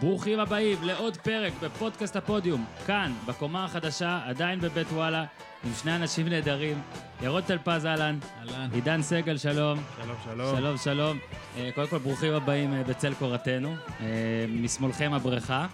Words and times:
ברוכים 0.00 0.40
הבאים 0.40 0.78
לעוד 0.82 1.16
פרק 1.16 1.52
בפודקאסט 1.62 2.16
הפודיום, 2.16 2.64
כאן, 2.86 3.12
בקומה 3.26 3.64
החדשה, 3.64 4.20
עדיין 4.24 4.60
בבית 4.60 4.86
וואלה, 4.86 5.24
עם 5.64 5.70
שני 5.82 5.96
אנשים 5.96 6.28
נהדרים, 6.28 6.80
ירון 7.22 7.42
טלפז 7.42 7.86
אהלן, 7.86 8.18
אהלן. 8.38 8.68
עידן 8.72 9.02
סגל 9.02 9.36
שלום, 9.36 9.78
שלום, 10.02 10.16
שלום. 10.24 10.56
שלום 10.56 10.76
שלום, 10.76 11.18
אה, 11.56 11.70
קודם 11.74 11.88
כל 11.88 11.98
ברוכים 11.98 12.34
הבאים 12.34 12.74
אה, 12.74 12.84
בצל 12.84 13.14
קורתנו, 13.14 13.74
אה, 14.00 14.06
משמאלכם 14.48 15.12
הבריכה, 15.12 15.66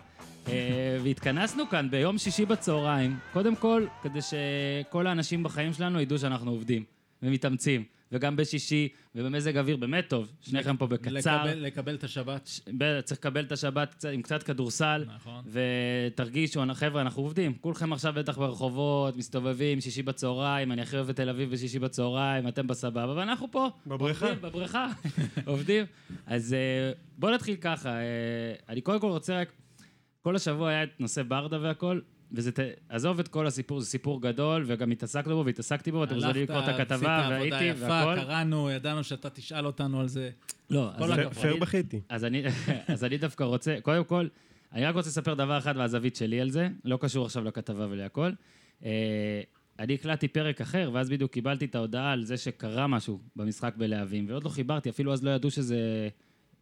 והתכנסנו 1.03 1.69
כאן 1.69 1.91
ביום 1.91 2.19
שישי 2.19 2.47
בצהריים, 2.47 3.19
קודם 3.33 3.57
כל, 3.57 3.87
כדי 4.03 4.19
שכל 4.23 5.07
האנשים 5.07 5.43
בחיים 5.43 5.73
שלנו 5.73 6.01
ידעו 6.01 6.19
שאנחנו 6.19 6.51
עובדים 6.51 6.85
ומתאמצים, 7.23 7.85
וגם 8.15 8.37
בשישי, 8.37 8.89
ובמזג 9.15 9.59
אוויר 9.59 9.77
באמת 9.77 10.09
טוב, 10.09 10.33
שניכם 10.41 10.77
פה 10.77 10.87
בקצר. 10.87 11.45
לקבל, 11.45 11.59
לקבל 11.59 11.95
את 11.95 12.05
השבת. 12.05 12.61
ב- 12.79 13.01
צריך 13.01 13.21
לקבל 13.21 13.45
את 13.45 13.53
השבת 13.53 14.05
עם 14.13 14.23
קצת 14.23 14.43
כדורסל, 14.43 15.05
נכון. 15.17 15.45
ותרגישו, 15.47 16.63
חבר'ה, 16.75 17.01
אנחנו 17.01 17.23
עובדים. 17.23 17.55
כולכם 17.61 17.93
עכשיו 17.93 18.13
בטח 18.17 18.39
ברחובות, 18.39 19.17
מסתובבים, 19.17 19.81
שישי 19.81 20.03
בצהריים, 20.03 20.73
אני 20.73 20.83
הכי 20.83 20.97
אוהב 20.97 21.09
את 21.09 21.17
תל 21.17 21.29
אביב 21.29 21.51
בשישי 21.51 21.79
בצהריים, 21.79 22.49
אתם 22.49 22.67
בסבבה, 22.67 23.15
ואנחנו 23.17 23.51
פה. 23.51 23.69
בבריכה. 23.87 24.27
עובדים, 24.27 24.43
בבריכה, 24.51 24.89
עובדים. 25.47 25.85
אז 26.27 26.55
אה, 26.55 26.93
בואו 27.19 27.35
נתחיל 27.35 27.57
ככה. 27.57 27.89
אה, 27.91 28.03
אני 28.69 28.81
קודם 28.81 29.01
כל 29.01 29.11
רוצה 29.11 29.41
רק, 29.41 29.53
כל 30.23 30.37
השבוע 30.37 30.69
היה 30.71 30.83
את 30.83 31.01
נושא 31.01 31.23
ברדה 31.23 31.59
והכל, 31.61 32.01
וזה, 32.33 32.53
ת- 32.53 32.59
עזוב 32.89 33.21
את 33.21 33.29
כל 33.29 33.47
הסיפור, 33.47 33.81
זה 33.81 33.87
סיפור 33.87 34.23
גדול, 34.23 34.65
וגם 34.67 34.91
התעסקנו 34.91 35.37
בו 35.37 35.45
והתעסקתי 35.47 35.93
בו, 35.93 35.99
ואתם 35.99 36.17
יכולים 36.19 36.43
לקרוא 36.43 36.59
את 36.59 36.69
הכתבה, 36.69 36.95
עשית 37.19 37.31
והייתי, 37.31 37.55
עבודה 37.57 37.65
יפה, 37.65 37.85
והכל. 37.95 38.21
קראנו, 38.25 38.71
ידענו 38.71 39.05
שאתה 39.05 39.31
תשאל 39.31 39.67
אותנו 39.67 40.01
על 40.01 40.09
זה. 40.09 40.31
לא, 40.71 40.91
אז 40.95 41.11
פייר 41.41 41.57
בכיתי. 41.57 42.01
אז 42.09 42.25
אני, 42.25 42.43
אז 42.93 43.05
אני 43.05 43.19
דווקא 43.19 43.45
רוצה, 43.45 43.77
קודם 43.83 44.05
כל, 44.05 44.27
אני 44.73 44.85
רק 44.87 44.95
רוצה 44.95 45.09
לספר 45.09 45.35
דבר 45.35 45.59
אחד 45.59 45.75
והזווית 45.77 46.17
שלי 46.17 46.41
על 46.41 46.51
זה, 46.51 46.69
לא 46.85 46.97
קשור 47.01 47.27
עכשיו 47.27 47.45
לכתבה 47.45 47.87
ולהכל. 47.91 48.31
אה, 48.85 48.91
אני 49.79 49.95
הקלטתי 49.95 50.29
פרק 50.29 50.61
אחר, 50.61 50.91
ואז 50.93 51.11
בדיוק 51.11 51.33
קיבלתי 51.33 51.65
את 51.65 51.75
ההודעה 51.75 52.13
על 52.13 52.25
זה 52.25 52.37
שקרה 52.37 52.87
משהו 52.87 53.21
במשחק 53.37 53.75
בלהבים, 53.77 54.25
ועוד 54.29 54.45
לא 54.45 54.49
חיברתי, 54.49 54.91
אפילו 54.91 55.13
אז 55.13 55.25
לא 55.25 55.31
ידעו 55.31 55.51
שזה 55.51 56.09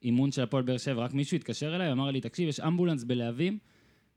אימון 0.03 0.33
של 0.33 0.42
הפועל 0.42 0.62
באר 0.62 0.77
שבע, 0.79 1.03
רק 1.05 1.14
מישהו 1.14 1.36
התקשר 1.36 1.77
אליי, 1.77 1.92
אמר 1.92 2.11
לי, 2.11 2.20
תקשיב, 2.20 2.48
יש 2.48 2.61
אמבולנס 2.61 3.05
בלהבים, 3.05 3.58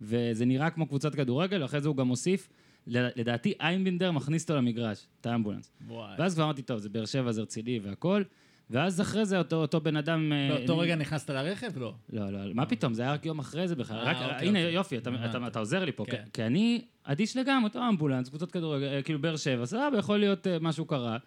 וזה 0.01 0.45
נראה 0.45 0.69
כמו 0.69 0.87
קבוצת 0.87 1.15
כדורגל, 1.15 1.61
ואחרי 1.61 1.81
זה 1.81 1.87
הוא 1.87 1.97
גם 1.97 2.07
הוסיף, 2.07 2.49
לדעתי 2.87 3.53
איינבינדר 3.61 4.11
מכניס 4.11 4.43
אותו 4.43 4.55
למגרש, 4.55 5.07
את 5.21 5.25
האמבולנס. 5.25 5.71
וואי. 5.87 6.15
ואז 6.19 6.33
כבר 6.35 6.43
אמרתי, 6.43 6.61
טוב, 6.61 6.77
זה 6.79 6.89
באר 6.89 7.05
שבע, 7.05 7.31
זה 7.31 7.41
רציני 7.41 7.79
והכל, 7.83 8.23
ואז 8.69 9.01
אחרי 9.01 9.25
זה 9.25 9.37
אותו, 9.37 9.55
אותו 9.55 9.81
בן 9.81 9.95
אדם... 9.97 10.31
אה, 10.33 10.55
באותו 10.57 10.77
רגע 10.77 10.95
נכנסת 10.95 11.29
לרכב? 11.29 11.77
לא. 11.79 11.93
לא, 12.13 12.29
לא, 12.29 12.53
מה 12.53 12.65
פתאום, 12.65 12.93
זה 12.93 13.01
היה 13.01 13.13
רק 13.13 13.25
יום 13.25 13.39
אחרי 13.39 13.67
זה 13.67 13.75
בכלל. 13.75 13.97
אה, 13.97 14.03
רק, 14.03 14.15
אוקיי, 14.33 14.47
הנה, 14.47 14.59
אוקיי. 14.59 14.73
יופי, 14.73 14.97
אתה, 14.97 15.09
הבנתי. 15.09 15.37
אתה, 15.37 15.47
אתה 15.47 15.59
עוזר 15.59 15.85
לי 15.85 15.91
פה. 15.91 16.05
כן. 16.05 16.11
כי- 16.25 16.31
כי 16.33 16.43
אני 16.43 16.81
אדיש 17.03 17.37
לגמרי, 17.37 17.63
אותו 17.67 17.79
אמבולנס, 17.89 18.29
קבוצות 18.29 18.51
כדורגל, 18.51 18.85
אה, 18.87 19.01
כאילו 19.01 19.21
באר 19.21 19.35
שבע, 19.37 19.65
סבבה, 19.65 19.97
יכול 19.99 20.17
להיות 20.19 20.47
אה, 20.47 20.57
משהו 20.61 20.85
קרה. 20.85 21.17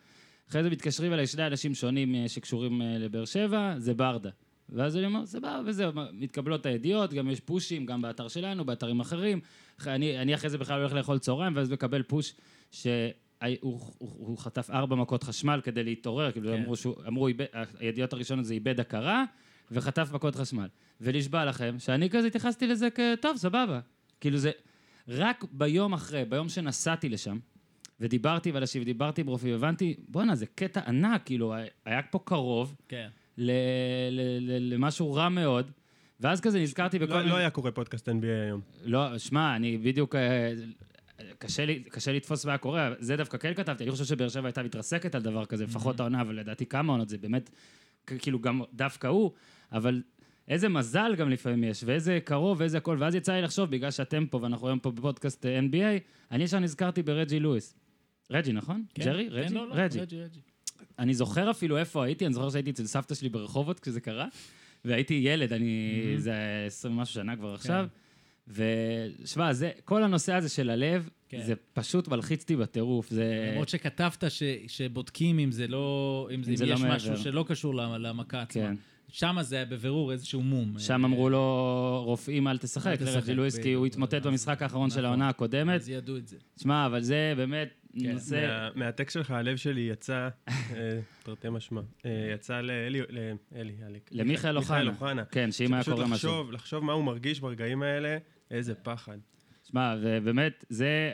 אחרי 0.51 0.63
זה 0.63 0.71
מתקשרים 0.71 1.13
אליי 1.13 1.27
שני 1.27 1.47
אנשים 1.47 1.75
שונים 1.75 2.15
אה, 2.15 2.25
שקשורים 2.29 2.83
אה, 2.83 2.99
לבאר 2.99 3.25
שבע, 3.25 3.75
זה 3.79 3.95
ברדה. 3.95 4.31
ואז 4.71 4.97
אני 4.97 5.07
אומר, 5.07 5.27
סבבה, 5.27 5.61
וזהו, 5.67 5.93
מתקבלות 6.13 6.67
הידיעות, 6.67 7.13
גם 7.15 7.31
יש 7.31 7.41
פושים, 7.41 7.87
גם 7.87 8.03
באתר 8.03 8.29
שלנו, 8.29 8.65
באתרים 8.65 9.01
אחרים. 9.01 9.41
אחרי- 9.81 9.95
אני, 9.95 10.19
אני 10.19 10.35
אחרי 10.35 10.51
זה 10.51 10.59
בכלל 10.59 10.81
הולך 10.81 10.93
לאכול 10.93 11.19
צהריים, 11.19 11.57
ואז 11.57 11.71
מקבל 11.73 12.03
פוש 12.03 12.35
שהוא 12.71 12.89
הוא, 13.61 13.81
הוא 13.99 14.39
חטף 14.39 14.71
ארבע 14.71 14.97
מכות 14.97 15.23
חשמל 15.23 15.61
כדי 15.65 15.85
להתעורר, 15.85 16.33
כאילו 16.33 16.49
כן. 16.53 16.63
אמרו, 16.63 16.77
שהוא, 16.77 16.95
אמרו, 17.07 17.29
איבד- 17.29 17.47
הידיעות 17.79 18.13
הראשונות 18.13 18.45
זה 18.45 18.55
איבד 18.55 18.81
הכרה, 18.81 19.25
וחטף 19.71 20.11
מכות 20.13 20.35
חשמל. 20.37 20.67
ונשבע 21.01 21.45
לכם 21.45 21.77
שאני 21.79 22.11
כזה 22.11 22.27
התייחסתי 22.27 22.67
לזה 22.67 22.89
כטוב, 22.91 23.37
סבבה. 23.37 23.81
כאילו 24.21 24.39
זה, 24.39 24.51
רק 25.09 25.45
ביום 25.53 25.93
אחרי, 25.93 26.25
ביום 26.25 26.49
שנסעתי 26.49 27.09
לשם, 27.09 27.39
ודיברתי 28.01 28.49
עם 28.49 28.57
אנשים, 28.57 28.83
ודיברתי 28.83 29.21
עם 29.21 29.27
רופאים, 29.27 29.55
הבנתי, 29.55 29.95
בואנה, 30.09 30.35
זה 30.35 30.47
קטע 30.47 30.81
ענק, 30.87 31.23
כאילו, 31.25 31.55
היה 31.85 32.03
פה 32.03 32.19
קרוב 32.25 32.75
כן. 32.89 33.09
ל, 33.39 33.51
ל, 34.11 34.21
ל, 34.41 34.75
למשהו 34.75 35.15
רע 35.15 35.29
מאוד, 35.29 35.71
ואז 36.21 36.41
כזה 36.41 36.61
נזכרתי 36.61 36.99
בכל... 36.99 37.23
לא 37.23 37.29
לא 37.29 37.37
היה 37.37 37.51
קורה 37.51 37.71
פודקאסט 37.71 38.09
NBA 38.09 38.45
היום. 38.47 38.61
לא, 38.85 39.19
שמע, 39.19 39.57
אני 39.57 39.79
בדיוק... 39.79 40.15
אה, 40.15 40.53
קשה 41.39 41.67
לי, 41.67 41.83
קשה 41.83 42.13
לתפוס 42.13 42.45
מה 42.45 42.59
קורה, 42.59 42.93
זה 42.99 43.17
דווקא 43.17 43.39
כן 43.39 43.55
כתבתי, 43.55 43.85
אני 43.85 43.91
חושב 43.91 44.05
שבאר 44.05 44.29
שבע 44.29 44.47
הייתה 44.49 44.63
מתרסקת 44.63 45.15
על 45.15 45.23
דבר 45.23 45.45
כזה, 45.45 45.65
לפחות 45.65 46.01
העונה, 46.01 46.21
אבל 46.21 46.35
לדעתי 46.35 46.67
כמה 46.67 46.93
עונות, 46.93 47.09
זה 47.09 47.19
באמת, 47.19 47.51
כאילו 48.07 48.41
גם 48.41 48.63
דווקא 48.75 49.07
הוא, 49.07 49.31
אבל 49.73 50.03
איזה 50.49 50.69
מזל 50.69 51.15
גם 51.17 51.31
לפעמים 51.31 51.65
יש, 51.65 51.85
ואיזה 51.87 52.19
קרוב, 52.25 52.61
ואיזה 52.61 52.79
הכל, 52.79 52.97
ואז 53.01 53.15
יצא 53.15 53.33
לי 53.33 53.43
לחשוב, 53.43 53.71
בגלל 53.71 53.91
שאתם 53.91 54.27
פה, 54.27 54.39
ואנחנו 54.43 54.67
היום 54.67 54.79
פה 54.79 54.91
בפודקאסט 54.91 55.47
NBA, 55.47 56.03
אני 56.31 56.45
ישר 56.45 56.59
נזכרתי 56.59 57.03
ברג'י 57.03 57.41
לואיס. 57.41 57.75
רג'י, 58.31 58.53
נכון? 58.53 58.85
כן. 58.95 59.05
ג'רי? 59.05 59.29
כן, 59.31 59.35
רג'י? 59.35 59.55
לא, 59.55 59.69
לא, 59.69 59.75
רג'י. 59.75 60.01
רג'י, 60.01 60.23
רג'י. 60.23 60.41
אני 60.99 61.15
זוכר 61.15 61.51
אפילו 61.51 61.79
איפה 61.79 62.05
הייתי, 62.05 62.27
אני 62.27 62.35
זוכר 62.35 62.51
שהייתי 62.51 62.71
אצל 62.71 62.87
סבתא 62.87 63.15
שלי 63.15 63.29
ברחובות 63.29 63.81
כשזה 63.81 64.01
קרה, 64.01 64.27
והייתי 64.85 65.15
ילד, 65.15 65.53
אני, 65.53 65.93
זה 66.17 66.31
היה 66.31 66.67
20 66.67 66.99
ומשהו 66.99 67.15
שנה 67.15 67.37
כבר 67.37 67.55
עכשיו, 67.55 67.87
ושמע, 68.49 69.53
זה, 69.53 69.71
כל 69.85 70.03
הנושא 70.05 70.33
הזה 70.35 70.49
של 70.49 70.71
הלב, 70.71 71.09
כן. 71.29 71.43
זה 71.47 71.55
פשוט 71.73 72.09
מלחיץ 72.09 72.43
אותי 72.43 72.57
בטירוף, 72.57 73.11
זה... 73.11 73.49
למרות 73.53 73.69
שכתבת 73.69 74.25
ש- 74.29 74.43
שבודקים 74.67 75.39
אם 75.39 75.53
זה 75.53 75.67
לא, 75.67 76.29
אם 76.35 76.43
זה- 76.43 76.51
אם 76.51 76.57
זה 76.57 76.67
לא 76.67 76.75
יש 76.75 76.81
מעבר. 76.81 76.95
משהו 76.95 77.17
שלא 77.17 77.45
קשור 77.49 77.75
למ- 77.75 77.95
למכה 78.03 78.43
עצמה. 78.43 78.63
כן. 78.63 78.75
שם 79.09 79.37
זה 79.41 79.57
היה 79.57 79.65
בבירור 79.65 80.13
איזשהו 80.13 80.43
מום. 80.43 80.79
שם 80.79 81.05
אמרו 81.05 81.31
לו, 81.31 82.03
רופאים, 82.07 82.49
אל 82.49 82.59
תשחק, 82.59 82.97
לרג'י 83.01 83.35
לואיס, 83.35 83.59
כי 83.59 83.73
הוא. 83.73 83.87
התמוטט 83.87 84.23
במשחק 84.27 84.63
האחרון 84.63 84.91
של 84.91 84.97
נכון. 84.97 85.05
העונה 85.05 85.29
הקודמת. 85.29 85.81
אז 85.81 85.89
ידעו 85.89 86.17
את 86.17 86.29
זה. 86.29 86.37
שמע, 86.63 86.87
אבל 86.87 87.03
זה 87.03 87.35
באמת 87.37 87.78
כן. 88.03 88.13
נושא... 88.13 88.47
מה- 88.47 88.85
מהטקסט 88.85 89.15
שלך, 89.15 89.31
הלב 89.31 89.57
שלי 89.57 89.81
יצא, 89.81 90.29
אה, 90.49 90.55
תרתי 91.23 91.49
משמע, 91.51 91.81
אה, 92.07 92.31
יצא 92.35 92.61
לאלי, 92.61 93.01
לאלי, 93.11 93.73
אליק. 93.87 94.11
למיכאל 94.13 94.57
אוחנה. 94.57 95.25
כן, 95.25 95.53
שאם 95.53 95.75
היה 95.75 95.85
קורה 95.85 95.97
משהו. 96.07 96.15
לחשוב, 96.31 96.53
לחשוב 96.53 96.85
מה 96.85 96.93
הוא 96.93 97.05
מרגיש 97.05 97.41
ברגעים 97.41 97.83
האלה, 97.83 98.19
איזה 98.51 98.75
פחד. 98.75 99.19
שמע, 99.71 99.95
ובאמת, 100.03 100.65
זה... 100.69 101.13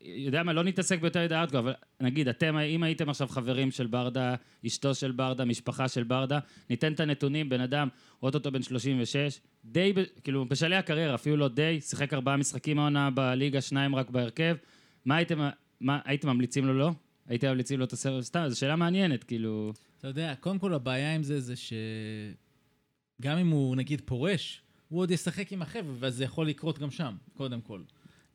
יודע 0.00 0.42
מה, 0.42 0.52
לא 0.52 0.64
נתעסק 0.64 1.00
ביותר 1.00 1.24
מדי 1.24 1.34
ארטקו, 1.34 1.58
אבל 1.58 1.72
נגיד, 2.00 2.28
אתם, 2.28 2.58
אם 2.58 2.82
הייתם 2.82 3.08
עכשיו 3.08 3.28
חברים 3.28 3.70
של 3.70 3.86
ברדה, 3.86 4.34
אשתו 4.66 4.94
של 4.94 5.12
ברדה, 5.12 5.44
משפחה 5.44 5.88
של 5.88 6.02
ברדה, 6.02 6.38
ניתן 6.70 6.92
את 6.92 7.00
הנתונים, 7.00 7.48
בן 7.48 7.60
אדם, 7.60 7.88
אוטוטו 8.22 8.52
בן 8.52 8.62
36, 8.62 9.40
די, 9.64 9.92
כאילו, 10.24 10.44
בשלהי 10.44 10.78
הקריירה, 10.78 11.14
אפילו 11.14 11.36
לא 11.36 11.48
די, 11.48 11.80
שיחק 11.80 12.14
ארבעה 12.14 12.36
משחקים 12.36 12.78
העונה 12.78 13.10
בליגה, 13.10 13.60
שניים 13.60 13.94
רק 13.94 14.10
בהרכב. 14.10 14.56
מה 15.04 15.16
הייתם, 15.16 15.48
מה, 15.80 16.00
הייתם 16.04 16.28
ממליצים 16.28 16.66
לו 16.66 16.74
לא? 16.74 16.90
הייתם 17.26 17.48
ממליצים 17.48 17.78
לו 17.78 17.84
את 17.84 17.92
הסרט? 17.92 18.24
סתם, 18.24 18.44
זו 18.48 18.58
שאלה 18.58 18.76
מעניינת, 18.76 19.24
כאילו... 19.24 19.72
אתה 19.98 20.08
יודע, 20.08 20.34
קודם 20.40 20.58
כל 20.58 20.74
הבעיה 20.74 21.14
עם 21.14 21.22
זה, 21.22 21.40
זה 21.40 21.54
שגם 21.56 23.38
אם 23.38 23.48
הוא 23.48 23.76
נגיד 23.76 24.02
פורש, 24.04 24.62
הוא 24.88 25.00
עוד 25.00 25.10
ישחק 25.10 25.52
עם 25.52 25.62
החבר'ה, 25.62 25.94
ואז 25.98 26.14
זה 26.14 26.24
יכול 26.24 26.48
לקרות 26.48 26.78
גם 26.78 26.90
שם, 26.90 27.16
קודם 27.34 27.60
כל. 27.60 27.80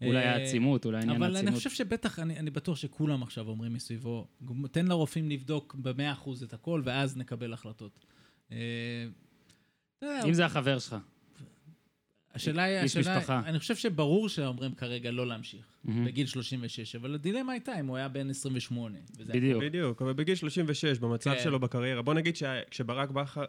אולי 0.02 0.18
אה, 0.18 0.36
העצימות, 0.36 0.86
אולי 0.86 0.98
עניין 0.98 1.16
אבל 1.16 1.26
אני 1.26 1.36
העצימות. 1.36 1.58
חושב 1.58 1.70
שבטח, 1.70 2.20
אני, 2.20 2.40
אני 2.40 2.50
בטוח 2.50 2.78
שכולם 2.78 3.24
עכשיו 3.24 3.48
אומרים 3.48 3.74
מסביבו, 3.74 4.28
תן 4.72 4.86
לרופאים 4.86 5.30
לבדוק 5.30 5.76
במאה 5.76 6.12
אחוז 6.12 6.44
את 6.44 6.54
הכל, 6.54 6.82
ואז 6.86 7.18
נקבל 7.18 7.54
החלטות. 7.54 8.06
אה, 8.52 9.08
אם 10.04 10.34
זה 10.34 10.46
החבר 10.46 10.80
שלך. 10.80 10.96
השאלה 12.36 12.64
היא, 12.64 12.80
איש 12.80 12.98
השאלה, 12.98 13.18
משפחה. 13.18 13.42
אני 13.46 13.60
חושב 13.60 13.76
שברור 13.76 14.30
שאומרים 14.30 14.76
כרגע 14.76 15.12
לא 15.12 15.28
להמשיך, 15.28 15.66
בגיל 15.86 16.28
36, 16.28 16.96
אבל 16.96 17.14
הדילמה 17.14 17.52
הייתה 17.52 17.80
אם 17.80 17.88
הוא 17.88 17.98
היה 17.98 18.08
בן 18.08 18.30
28. 18.30 18.98
וזה 19.18 19.34
בדיוק. 19.34 19.64
בדיוק, 19.64 20.02
אבל 20.02 20.14
בגיל 20.14 20.36
36, 20.36 21.00
במצב 21.00 21.34
כן. 21.34 21.44
שלו 21.44 21.60
בקריירה, 21.60 22.02
בוא 22.02 22.14
נגיד 22.14 22.36
שה- 22.36 22.60
כשברק 22.70 23.10
בכר, 23.10 23.46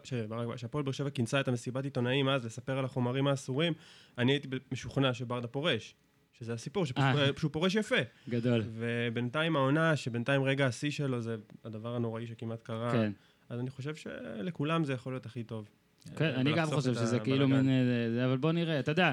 כשהפועל 0.55 0.83
באר 0.83 0.91
שבע 0.91 1.09
כינסה 1.09 1.39
את 1.39 1.47
המסיבת 1.47 1.83
עיתונאים 1.83 2.29
אז 2.29 2.45
לספר 2.45 2.77
על 2.77 2.85
החומרים 2.85 3.27
האסורים, 3.27 3.73
אני 4.17 4.31
הייתי 4.31 4.47
משוכנע 4.71 5.13
שברדה 5.13 5.47
פורש, 5.47 5.95
שזה 6.39 6.53
הסיפור, 6.53 6.85
שפשוט- 6.85 7.03
אה. 7.05 7.27
שהוא 7.37 7.51
פורש 7.51 7.75
יפה. 7.75 7.95
גדול. 8.29 8.63
ובינתיים 8.73 9.55
העונה, 9.55 9.95
שבינתיים 9.95 10.43
רגע 10.43 10.65
השיא 10.67 10.91
שלו 10.91 11.21
זה 11.21 11.35
הדבר 11.65 11.95
הנוראי 11.95 12.27
שכמעט 12.27 12.63
קרה. 12.63 12.91
כן. 12.91 13.11
אז 13.49 13.59
אני 13.59 13.69
חושב 13.69 13.95
שלכולם 13.95 14.85
זה 14.85 14.93
יכול 14.93 15.13
להיות 15.13 15.25
הכי 15.25 15.43
טוב. 15.43 15.69
כן, 16.15 16.33
אני 16.35 16.53
גם 16.55 16.67
חושב 16.67 16.93
שזה 16.93 17.19
כאילו. 17.19 17.47
מין... 17.47 17.69
אה, 17.69 18.25
אבל 18.25 18.37
בוא 18.37 18.51
נראה, 18.51 18.79
אתה 18.79 18.91
יודע, 18.91 19.11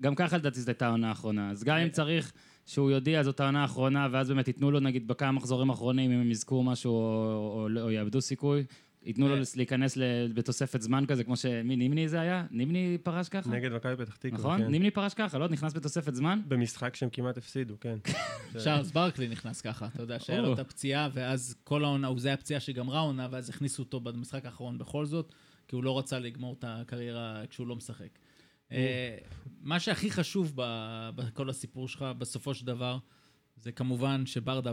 גם 0.00 0.14
ככה 0.14 0.36
לדעתי 0.36 0.60
זו 0.60 0.70
הייתה 0.70 0.86
העונה 0.86 1.08
האחרונה. 1.08 1.50
אז 1.50 1.64
גם 1.64 1.76
אם 1.76 1.88
צריך 1.88 2.32
שהוא 2.66 2.90
יודיע 2.90 3.22
זאת 3.22 3.40
העונה 3.40 3.62
האחרונה, 3.62 4.08
ואז 4.10 4.28
באמת 4.28 4.48
ייתנו 4.48 4.70
לו 4.70 4.80
נגיד 4.80 5.08
בכמה 5.08 5.32
מחזורים 5.32 5.70
אחרונים, 5.70 6.10
אם 6.10 6.20
הם 6.20 6.30
יזכו 6.30 6.62
משהו 6.62 6.92
או, 6.92 7.90
יאבדו 7.90 8.20
סיכוי, 8.20 8.64
ייתנו 9.02 9.28
לו. 9.28 9.34
להיכנס 9.56 9.98
בתוספת 10.34 10.82
זמן 10.82 11.04
כזה, 11.06 11.24
כמו 11.24 11.36
שמי, 11.36 11.76
נימני 11.76 12.08
זה 12.08 12.20
היה? 12.20 12.46
נימני 12.50 12.98
פרש 13.02 13.28
ככה? 13.28 13.50
נגד 13.50 13.72
מכבי 13.72 13.96
פתח 13.96 14.16
תקווה, 14.16 14.38
נכון? 14.38 14.58
כן. 14.58 14.66
נימני 14.66 14.90
פרש 14.90 15.14
ככה, 15.14 15.38
לא? 15.38 15.48
נכנס 15.48 15.74
בתוספת 15.74 16.14
זמן? 16.14 16.40
במשחק 16.48 16.96
שהם 16.96 17.08
כמעט 17.10 17.38
הפסידו, 17.38 17.74
כן. 17.80 17.96
צ'ארלס 18.64 18.90
ברקלי 18.90 19.28
נכנס 19.28 19.60
ככה, 19.60 19.86
אתה 19.86 20.02
יודע, 20.02 20.18
שהיה. 20.18 20.40
לו 20.40 20.54
את 20.54 20.58
הפציעה, 20.58 21.08
ואז 21.12 21.56
כל 21.64 21.84
העונה, 21.84 22.06
הוא 22.06 22.20
זה 22.20 22.32
הפציעה 22.32 22.60
שגמרה 22.60 22.98
העונה, 22.98 23.28
ואז 23.30 23.50
הכניסו 23.50 23.82
אותו 23.82 24.00
במשחק 24.00 24.44
האחרון 24.44 24.78
בכל 24.78 25.06
זאת, 25.06 25.32
כי 25.68 25.76
הוא 25.76 25.84
לא 25.84 25.98
רצה 25.98 26.18
לגמור 26.18 26.56
את 26.58 26.64
הקריירה 26.68 27.42
כשהוא 27.50 27.66
לא 27.66 27.76
משחק. 27.76 28.18
אה, 28.72 29.16
מה 29.60 29.80
שהכי 29.80 30.10
חשוב 30.10 30.52
בכל 31.14 31.50
הסיפור 31.50 31.88
שלך, 31.88 32.04
בסופו 32.18 32.54
של 32.54 32.66
דבר, 32.66 32.98
זה 33.56 33.72
כמובן 33.72 34.26
שברדה, 34.26 34.72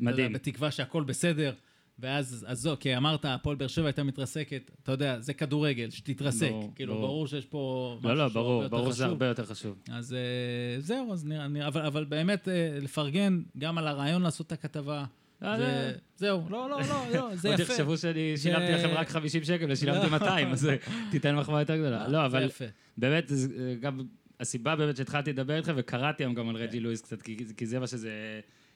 מדהים. 0.00 0.32
בתקווה 0.32 0.70
שהכל 0.70 1.04
בסדר, 1.04 1.54
ואז, 1.98 2.46
אז 2.48 2.60
זו, 2.60 2.76
כי 2.80 2.96
אמרת, 2.96 3.24
הפועל 3.24 3.56
באר 3.56 3.68
שבע 3.68 3.86
הייתה 3.86 4.02
מתרסקת, 4.02 4.70
אתה 4.82 4.92
יודע, 4.92 5.20
זה 5.20 5.34
כדורגל, 5.34 5.90
שתתרסק. 5.90 6.50
ברור, 6.50 6.72
כאילו, 6.74 6.94
ברור. 6.94 7.06
ברור 7.06 7.26
שיש 7.26 7.46
פה 7.46 7.94
משהו 7.98 8.08
לא, 8.08 8.16
לא, 8.16 8.28
ברור, 8.28 8.62
הרבה 8.62 8.78
ברור 8.78 8.92
שזה. 8.92 9.04
הרבה 9.04 9.26
יותר 9.26 9.44
חשוב. 9.44 9.78
אז 9.90 10.14
אה, 10.14 10.80
זהו, 10.80 11.12
אז 11.12 11.24
נראה, 11.24 11.48
נראה 11.48 11.66
אבל, 11.66 11.86
אבל 11.86 12.04
באמת 12.04 12.48
אה, 12.48 12.78
לפרגן 12.80 13.42
גם 13.58 13.78
על 13.78 13.86
הרעיון 13.86 14.22
לעשות 14.22 14.46
את 14.46 14.52
הכתבה. 14.52 15.04
אה, 15.42 15.58
זה, 15.58 15.64
זה- 15.66 15.92
זהו, 16.16 16.42
לא, 16.50 16.70
לא, 16.70 16.80
לא, 16.80 17.04
לא, 17.14 17.36
זה 17.36 17.48
עוד 17.50 17.60
יפה. 17.60 17.72
יחשבו 17.72 17.96
שאני 17.98 18.34
שילמתי 18.36 18.72
לכם 18.72 18.88
רק 18.88 19.08
50 19.08 19.44
שקל 19.44 19.66
ושילמתי 19.68 20.06
200, 20.10 20.48
אז 20.52 20.68
אה, 20.68 20.76
תיתן 21.10 21.34
מחמאה 21.36 21.60
יותר 21.60 21.76
גדולה. 21.76 22.08
לא, 22.08 22.28
זה 22.28 22.38
אבל. 22.38 22.48
באמת, 22.96 23.32
גם 23.80 24.00
הסיבה 24.40 24.76
באמת 24.76 24.96
שהתחלתי 24.96 25.32
לדבר 25.32 25.56
איתך, 25.56 25.72
וקראתי 25.76 26.22
היום 26.22 26.34
גם 26.34 26.48
על 26.48 26.56
כן. 26.56 26.62
רג'י 26.62 26.80
לואיס 26.80 27.00
קצת, 27.00 27.22
כי 27.56 27.66
זה 27.66 27.78
מה 27.78 27.86
שזה 27.86 28.10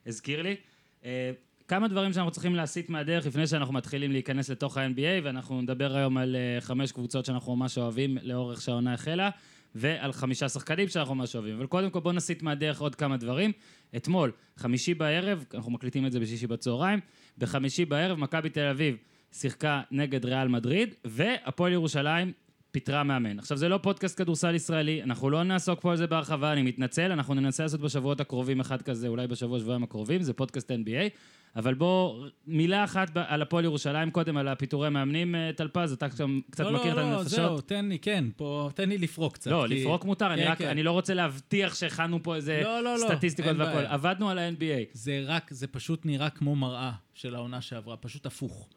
הזכיר 0.07 0.43
לי. 0.43 0.57
אה, 1.05 1.31
כמה 1.69 1.89
דברים 1.89 2.13
שאנחנו 2.13 2.31
צריכים 2.31 2.55
להסיט 2.55 2.89
מהדרך 2.89 3.27
לפני 3.27 3.47
שאנחנו 3.47 3.75
מתחילים 3.75 4.13
להיכנס 4.13 4.49
לתוך 4.51 4.77
ה-NBA, 4.79 5.25
ואנחנו 5.25 5.63
נדבר 5.63 5.97
היום 5.97 6.17
על 6.17 6.37
אה, 6.37 6.61
חמש 6.61 6.93
קבוצות 6.93 7.25
שאנחנו 7.25 7.57
ממש 7.57 7.79
אוהבים 7.79 8.19
לאורך 8.23 8.63
שהעונה 8.63 8.95
החלה, 8.95 9.31
ועל 9.75 10.13
חמישה 10.13 10.49
שחקנים 10.49 10.89
שאנחנו 10.89 11.15
ממש 11.15 11.35
אוהבים. 11.37 11.57
אבל 11.57 11.67
קודם 11.67 11.91
כל 11.91 12.01
בואו 12.01 12.15
נסיט 12.15 12.43
מהדרך 12.43 12.81
עוד 12.81 12.95
כמה 12.95 13.17
דברים. 13.17 13.53
אתמול, 13.97 14.33
חמישי 14.57 14.95
בערב, 14.95 15.45
אנחנו 15.55 15.73
מקליטים 15.73 16.07
את 16.07 16.13
זה 16.13 16.21
בשישי 16.21 16.47
בצהריים, 16.47 17.01
בחמישי 17.39 17.85
בערב 17.85 18.19
מכבי 18.19 18.51
תל 18.51 18.67
אביב 18.67 18.97
שיחקה 19.33 19.83
נגד 19.91 20.25
ריאל 20.25 20.49
מדריד, 20.49 20.95
והפועל 21.05 21.73
ירושלים 21.73 22.33
פיטרה 22.71 23.03
מאמן. 23.03 23.39
עכשיו, 23.39 23.57
זה 23.57 23.69
לא 23.69 23.79
פודקאסט 23.83 24.19
כדורסל 24.19 24.55
ישראלי, 24.55 25.03
אנחנו 25.03 25.31
לא 25.31 25.43
נעסוק 25.43 25.81
פה 25.81 25.91
על 25.91 25.97
זה 25.97 26.07
בהרחבה, 26.07 26.53
אני 26.53 26.63
מתנצל, 26.63 27.13
אנחנו 27.13 27.35
ננסה 27.35 27.63
לעשות 27.63 27.81
בשבועות 27.81 28.21
הקרובים 28.21 28.61
אחד 28.61 28.83
כזה, 28.83 29.09
אולי 29.09 29.27
בשבוע, 29.27 29.59
שבועיים 29.59 29.83
הקרובים, 29.83 30.23
זה 30.23 30.33
פודקאסט 30.33 30.71
NBA, 30.71 31.17
אבל 31.57 31.75
בוא, 31.75 32.27
מילה 32.47 32.85
אחת 32.85 33.11
על 33.15 33.43
הפועל 33.43 33.65
ירושלים 33.65 34.11
קודם, 34.11 34.37
על 34.37 34.49
הפיטורי 34.49 34.91
מאמנים, 34.91 35.35
אה, 35.35 35.51
טלפז, 35.57 35.93
אתה 35.93 36.07
שם 36.17 36.41
קצת 36.51 36.65
לא, 36.65 36.73
מכיר 36.73 36.93
את 36.93 36.97
לא, 36.97 37.03
לא, 37.03 37.07
הנפשות. 37.19 37.31
זהו, 37.31 37.61
תן 37.61 37.89
לי, 37.89 37.99
כן, 37.99 38.25
פה, 38.37 38.71
תן 38.75 38.89
לי 38.89 38.99
לפרוק 38.99 39.35
קצת. 39.35 39.51
לא, 39.51 39.65
כי- 39.69 39.75
לפרוק 39.81 40.05
מותר, 40.05 40.33
אני 40.33 40.43
כן, 40.45 40.51
רק, 40.51 40.59
כן. 40.59 40.69
אני 40.69 40.83
לא 40.83 40.91
רוצה 40.91 41.15
להבטיח 41.15 41.75
שהכנו 41.75 42.23
פה 42.23 42.37
איזה 42.37 42.61
לא, 42.65 42.81
לא, 42.83 42.95
לא, 42.99 43.09
סטטיסטיקות. 43.09 43.57
בעיה. 43.57 43.93
עבדנו 43.93 44.31
על 44.31 44.39
ה-NBA. 44.39 44.63
זה 44.93 45.23
רק, 45.27 45.51
זה 45.51 45.67
פשוט 45.67 46.07
נראה 46.07 46.31
כמו 46.31 46.57
מראה 46.57 46.93
של 47.15 47.35
העונה 47.35 47.61
שעברה, 47.61 47.97
פשוט 47.97 48.27
הפוך. 48.27 48.69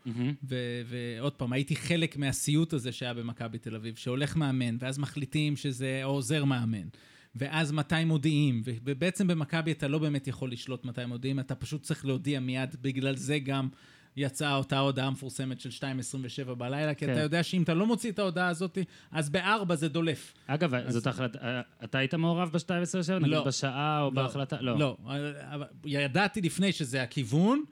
ו- 0.43 0.55
ועוד 0.85 1.33
פעם, 1.33 1.53
הייתי 1.53 1.75
חלק 1.75 2.17
מהסיוט 2.17 2.73
הזה 2.73 2.91
שהיה 2.91 3.13
במכבי 3.13 3.57
תל 3.57 3.75
אביב, 3.75 3.95
שהולך 3.95 4.35
מאמן, 4.35 4.77
ואז 4.79 4.97
מחליטים 4.99 5.55
שזה 5.55 6.01
עוזר 6.03 6.45
מאמן. 6.45 6.87
ואז 7.37 7.71
מתי 7.71 8.05
מודיעים, 8.05 8.61
ובעצם 8.65 9.27
במכבי 9.27 9.71
אתה 9.71 9.87
לא 9.87 9.99
באמת 9.99 10.27
יכול 10.27 10.51
לשלוט 10.51 10.85
מתי 10.85 11.05
מודיעים, 11.05 11.39
אתה 11.39 11.55
פשוט 11.55 11.83
צריך 11.83 12.05
להודיע 12.05 12.39
מיד, 12.39 12.75
בגלל 12.81 13.15
זה 13.15 13.39
גם 13.39 13.69
יצאה 14.17 14.55
אותה 14.55 14.79
הודעה 14.79 15.09
מפורסמת 15.09 15.61
של 15.61 15.69
2.27 16.49 16.53
בלילה, 16.53 16.93
כי 16.93 17.05
כן. 17.05 17.11
אתה 17.11 17.21
יודע 17.21 17.43
שאם 17.43 17.63
אתה 17.63 17.73
לא 17.73 17.85
מוציא 17.85 18.11
את 18.11 18.19
ההודעה 18.19 18.47
הזאת, 18.47 18.77
אז 19.11 19.29
בארבע 19.29 19.75
זה 19.75 19.87
דולף. 19.89 20.33
אגב, 20.47 20.89
זאת 20.89 21.07
החלטה, 21.07 21.39
אה, 21.41 21.61
אתה 21.83 21.97
היית 21.97 22.13
מעורב 22.13 22.49
ב-2.27? 22.51 23.13
נגיד 23.19 23.27
לא. 23.27 23.43
בשעה 23.43 24.01
או 24.01 24.11
בהחלטה? 24.11 24.61
לא. 24.61 24.77
לא, 24.79 24.97
ידעתי 25.85 26.41
לפני 26.41 26.71
שזה 26.71 27.03
הכיוון, 27.03 27.63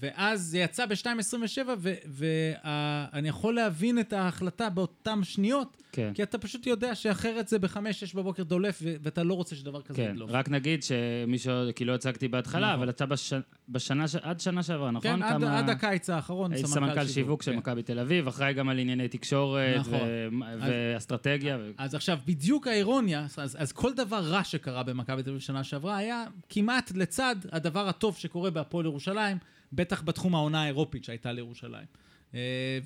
ואז 0.00 0.40
זה 0.42 0.58
יצא 0.58 0.86
ב-2.27, 0.86 1.68
ואני 2.06 3.28
יכול 3.28 3.54
להבין 3.54 3.98
את 4.00 4.12
ההחלטה 4.12 4.70
באותן 4.70 5.24
שניות, 5.24 5.76
כן. 5.92 6.10
כי 6.14 6.22
אתה 6.22 6.38
פשוט 6.38 6.66
יודע 6.66 6.94
שאחרת 6.94 7.48
זה 7.48 7.58
ב-5-6 7.58 7.76
בבוקר 8.14 8.42
דולף, 8.42 8.78
ו- 8.82 8.94
ואתה 9.02 9.22
לא 9.22 9.34
רוצה 9.34 9.56
שדבר 9.56 9.82
כזה 9.82 9.96
כן, 9.96 10.10
ידלוף. 10.10 10.30
רק 10.32 10.48
נגיד 10.48 10.82
שמישהו, 10.82 11.52
כי 11.76 11.84
לא 11.84 11.94
הצגתי 11.94 12.28
בהתחלה, 12.28 12.66
נכון. 12.66 12.80
אבל 12.80 12.90
אתה 12.90 13.06
בש- 13.06 13.32
בשנה, 13.68 14.08
ש- 14.08 14.14
עד 14.16 14.40
שנה 14.40 14.62
שעברה, 14.62 14.90
נכון? 14.90 15.02
כן, 15.16 15.22
עד, 15.22 15.32
כמה- 15.40 15.58
עד 15.58 15.70
הקיץ 15.70 16.10
האחרון, 16.10 16.56
סמנכ"ל 16.56 16.66
סמנכ"ל 16.68 17.06
שיווק 17.06 17.42
של 17.42 17.50
כן. 17.52 17.56
מכבי 17.58 17.82
תל 17.82 17.98
אביב, 17.98 18.28
אחראי 18.28 18.52
גם 18.54 18.68
על 18.68 18.78
ענייני 18.78 19.08
תקשורת 19.08 19.76
נכון. 19.80 19.92
ו- 19.94 20.28
אז- 20.46 20.60
ואסטרטגיה. 20.94 21.58
ו- 21.60 21.70
אז 21.78 21.94
עכשיו, 21.94 22.18
בדיוק 22.26 22.66
האירוניה, 22.66 23.26
אז, 23.36 23.56
אז 23.58 23.72
כל 23.72 23.92
דבר 23.94 24.20
רע 24.20 24.44
שקרה 24.44 24.82
במכבי 24.82 25.22
תל 25.22 25.30
אביב 25.30 25.40
בשנה 25.40 25.64
שעברה 25.64 25.96
היה 25.96 26.24
כמעט 26.48 26.92
לצד 26.94 27.36
הדבר 27.52 27.88
הטוב 27.88 28.16
שקורה 28.16 28.50
בהפועל 28.50 28.86
ירושלים, 28.86 29.36
בטח 29.72 30.02
בתחום 30.02 30.34
העונה 30.34 30.62
האירופית 30.62 31.04
שהייתה 31.04 31.32
לירושלים. 31.32 31.86
אה, 32.34 32.78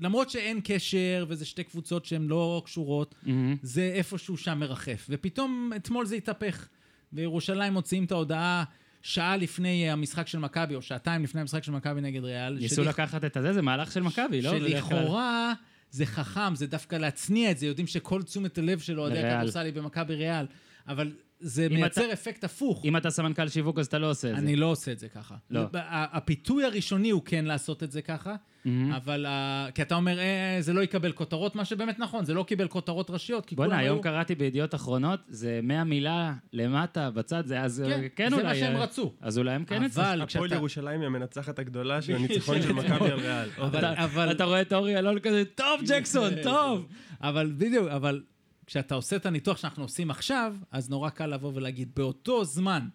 ולמרות 0.00 0.30
שאין 0.30 0.60
קשר, 0.64 1.24
וזה 1.28 1.44
שתי 1.44 1.64
קבוצות 1.64 2.04
שהן 2.04 2.26
לא 2.26 2.62
קשורות, 2.64 3.14
מהמם. 3.22 3.56
זה 3.62 3.92
איפשהו 3.94 4.36
שם 4.36 4.58
מרחף. 4.58 5.06
ופתאום 5.10 5.72
אתמול 5.76 6.06
זה 6.06 6.14
התהפך. 6.14 6.68
בירושלים 7.12 7.72
מוציאים 7.72 8.04
את 8.04 8.12
ההודעה 8.12 8.64
שעה 9.02 9.36
לפני 9.36 9.90
המשחק 9.90 10.26
של 10.26 10.38
מכבי, 10.38 10.74
או 10.74 10.82
שעתיים 10.82 11.22
לפני 11.24 11.40
המשחק 11.40 11.64
של 11.64 11.72
מכבי 11.72 12.00
נגד 12.00 12.24
ריאל. 12.24 12.58
ניסו 12.60 12.82
שלכ- 12.84 12.88
לקחת 12.88 13.24
את 13.24 13.36
הזה, 13.36 13.52
זה 13.52 13.62
מהלך 13.62 13.92
של 13.92 14.02
מכבי, 14.02 14.42
לא? 14.42 14.50
שלכאורה 14.58 15.52
זה 15.90 16.06
חכם, 16.06 16.54
זה 16.54 16.66
דווקא 16.66 16.96
להצניע 16.96 17.50
את 17.50 17.58
זה, 17.58 17.66
יודעים 17.66 17.86
שכל 17.86 18.22
תשומת 18.22 18.58
הלב 18.58 18.78
של 18.78 19.00
אוהדי 19.00 19.14
לריאל. 19.14 19.36
הכדורסל 19.36 19.64
היא 19.64 19.72
במכבי 19.72 20.14
ריאל, 20.14 20.46
אבל 20.88 21.12
זה 21.44 21.68
מייצר 21.70 22.04
אתה- 22.04 22.12
אפקט 22.12 22.44
הפוך. 22.44 22.84
אם 22.84 22.96
אתה 22.96 23.10
סמנכ"ל 23.10 23.48
שיווק, 23.48 23.78
אז 23.78 23.86
אתה 23.86 23.98
לא 23.98 24.10
עושה 24.10 24.30
את 24.30 24.34
זה. 24.36 24.42
אני 24.42 24.56
לא 24.56 24.66
עושה 24.66 24.92
את 24.92 24.98
זה 24.98 25.08
ככה. 25.08 25.34
לא. 25.50 25.60
הפיתוי 25.90 26.64
הראשוני 26.64 27.10
הוא 27.10 27.22
כן 27.24 27.44
לעשות 27.44 27.82
את 27.82 27.92
זה 27.92 28.02
ככה, 28.02 28.34
מהמם. 28.64 28.92
אבל 28.92 29.26
ה- 29.26 29.66
כי 29.74 29.82
אתה 29.82 29.94
אומר, 29.94 30.18
"אה, 30.18 30.56
זה 30.60 30.72
לא 30.72 30.80
יקבל 30.80 31.12
כותרות, 31.12 31.56
מה 31.56 31.64
שבאמת 31.64 31.98
נכון, 31.98 32.24
זה 32.24 32.34
לא 32.34 32.42
קיבל 32.42 32.68
כותרות 32.68 33.10
ראשיות, 33.10 33.46
כי 33.46 33.56
כולם 33.56 33.68
בוא'נה, 33.68 33.80
היו... 33.82 33.92
היום 33.92 34.02
קראתי 34.02 34.34
בידיעות 34.34 34.74
אחרונות, 34.74 35.20
זה 35.28 35.60
100 35.62 35.84
מילה 35.84 36.32
למטה, 36.52 37.10
בצד, 37.10 37.46
זה 37.46 37.60
אז 37.60 37.82
כן, 37.88 38.06
כן 38.16 38.30
זה 38.30 38.36
אולי... 38.36 38.46
מה 38.48 38.54
שהם 38.54 38.76
אה, 38.76 38.82
רצו. 38.82 39.12
אז 39.20 39.38
אולי 39.38 39.52
הם 39.54 39.64
כן. 39.64 39.74
אבל 39.76 39.84
הפועל 40.22 40.26
כשאתה... 40.26 40.54
ירושלים 40.54 41.00
היא 41.00 41.06
המנצחת 41.06 41.58
הגדולה 41.58 42.02
של 42.02 42.14
הניצחון 42.16 42.62
של 42.62 42.72
מכבי 42.72 43.10
על 43.10 43.20
ריאל. 43.20 43.48
אבל- 43.58 43.78
אתה- 43.78 44.04
אבל- 44.04 44.30
אתה 44.30 44.44
רואה 44.44 44.60
את 44.60 44.72
אורי 44.72 44.98
אלון 44.98 45.18
כזה, 45.18 45.42
טוב 45.54 45.80
ג'קסון, 45.86 46.30
טוב. 46.44 46.86
אבל 47.20 47.52
בדיוק, 47.58 47.88
אבל 47.88 48.22
כשאתה 48.66 48.94
עושה 48.94 49.16
את 49.16 49.26
הניתוח 49.26 49.56
שאנחנו 49.56 49.82
עושים 49.82 50.10
עכשיו, 50.10 50.54
אז 50.70 50.90
נורא 50.90 51.10
קל 51.10 51.26
לבוא 51.26 51.52
ולהגיד, 51.54 51.90
באותו 51.96 52.44
זמן, 52.44 52.88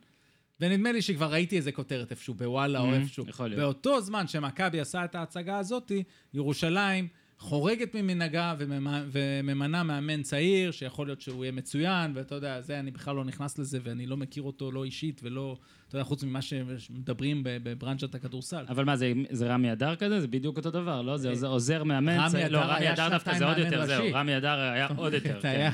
ונדמה 0.60 0.92
לי 0.92 1.02
שכבר 1.02 1.32
ראיתי 1.32 1.58
איזה 1.58 1.72
כותרת 1.72 2.12
איפשהו, 2.12 2.34
בוואלה 2.34 2.80
או 2.80 2.86
Mhm, 2.92 2.96
איפשהו. 2.96 3.26
באותו 3.58 4.02
זמן 4.02 4.28
שמכבי 4.28 4.80
עשה 4.80 5.06
את 5.06 5.16
ההצגה 5.16 5.58
הזאת, 5.58 5.92
ירושלים 6.34 7.08
חורגת 7.40 7.96
ממנהגה 7.96 8.56
וממ- 8.60 8.88
וממנה 9.12 9.84
מאמן 9.84 10.22
צעיר, 10.22 10.72
שיכול 10.72 11.08
להיות 11.08 11.22
שהוא 11.22 11.44
יהיה 11.46 11.52
מצוין, 11.52 12.12
ואתה 12.16 12.36
יודע, 12.36 12.62
זה, 12.62 12.80
אני 12.80 12.92
בכלל 12.92 13.16
לא 13.16 13.26
נכנס 13.26 13.58
לזה, 13.60 13.80
ואני 13.84 14.06
לא 14.06 14.18
מכיר 14.18 14.44
אותו 14.44 14.72
לא 14.72 14.84
אישית 14.84 15.22
ולא, 15.24 15.58
אתה 15.88 15.96
יודע, 15.96 16.04
חוץ 16.04 16.24
ממה 16.24 16.40
שמדברים 16.42 17.42
בברנצ'ת 17.44 18.16
הכדורסל. 18.16 18.66
אבל 18.70 18.84
מה, 18.86 18.96
זה, 18.96 19.14
זה 19.30 19.54
רמי 19.54 19.72
אדר 19.72 19.96
כזה? 19.96 20.22
זה 20.22 20.28
בדיוק 20.28 20.58
אותו 20.58 20.72
דבר, 20.72 21.02
לא? 21.02 21.18
זה 21.18 21.30
עוזר, 21.30 21.48
עוזר 21.48 21.84
מאמן. 21.84 22.28
צעיר- 22.32 22.48
לא, 22.48 22.58
רמי 22.60 22.92
אדר 22.92 23.10
דווקא 23.10 23.38
זה 23.38 23.46
עוד 23.46 23.58
יותר, 23.58 23.86
זהו. 23.86 24.06
רמי 24.14 24.38
אדר 24.38 24.60
היה 24.60 24.88
עוד 24.96 25.14
יותר. 25.14 25.34
זה 25.42 25.42
כן. 25.42 25.48
היה... 25.48 25.72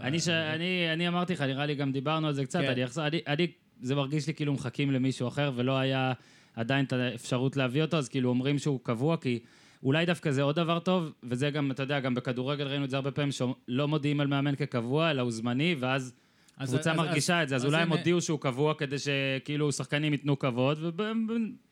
אני, 0.00 0.20
ש... 0.20 0.28
אני, 0.28 0.92
אני 0.92 1.08
אמרתי 1.08 1.32
לך, 1.32 1.40
נראה 1.40 1.66
לי 1.66 1.74
גם 1.74 1.92
דיברנו 1.92 2.26
על 2.26 2.34
זה 2.34 2.44
קצת, 2.44 2.60
כן. 2.60 2.70
אני, 2.70 2.84
אחזור- 2.84 3.04
אני, 3.26 3.46
זה 3.82 3.94
מרגיש 3.94 4.26
לי 4.26 4.34
כאילו 4.34 4.52
מחכים 4.52 4.90
למישהו 4.90 5.28
אחר, 5.28 5.52
ולא 5.54 5.78
היה 5.78 6.12
עדיין 6.56 6.84
את 6.84 6.92
האפשרות 6.92 7.56
להביא 7.56 7.82
אותו, 7.82 7.96
אז 7.96 8.08
כאילו 8.08 8.28
אומרים 8.28 8.58
שהוא 8.58 8.80
קבוע, 8.82 9.16
כי 9.16 9.38
אולי 9.82 10.06
דווקא 10.06 10.30
זה 10.30 10.42
עוד 10.42 10.56
דבר 10.56 10.78
טוב, 10.78 11.12
וזה 11.22 11.50
גם, 11.50 11.70
אתה 11.70 11.82
יודע, 11.82 12.00
גם 12.00 12.14
בכדורגל 12.14 12.66
ראינו 12.66 12.84
את 12.84 12.90
זה 12.90 12.96
הרבה 12.96 13.10
פעמים, 13.10 13.30
שלא 13.32 13.88
מודיעים 13.88 14.20
על 14.20 14.26
מאמן 14.26 14.56
כקבוע, 14.56 15.10
אלא 15.10 15.22
הוא 15.22 15.30
זמני, 15.30 15.76
ואז 15.80 16.14
אז- 16.58 16.68
קבוצה 16.74 16.90
אז- 16.90 16.96
מרגישה 16.96 17.42
את 17.42 17.48
זה, 17.48 17.56
אז 17.56 17.62
אז 17.62 17.66
אולי 17.66 17.82
הם 17.82 17.92
הודיעו 17.92 18.20
שהוא 18.20 18.40
קבוע 18.40 18.74
כדי 18.74 18.96
שכאילו 18.98 19.72
שחקנים 19.72 20.12
ייתנו 20.12 20.38
כבוד, 20.38 20.78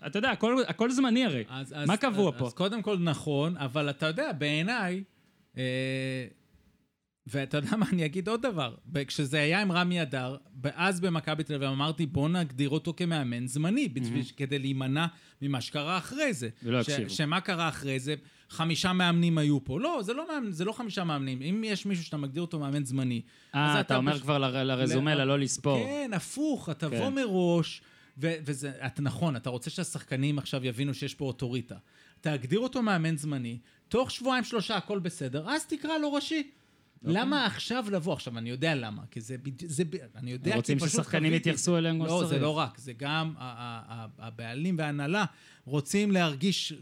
ואתה 0.02 0.18
יודע, 0.18 0.30
הכל, 0.30 0.56
הכל 0.68 0.90
זמני 0.90 1.24
הרי. 1.24 1.44
אז, 1.48 1.74
אז, 1.76 1.88
מה 1.88 1.96
קבוע 1.96 2.32
אז, 2.32 2.38
פה? 2.38 2.46
אז 2.46 2.52
קודם 2.54 2.82
כל 2.82 2.98
נכון, 2.98 3.56
אבל 3.56 3.90
אתה 3.90 4.06
יודע, 4.06 4.32
בעיניי, 4.32 5.02
אה, 5.58 5.62
ואתה 7.26 7.56
יודע 7.56 7.76
מה, 7.76 7.86
אני 7.92 8.04
אגיד 8.04 8.28
עוד 8.28 8.42
דבר. 8.42 8.74
כשזה 9.06 9.40
היה 9.40 9.62
עם 9.62 9.72
רמי 9.72 10.02
אדר, 10.02 10.36
אז 10.74 11.00
במכבי 11.00 11.44
תל 11.44 11.54
אביב 11.54 11.68
אמרתי, 11.68 12.06
בוא 12.06 12.28
נגדיר 12.28 12.68
אותו 12.68 12.94
כמאמן 12.96 13.46
זמני, 13.46 13.88
בשביל, 13.88 14.22
כדי 14.36 14.58
להימנע 14.58 15.06
ממה 15.42 15.60
שקרה 15.60 15.98
אחרי 15.98 16.32
זה. 16.34 16.48
ולא 16.62 16.82
ש- 16.82 16.88
הקשיבו. 16.88 17.10
שמה 17.10 17.40
קרה 17.40 17.68
אחרי 17.68 18.00
זה? 18.00 18.14
חמישה 18.50 18.92
מאמנים 18.92 19.38
היו 19.38 19.64
פה. 19.64 19.80
לא, 19.80 20.00
זה 20.02 20.12
לא, 20.12 20.26
מאמנ, 20.32 20.52
זה 20.52 20.64
לא 20.64 20.72
חמישה 20.72 21.04
מאמנים. 21.04 21.42
אם 21.42 21.62
יש 21.66 21.86
מישהו 21.86 22.04
שאתה 22.04 22.16
מגדיר 22.16 22.42
אותו 22.42 22.58
מאמן 22.58 22.84
זמני, 22.84 23.20
אה, 23.54 23.80
אתה 23.80 23.96
אומר 23.96 24.14
פש- 24.16 24.20
כבר 24.20 24.38
לר- 24.38 24.62
לרזומה, 24.64 25.14
ל- 25.14 25.18
ללא 25.18 25.38
לספור. 25.38 25.78
כן, 25.84 26.10
הפוך, 26.14 26.70
אתה 26.70 26.86
תבוא 26.88 26.98
כן. 27.10 27.14
מראש, 27.14 27.82
ו- 28.18 28.34
וזה, 28.44 28.72
אתה 28.86 29.02
נכון, 29.02 29.36
אתה 29.36 29.50
רוצה 29.50 29.70
שהשחקנים 29.70 30.38
עכשיו 30.38 30.66
יבינו 30.66 30.94
שיש 30.94 31.14
פה 31.14 31.24
אוטוריטה. 31.24 31.76
תגדיר 32.20 32.58
אותו 32.58 32.82
מאמן 32.82 33.16
זמני, 33.16 33.58
תוך 33.88 34.10
שבועיים 34.10 34.44
שלושה 34.44 34.76
הכל 34.76 34.98
בסדר, 34.98 35.48
אז 35.50 35.66
תקרא 35.66 35.98
לו 35.98 36.12
ראשי. 36.12 36.50
למה 37.04 37.46
עכשיו 37.46 37.84
לבוא? 37.92 38.12
עכשיו, 38.12 38.38
אני 38.38 38.50
יודע 38.50 38.74
למה, 38.74 39.02
כי 39.10 39.20
זה 39.20 39.38
בדיוק, 39.38 39.72
זה 39.72 39.82
אני 40.16 40.30
יודע 40.30 40.50
כי 40.50 40.56
רוצים 40.56 40.78
ששחקנים. 40.78 41.32
יתייחסו 41.32 41.78
אליהם 41.78 41.96
כמו 41.96 42.06
לא, 42.06 42.20
זה 42.20 42.26
שצריך. 42.26 42.42
לא 42.42 42.58
רק, 42.58 42.78
זה 42.78 42.92
גם 42.92 43.34
הבעלים 44.18 44.78
וההנהלה 44.78 45.24
רוצים 45.64 46.10
להרגיש 46.10 46.72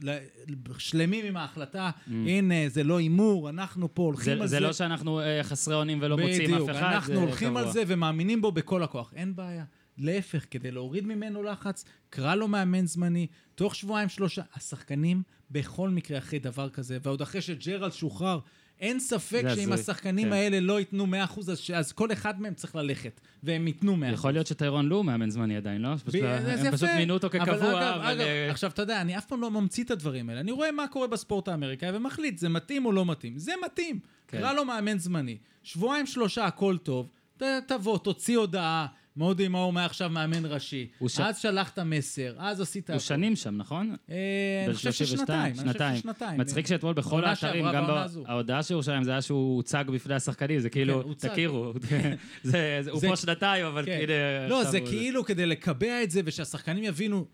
שלמים 0.79 1.27
עם 1.27 1.37
ההחלטה, 1.37 1.91
הנה, 2.07 2.55
זה 2.69 2.85
לא 2.85 2.99
הימור, 2.99 3.49
אנחנו 3.49 3.95
פה 3.95 4.03
הולכים 4.03 4.39
Mm. 4.39 4.41
על 4.43 4.47
זה 4.47 4.57
זה. 4.57 4.61
לא 4.61 4.73
שאנחנו 4.73 5.21
אה, 5.21 5.43
חסרי 5.43 5.75
אונים 5.75 5.99
ולא 6.03 6.17
מוצאים 6.17 6.51
בדיוק, 6.53 6.69
אף 6.69 6.77
אחד, 6.77 6.93
אנחנו 6.93 7.15
זה 7.15 7.21
הולכים 7.21 7.57
על. 7.57 7.71
זה 7.73 7.83
ומאמינים 7.87 8.43
בו 8.43 8.53
בכל 8.53 8.83
הכוח. 8.83 9.13
אין 9.17 9.37
בעיה. 9.37 9.65
להפך, 9.99 10.45
כדי 10.51 10.71
להוריד 10.71 11.07
ממנו 11.07 11.43
לחץ, 11.43 11.85
קרא 12.11 12.35
לו 12.35 12.49
מאמן 12.49 12.87
זמני, 12.87 13.27
תוך 13.55 13.75
שבועיים 13.75 14.09
שלושה. 14.09 14.43
השחקנים, 14.55 15.23
בכל 15.51 15.91
מקרה 15.91 16.19
אחרי 16.19 16.39
דבר 16.39 16.69
כזה, 16.69 16.99
ועוד 17.03 17.23
אחרי 17.23 17.41
שג'רלד 17.41 17.93
שוחרר, 17.93 18.39
אין 18.83 19.01
ספק 19.01 19.43
זה 19.49 19.55
שאם 19.57 19.73
הזוי, 19.73 19.75
השחקנים 19.75 20.27
כן. 20.27 20.33
האלה 20.33 20.61
לא 20.61 20.79
ייתנו 20.79 21.07
100%, 21.07 21.51
אז, 21.51 21.59
ש- 21.59 21.71
אז 21.71 21.93
כל 21.93 22.13
אחד 22.13 22.41
מהם 22.41 22.55
צריך 22.55 22.77
ללכת, 22.77 23.21
והם 23.43 23.67
ייתנו 23.67 23.97
100%. 23.97 24.05
יכול 24.13 24.33
להיות 24.33 24.47
שטיירון 24.47 24.87
לו 24.89 25.03
מאמן 25.03 25.31
זמני 25.31 25.57
עדיין, 25.57 25.83
לא? 25.83 25.97
פשוט 25.97 26.15
ב- 26.15 26.25
לא- 26.25 26.41
זה 26.41 26.69
הם 26.69 26.73
פשוט 26.77 26.89
יפה. 26.89 26.97
מינו 26.99 27.15
אותו 27.15 27.27
אבל 27.27 27.39
כקבוע, 27.39 27.57
אגב, 27.71 28.01
אבל... 28.01 28.11
אגב, 28.13 28.21
אה, 28.21 28.51
עכשיו, 28.51 28.71
אתה 28.71 28.83
יודע, 28.83 29.01
אני 29.01 29.19
אף 29.19 29.27
פעם 29.27 29.41
לא 29.41 29.51
ממציא 29.51 29.85
את 29.85 29.91
הדברים 29.91 30.29
האלה. 30.29 30.41
אני 30.41 30.53
רואה 30.53 30.73
מה 30.73 30.89
קורה 30.89 31.07
בספורט 31.07 31.49
האמריקאי 31.49 31.91
ומחליט, 31.97 32.39
זה 32.39 32.49
מתאים 32.49 32.87
או 32.87 32.93
לא 32.93 33.07
מתאים. 33.07 33.39
זה 33.39 33.53
מתאים. 33.65 33.99
כן. 34.29 34.39
קרא 34.39 34.53
לו 34.53 34.65
מאמן 34.65 34.99
זמני. 34.99 35.37
שבועיים, 35.63 36.07
שלושה, 36.07 36.45
הכל 36.45 36.77
טוב. 36.83 37.09
ת, 37.37 37.43
תבוא, 37.69 37.99
תוציא 37.99 38.39
הודעה. 38.39 38.87
מודי 39.17 39.49
מאור 39.49 39.73
מעכשיו 39.73 40.11
מאמן 40.11 40.47
ראשי. 40.47 40.87
ש- 41.09 41.21
אז 41.21 41.39
שלחת 41.39 41.79
מסר, 41.79 42.35
אז 42.39 42.61
עשית... 42.61 42.91
הוא. 42.91 42.99
שנים 42.99 43.37
שם, 43.37 43.57
נכון? 43.57 43.97
אה, 44.11 44.17
אני 44.67 44.75
חושב 44.75 44.93
32, 44.93 45.17
ששנתיים. 45.55 45.73
שנתיים. 45.73 45.91
חושב 45.97 46.01
ששנתיים. 46.03 46.41
מצחיק 46.41 46.67
שאתמול 46.67 46.93
בכל 46.95 47.25
האתרים, 47.25 47.65
גם. 47.73 47.87
בהודעה 48.27 48.63
של 48.63 48.75
ירושלים, 48.75 49.05
זה 49.05 49.11
היה 49.11 49.23
שהוא 49.23 49.57
הוצג 49.57 49.85
בפני 49.93 50.15
השחקנים, 50.15 50.61
זה 50.61 50.71
כאילו, 50.71 51.03
הוצג. 51.03 51.29
תכירו, 51.29 51.73
זה- 52.43 52.79
זה- 52.83 52.91
הוא 52.91 53.01
פה 53.01 53.17
שנתיים, 53.17 53.67
אבל 53.67 53.85
כן. 53.87 53.99
כאילו... 53.99 54.15
לא, 54.49 54.65
זה 54.65 54.81
כאילו 54.81 55.25
כדי 55.25 55.47
לקבע 55.47 56.03
את 56.03 56.11
זה 56.11 56.21
ושהשחקנים 56.25 56.85
יבינו, 56.85 57.27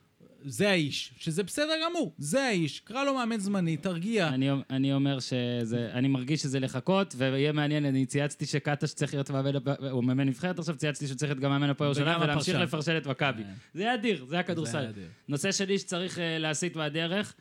זה 0.49 0.71
האיש. 0.71 1.12
שזה 1.19 1.43
בסדר 1.43 1.73
גמור, 1.85 2.12
זה 2.19 2.43
האיש. 2.43 2.81
קרא 2.81 3.05
לו 3.05 3.14
מאמן 3.14 3.38
זמני, 3.38 3.76
תרגיע. 3.76 4.28
אני, 4.28 4.50
אני 4.71 4.93
אומר 4.93 5.21
שזה, 5.21 5.90
אני 5.93 6.09
מרגיש 6.09 6.43
שזה 6.43 6.61
לחכות, 6.61 7.14
ויהיה 7.19 7.52
מעניין, 7.52 7.85
אני 7.85 8.07
צייצתי 8.07 8.47
שקטש 8.47 8.85
צריך 8.85 9.14
להיות 9.14 9.31
מאמן, 9.31 9.52
הוא 9.90 10.05
מאמן 10.05 10.28
נבחרת 10.28 10.59
עכשיו, 10.59 10.76
צייצתי 10.76 11.07
שהוא 11.07 11.17
צריך 11.17 11.31
להיות 11.31 11.43
גם 11.43 11.50
מאמן 11.50 11.71
הפועל 11.71 11.88
ירושלים, 11.88 12.21
ולהמשיך. 12.21 12.57
לפרשן 12.57 12.97
את 12.97 13.07
מכבי. 13.07 13.43
אה. 13.43 13.49
זה 13.75 13.95
אדיר, 13.95 14.25
זה 14.28 14.35
היה 14.35 14.43
כדורסל. 14.43 14.78
היה 14.78 14.88
אדיר. 14.88 15.09
נושא 15.28 15.52
שני 15.52 15.78
שצריך 15.78 16.19
אה, 16.19 16.38
להסיט 16.38 16.76
מהדרך, 16.76 17.35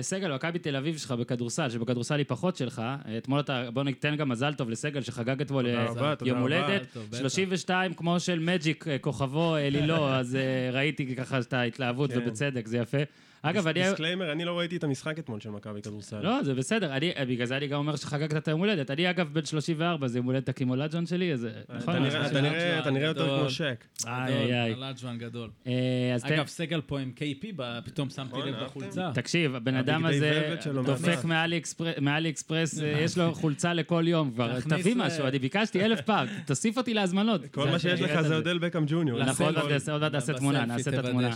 סגל, 0.00 0.34
מכבי 0.34 0.58
תל 0.58 0.76
אביב 0.76 0.98
שלך 0.98 1.12
בכדורסל, 1.12 1.70
שבכדורסל 1.70 2.18
היא 2.18 2.24
פחות 2.28 2.56
שלך, 2.56 2.78
אה, 2.78 3.18
אתמול 3.18 3.40
אתה, 3.40 3.70
בוא 3.72 3.82
ניתן 3.82 4.16
גם 4.16 4.28
מזל 4.28 4.54
טוב 4.54 4.70
לסגל 4.70 5.02
שחגג 5.02 5.40
אתמול 5.40 5.66
אה, 5.66 5.86
יום. 6.24 6.38
הולדת, 6.38 6.86
טוב, 6.92 7.06
בטח. 7.08 7.18
32 7.18 7.94
כמו 7.94 8.20
של 8.20 8.38
מג'יק, 8.38 8.88
אה, 8.88 8.98
כוכבו 8.98 9.56
אלילו, 9.56 10.08
אז 10.18 10.36
אה, 10.36 10.70
ראיתי 10.72 11.16
ככה 11.16 11.38
את 11.38 11.52
ההתלהבות, 11.52 12.12
כן. 12.12 12.18
ובצדק, 12.18 12.66
זה 12.66 12.78
יפה. 12.78 12.98
אגב, 13.42 13.66
אני... 13.66 13.82
disclaimer, 13.82 14.32
אני 14.32 14.44
לא 14.44 14.58
ראיתי 14.58 14.76
את 14.76 14.84
המשחק 14.84 15.18
אתמול 15.18 15.40
של 15.40 15.50
מכבי 15.50 15.82
כדורסל. 15.82 16.20
לא, 16.20 16.42
זה 16.42 16.54
בסדר, 16.54 16.96
אני, 16.96 17.12
בגלל 17.28 17.46
זה 17.46 17.56
אני 17.56 17.66
גם 17.66 17.78
אומר 17.78 17.96
שחגגת 17.96 18.36
את 18.36 18.48
היום 18.48 18.60
הולדת. 18.60 18.90
אני 18.90 19.10
אגב 19.10 19.28
בן 19.32 19.44
34, 19.44 20.08
זה 20.08 20.18
יום 20.18 20.26
הולדת 20.26 20.48
האקים 20.48 20.70
אולג'ואן 20.70 21.06
שלי, 21.06 21.32
אז 21.32 21.46
נכון? 21.76 21.96
אתה 22.06 22.40
נראה- 22.90 23.06
יותר. 23.06 23.38
כמו 23.40 23.50
שק. 23.50 23.84
איי, 24.06 24.34
איי, 24.34 24.62
איי. 24.62 24.74
אלג'ואן 24.74 25.18
גדול. 25.18 25.50
אה, 25.66 25.72
אגב, 26.22 26.46
סגל 26.46 26.80
פה 26.80 27.00
עם 27.00 27.12
KP, 27.16 27.46
פתאום 27.84 28.10
שמתי 28.10 28.36
לב? 28.46 28.64
בחולצה. 28.64 29.10
תקשיב, 29.14 29.54
הבן 29.54 29.74
אדם 29.74 30.04
הבגדי 30.06 30.28
הזה 30.28 30.70
דופק. 30.84 31.24
מאלי 32.00 32.28
אקספרס, 32.30 32.82
אה, 32.82 32.88
יש 33.04 33.18
לו 33.18 33.34
חולצה 33.34 33.74
לכל 33.74 34.04
יום 34.06 34.30
כבר. 34.30 34.60
תביא 34.60 34.94
משהו, 34.96 35.26
אני 35.26 35.38
ביקשתי 35.38 35.84
אלף 35.84 36.00
פעם, 36.00 36.26
תוסיף 36.46 36.78
אותי 36.78 36.94
להזמנות. 36.94 37.46
כל 37.46 37.68
מה 37.70 37.78
שיש 37.78 38.00
לך 38.00 38.20
זה 38.20 38.36
אודל 38.36 38.58
בקאם 38.58 38.84
ג'וניור. 38.86 39.18
נכון, 39.24 39.46
עוד. 39.46 39.54
מעט 39.54 40.12
נעשה- 40.12 40.32
תמונה, 40.32 40.64
נעשה 40.66 40.90
את 40.90 41.04
התמונה. 41.04 41.30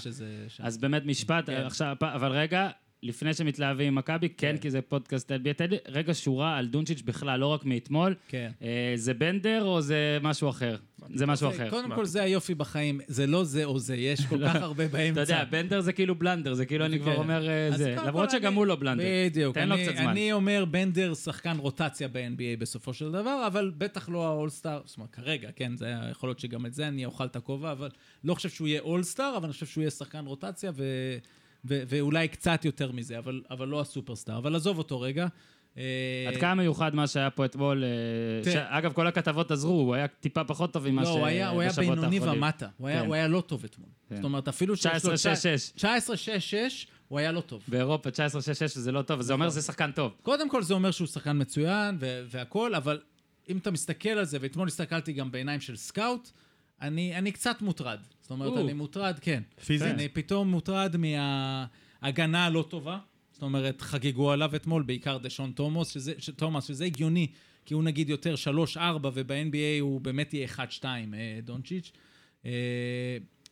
אז 0.59 0.79
באמת 0.79 1.07
משפט, 1.07 1.47
כן. 1.47 1.63
עכשיו, 1.67 1.94
אבל 2.03 2.33
רגע, 2.33 2.69
לפני 3.05 3.35
שמתלהבים 3.35 3.87
עם 3.87 3.95
מכבי, 3.95 4.29
כן, 4.29 4.57
כי 4.57 4.71
זה 4.71 4.83
פודקאסט 4.83 5.33
NBA, 5.33 5.53
תן 5.57 5.71
לי 5.71 5.77
רגע 5.89 6.15
שורה 6.15 6.57
על 6.57 6.67
דונצ'יץ' 6.67 7.03
בכלל, 7.03 7.41
לא 7.41 7.47
רק 7.47 7.65
מאתמול. 7.65 8.15
כן. 8.29 8.51
אה, 8.63 8.93
זה 8.97 9.15
בנדר 9.15 9.65
או 9.65 9.81
זה 9.81 10.19
משהו 10.23 10.51
אחר? 10.51 10.77
זה 11.15 11.27
משהו 11.27 11.49
אחר. 11.51 11.71
קודם 11.71 11.95
כל, 11.95 12.05
זה 12.05 12.23
היופי 12.23 12.55
בחיים. 12.55 13.01
זה 13.07 13.27
לא 13.27 13.45
זה 13.45 13.65
או 13.65 13.79
זה, 13.79 13.97
יש 13.97 14.27
כל 14.27 14.49
כך 14.49 14.55
הרבה 14.55 14.89
באמצע. 14.89 15.23
אתה 15.23 15.33
יודע, 15.33 15.45
בנדר 15.45 15.81
זה 15.81 15.93
כאילו 15.93 16.15
בלנדר, 16.15 16.55
זה 16.55 16.67
כאילו 16.67 16.85
אני 16.87 16.99
כבר 16.99 17.13
כן. 17.13 17.19
אומר 17.19 17.49
אה, 17.49 17.71
זה. 17.77 17.97
למרות 18.07 18.31
שגם 18.31 18.55
הוא 18.55 18.67
לא 18.67 18.77
בלנדר. 18.77 19.05
בדיוק. 19.27 19.55
תן 19.55 19.69
לו 19.69 19.77
קצת 19.77 19.97
זמן. 19.97 20.09
אני 20.09 20.33
אומר, 20.33 20.65
בנדר 20.65 21.15
שחקן 21.15 21.57
רוטציה 21.59 22.09
ב-NBA 22.09 22.59
בסופו 22.59 22.95
של 22.95 23.13
דבר, 23.13 23.45
אבל 23.47 23.73
בטח 23.79 24.09
לא 24.09 24.27
האולסטאר, 24.27 24.81
זאת 24.85 24.97
אומרת, 24.97 25.11
כרגע, 25.11 25.49
כן, 25.57 25.77
זה 25.77 25.95
יכול 26.11 26.29
להיות 26.29 26.39
שגם 26.39 26.67
את 26.67 26.75
זה 26.75 26.89
אני 26.89 27.05
אוכל 27.05 27.27
את 27.27 27.37
הכובע, 27.37 27.73
אבל 27.73 27.89
לא 28.25 28.35
חושב 28.35 28.49
שהוא 28.49 28.69
יהיה 28.69 28.81
אולסטאר, 28.81 29.35
אבל 29.37 29.45
אני 29.45 29.53
חושב 29.53 29.67
שהוא 29.67 29.83
יהיה 29.83 29.91
שחקן 29.91 30.27
רוטציה, 30.27 30.73
ו... 30.75 30.85
ו- 31.65 31.83
ואולי 31.89 32.29
קצת 32.29 32.65
יותר 32.65 32.93
מזה, 32.93 33.19
אבל, 33.19 33.43
אבל 33.51 33.69
לא 33.69 33.81
הסופרסטאר. 33.81 34.39
אבל 34.39 34.57
עזוב 34.57 34.79
אותו 34.79 35.01
רגע. 35.01 35.27
אה, 35.79 35.83
עד 36.29 36.37
כמה 36.37 36.55
מיוחד 36.55 36.95
מה 36.95 37.07
שהיה 37.07 37.31
פה 37.31 37.45
אתמול, 37.45 37.85
אה, 37.85 37.89
תראה. 38.43 38.55
ש- 38.55 38.69
אגב, 38.71 38.93
כל 38.93 39.07
הכתבות 39.07 39.51
עזרו, 39.51 39.73
הוא 39.73 39.95
היה 39.95 40.09
טיפה 40.09 40.45
פחות 40.45 40.73
טוב 40.73 40.89
ממה 40.89 41.03
לא, 41.03 41.07
שבשבועות 41.07 41.21
הוא 41.21 41.27
היה, 41.29 41.49
הוא 41.49 41.61
היה 41.61 41.71
האחרונים. 41.71 41.95
בינוני 41.95 42.21
ומטה. 42.21 42.69
הוא 42.79 42.89
כן. 42.91 43.07
הוא 43.07 43.15
היה 43.15 43.29
לא 43.29 43.41
טוב 43.41 43.65
אתמול. 43.65 43.89
כן. 44.09 44.15
זאת 44.17 44.25
אומרת, 44.25 44.49
אפילו 44.49 44.77
שיש 44.77 45.05
לו... 45.05 45.13
19-6-6. 45.15 45.79
19-6-6, 45.79 45.85
הוא 47.09 47.19
היה 47.19 47.33
לא 47.33 47.41
טוב. 47.41 47.63
באירופה 47.69 48.09
19-6-6 48.11 48.13
זה 48.67 48.93
לא 48.93 49.03
טוב, 49.03 49.21
זה 49.21 49.33
אומר 49.33 49.47
נכון. 49.47 49.61
שזה 49.61 49.67
שחקן 49.67 49.91
טוב. 49.93 50.13
קודם 50.23 50.49
כל 50.51 50.63
זה 50.63 50.75
אומר 50.75 50.91
שהוא 50.91 51.07
שחקן 51.09 51.41
מצוין 51.41 51.97
והכול, 52.31 52.75
אבל 52.75 53.01
אם 53.49 53.57
אתה 53.59 53.71
מסתכל 53.71 54.09
על 54.09 54.25
זה, 54.25 54.39
ואתמול 54.41 54.69
הסתכלתי 54.69 55.13
גם 55.13 55.31
בעיניים 55.33 55.61
של 55.61 55.77
סקאוט, 55.77 56.31
אני, 56.87 57.19
אני 57.19 57.33
קצת 57.33 57.63
מוטרד. 57.63 57.99
זאת 58.21 58.31
אומרת, 58.31 58.53
או. 58.53 58.61
אני 58.61 58.73
מוטרד, 58.73 59.19
כן. 59.21 59.43
פיזית? 59.67 59.89
אני 59.95 60.09
פתאום 60.09 60.51
מוטרד 60.51 60.97
מההגנה 60.97 62.47
הלא 62.47 62.65
טובה. 62.69 62.99
זאת 63.33 63.43
אומרת, 63.43 63.81
חגגו 63.83 64.31
עליו 64.31 64.57
אתמול, 64.57 64.83
בעיקר 64.83 65.19
דשון 65.19 65.53
תומאס, 65.53 65.89
שזה, 65.89 66.13
ש- 66.19 66.31
תומאס, 66.31 66.65
שזה 66.65 66.85
הגיוני, 66.85 67.27
כי 67.65 67.75
הוא 67.75 67.83
נגיד 67.83 68.09
יותר 68.09 68.35
3-4, 68.77 68.79
וב-NBA 69.15 69.81
הוא 69.81 70.01
באמת 70.01 70.35
יהיה 70.35 70.49
1-2, 70.49 70.85
אה, 70.85 71.39
דונצ'יץ'. 71.43 71.93
אה, 72.47 72.51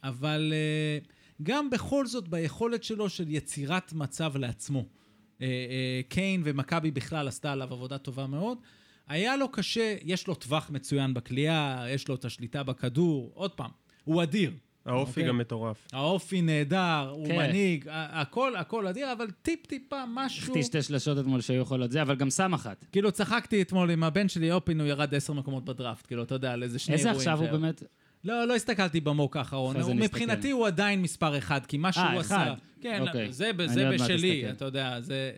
אבל 0.02 0.52
אה, 0.56 0.98
גם 1.42 1.70
בכל 1.70 2.06
זאת, 2.06 2.28
ביכולת 2.28 2.84
שלו 2.84 3.08
של 3.08 3.24
יצירת 3.28 3.92
מצב 3.92 4.36
לעצמו. 4.36 4.84
קיין 6.08 6.42
ומכבי 6.44 6.90
בכלל 6.90 7.28
עשתה 7.28 7.52
עליו 7.52 7.72
עבודה 7.72 7.98
טובה 7.98 8.26
מאוד. 8.26 8.58
היה 9.08 9.36
לו 9.36 9.48
קשה, 9.48 9.96
יש 10.02 10.26
לו 10.26 10.34
טווח 10.34 10.70
מצוין 10.70 11.14
בכלייה, 11.14 11.84
יש 11.88 12.08
לו 12.08 12.14
את 12.14 12.24
השליטה 12.24 12.62
בכדור, 12.62 13.30
עוד 13.34 13.50
פעם, 13.50 13.70
הוא 14.04 14.22
אדיר. 14.22 14.52
האופי 14.86 15.10
אוקיי. 15.10 15.28
גם 15.28 15.38
מטורף. 15.38 15.88
האופי 15.92 16.42
נהדר, 16.42 17.08
הוא 17.12 17.26
כן. 17.26 17.36
מנהיג, 17.36 17.84
הכל, 17.90 18.56
הכל 18.56 18.86
אדיר, 18.86 19.12
אבל 19.12 19.30
טיפ-טיפה 19.42 20.04
משהו... 20.14 20.44
החטיא 20.44 20.62
שתי 20.62 20.82
שלשות 20.82 21.18
אתמול 21.18 21.40
שהיו 21.40 21.62
יכולות 21.62 21.90
זה, 21.90 22.02
אבל 22.02 22.14
גם 22.14 22.30
שם 22.30 22.54
אחת. 22.54 22.84
כאילו, 22.92 23.12
צחקתי 23.12 23.62
אתמול 23.62 23.90
עם 23.90 24.04
הבן 24.04 24.28
שלי, 24.28 24.52
אופין, 24.52 24.80
הוא 24.80 24.88
ירד 24.88 25.14
עשר 25.14 25.32
מקומות 25.32 25.64
בדראפט, 25.64 26.06
כאילו, 26.06 26.22
אתה 26.22 26.34
יודע, 26.34 26.52
על 26.52 26.62
איזה 26.62 26.78
שני 26.78 26.94
איזה 26.94 27.08
אירועים. 27.08 27.28
עכשיו 27.28 27.40
הוא. 27.40 27.58
באמת? 27.58 27.82
לא, 28.24 28.44
לא 28.44 28.54
הסתכלתי 28.54 29.00
במוק 29.00 29.36
האחרון. 29.36 29.76
הוא-. 29.76 29.94
מבחינתי 29.94 30.50
הוא 30.50 30.66
עדיין 30.66 31.02
מספר 31.02 31.38
אחד, 31.38 31.66
כי 31.66 31.78
מה 31.78 31.92
שהוא 31.92 32.04
אה, 32.04 32.20
עשה... 32.20 32.42
אחד. 32.42 32.54
כן, 32.80 33.02
אוקיי. 33.06 33.32
זה, 33.32 33.50
זה 33.66 33.90
בשלי. 33.90 34.50
אתה 34.50 34.64
יודע, 34.64 35.00
זה... 35.00 35.32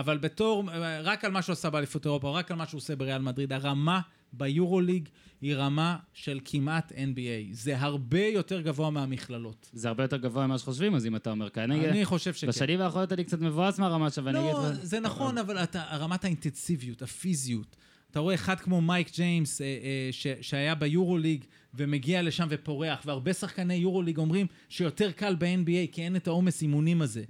אבל 0.00 0.18
בתור, 0.18 0.64
רק 1.02 1.24
על 1.24 1.30
מה 1.30 1.42
שהוא 1.42 1.52
עשה 1.52 1.70
באליפות 1.70 2.06
אירופה, 2.06 2.30
רק 2.30 2.50
על 2.50 2.56
מה 2.56 2.66
שהוא 2.66 2.78
עושה 2.78 2.96
בריאל 2.96 3.22
מדריד, 3.22 3.52
הרמה 3.52 4.00
ביורוליג 4.32 5.08
היא 5.40 5.54
רמה 5.54 5.96
של 6.14 6.40
כמעט 6.44 6.92
NBA. 6.92 7.48
זה 7.52 7.78
הרבה 7.78 8.24
יותר 8.26 8.60
גבוה 8.60 8.90
מהמכללות. 8.90 9.70
זה 9.72 9.88
הרבה 9.88 10.04
יותר 10.04 10.16
גבוה 10.16 10.46
ממה 10.46 10.58
שחושבים, 10.58 10.94
אז 10.94 11.06
אם 11.06 11.16
אתה 11.16 11.30
אומר 11.30 11.50
כאן. 11.50 11.70
אני- 11.70 11.88
אני 11.88 12.04
חושב 12.04 12.34
שכן. 12.34 12.46
בשנים 12.46 12.80
האחרונות 12.80 13.12
אני 13.12 13.24
קצת 13.24 13.40
מבואס 13.40 13.78
מהרמה 13.78 14.10
שלו, 14.10 14.24
ואני 14.24 14.38
אגיד 14.40 14.50
לא. 14.52 14.72
זה 14.72 15.00
נכון, 15.00 15.38
אבל 15.38 15.58
אתה, 15.58 15.82
רמת 15.92 16.24
האינטנסיביות, 16.24 17.02
הפיזיות. 17.02 17.76
אתה 18.10 18.20
רואה 18.20 18.34
אחד 18.34 18.60
כמו 18.60 18.80
מייק 18.80 19.10
ג'יימס, 19.14 19.60
אה, 19.60 19.66
אה, 19.66 20.08
ש, 20.12 20.26
שהיה 20.40 20.74
ביורוליג 20.74 21.44
ומגיע 21.74 22.22
לשם 22.22 22.46
ופורח, 22.50 23.02
והרבה 23.06 23.32
שחקני 23.32 23.74
יורוליג 23.74 24.18
אומרים 24.18 24.46
שיותר 24.68 25.10
קל 25.12 25.36
ב-NBA, 25.38 25.92
כי 25.92 26.02
אין 26.02 26.16
את 26.16 26.26
העומס 26.26 26.62
אימונים 26.62 27.02
הזה. 27.02 27.24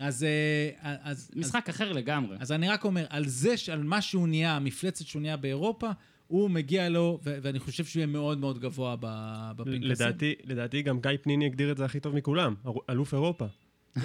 אז, 0.00 0.24
אה, 0.24 0.94
אז, 1.02 1.30
משחק 1.36 1.68
אחר 1.68 1.92
לגמרי. 1.92 2.36
אז 2.40 2.52
אני 2.52 2.68
רק 2.68 2.84
אומר, 2.84 3.06
על 3.10 3.26
זה, 3.28 3.56
ש- 3.56 3.68
על 3.68 3.82
מה 3.82 4.00
שהוא 4.02 4.28
נהיה, 4.28 4.56
המפלצת 4.56 5.06
שהוא 5.06 5.22
נהיה 5.22 5.36
באירופה, 5.36 5.90
הוא 6.26 6.50
מגיע 6.50 6.88
לו, 6.88 7.18
ו- 7.24 7.38
ואני 7.42 7.58
חושב 7.58 7.84
שהוא 7.84 8.00
יהיה 8.00 8.06
מאוד 8.06 8.38
מאוד 8.38 8.58
גבוה 8.58 8.96
ב- 9.00 9.52
בפנקסים. 9.56 9.82
לדעתי, 9.82 10.34
לדעתי 10.44 10.82
גם 10.82 11.00
גיא 11.00 11.10
פניני 11.22 11.46
הגדיר 11.46 11.72
את 11.72 11.76
זה 11.76 11.84
הכי 11.84 12.00
טוב 12.00 12.14
מכולם, 12.14 12.54
אלוף 12.90 13.14
אירופה. 13.14 13.46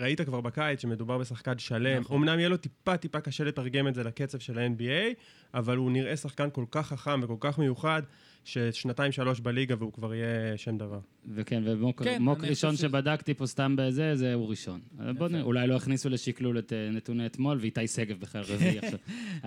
ראית 0.00 0.20
כבר 0.20 0.40
בקיץ 0.40 0.82
שמדובר 0.82 1.18
בשחקן 1.18 1.58
שלם. 1.58 2.00
נכון. 2.00 2.16
אמנם 2.22 2.38
יהיה 2.38 2.48
לו 2.48 2.56
טיפה 2.56 2.96
טיפה 2.96 3.20
קשה 3.20 3.44
לתרגם 3.44 3.88
את 3.88 3.94
זה 3.94 4.04
לקצב 4.04 4.38
של 4.38 4.58
ה-NBA, 4.58 5.14
אבל 5.54 5.76
הוא 5.76 5.90
נראה 5.90 6.16
שחקן 6.16 6.48
כל 6.52 6.64
כך 6.70 6.86
חכם 6.86 7.20
וכל 7.22 7.36
כך 7.40 7.58
מיוחד, 7.58 8.02
ששנתיים 8.44 9.12
שלוש 9.12 9.40
בליגה 9.40 9.74
והוא 9.78 9.92
כבר 9.92 10.14
יהיה 10.14 10.56
שם 10.56 10.78
דבר. 10.78 10.98
וכן, 11.34 11.62
ומוק 11.66 12.02
כן, 12.02 12.22
ראשון 12.42 12.76
שבדקתי 12.76 13.34
פה 13.34 13.46
סתם 13.46 13.74
בזה, 13.78 14.16
זה 14.16 14.34
הוא 14.34 14.50
ראשון. 14.50 14.80
בוא. 15.18 15.28
נראה, 15.28 15.42
אולי 15.42 15.66
לא 15.66 15.76
הכניסו 15.76 16.08
לשקלול 16.08 16.58
את 16.58 16.72
אה, 16.72 16.90
נתוני 16.92 17.26
אתמול, 17.26 17.58
ואיתי 17.60 17.86
שגב 17.88 18.20
בכלל 18.20 18.42
רביעי 18.48 18.78
עכשיו. 18.82 18.98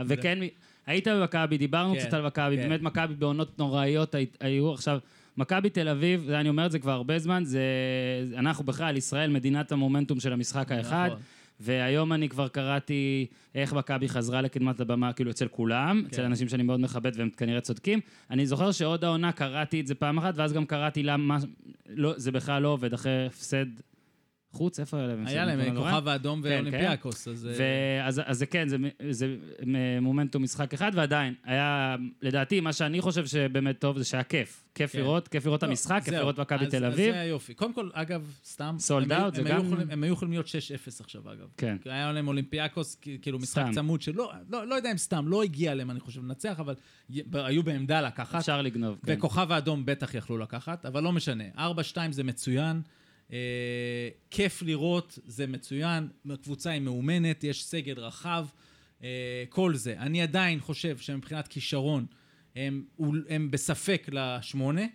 וכן, 0.08 0.40
היית 0.86 1.08
במכבי, 1.08 1.58
דיברנו 1.58 1.94
כן, 1.94 2.00
קצת 2.00 2.14
על 2.14 2.26
מכבי, 2.26 2.58
כן. 2.58 2.64
באמת 2.70 2.82
מכבי 2.82 3.16
בעונות 3.16 3.60
נוראיות 3.60 4.16
הי- 4.16 4.26
היו. 4.40 4.74
עכשיו, 4.74 5.00
מכבי 5.38 5.70
תל 5.70 5.88
אביב, 5.88 6.30
אני 6.30 6.50
אומר 6.50 6.66
את 6.66 6.72
זה 6.72 6.80
כבר 6.80 6.92
הרבה 6.92 7.20
זמן, 7.20 7.44
זה... 7.46 7.62
אנחנו 8.38 8.64
בכלל, 8.66 8.98
ישראל, 8.98 9.30
מדינת 9.32 9.72
המומנטום 9.72 10.20
של 10.20 10.34
המשחק 10.34 10.72
האחד. 10.72 11.08
נכון. 11.12 11.22
והיום 11.64 12.14
אני 12.14 12.30
כבר 12.30 12.48
קראתי 12.48 13.26
איך 13.56 13.74
מכבי 13.74 14.10
חזרה 14.10 14.42
לקדמת 14.42 14.80
הבמה, 14.80 15.14
כאילו 15.14 15.32
אצל 15.32 15.48
כולם, 15.48 16.02
כן. 16.02 16.08
אצל 16.08 16.24
אנשים 16.24 16.50
שאני 16.50 16.64
מאוד 16.64 16.80
מכבד 16.80 17.12
והם 17.16 17.30
כנראה 17.30 17.62
צודקים. 17.62 18.00
אני 18.32 18.46
זוכר 18.46 18.72
שעוד 18.72 19.04
העונה 19.04 19.32
קראתי 19.32 19.82
את 19.82 19.88
זה 19.88 19.96
פעם 19.96 20.18
אחת, 20.18 20.34
ואז 20.38 20.54
גם 20.54 20.66
קראתי 20.66 21.04
למה, 21.04 21.38
לא, 21.90 22.14
זה 22.18 22.32
בכלל 22.32 22.62
לא 22.62 22.68
עובד, 22.68 22.94
אחרי 22.94 23.26
הפסד 23.26 23.66
חוץ, 24.54 24.80
איפה 24.80 24.98
היה 24.98 25.08
להם? 25.08 25.28
היה 25.28 25.46
להם? 25.46 25.76
כוכב 25.76 26.08
האדום 26.08 26.42
כן, 26.42 26.48
ואולימפיאקוס, 26.50 27.28
אז... 27.28 27.48
אה, 27.48 27.54
ואז 28.04 28.22
אז 28.26 28.38
זה 28.38 28.46
כן, 28.46 28.68
זה, 28.68 28.78
מומנטום 30.02 30.44
משחק 30.44 30.74
אחד, 30.74 30.92
ועדיין, 30.96 31.34
היה, 31.44 31.96
לדעתי, 32.22 32.60
מה 32.60 32.74
שאני 32.74 33.02
חושב 33.02 33.26
שבאמת 33.26 33.80
טוב 33.80 33.98
זה 33.98 34.04
שהיה 34.06 34.24
כיף. 34.24 34.64
כיף 34.76 34.92
כן. 34.92 35.00
לראות, 35.00 35.28
כיף 35.28 35.46
לראות 35.46 35.58
את 35.58 35.64
לא, 35.64 35.70
המשחק, 35.70 36.02
כיף. 36.06 36.14
לראות 36.14 36.40
מכבי 36.40 36.66
אז- 36.66 36.72
תל 36.72 36.86
אז 36.86 36.94
אביב. 36.94 37.14
זה 37.14 37.20
היופי. 37.20 37.54
קודם 37.54 37.74
כל, 37.74 37.90
אגב, 37.94 38.32
סתם... 38.46 38.76
היו- 39.12 39.28
out, 39.32 39.36
זה 39.36 39.42
גם- 39.44 39.74
הם 39.90 40.04
היו 40.04 40.14
יכולים 40.14 40.32
להיות 40.32 40.46
6-0 40.48 40.52
עכשיו, 41.00 41.32
אגב. 41.32 41.48
כן. 41.58 41.78
היה 41.86 42.12
להם 42.12 42.28
אולימפיאקוס, 42.28 42.98
כאילו 43.22 43.40
משחק. 43.40 43.66
צמוד 43.74 44.02
שלא, 44.02 44.32
לא, 44.50 44.68
לא 44.68 44.76
יודע 44.76 44.92
אם 44.92 44.98
סתם, 44.98 45.28
לא 45.28 45.44
הגיע 45.44 45.76
להם, 45.76 45.92
אני 45.92 46.00
חושב, 46.00 46.24
לנצח, 46.24 46.60
אבל 46.60 46.76
היו 47.34 47.64
בעמדה 47.64 48.02
לקחת. 48.02 48.36
אפשר 48.40 48.62
לגנוב, 48.62 48.98
כן. 49.06 49.16
וכוכב 49.18 49.52
האדום 49.52 49.86
בטח 49.86 50.14
יכלו 50.16 50.38
לקחת, 50.38 50.86
אבל 50.86 51.04
לא 51.04 51.12
משנה. 51.12 51.44
4-2 51.58 51.60
זה 52.12 52.24
מצוין. 52.24 52.82
אה, 53.34 54.10
כיף 54.32 54.62
לראות, 54.62 55.20
זה 55.26 55.48
מצוין. 55.48 56.08
הקבוצה 56.30 56.72
היא 56.72 56.82
מאומנת, 56.82 57.44
יש 57.44 57.66
סגל 57.66 58.00
רחב, 58.00 58.46
אה, 59.04 59.44
כל 59.50 59.76
זה. 59.76 59.96
אני 60.00 60.22
עדיין 60.22 60.60
חושב 60.60 60.98
שמבחינת 60.98 61.48
כישרון, 61.48 62.06
הם, 62.56 62.84
הם 63.30 63.52
בספק 63.52 64.10
לשמונה, 64.12 64.86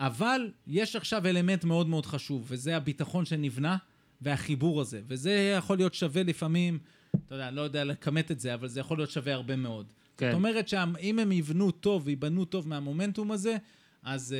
אבל 0.00 0.50
יש 0.66 0.96
עכשיו 0.96 1.26
אלמנט 1.26 1.64
מאוד 1.64 1.88
מאוד 1.88 2.06
חשוב, 2.06 2.44
וזה 2.48 2.76
הביטחון 2.76 3.24
שנבנה 3.24 3.76
והחיבור 4.20 4.80
הזה. 4.80 5.00
וזה 5.08 5.54
יכול 5.58 5.76
להיות 5.76 5.94
שווה 5.94 6.22
לפעמים, 6.22 6.78
אתה 7.26 7.34
יודע, 7.34 7.48
אני 7.48 7.56
לא 7.56 7.60
יודע 7.60 7.84
לכמת 7.84 8.30
את 8.30 8.40
זה, 8.40 8.54
אבל 8.54 8.68
זה 8.68 8.80
יכול 8.80 8.98
להיות 8.98 9.10
שווה 9.10 9.34
הרבה 9.34 9.56
מאוד. 9.56 9.92
כן. 10.16 10.30
זאת 10.30 10.34
אומרת 10.34 10.68
שאם 10.68 11.18
הם 11.18 11.32
יבנו 11.32 11.70
טוב 11.70 12.02
ויבנו 12.06 12.44
טוב 12.44 12.68
מהמומנטום 12.68 13.30
הזה, 13.30 13.56
אז 14.02 14.34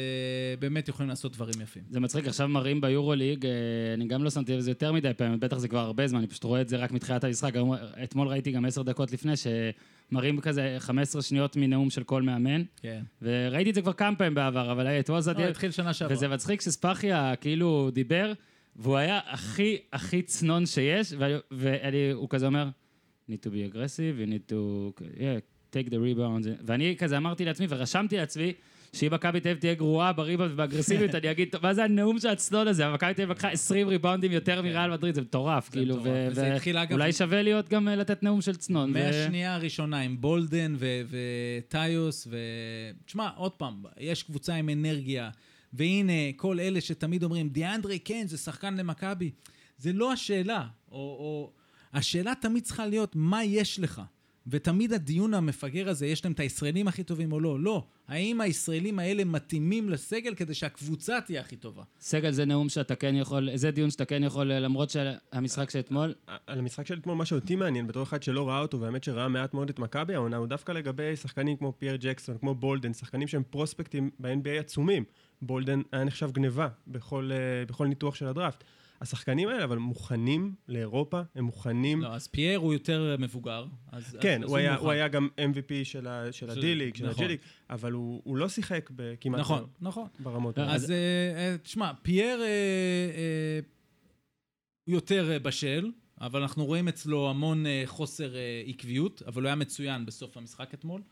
uh, 0.57 0.61
באמת 0.61 0.88
יכולים 0.88 1.09
לעשות 1.11 1.33
דברים 1.33 1.55
יפים. 1.62 1.83
זה 1.90 2.00
מצחיק, 2.00 2.26
עכשיו 2.26 2.49
מראים 2.49 2.81
ביורוליג, 2.81 3.47
אה, 3.47 3.52
אני 3.95 4.07
גם 4.07 4.25
לא 4.25 4.31
שמתי 4.31 4.57
לזה 4.57 4.71
יותר 4.71 4.93
מדי 4.93 5.14
פעמים, 5.17 5.40
בטח 5.40 5.59
זה 5.59 5.69
כבר 5.69 5.79
הרבה 5.79 6.07
זמן, 6.07 6.19
אני 6.19 6.26
פשוט 6.26 6.45
רואה 6.45 6.61
את 6.61 6.69
זה 6.69 6.76
רק 6.76 6.93
מתחילת 6.93 7.25
המשחק. 7.25 7.52
אתמול 8.05 8.29
ראיתי 8.29 8.52
גם 8.52 8.64
עשר 8.64 8.83
דקות 8.83 9.12
לפני, 9.12 9.33
שמראים 9.37 10.40
כזה 10.40 10.76
15 10.79 11.23
שניות 11.23 11.57
מנאום 11.57 11.90
של 11.90 12.02
כל 12.02 12.23
מאמן, 12.23 12.62
כן. 12.83 13.02
וראיתי 13.23 13.71
את 13.71 13.75
זה 13.75 13.83
כבר 13.83 13.93
כמה 13.93 14.17
פעמים 14.17 14.35
בעבר, 14.35 14.73
אבל 14.73 14.87
אתמול 14.87 15.21
זה... 15.21 15.33
לא, 15.33 15.43
התחיל 15.43 15.71
שנה 15.71 15.93
שעברה. 15.93 16.17
וזה 16.17 16.29
מצחיק 16.29 16.61
שספחיה 16.61 17.37
כאילו 17.37 17.90
דיבר, 17.93 18.33
והוא 18.76 18.97
היה 18.97 19.21
הכי 19.26 19.79
הכי 19.93 20.23
צנון 20.23 20.67
שיש, 20.67 21.14
והוא 21.50 22.29
כזה 22.29 22.47
אומר, 22.47 22.69
need 23.31 23.47
to 23.47 23.49
be 23.49 23.75
aggressive, 23.75 24.19
you 24.19 24.26
need 24.26 24.52
to 24.52 24.93
yeah, 25.19 25.76
take 25.76 25.90
the 25.90 25.97
rebound, 25.97 26.49
ואני 26.67 26.97
כזה 26.99 27.17
אמרתי 27.17 27.45
לעצמי, 27.45 27.67
ורשמתי 27.69 28.17
לעצמי, 28.17 28.52
שאם 28.92 29.14
מכבי 29.14 29.40
תל 29.40 29.49
אביב 29.49 29.61
תהיה 29.61 29.75
גרועה 29.75 30.12
בריבאונד 30.12 30.52
ובאגרסיביות, 30.52 31.14
אני 31.14 31.30
אגיד, 31.30 31.49
"טוב, 31.50 31.62
מה 31.62 31.75
זה 31.75 31.85
הנאום 31.85 32.18
של 32.18 32.28
הצנון 32.28 32.68
הזה? 32.68 32.88
מכבי 32.88 33.14
תל 33.14 33.23
אביב 33.23 33.37
לקחה 33.37 33.49
20 33.49 33.88
ריבאונדים 33.88 34.32
יותר 34.32 34.62
מריאל 34.62 34.90
מדריד, 34.90 35.14
זה 35.14 35.20
מטורף, 35.20 35.68
כאילו, 35.68 36.02
כן. 36.04 36.28
ואולי 36.90 37.12
שווה 37.12 37.42
להיות 37.42 37.68
גם 37.68 37.88
אה, 37.88 37.97
לתת 37.97 38.23
נאום 38.23 38.40
של 38.40 38.56
צנון. 38.56 38.92
מהשנייה 38.92 39.54
הראשונה 39.54 40.00
עם 40.00 40.20
בולדן 40.20 40.76
וטיוס, 41.68 42.26
ו... 42.30 42.37
תשמע, 43.04 43.28
עוד 43.37 43.52
פעם, 43.52 43.82
יש 43.99 44.23
קבוצה 44.23 44.54
עם 44.54 44.68
אנרגיה, 44.68 45.30
והנה, 45.73 46.12
כל 46.37 46.61
אלה 46.61 46.80
שתמיד 46.80 47.23
אומרים, 47.23 47.49
דיאנדרי, 47.49 47.99
כן, 48.04 48.25
זה 48.26 48.38
שחקן 48.38 48.76
למכבי. 48.76 49.30
זה 49.78 49.92
לא 49.92 50.12
השאלה, 50.12 50.66
או... 50.92 51.52
השאלה 51.92 52.32
תמיד 52.40 52.62
צריכה 52.62 52.87
להיות, 52.87 53.16
מה 53.16 53.44
יש 53.44 53.80
לך? 53.80 54.02
ותמיד 54.47 54.93
הדיון 54.93 55.34
המפגר 55.34 55.88
הזה, 55.88 56.06
יש 56.06 56.25
להם 56.25 56.32
את 56.32 56.41
הישראלים 56.41 56.88
הכי 56.88 57.04
טובים 57.04 57.32
או 57.32 57.41
לא? 57.41 57.60
לא. 57.60 57.86
האם 58.08 58.41
הישראלים 58.41 58.99
האלה 58.99 59.25
מתאימים 59.25 59.88
לסגל 59.88 60.34
כדי 60.34 60.54
שהקבוצה 60.54 61.21
תהיה 61.21 61.41
הכי 61.41 61.56
טובה? 61.56 61.82
סגל 62.00 62.30
זה 62.30 62.45
נאום 62.45 62.69
שאתה 62.69 62.95
כן 62.95 63.15
יכול, 63.15 63.49
זה 63.54 63.71
דיון 63.71 63.91
שאתה 63.91 64.04
כן 64.04 64.25
יכול, 64.25 64.52
למרות 64.52 64.91
שהמשחק 64.91 65.71
שאתמול, 65.71 66.15
על 66.47 66.58
המשחק 66.58 66.86
של 66.86 66.99
אתמול, 66.99 67.17
מה 67.17 67.25
שאותי 67.25 67.56
מעניין, 67.56 67.86
בתור 67.86 68.02
אחד 68.02 68.23
שלא 68.23 68.49
ראה 68.49 68.60
אותו, 68.60 68.80
והאמת 68.80 69.04
שראה 69.04 69.28
מעט 69.28 69.54
מאוד 69.54 69.71
את 69.71 69.78
מכבי 69.78 70.15
העונה, 70.15 70.36
הוא 70.36 70.47
דווקא 70.47 70.73
לגבי 70.73 71.17
שחקנים 71.17 71.56
כמו 71.56 71.73
פייר 71.78 71.97
ג'קסון, 72.00 72.38
כמו 72.38 72.54
בולדן, 72.54 72.93
שחקנים 72.93 73.28
שהם 73.28 73.43
פרוספקטים 73.50 74.10
ב-NBA 74.19 74.60
עצומים. 74.60 75.04
בולדן 75.43 75.80
היה 75.93 76.04
נחשב 76.04 76.30
גניבה 76.30 76.69
בכל, 76.86 77.30
אה, 77.32 77.67
בכל 77.67 77.86
ניתוח 77.86 78.15
של 78.15 78.26
הדראפט. 78.26 78.65
השחקנים 79.00 79.49
האלה, 79.49 79.65
אבל 79.65 79.78
מוכנים 79.78 80.54
לאירופה, 80.69 81.21
הם 81.34 81.45
מוכנים... 81.45 82.02
לא, 82.02 82.15
אז 82.15 82.28
פייר 82.28 82.58
הוא 82.58 82.73
יותר 82.73 83.17
מבוגר. 83.19 83.67
אז, 83.93 84.17
כן, 84.21 84.43
אז 84.43 84.49
הוא 84.49 84.56
היה, 84.56 84.73
מוכן. 84.73 84.84
הוא 84.84 84.93
היה 84.93 85.08
גם 85.08 85.28
MVP 85.39 85.84
של, 85.84 86.06
ה, 86.06 86.32
של 86.32 86.50
הדי-ליג, 86.50 86.97
של 86.97 87.08
נכון. 87.08 87.25
הג'י-ליג, 87.25 87.41
אבל 87.71 87.93
הוא, 87.93 88.21
הוא 88.25 88.36
לא 88.36 88.49
שיחק 88.49 88.91
כמעט 89.21 89.41
נכון, 89.41 89.67
נכון. 89.80 90.08
ברמות 90.19 90.58
האלה. 90.58 90.75
אז 90.75 90.91
אה, 90.91 90.97
אה, 91.36 91.58
תשמע, 91.58 91.93
פייר 92.02 92.43
אה, 92.43 93.60
הוא 94.84 94.95
יותר 94.95 95.39
בשל, 95.43 95.91
אבל 96.21 96.43
אנחנו 96.43 96.67
רואים 96.67 96.89
אצלו 96.89 97.30
המון 97.30 97.65
חוסר 97.86 98.32
עקביות, 98.67 99.23
אבל 99.26 99.43
הוא 99.43 99.47
היה 99.47 99.56
מצוין 99.56 100.06
בסוף 100.06 100.36
המשחק 100.36 100.75
אתמול. 100.75 101.02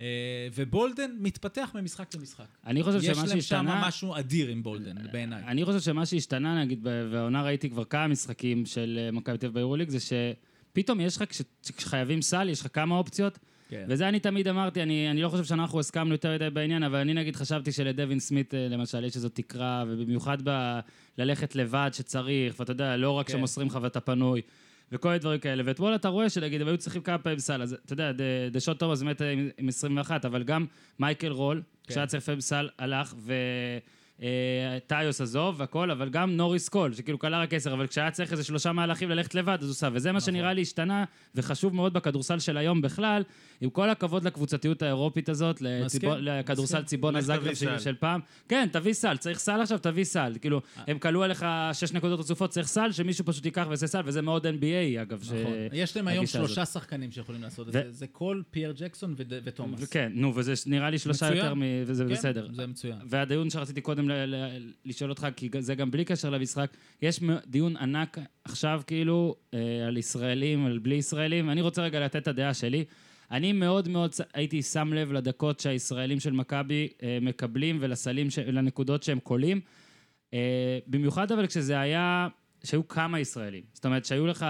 אה, 0.00 0.06
ובולדן 0.54 1.10
מתפתח 1.18 1.70
ממשחק 1.74 2.14
למשחק. 2.14 2.44
אני 2.66 2.82
חושב 2.82 2.98
יש 2.98 3.04
שמה 3.06 3.14
להם 3.16 3.26
שם 3.28 3.34
שהשתנה... 3.34 3.82
משהו 3.88 4.16
אדיר 4.18 4.48
עם 4.48 4.62
בולדן, 4.62 4.94
בעיניי. 5.12 5.42
אני 5.46 5.64
חושב 5.64 5.80
שמה 5.80 6.06
שהשתנה, 6.06 6.60
נגיד, 6.60 6.86
והעונה 7.10 7.42
ראיתי 7.42 7.70
כבר 7.70 7.84
כמה 7.84 8.08
משחקים 8.08 8.66
של 8.66 9.00
אה, 9.02 9.10
מכבי 9.10 9.38
תל 9.38 9.46
אביב 9.46 9.54
ביורוליג, 9.54 9.88
זה 9.88 9.98
שפתאום 10.00 11.00
יש 11.00 11.16
לך, 11.16 11.24
כש- 11.28 11.42
כשחייבים 11.76 12.22
סל, 12.22 12.48
יש 12.48 12.60
לך 12.60 12.66
כמה 12.72 12.94
אופציות, 12.94 13.38
כן. 13.68 13.86
וזה 13.88 14.08
אני 14.08 14.20
תמיד 14.20 14.48
אמרתי, 14.48 14.82
אני, 14.82 15.10
אני 15.10 15.22
לא 15.22 15.28
חושב 15.28 15.44
שאנחנו 15.44 15.80
הסכמנו 15.80 16.12
יותר 16.14 16.34
מדי 16.34 16.50
בעניין, 16.50 16.82
אבל 16.82 16.98
אני 16.98 17.14
נגיד 17.14 17.36
חשבתי 17.36 17.72
שלדווין 17.72 18.20
סמית, 18.20 18.54
אה, 18.54 18.68
למשל, 18.68 19.04
יש 19.04 19.16
איזו 19.16 19.28
תקרה, 19.28 19.84
ובמיוחד 19.88 20.38
ב... 20.44 20.78
ללכת 21.18 21.56
לבד 21.56 21.90
שצריך, 21.92 22.60
ואתה 22.60 22.72
יודע, 22.72 22.96
לא 22.96 23.10
רק 23.10 23.26
כן. 23.26 23.32
שמוסרים 23.32 23.66
לך 23.66 23.78
ואתה 23.82 24.00
פנוי. 24.00 24.40
וכל 24.92 25.08
מיני 25.08 25.18
דברים 25.18 25.40
כאלה, 25.40 25.62
ואתמול 25.66 25.94
אתה 25.94 26.08
רואה 26.08 26.28
שנגיד 26.30 26.60
הם 26.60 26.68
היו 26.68 26.78
צריכים 26.78 27.02
כמה 27.02 27.18
פעמים 27.18 27.38
סל, 27.38 27.62
אז 27.62 27.76
אתה 27.84 27.92
יודע, 27.92 28.12
ד- 28.12 28.22
דשות 28.52 28.78
תומאס 28.78 29.02
באמת 29.02 29.20
עם, 29.20 29.48
עם 29.58 29.68
21, 29.68 30.24
אבל 30.24 30.42
גם 30.42 30.66
מייקל 30.98 31.28
רול, 31.32 31.62
כן. 31.84 31.92
כשהיה 31.92 32.06
צריך 32.06 32.22
לפעמים 32.22 32.40
סל, 32.40 32.68
הלך, 32.78 33.14
וטיוס 34.18 35.20
עזוב 35.20 35.54
והכל, 35.60 35.90
אבל 35.90 36.08
גם 36.08 36.36
נוריס 36.36 36.68
קול, 36.68 36.92
שכאילו 36.92 37.18
קלה 37.18 37.40
רק 37.40 37.54
עשר, 37.54 37.72
אבל 37.72 37.86
כשהיה 37.86 38.10
צריך 38.10 38.32
איזה 38.32 38.44
שלושה 38.44 38.72
מהלכים 38.72 39.10
ללכת 39.10 39.34
לבד, 39.34 39.58
אז 39.60 39.64
הוא 39.64 39.70
עושה, 39.70 39.88
וזה 39.92 40.12
מה 40.12 40.18
נכון. 40.18 40.26
שנראה 40.32 40.52
לי 40.52 40.62
השתנה, 40.62 41.04
וחשוב 41.34 41.74
מאוד 41.74 41.92
בכדורסל 41.92 42.38
של 42.38 42.56
היום 42.56 42.82
בכלל, 42.82 43.22
עם 43.64 43.70
כל 43.70 43.90
הכבוד 43.90 44.24
לקבוצתיות 44.24 44.82
האירופית 44.82 45.28
הזאת, 45.28 45.60
לציבו- 45.60 46.14
לכדורסל. 46.20 46.82
ציבון 46.82 47.20
תביא 47.20 47.54
של, 47.78 47.94
פעם, 47.94 48.20
כן, 48.48 48.68
תביא 48.72 48.92
סל, 48.92 49.16
צריך 49.16 49.38
סל 49.38 49.60
עכשיו, 49.60 49.78
תביא 49.78 50.04
סל, 50.04 50.32
כאילו, 50.40 50.60
הם 50.76 50.98
כלו 50.98 51.22
עליך 51.22 51.46
שש 51.72 51.92
נקודות 51.92 52.20
רצופות, 52.20 52.50
צריך 52.50 52.66
סל, 52.68 52.92
שמישהו 52.92 53.24
פשוט 53.24 53.44
ייקח 53.44 53.66
ויעשה 53.68 53.86
סל, 53.86 54.00
וזה 54.04 54.22
מאוד 54.22 54.46
NBA, 54.46 55.02
אגב, 55.02 55.22
ש- 55.22 55.30
נכון. 55.32 55.52
יש 55.72 55.96
להם 55.96 56.08
היום 56.08 56.24
הזאת. 56.24 56.32
שלושה 56.34 56.64
שחקנים 56.64 57.12
שיכולים 57.12 57.42
לעשות 57.42 57.68
את 57.68 57.72
זה. 57.72 57.82
זה 57.90 58.06
קול, 58.06 58.42
פייר 58.50 58.74
ג'קסון 58.76 59.14
ותומאס. 59.44 59.84
כן, 59.84 60.12
נו, 60.14 60.32
וזה 60.36 60.52
נראה 60.66 60.90
לי 60.90 60.98
שלושה 60.98 61.26
מצוין. 61.26 61.38
יותר, 61.44 61.54
מ... 61.54 61.62
וזה 61.86 62.04
כן, 62.04 62.10
בסדר. 62.10 62.48
זה 62.52 62.66
מצוין. 62.66 62.98
והדיון 63.06 63.50
שרציתי 63.50 63.80
קודם 63.80 64.10
לשאול 64.84 65.10
אותך, 65.10 65.26
כי 65.36 65.48
זה 65.58 65.74
גם 65.74 65.90
בלי 65.90 66.04
קשר 66.04 66.30
למשחק, 66.30 66.70
יש 67.02 67.20
דיון 67.46 67.76
ענק 67.76 68.18
עכשיו 68.44 68.82
כאילו 68.86 69.36
אה, 69.54 69.58
על 69.86 69.96
ישראלים, 69.96 70.66
על 70.66 70.78
בלי 70.78 70.94
ישראלים, 70.94 71.48
ואני 71.48 71.60
רוצה 71.60 71.82
רגע 71.82 72.00
לתת 72.04 72.16
את 72.16 72.28
הדעה 72.28 72.54
שלי. 72.54 72.84
אני 73.34 73.52
מאוד 73.52 73.88
מאוד 73.88 74.12
הייתי 74.34 74.62
שם 74.62 74.92
לב 74.92 75.12
לדקות 75.12 75.60
שהישראלים 75.60 76.20
של 76.20 76.32
מכבי 76.32 76.88
אה, 77.02 77.18
מקבלים 77.20 77.78
ולסלים, 77.80 78.30
ש- 78.30 78.38
לנקודות 78.38 79.02
שהם 79.02 79.18
קולים. 79.20 79.60
אה, 80.34 80.78
במיוחד 80.86 81.32
אבל 81.32 81.46
כשזה 81.46 81.80
היה, 81.80 82.28
שהיו 82.64 82.88
כמה 82.88 83.20
ישראלים. 83.20 83.62
זאת 83.72 83.84
אומרת, 83.84 84.04
שהיו 84.04 84.26
לך 84.26 84.46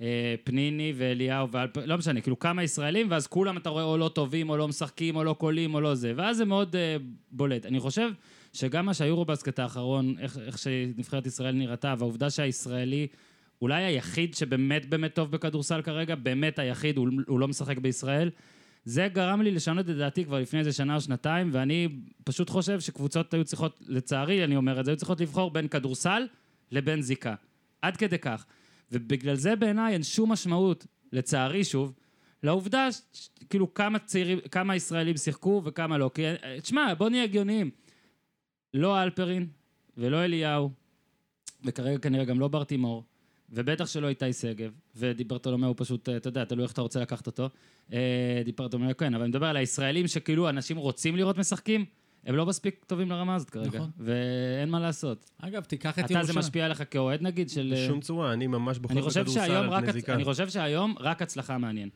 אה, 0.00 0.34
פניני 0.44 0.92
ואליהו, 0.96 1.50
ואלפ... 1.50 1.76
לא 1.76 1.98
משנה, 1.98 2.20
כאילו 2.20 2.38
כמה 2.38 2.62
ישראלים, 2.62 3.06
ואז 3.10 3.26
כולם 3.26 3.56
אתה 3.56 3.68
רואה 3.68 3.84
או 3.84 3.96
לא 3.96 4.08
טובים, 4.08 4.50
או 4.50 4.56
לא 4.56 4.68
משחקים, 4.68 5.16
או 5.16 5.24
לא 5.24 5.32
קולים, 5.32 5.74
או 5.74 5.80
לא 5.80 5.94
זה. 5.94 6.12
ואז 6.16 6.36
זה 6.36 6.44
מאוד 6.44 6.76
בולט. 7.30 7.66
אני 7.66 7.80
חושב 7.80 8.10
שגם 8.52 8.86
מה 8.86 8.94
שהיורובסקט 8.94 9.58
האחרון, 9.58 10.14
איך, 10.18 10.38
איך 10.38 10.58
שנבחרת 10.58 11.26
ישראל 11.26 11.54
נראתה, 11.54 11.94
והעובדה 11.98 12.30
שהישראלי... 12.30 13.06
אולי 13.62 13.84
היחיד 13.84 14.34
שבאמת 14.34 14.88
באמת 14.88 15.14
טוב 15.14 15.30
בכדורסל 15.30 15.82
כרגע, 15.82 16.14
באמת 16.14 16.58
היחיד, 16.58 16.96
הוא, 16.96 17.08
הוא 17.26 17.40
לא 17.40 17.48
משחק 17.48 17.78
בישראל, 17.78 18.30
זה 18.84 19.08
גרם 19.12 19.42
לי 19.42 19.50
לשנות 19.50 19.90
את 19.90 19.96
דעתי 19.96 20.24
כבר 20.24 20.38
לפני 20.38 20.58
איזה 20.58 20.72
שנה 20.72 20.94
או 20.94 21.00
שנתיים, 21.00 21.48
ואני 21.52 21.88
פשוט 22.24 22.50
חושב 22.50 22.80
שקבוצות 22.80 23.34
היו 23.34 23.44
צריכות, 23.44 23.80
לצערי, 23.86 24.44
אני 24.44 24.56
אומר 24.56 24.80
את 24.80 24.84
זה, 24.84 24.90
היו 24.90 24.96
צריכות 24.96 25.20
לבחור 25.20 25.50
בין 25.50 25.68
כדורסל 25.68 26.26
לבין 26.70 27.02
זיקה. 27.02 27.34
עד 27.82 27.96
כדי 27.96 28.18
כך. 28.18 28.46
ובגלל 28.92 29.34
זה 29.34 29.56
בעיניי 29.56 29.92
אין 29.92 30.02
שום 30.02 30.32
משמעות, 30.32 30.86
לצערי 31.12 31.64
שוב, 31.64 31.92
לעובדה, 32.42 32.92
ש- 32.92 33.28
כאילו 33.50 33.74
כמה 33.74 33.98
צעירים, 33.98 34.38
כמה 34.50 34.76
ישראלים 34.76 35.16
שיחקו 35.16 35.62
וכמה 35.64 35.98
לא. 35.98 36.10
כי, 36.14 36.26
אה, 36.26 36.60
תשמע, 36.62 36.94
בוא 36.94 37.08
נהיה 37.08 37.24
הגיוניים. 37.24 37.70
לא 38.74 39.02
אלפרין 39.02 39.46
ולא 39.96 40.24
אליהו, 40.24 40.70
וכרגע 41.64 41.98
כנראה 41.98 42.24
גם 42.24 42.40
לא 42.40 42.48
ברטימור, 42.48 43.04
ובטח 43.52 43.86
שלא 43.86 44.08
איתי 44.08 44.32
שגב, 44.32 44.70
ודיברטולומיאו 44.96 45.76
פשוט, 45.76 46.08
אה, 46.08 46.16
אתה 46.16 46.28
יודע, 46.28 46.44
תלוי 46.44 46.62
איך 46.64 46.72
אתה 46.72 46.80
רוצה 46.80 47.00
לקחת 47.00 47.26
אותו. 47.26 47.48
אה, 47.92 48.42
דיברטולומיאו 48.44 48.96
כן, 48.96 49.14
אבל 49.14 49.22
אני 49.22 49.30
מדבר 49.30 49.46
על 49.46 49.56
הישראלים 49.56 50.06
שכאילו 50.06 50.48
אנשים 50.48 50.76
רוצים 50.76 51.16
לראות 51.16 51.38
משחקים, 51.38 51.84
הם 52.26 52.34
לא 52.36 52.46
מספיק 52.46 52.84
טובים 52.86 53.10
לרמה 53.10 53.34
הזאת 53.34 53.50
כרגע. 53.50 53.78
נכון. 53.78 53.90
ואין 53.98 54.68
מה 54.68 54.80
לעשות. 54.80 55.30
אגב, 55.38 55.64
תיקח 55.64 55.98
את 55.98 56.04
אתה 56.04 56.12
ירושלים. 56.12 56.32
זה 56.32 56.38
משפיע 56.38 56.64
עליך 56.64 56.82
כאוהד 56.90 57.22
נגיד 57.22 57.50
של... 57.50 57.74
אה, 57.76 57.84
בשום 57.84 58.00
צורה, 58.00 58.32
אני 58.32 58.46
ממש 58.46 58.78
בוחר 58.78 58.94
אני 58.94 59.02
חושב 59.02 59.20
בכדורסל 59.20 59.46
שהיום 59.46 59.64
על 59.64 59.70
רק, 59.70 59.80
פני 59.80 59.90
הצ- 59.90 59.92
זיקה. 59.92 60.14
אני 60.14 60.24
חושב 60.24 60.48
שהיום 60.48 60.94
רק 61.00 61.22
הצלחה 61.22 61.58
מעניין. 61.58 61.88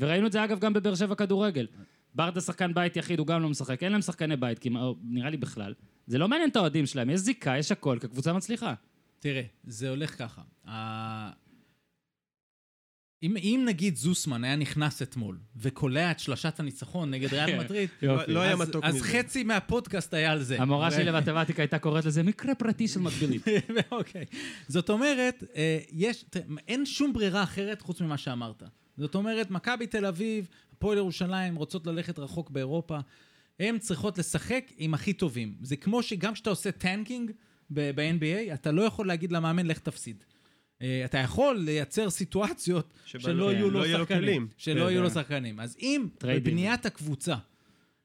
וראינו 0.00 0.26
את 0.26 0.32
זה 0.32 0.44
אגב 0.44 0.58
גם 0.58 0.72
בבאר 0.72 0.94
שבע 0.94 1.14
כדורגל. 1.14 1.66
ברדה 2.14 2.40
שחקן 2.40 2.74
בית 2.74 2.96
יחיד, 2.96 3.18
הוא 3.18 3.26
גם 3.26 3.42
לא 3.42 3.48
משחק, 3.48 3.82
אין 3.82 3.92
להם 3.92 4.00
שחקני 4.00 4.36
בית, 4.36 4.64
נראה 5.02 5.30
לי 5.30 5.36
בכלל. 5.36 5.74
זה 6.06 6.18
לא 6.18 6.28
מעניין 6.28 6.50
את 6.50 6.56
האוהדים 6.56 6.86
שלהם, 6.86 7.10
יש 7.10 7.20
זיקה, 7.20 7.58
יש 7.58 7.72
הכל, 7.72 7.98
כקבוצה 8.00 8.32
מצליחה. 8.32 8.74
תראה, 9.18 9.42
זה 9.64 9.90
הולך 9.90 10.18
ככה. 10.18 10.42
אם, 13.22 13.36
אם 13.36 13.62
נגיד 13.66 13.96
זוסמן 13.96 14.44
היה 14.44 14.56
נכנס 14.56 15.02
אתמול 15.02 15.38
וקולע 15.56 16.10
את 16.10 16.18
שלשת 16.18 16.60
הניצחון 16.60 17.10
נגד 17.10 17.34
ריאל 17.34 17.58
מדריד, 17.58 17.88
יופי. 18.02 18.32
לא 18.32 18.40
היה 18.40 18.52
אז, 18.52 18.60
מתוק 18.60 18.84
אז 18.84 18.94
מזה. 18.94 19.04
חצי 19.04 19.44
מהפודקאסט 19.44 20.14
היה 20.14 20.32
על 20.32 20.42
זה. 20.42 20.62
המורה 20.62 20.90
שלי 20.90 21.04
למתמטיקה 21.04 21.62
הייתה 21.62 21.78
קוראת 21.78 22.04
לזה 22.04 22.22
מקרה 22.22 22.54
פרטי 22.54 22.88
של 22.88 23.00
מקבילים. 23.00 23.40
אוקיי. 23.90 24.24
זאת 24.68 24.90
אומרת, 24.90 25.44
אה, 25.56 25.78
יש, 25.92 26.24
אין 26.68 26.86
שום 26.86 27.12
ברירה 27.12 27.42
אחרת 27.42 27.82
חוץ 27.82 28.00
ממה 28.00 28.18
שאמרת. 28.18 28.62
זאת 28.96 29.14
אומרת, 29.14 29.50
מכבי 29.50 29.86
תל 29.86 30.06
אביב, 30.06 30.48
הפועל 30.72 30.98
ירושלים 30.98 31.56
רוצות 31.56 31.86
ללכת 31.86 32.18
רחוק 32.18 32.50
באירופה, 32.50 32.98
הן 33.60 33.78
צריכות 33.78 34.18
לשחק 34.18 34.64
עם 34.76 34.94
הכי 34.94 35.12
טובים. 35.12 35.54
זה 35.62 35.76
כמו 35.76 36.02
שגם 36.02 36.34
כשאתה 36.34 36.50
עושה 36.50 36.72
tanking 36.72 37.30
ב-NBA, 37.70 38.54
אתה 38.54 38.70
לא 38.72 38.82
יכול 38.82 39.06
להגיד 39.06 39.32
למאמן, 39.32 39.66
לך 39.66 39.78
תפסיד. 39.78 40.24
אה, 40.82 41.02
אתה 41.04 41.18
יכול 41.18 41.56
לייצר 41.58 42.10
סיטואציות 42.10 42.94
שלא 43.04 43.34
לא- 43.34 43.52
יהיו 43.52 43.70
לו 43.70 43.80
לא 43.84 43.98
שחקנים. 43.98 44.48
שלא 44.56 44.84
כן, 44.84 44.90
יהיו 44.90 45.02
לו 45.02 45.08
כן. 45.08 45.14
שחקנים. 45.14 45.60
אז 45.60 45.76
אם 45.80 46.06
טריידים. 46.18 46.44
בבניית 46.44 46.86
הקבוצה 46.86 47.34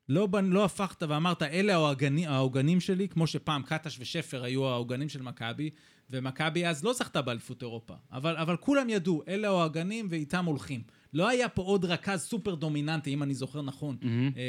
לא, 0.09 0.27
בנ- 0.27 0.53
לא 0.53 0.65
הפכת 0.65 1.03
ואמרת, 1.03 1.43
אלה 1.43 1.73
העוגני- 1.73 2.27
העוגנים 2.27 2.79
שלי, 2.79 3.07
כמו 3.07 3.27
שפעם 3.27 3.63
קטש 3.63 3.97
ושפר 3.99 4.43
היו 4.43 4.65
העוגנים 4.67 5.09
של 5.09 5.21
מכבי, 5.21 5.69
ומכבי 6.09 6.65
אז 6.67 6.83
לא 6.83 6.93
זכתה 6.93 7.21
באליפות 7.21 7.61
אירופה. 7.61 7.93
אבל, 8.11 8.37
אבל 8.37 8.57
כולם 8.57 8.89
ידעו, 8.89 9.23
אלה 9.27 9.47
העוגנים 9.47 10.07
ואיתם 10.09 10.45
הולכים. 10.45 10.81
לא 11.13 11.27
היה 11.29 11.49
פה 11.49 11.61
עוד 11.61 11.85
רכז 11.85 12.21
סופר 12.21 12.55
דומיננטי, 12.55 13.13
אם 13.13 13.23
אני 13.23 13.33
זוכר 13.33 13.61
נכון, 13.61 13.97
מהמם. 14.01 14.31
אה, 14.37 14.41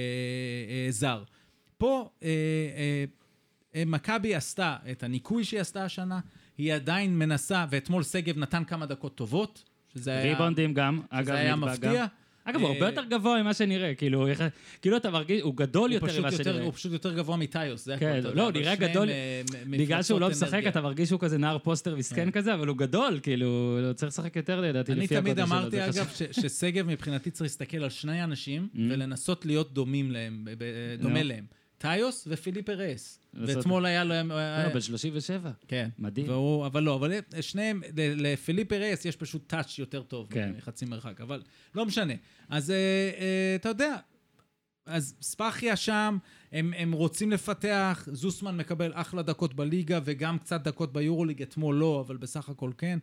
אה, 0.86 0.90
זר. 0.90 1.22
פה 1.78 2.10
אה, 2.22 2.28
אה, 2.76 3.04
מכבי 3.76 4.34
עשתה 4.34 4.76
את 4.90 5.02
הניקוי 5.02 5.44
שהיא 5.44 5.60
עשתה 5.60 5.84
השנה, 5.84 6.20
היא 6.58 6.74
עדיין 6.74 7.18
מנסה, 7.18 7.66
ואתמול 7.70 8.02
שגב 8.02 8.38
נתן 8.38 8.64
כמה 8.64 8.86
דקות 8.86 9.14
טובות, 9.14 9.64
שזה 9.94 10.10
היה... 10.10 10.32
ריבונדים 10.32 10.74
גם, 10.74 11.00
אגב, 11.10 11.24
שזה 11.24 11.34
היה 11.34 11.56
מפתיע. 11.56 11.92
גם. 11.92 12.06
אגב, 12.44 12.60
הוא 12.60 12.68
הרבה 12.68 12.86
אה, 12.86 12.90
יותר 12.90 13.04
גבוה 13.04 13.42
ממה 13.42 13.54
שנראה, 13.54 13.94
כאילו, 13.94 14.26
כאילו 14.82 14.96
אתה 14.96 15.10
מרגיש, 15.10 15.42
הוא 15.42 15.56
גדול 15.56 15.92
יותר 15.92 16.20
ממה 16.20 16.32
שנראה. 16.32 16.62
הוא 16.62 16.72
פשוט 16.72 16.92
יותר 16.92 17.14
גבוה 17.14 17.36
מטיוס, 17.36 17.84
זה 17.84 17.96
כן, 17.98 18.06
הכל, 18.06 18.16
יודע, 18.16 18.34
לא, 18.34 18.42
הוא 18.42 18.52
נראה 18.52 18.74
גדול. 18.74 19.08
אה, 19.10 19.42
בגלל 19.70 20.02
שהוא 20.02 20.20
לא 20.20 20.28
משחק. 20.30 20.62
אתה 20.68 20.80
מרגיש 20.80 21.08
שהוא 21.08 21.20
כזה 21.20 21.38
נער 21.38 21.58
פוסטר 21.58 21.96
מסכן 21.96 22.30
כזה, 22.30 22.54
אבל 22.54 22.68
הוא 22.68 22.76
גדול, 22.76 23.20
כאילו, 23.22 23.78
הוא 23.86 23.92
צריך 23.92 24.12
לשחק 24.12 24.36
יותר 24.36 24.60
לדעתי, 24.60 24.92
אני 24.92 25.00
לפי 25.04 25.14
תמיד 25.14 25.38
הגודל 25.38 25.46
שלו, 25.46 25.56
אמרתי, 25.58 25.76
זה 25.76 25.84
אגב, 25.84 26.06
חשוב. 26.08 26.32
ש- 26.32 26.40
ששגב 26.40 26.86
מבחינתי 26.86 27.30
צריך 27.30 27.42
להסתכל 27.42 27.82
על 27.82 27.90
שני 27.90 28.24
אנשים 28.24 28.68
ולנסות 28.74 29.46
להיות 29.46 29.74
דומים 29.74 30.10
להם, 30.10 30.48
דומה. 30.98 31.22
להם. 31.22 31.61
טיוס 31.82 32.24
ופליפה 32.30 32.72
רייס. 32.72 33.18
לעשות- 33.34 33.56
ואתמול 33.56 33.86
היה. 33.86 34.02
היה- 34.02 34.22
לא, 34.68 34.74
בן 34.74 34.80
37. 34.80 35.50
כן. 35.68 35.88
מדהים. 35.98 36.28
והוא, 36.28 36.66
אבל 36.66 36.82
לא, 36.82 36.94
אבל 36.94 37.12
שניהם, 37.40 37.82
ל- 37.96 38.26
לפליפה 38.32 38.76
רייס 38.76 39.04
יש 39.04 39.16
פשוט 39.16 39.42
touch 39.46 39.78
יותר 39.78 40.02
טוב, 40.02 40.26
כן. 40.30 40.52
מחצי 40.56 40.84
מרחק, 40.84 41.20
אבל 41.20 41.42
לא 41.74 41.86
משנה. 41.86 42.14
אז 42.48 42.70
אה, 42.70 42.76
אה, 43.18 43.54
אתה 43.56 43.68
יודע, 43.68 43.96
אז 44.86 45.14
ספאחיה 45.22 45.76
שם, 45.76 46.18
הם, 46.52 46.72
הם 46.76 46.92
רוצים 46.92 47.30
לפתח, 47.30 48.08
זוסמן 48.12 48.56
מקבל 48.56 48.90
אחלה 48.94 49.22
דקות 49.22 49.54
בליגה 49.54 50.00
וגם 50.04 50.38
קצת 50.38 50.62
דקות 50.62 50.92
ביורוליג, 50.92 51.42
אתמול 51.42 51.76
לא, 51.76 52.04
אבל 52.06 52.16
בסך 52.16 52.48
הכל 52.48 52.70
כן. 52.78 52.98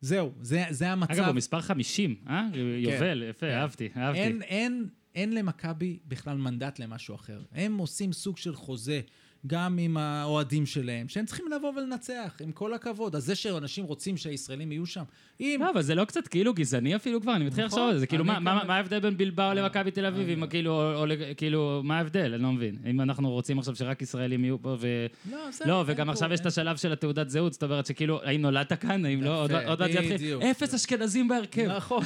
זהו, 0.00 0.32
זה, 0.40 0.64
זה 0.70 0.90
המצב. 0.90 1.12
אגב, 1.12 1.24
הוא 1.26 1.32
מספר 1.34 1.60
50, 1.60 2.14
אה? 2.28 2.46
יובל, 2.78 3.22
יפה, 3.30 3.46
כן. 3.46 3.52
אהבתי, 3.52 3.88
אהבתי. 3.96 4.18
אין, 4.20 4.42
אין, 4.42 4.88
אין 5.14 5.34
למכבי 5.34 5.98
בכלל 6.08 6.36
מנדט 6.36 6.78
למשהו 6.78 7.14
אחר. 7.14 7.40
הם 7.54 7.76
עושים 7.78 8.12
סוג 8.12 8.36
של 8.36 8.54
חוזה, 8.54 9.00
גם 9.46 9.78
עם 9.78 9.96
האוהדים 9.96 10.66
שלהם, 10.66 11.08
שהם 11.08 11.24
צריכים 11.26 11.46
לבוא 11.56 11.72
ולנצח, 11.76 12.36
עם 12.40 12.52
כל 12.52 12.74
הכבוד. 12.74 13.16
אז 13.16 13.24
זה 13.24 13.34
שאנשים 13.34 13.84
רוצים 13.84 14.16
שהישראלים 14.16 14.72
יהיו 14.72 14.86
שם, 14.86 15.02
אם... 15.40 15.58
לא, 15.64 15.70
אבל 15.70 15.82
זה 15.82 15.94
לא 15.94 16.04
קצת 16.04 16.28
כאילו 16.28 16.54
גזעני 16.54 16.96
אפילו 16.96 17.20
כבר? 17.20 17.36
אני 17.36 17.44
מתחיל 17.44 17.64
נכון. 17.64 17.78
לחשוב 17.78 17.92
על 17.92 17.98
זה. 17.98 18.06
כאילו, 18.06 18.24
אני 18.24 18.38
מה- 18.44 18.74
ההבדל 18.74 19.00
בין 19.00 19.16
בלבאו 19.16 19.54
למכבי 19.54 19.90
תל 19.90 20.06
אביב? 20.06 20.28
אם 20.28 20.46
כאילו, 20.46 20.72
או- 20.72 20.98
או 21.00 21.06
לג- 21.06 21.32
כאילו, 21.36 21.80
מה 21.84 21.98
ההבדל? 21.98 22.34
אני 22.34 22.42
לא 22.42 22.52
מבין. 22.52 22.76
אם 22.90 23.00
אנחנו 23.00 23.30
רוצים 23.30 23.58
עכשיו 23.58 23.76
שרק 23.76 24.02
ישראלים 24.02 24.44
יהיו 24.44 24.62
פה 24.62 24.76
ו... 24.80 25.06
לא, 25.30 25.38
לא, 25.66 25.84
וגם 25.86 26.10
עכשיו 26.10 26.32
יש 26.32 26.40
את 26.40 26.46
השלב 26.46 26.76
של 26.76 26.92
התעודת 26.92 27.28
זהות, 27.30 27.52
זאת 27.52 27.62
אומרת 27.62 27.86
שכאילו, 27.86 28.22
האם 28.22 28.40
נולדת 28.42 28.72
כאן? 28.72 29.04
האם 29.04 29.22
לא? 29.22 29.42
עוד 29.42 29.52
מעט 29.80 29.90
יתחיל. 29.90 30.38
אפס 30.50 30.74
אשכנזים 30.74 31.28
בהרכב. 31.28 31.66
נכון, 31.76 32.02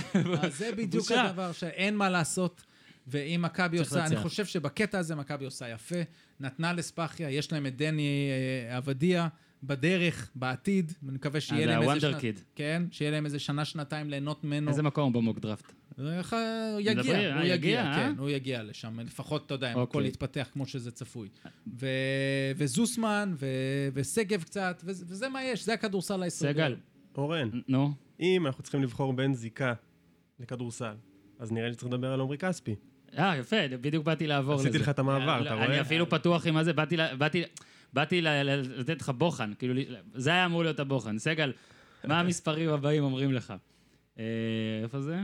זה 0.48 0.70
בדיוק. 0.76 1.12
הדבר 1.12 1.52
שאין 1.52 1.96
מה 1.96 2.10
לעשות. 2.10 2.62
ואם 3.10 3.42
מכבי 3.44 3.78
עושה, 3.78 4.00
אני 4.06 4.10
לנצח. 4.14 4.22
חושב 4.22 4.46
שבקטע 4.46 4.98
הזה 4.98 5.14
מכבי 5.14 5.44
עושה 5.44 5.68
יפה. 5.68 5.96
נתנה 6.40 6.72
לספאחיה, 6.72 7.30
יש 7.30 7.52
להם 7.52 7.66
את 7.66 7.76
דני 7.76 8.28
אה, 8.70 8.76
עבדיה 8.76 9.28
בדרך, 9.62 10.30
בעתיד. 10.34 10.92
אני 11.02 11.12
מקווה 11.12 11.40
שיהיה 11.40 11.60
אה, 11.60 11.66
זה 11.66 11.72
להם 11.72 11.82
איזה... 11.82 11.92
הוונדר 11.92 12.10
שנה- 12.10 12.20
קיד. 12.20 12.40
כן, 12.54 12.82
שיהיה 12.90 13.10
להם 13.10 13.24
איזה 13.24 13.38
שנה, 13.38 13.64
שנתיים 13.64 14.10
ליהנות 14.10 14.44
ממנו. 14.44 14.68
איזה 14.70 14.82
מקום 14.82 15.12
במוק 15.12 15.38
דראפט? 15.38 15.72
אה, 15.98 16.20
הוא 16.72 16.80
יגיע, 16.80 17.34
הוא 17.36 17.44
יגיע? 17.44 17.92
כן, 17.96 18.14
הוא 18.18 18.30
יגיע 18.30 18.62
לשם. 18.62 19.00
לפחות, 19.00 19.46
אתה 19.46 19.54
יודע, 19.54 19.72
אם 19.72 19.78
אוקיי. 19.78 20.00
הכל 20.00 20.08
יתפתח 20.08 20.48
כמו 20.52 20.66
שזה 20.66 20.90
צפוי. 20.90 21.28
וזוסמן, 22.56 23.34
ושגב 23.94 24.42
קצת, 24.42 24.82
וזה 24.84 25.04
וזה 25.08 25.28
מה 25.28 25.44
יש, 25.44 25.64
זה 25.64 25.74
הכדורסל 25.74 26.22
הישראלי. 26.22 26.54
סגל, 26.54 26.76
אורן, 27.16 27.48
נו. 27.68 27.92
אם 28.20 28.46
אנחנו 28.46 28.62
צריכים 28.62 28.82
לבחור 28.82 29.12
בין 29.12 29.34
זיקה 29.34 29.74
לכדורסל, 30.40 30.94
אז 31.38 31.52
נראה 31.52 31.68
לי 31.68 31.72
שצריך 31.74 31.92
לדבר 31.92 32.12
על 32.12 32.20
עמרי 32.20 32.38
כספי. 32.38 32.74
אה, 33.18 33.36
יפה, 33.36 33.56
בדיוק 33.80 34.04
באתי 34.04 34.26
לעבור 34.26 34.54
לזה. 34.54 34.62
עשיתי 34.68 34.78
לך 34.82 34.88
את 34.88 34.98
המעבר, 34.98 35.42
אתה 35.46 35.54
רואה? 35.54 35.66
אני 35.66 35.80
אפילו 35.80 36.08
פתוח 36.10 36.46
עם 36.46 36.56
הזה, 36.56 36.72
באתי 36.72 36.96
באתי- 37.18 37.42
באתי 37.92 38.20
לתת 38.22 39.00
לך 39.00 39.08
בוחן, 39.08 39.52
כאילו, 39.58 39.74
זה 40.14 40.30
היה 40.30 40.46
אמור 40.46 40.62
להיות 40.62 40.80
הבוחן. 40.80 41.18
סגל, 41.18 41.52
מה 42.04 42.20
המספרים 42.20 42.68
הבאים 42.70 43.04
אומרים 43.04 43.32
לך? 43.32 43.54
אה, 44.18 44.24
איפה 44.82 45.00
זה? 45.00 45.16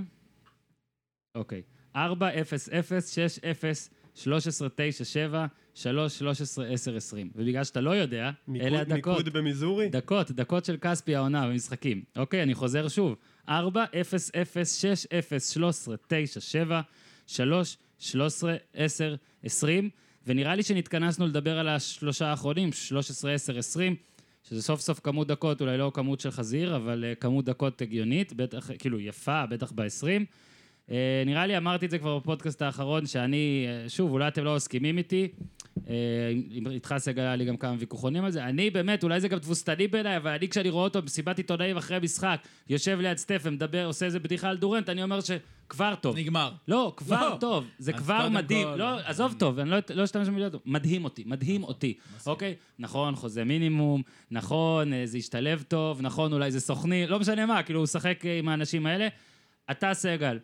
אוקיי. 1.35 1.63
4, 1.97 2.29
0, 2.41 2.69
0, 2.69 3.15
6, 3.15 3.39
0, 3.39 3.91
13, 4.15 4.69
9, 4.77 5.05
7, 5.05 5.47
3, 5.75 6.19
13, 6.19 6.67
10, 6.67 6.97
20. 6.97 7.31
ובגלל 7.35 7.65
שאתה 7.65 7.81
לא 7.81 7.91
יודע, 7.91 8.31
מיקוד- 8.49 8.67
אלה 8.69 8.81
הדקות. 8.81 9.17
מיקוד 9.19 9.29
במיזורי? 9.29 9.89
דקות, 9.89 10.31
דקות 10.31 10.65
של 10.65 10.77
כספי 10.81 11.17
העונה 11.17 11.49
במשחקים. 11.49 12.03
אוקיי, 12.17 12.43
אני 12.43 12.55
חוזר 12.55 12.89
שוב. 12.89 13.17
4, 13.49 13.85
0, 14.01 14.31
0, 14.35 14.81
6, 14.81 15.07
0, 15.19 15.51
13, 15.53 15.97
9, 16.07 16.41
7, 16.41 16.81
3, 17.27 17.77
13, 17.99 18.57
10, 18.75 19.15
20, 19.45 19.91
ונראה 20.27 20.55
לי 20.55 20.63
שנתכנסנו 20.63 21.27
לדבר 21.27 21.59
על 21.59 21.69
השלושה 21.69 22.27
האחרונים, 22.27 22.73
13, 22.73 23.33
10, 23.33 23.59
20, 23.59 23.97
שזה 24.49 24.63
סוף 24.63 24.81
סוף 24.81 25.01
כמות 25.01 25.27
דקות, 25.27 25.61
אולי 25.61 25.79
לא 25.79 25.91
כמות 25.95 26.21
של 26.21 26.31
חזיר, 26.31 26.77
אבל 26.77 27.05
uh, 27.13 27.21
כמות 27.21 27.45
דקות 27.45 27.83
הגיונית, 27.83 28.33
בטח, 28.33 28.71
כאילו 28.79 29.01
יפה, 29.01 29.47
בטח 29.47 29.73
ב-20. 29.75 30.25
Uh, 30.89 30.93
נראה 31.27 31.47
לי 31.47 31.57
אמרתי 31.57 31.87
את 31.87 31.91
זה 31.91 31.99
כבר 31.99 32.19
בפודקאסט 32.19 32.63
האחרון, 32.63 33.07
שאני, 33.07 33.67
uh, 33.87 33.91
שוב, 33.91 34.11
אולי 34.11 34.29
אתם 34.29 34.45
לא 34.45 34.55
מסכימים 34.57 34.99
איתי, 34.99 35.29
uh, 35.77 35.81
איתך 36.71 36.95
סגל 36.99 37.23
היה 37.23 37.37
לי 37.37 37.45
גם 37.45 37.57
כמה 37.57 37.75
ויכוחונים 37.79 38.25
על 38.25 38.31
זה, 38.31 38.45
אני 38.45 38.71
באמת, 38.71 39.03
אולי 39.05 39.21
זה 39.21 39.29
גם 39.29 39.39
תבוסתני 39.39 39.89
בעיניי, 39.89 40.17
אבל 40.17 40.31
אני 40.31 40.49
כשאני 40.49 40.71
רואה 40.71 40.85
אותו 40.85 41.03
במסיבת 41.03 41.39
עיתונאים 41.39 41.77
אחרי 41.77 41.99
משחק, 42.03 42.41
יושב 42.69 42.99
ליד 43.01 43.17
סטף 43.17 43.41
ומדבר, 43.45 43.85
עושה 43.87 44.07
איזה 44.07 44.21
בדיחה 44.21 44.49
על 44.49 44.57
דורנט, 44.57 44.89
אני 44.89 45.03
אומר 45.03 45.19
שכבר 45.21 45.95
טוב. 46.01 46.17
נגמר. 46.17 46.53
לא, 46.69 46.93
כבר 46.97 47.29
לא. 47.31 47.37
טוב, 47.41 47.65
זה 47.79 47.93
כבר 47.93 48.29
מדהים. 48.29 48.69
כל- 48.69 48.77
לא, 48.77 48.99
עזוב 49.01 49.35
טוב, 49.39 49.59
אני 49.59 49.71
לא 49.71 49.77
לא 49.95 50.05
אשתמש 50.05 50.29
במילה 50.29 50.51
טוב. 50.51 50.61
מדהים 50.67 51.05
אותי, 51.05 51.23
מדהים 51.27 51.65
אותי, 51.65 51.95
אוקיי? 52.27 52.55
נכון, 52.79 53.15
חוזה 53.15 53.45
מינימום, 53.45 54.03
נכון, 54.31 54.93
אה, 54.93 55.03
זה 55.07 55.19
השתלב 55.19 55.65
טוב, 55.69 56.03
נכון, 56.03 56.33
אולי 56.33 56.51
זה 56.51 56.61
סוכני, 56.61 57.07
לא 57.07 57.19
משנה 57.19 57.47
מה, 57.47 57.63
כאילו, 57.63 57.79
הוא 57.79 57.85
משחק 57.85 58.27
אה, 58.27 58.39
עם 58.39 58.49
האנשים 58.49 58.87
האלה. 58.87 59.09
אתה 59.71 59.95
סגל, 59.95 60.39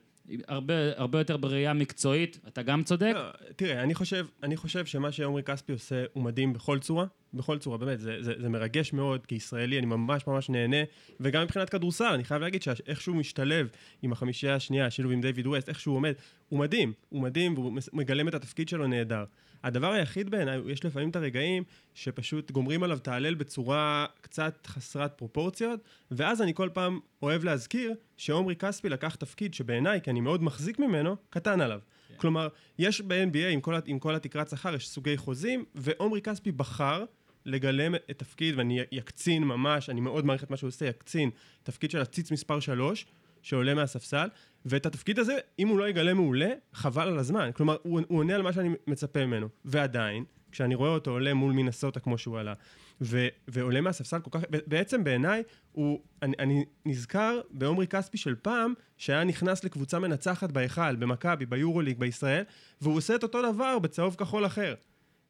הרבה, 0.48 0.74
הרבה 0.96 1.18
יותר 1.18 1.36
בראייה 1.36 1.72
מקצועית, 1.72 2.38
אתה 2.48 2.62
גם 2.62 2.82
צודק? 2.82 3.12
לא, 3.14 3.30
תראה, 3.56 3.82
אני 3.82 3.94
חושב, 3.94 4.26
אני 4.42 4.56
חושב 4.56 4.86
שמה 4.86 5.12
שעומרי 5.12 5.42
כספי 5.42 5.72
עושה 5.72 6.04
הוא 6.12 6.22
מדהים 6.22 6.52
בכל 6.52 6.78
צורה, 6.78 7.06
בכל 7.34 7.58
צורה, 7.58 7.78
באמת, 7.78 8.00
זה, 8.00 8.22
זה, 8.22 8.32
זה 8.38 8.48
מרגש 8.48 8.92
מאוד, 8.92 9.26
כישראלי, 9.26 9.78
אני 9.78 9.86
ממש 9.86 10.26
ממש 10.26 10.50
נהנה, 10.50 10.76
וגם 11.20 11.42
מבחינת 11.42 11.70
כדורסל, 11.70 12.04
אני 12.04 12.24
חייב 12.24 12.42
להגיד 12.42 12.62
שאיך 12.62 13.00
שהוא 13.00 13.16
משתלב 13.16 13.68
עם 14.02 14.12
החמישייה 14.12 14.54
השנייה, 14.54 14.86
השילוב 14.86 15.12
עם 15.12 15.20
דיוויד 15.20 15.46
ווסט, 15.46 15.68
איך 15.68 15.80
שהוא 15.80 15.96
עומד, 15.96 16.12
הוא 16.48 16.58
מדהים, 16.58 16.92
הוא 17.08 17.22
מדהים, 17.22 17.54
והוא 17.54 17.72
מגלם 17.92 18.28
את 18.28 18.34
התפקיד 18.34 18.68
שלו 18.68 18.86
נהדר. 18.86 19.24
הדבר 19.64 19.92
היחיד 19.92 20.30
בעיניי, 20.30 20.60
יש 20.66 20.84
לפעמים 20.84 21.10
את 21.10 21.16
הרגעים 21.16 21.62
שפשוט 21.94 22.50
גומרים 22.50 22.82
עליו 22.82 22.98
תהלל 22.98 23.34
בצורה 23.34 24.06
קצת 24.20 24.66
חסרת 24.66 25.12
פרופורציות, 25.18 25.80
ואז 26.10 26.42
אני 26.42 26.54
כל 26.54 26.68
פעם 26.72 27.00
אוהב 27.22 27.44
להזכיר 27.44 27.94
שעומרי 28.16 28.56
כספי 28.56 28.88
לקח 28.88 29.14
תפקיד 29.14 29.54
שבעיניי, 29.54 30.00
כי 30.00 30.10
אני 30.10 30.20
מאוד 30.20 30.42
מחזיק 30.42 30.78
ממנו, 30.78 31.16
קטן 31.30 31.60
עליו. 31.60 31.78
Yeah. 31.78 32.08
כן. 32.08 32.14
כלומר, 32.16 32.48
יש 32.78 33.00
ב-NBA, 33.00 33.46
עם 33.50 33.60
כל, 33.60 33.74
עם 33.86 33.98
כל 33.98 34.14
התקרת 34.14 34.48
שכר, 34.48 34.74
יש 34.74 34.88
סוגי 34.88 35.16
חוזים, 35.16 35.64
ועומרי 35.74 36.20
כספי 36.20 36.52
בחר 36.52 37.04
לגלם 37.46 37.94
את 37.94 38.18
תפקיד, 38.18 38.58
ואני 38.58 38.80
יקצין 38.92 39.44
ממש, 39.44 39.90
אני 39.90 40.00
מאוד 40.00 40.26
מעריך 40.26 40.44
את 40.44 40.50
מה 40.50 40.56
שהוא 40.56 40.68
עושה, 40.68 40.86
יקצין, 40.86 41.30
תפקיד 41.62 41.90
של 41.90 42.00
הציץ 42.00 42.30
מספר 42.30 42.60
3, 42.60 43.06
שעולה 43.42 43.74
מהספסל, 43.74 44.28
ואת 44.64 44.86
התפקיד 44.86 45.18
הזה, 45.18 45.38
אם 45.58 45.68
הוא 45.68 45.78
לא 45.78 45.88
יגלה 45.88 46.14
מעולה, 46.14 46.50
חבל 46.72 47.08
על 47.08 47.18
הזמן. 47.18 47.50
כלומר, 47.54 47.76
הוא, 47.82 48.00
הוא 48.08 48.18
עונה 48.18 48.34
על 48.34 48.42
מה 48.42 48.52
שאני 48.52 48.68
מצפה 48.86 49.26
ממנו. 49.26 49.48
ועדיין, 49.64 50.24
כשאני 50.52 50.74
רואה 50.74 50.90
אותו 50.90 51.10
עולה 51.10 51.34
מול 51.34 51.52
מינסוטה 51.52 52.00
כמו 52.00 52.18
שהוא 52.18 52.38
עלה, 52.38 52.54
ו, 53.00 53.26
ועולה 53.48 53.80
מהספסל 53.80 54.20
כל 54.20 54.30
כך... 54.30 54.44
בעצם 54.66 55.04
בעיניי, 55.04 55.42
הוא... 55.72 56.00
אני, 56.22 56.34
אני 56.38 56.64
נזכר 56.86 57.40
בעומרי 57.50 57.86
כספי 57.86 58.18
של 58.18 58.34
פעם, 58.34 58.74
שהיה 58.96 59.24
נכנס 59.24 59.64
לקבוצה 59.64 59.98
מנצחת 59.98 60.52
בהיכל, 60.52 60.96
במכבי, 60.96 61.46
ביורוליג, 61.46 61.98
בישראל, 61.98 62.44
והוא 62.80 62.96
עושה 62.96 63.14
את 63.14 63.22
אותו 63.22 63.52
דבר 63.52 63.78
בצהוב 63.78 64.14
כחול 64.14 64.46
אחר. 64.46 64.74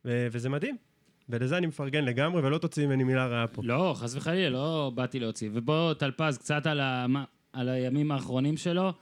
ו, 0.05 0.29
וזה 0.31 0.49
מדהים. 0.49 0.77
ולזה 1.31 1.57
אני 1.57 1.67
מפרגן 1.67 2.05
לגמרי, 2.05 2.43
ולא 2.43 2.59
תוציא 2.59 2.87
ממני 2.87 3.05
מילה 3.05 3.27
רעה 3.27 3.47
פה. 3.47 3.63
לא, 3.65 3.95
חס 3.97 4.17
וחלילה, 4.17 4.51
לא 4.51 4.93
באתי 4.95 5.21
להוציא. 5.21 5.51
ובוא, 5.53 5.93
טלפז, 5.93 6.39
קצת 6.39 6.67
על, 6.67 6.81
ה... 6.81 7.07
על 7.53 7.69
הימים 7.69 8.13
האחרונים 8.13 8.57
שלו. 8.57 8.93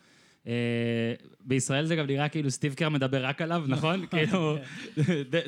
אה, 0.48 0.54
בישראל 1.40 1.86
זה 1.86 1.96
גם 1.96 2.06
נראה 2.06 2.28
כאילו 2.28 2.50
סטיב 2.50 2.74
קר 2.74 2.88
מדבר 2.88 3.24
רק 3.24 3.42
עליו, 3.42 3.64
נכון? 3.68 4.06
כאילו, 4.10 4.56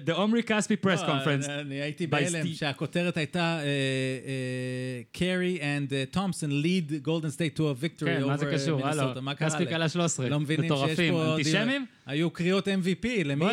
The 0.06 0.10
Omri 0.10 0.48
Caspi 0.48 0.84
Press 0.86 1.02
לא, 1.02 1.06
Conference. 1.06 1.50
אני 1.50 1.74
הייתי 1.74 2.06
בהלם 2.06 2.46
שהכותרת 2.46 3.16
הייתה 3.16 3.60
קרי 5.12 5.58
and 5.60 5.92
תומפסון 6.10 6.50
lead 6.50 7.06
Golden 7.06 7.36
State 7.36 7.58
to 7.58 7.60
a 7.60 7.84
victory 7.84 8.02
over 8.02 8.20
כן, 8.20 8.24
מה 8.26 8.36
זה 8.36 8.46
קשור? 8.52 8.86
הלו, 8.86 9.34
קספי 9.36 9.66
קלה 9.66 9.88
13. 9.88 10.28
לא 10.28 10.40
מבינים 10.40 10.70
שיש 10.86 11.10
פה... 11.10 11.32
אנטישמים? 11.32 11.86
היו 12.06 12.30
קריאות 12.30 12.68
MVP, 12.68 13.06
למי 13.24 13.44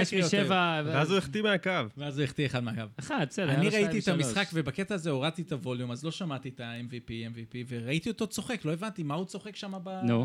הקריאות 0.00 0.34
האלה? 0.34 0.90
ואז 0.92 1.10
הוא 1.10 1.18
החטיא 1.18 1.42
מהקו. 1.42 1.70
ואז 1.96 2.18
הוא 2.18 2.24
החטיא 2.24 2.46
אחד 2.46 2.64
מהקו. 2.64 2.82
אחד, 2.98 3.26
בסדר. 3.28 3.50
אני 3.50 3.68
ראיתי 3.68 3.98
את 3.98 4.08
המשחק, 4.08 4.48
ובקטע 4.54 4.94
הזה 4.94 5.10
הורדתי 5.10 5.42
את 5.42 5.52
הווליום, 5.52 5.90
אז 5.90 6.04
לא 6.04 6.10
שמעתי 6.10 6.48
את 6.48 6.60
ה-MVP, 6.60 7.08
MVP, 7.08 7.56
וראיתי 7.68 8.08
אותו 8.08 8.26
צוחק, 8.26 8.64
לא 8.64 8.72
הבנתי 8.72 9.02
מה 9.02 9.14
הוא 9.14 9.24
צוחק 9.24 9.56
שם 9.56 9.72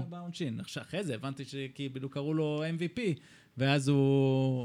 בעונשין. 0.10 0.60
אחרי 0.78 1.04
זה 1.04 1.16
הבנתי 1.16 1.46
שכאילו 1.46 2.10
קראו 2.10 2.34
לו 2.34 2.64
MVP, 2.78 3.00
ואז 3.58 3.88
הוא, 3.88 3.98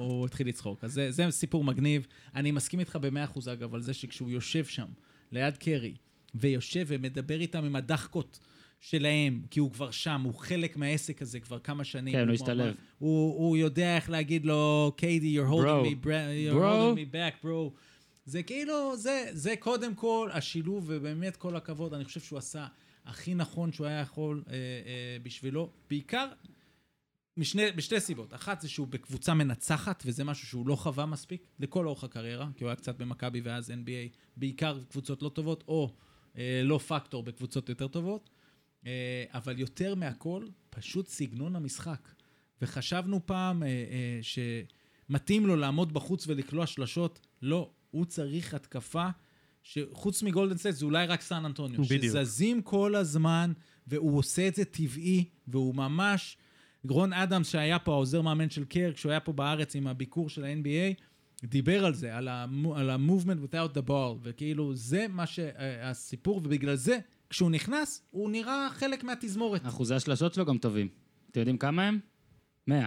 הוא 0.02 0.26
התחיל 0.26 0.48
לצחוק. 0.48 0.84
אז 0.84 0.92
זה, 0.92 1.10
זה 1.10 1.30
סיפור 1.30 1.64
מגניב. 1.64 2.06
אני 2.34 2.50
מסכים 2.50 2.80
איתך 2.80 2.98
במאה 3.00 3.24
אחוז, 3.24 3.48
אגב, 3.48 3.74
על 3.74 3.82
זה 3.82 3.94
שכשהוא 3.94 4.30
יושב 4.30 4.64
שם, 4.64 4.86
ליד 5.32 5.56
קרי, 5.56 5.94
ויושב 6.34 6.84
ומדבר 6.88 7.40
איתם 7.40 7.64
עם 7.64 7.76
הדחקות 7.76 8.38
שלהם, 8.80 9.42
כי 9.50 9.60
הוא 9.60 9.72
כבר 9.72 9.90
שם, 9.90 10.20
הוא 10.24 10.34
חלק 10.34 10.76
מהעסק 10.76 11.22
הזה 11.22 11.40
כבר 11.40 11.58
כמה 11.58 11.84
שנים. 11.84 12.14
כן, 12.14 12.26
הוא 12.26 12.34
השתלב. 12.34 12.74
הוא, 12.98 13.34
הוא 13.38 13.56
יודע 13.56 13.96
איך 13.96 14.10
להגיד 14.10 14.46
לו, 14.46 14.92
קיידי, 14.96 15.38
you're 15.38 15.50
holding 15.50 16.04
me, 16.04 16.06
you're 16.06 16.54
bro. 16.54 16.58
holding 16.58 16.96
me 16.96 17.14
back, 17.14 17.44
bro. 17.44 17.70
זה 18.26 18.42
כאילו, 18.42 18.96
זה, 18.96 19.24
זה 19.32 19.54
קודם 19.58 19.94
כל 19.94 20.28
השילוב, 20.32 20.84
ובאמת 20.86 21.36
כל 21.36 21.56
הכבוד, 21.56 21.94
אני 21.94 22.04
חושב 22.04 22.20
שהוא 22.20 22.38
עשה 22.38 22.66
הכי 23.06 23.34
נכון 23.34 23.72
שהוא 23.72 23.86
היה 23.86 24.00
יכול 24.00 24.44
אה, 24.48 24.52
אה, 24.54 25.16
בשבילו. 25.22 25.70
בעיקר, 25.90 26.28
משני, 27.36 27.62
משתי 27.76 28.00
סיבות. 28.00 28.34
אחת 28.34 28.60
זה 28.60 28.68
שהוא 28.68 28.86
בקבוצה 28.86 29.34
מנצחת, 29.34 30.02
וזה 30.06 30.24
משהו 30.24 30.46
שהוא 30.46 30.66
לא 30.66 30.76
חווה 30.76 31.06
מספיק 31.06 31.46
לכל 31.60 31.86
אורך 31.86 32.04
הקריירה, 32.04 32.48
כי 32.56 32.64
הוא 32.64 32.68
היה 32.68 32.76
קצת 32.76 32.96
במכבי 32.96 33.40
ואז 33.40 33.70
NBA, 33.70 34.16
בעיקר 34.36 34.78
קבוצות 34.90 35.22
לא 35.22 35.28
טובות, 35.28 35.64
או 35.68 35.94
אה, 36.38 36.60
לא 36.64 36.78
פקטור 36.78 37.22
בקבוצות 37.22 37.68
יותר 37.68 37.88
טובות. 37.88 38.30
אה, 38.86 39.24
אבל 39.34 39.58
יותר 39.58 39.94
מהכל, 39.94 40.46
פשוט 40.70 41.08
סגנון 41.08 41.56
המשחק. 41.56 42.08
וחשבנו 42.62 43.26
פעם 43.26 43.62
אה, 43.62 43.68
אה, 43.68 44.20
שמתאים 44.22 45.46
לו 45.46 45.56
לעמוד 45.56 45.92
בחוץ 45.92 46.26
ולקלוע 46.28 46.66
שלשות. 46.66 47.20
לא, 47.42 47.70
הוא 47.90 48.04
צריך 48.04 48.54
התקפה 48.54 49.08
שחוץ 49.72 50.22
מגולדן 50.22 50.56
סטייט 50.56 50.76
זה 50.76 50.84
אולי 50.84 51.06
רק 51.06 51.20
סן 51.20 51.44
אנטוניו. 51.44 51.84
בדיוק. 51.84 52.02
שזזים 52.02 52.62
כל 52.62 52.94
הזמן, 52.94 53.52
והוא 53.86 54.18
עושה 54.18 54.48
את 54.48 54.54
זה 54.54 54.64
טבעי, 54.64 55.24
והוא 55.48 55.74
ממש... 55.74 56.36
רון 56.90 57.12
אדמס, 57.12 57.48
שהיה 57.48 57.78
פה 57.78 57.92
העוזר 57.92 58.22
מאמן 58.22 58.50
של 58.50 58.64
קר, 58.64 58.92
כשהוא 58.94 59.10
היה 59.10 59.20
פה 59.20 59.32
בארץ 59.32 59.76
עם 59.76 59.86
הביקור 59.86 60.28
של 60.28 60.44
ה-NBA, 60.44 61.02
דיבר 61.44 61.84
על 61.84 61.94
זה, 61.94 62.16
על 62.16 62.28
ה-movement 62.28 63.50
without 63.50 63.76
the 63.76 63.88
ball, 63.88 64.18
וכאילו 64.22 64.74
זה 64.74 65.06
מה 65.08 65.26
שהסיפור, 65.26 66.38
אה, 66.38 66.42
ובגלל 66.44 66.76
זה, 66.76 66.98
כשהוא 67.30 67.50
נכנס, 67.50 68.02
הוא 68.10 68.30
נראה 68.30 68.68
חלק 68.70 69.04
מהתזמורת. 69.04 69.66
אחוזי 69.66 69.94
השלשות 69.94 70.34
שלו 70.34 70.44
גם 70.44 70.58
טובים. 70.58 70.88
אתם 71.30 71.40
יודעים 71.40 71.58
כמה 71.58 71.88
הם? 71.88 71.98
100. 72.66 72.86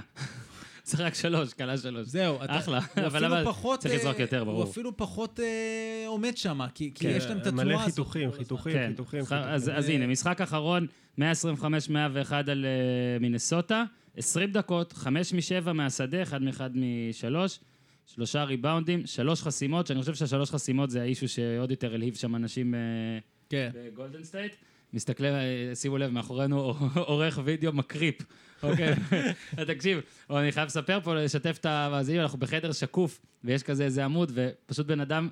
זרק 0.86 1.14
שלוש, 1.14 1.54
קלע 1.54 1.78
שלוש. 1.78 2.08
זהו, 2.08 2.44
אתה... 2.44 2.60
אחלה. 2.60 2.80
אבל 3.08 3.26
למה 3.26 3.52
צריך 3.80 3.96
לזרוק 3.96 4.16
אה, 4.16 4.22
יותר, 4.22 4.44
ברור. 4.44 4.64
הוא 4.64 4.72
אפילו 4.72 4.98
פחות 4.98 5.40
אה, 5.40 6.04
עומד 6.08 6.38
שם, 6.38 6.60
כי, 6.76 6.92
כן, 6.96 7.10
יש 7.10 7.26
להם 7.26 7.38
את 7.38 7.48
התנועה 7.48 7.66
הזאת. 7.66 7.78
מלא 7.78 7.86
חיתוכים, 7.86 8.32
חיתוכים, 8.32 8.74
כן. 8.74 8.88
חיתוכים. 8.90 9.22
אז, 9.32 9.70
אה, 9.70 9.94
הנה, 9.94 10.08
משחק 10.08 10.42
אחרון, 10.42 10.88
125-101 11.20 11.22
על 12.48 12.66
מינסוטה, 13.20 13.84
20 14.18 14.52
דקות, 14.52 14.94
5 14.94 15.34
מ-7 15.34 15.72
מהשדה, 15.72 16.24
1 16.24 16.42
מ-1 16.42 16.62
מ-3. 16.76 17.36
שלושה 18.06 18.44
ריבאונדים, 18.44 19.06
שלוש 19.06 19.42
חסימות, 19.42 19.88
שאני 19.88 20.00
חושב 20.00 20.16
שהשלוש 20.16 20.52
חסימות 20.52 20.90
זה 20.90 21.02
ה 21.02 21.06
issue 21.06 21.28
שעוד 21.28 21.72
יותר 21.72 21.94
הלהיב 21.94 22.16
שם 22.16 22.36
אנשים 22.36 22.74
כן. 23.50 23.70
בגולדן 23.76 24.24
סטייט. 24.24 24.56
מסתכלים, 24.94 25.34
שימו 25.74 25.98
לב, 25.98 26.12
מאחורינו 26.12 26.74
עורך 26.96 27.40
וידאו 27.44 27.74
מקריפ 27.74 28.22
אוקיי, 28.64 28.96
תקשיב, 29.76 30.00
אני 30.30 30.52
חייב 30.52 30.66
לספר 30.66 31.00
פה, 31.04 31.16
לשתף 31.16 31.58
את 31.60 31.66
המאזינים, 31.66 32.22
אנחנו 32.22 32.40
בחדר 32.40 32.72
שקוף, 32.72 33.22
ויש 33.44 33.64
כזה 33.64 33.84
איזה 33.84 34.06
עמוד, 34.06 34.32
ופשוט 34.36 34.86
בן 34.86 35.00
אדם, 35.00 35.30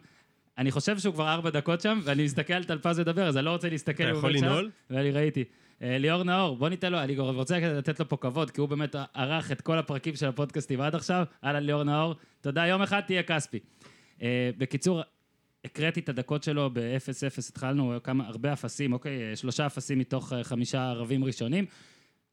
אני 0.57 0.71
חושב 0.71 0.99
שהוא 0.99 1.13
כבר 1.13 1.29
ארבע 1.29 1.49
דקות 1.49 1.81
שם, 1.81 1.99
ואני 2.03 2.23
מסתכל 2.23 2.53
על 2.53 2.63
טלפז 2.63 2.99
לדבר, 2.99 3.27
אז 3.27 3.37
אני 3.37 3.45
לא 3.45 3.51
רוצה 3.51 3.69
להסתכל. 3.69 4.03
אתה 4.03 4.17
יכול 4.17 4.31
לנעול? 4.31 4.71
ואני 4.89 5.11
ראיתי. 5.11 5.43
אה, 5.81 5.97
ליאור 5.97 6.23
נאור, 6.23 6.57
בוא 6.57 6.69
ניתן 6.69 6.91
לו, 6.91 6.99
אני 6.99 7.17
רוצה 7.17 7.59
לתת 7.59 7.99
לו 7.99 8.09
פה 8.09 8.17
כבוד, 8.17 8.51
כי 8.51 8.61
הוא 8.61 8.69
באמת 8.69 8.95
ערך 9.13 9.51
את 9.51 9.61
כל 9.61 9.77
הפרקים 9.77 10.15
של 10.15 10.27
הפודקאסטים 10.27 10.81
עד 10.81 10.95
עכשיו. 10.95 11.25
אהלן 11.43 11.63
ליאור 11.63 11.83
נאור, 11.83 12.15
תודה, 12.41 12.65
יום 12.65 12.81
אחד 12.81 12.99
תהיה 12.99 13.23
כספי. 13.23 13.59
אה, 14.21 14.49
בקיצור, 14.57 15.01
הקראתי 15.65 15.99
את 15.99 16.09
הדקות 16.09 16.43
שלו 16.43 16.69
ב-0-0, 16.73 17.49
התחלנו 17.49 17.93
כמה, 18.03 18.27
הרבה 18.27 18.53
אפסים, 18.53 18.93
אוקיי, 18.93 19.35
שלושה 19.35 19.65
אפסים 19.65 19.99
מתוך 19.99 20.33
אה, 20.33 20.43
חמישה 20.43 20.89
ערבים 20.89 21.23
ראשונים. 21.23 21.65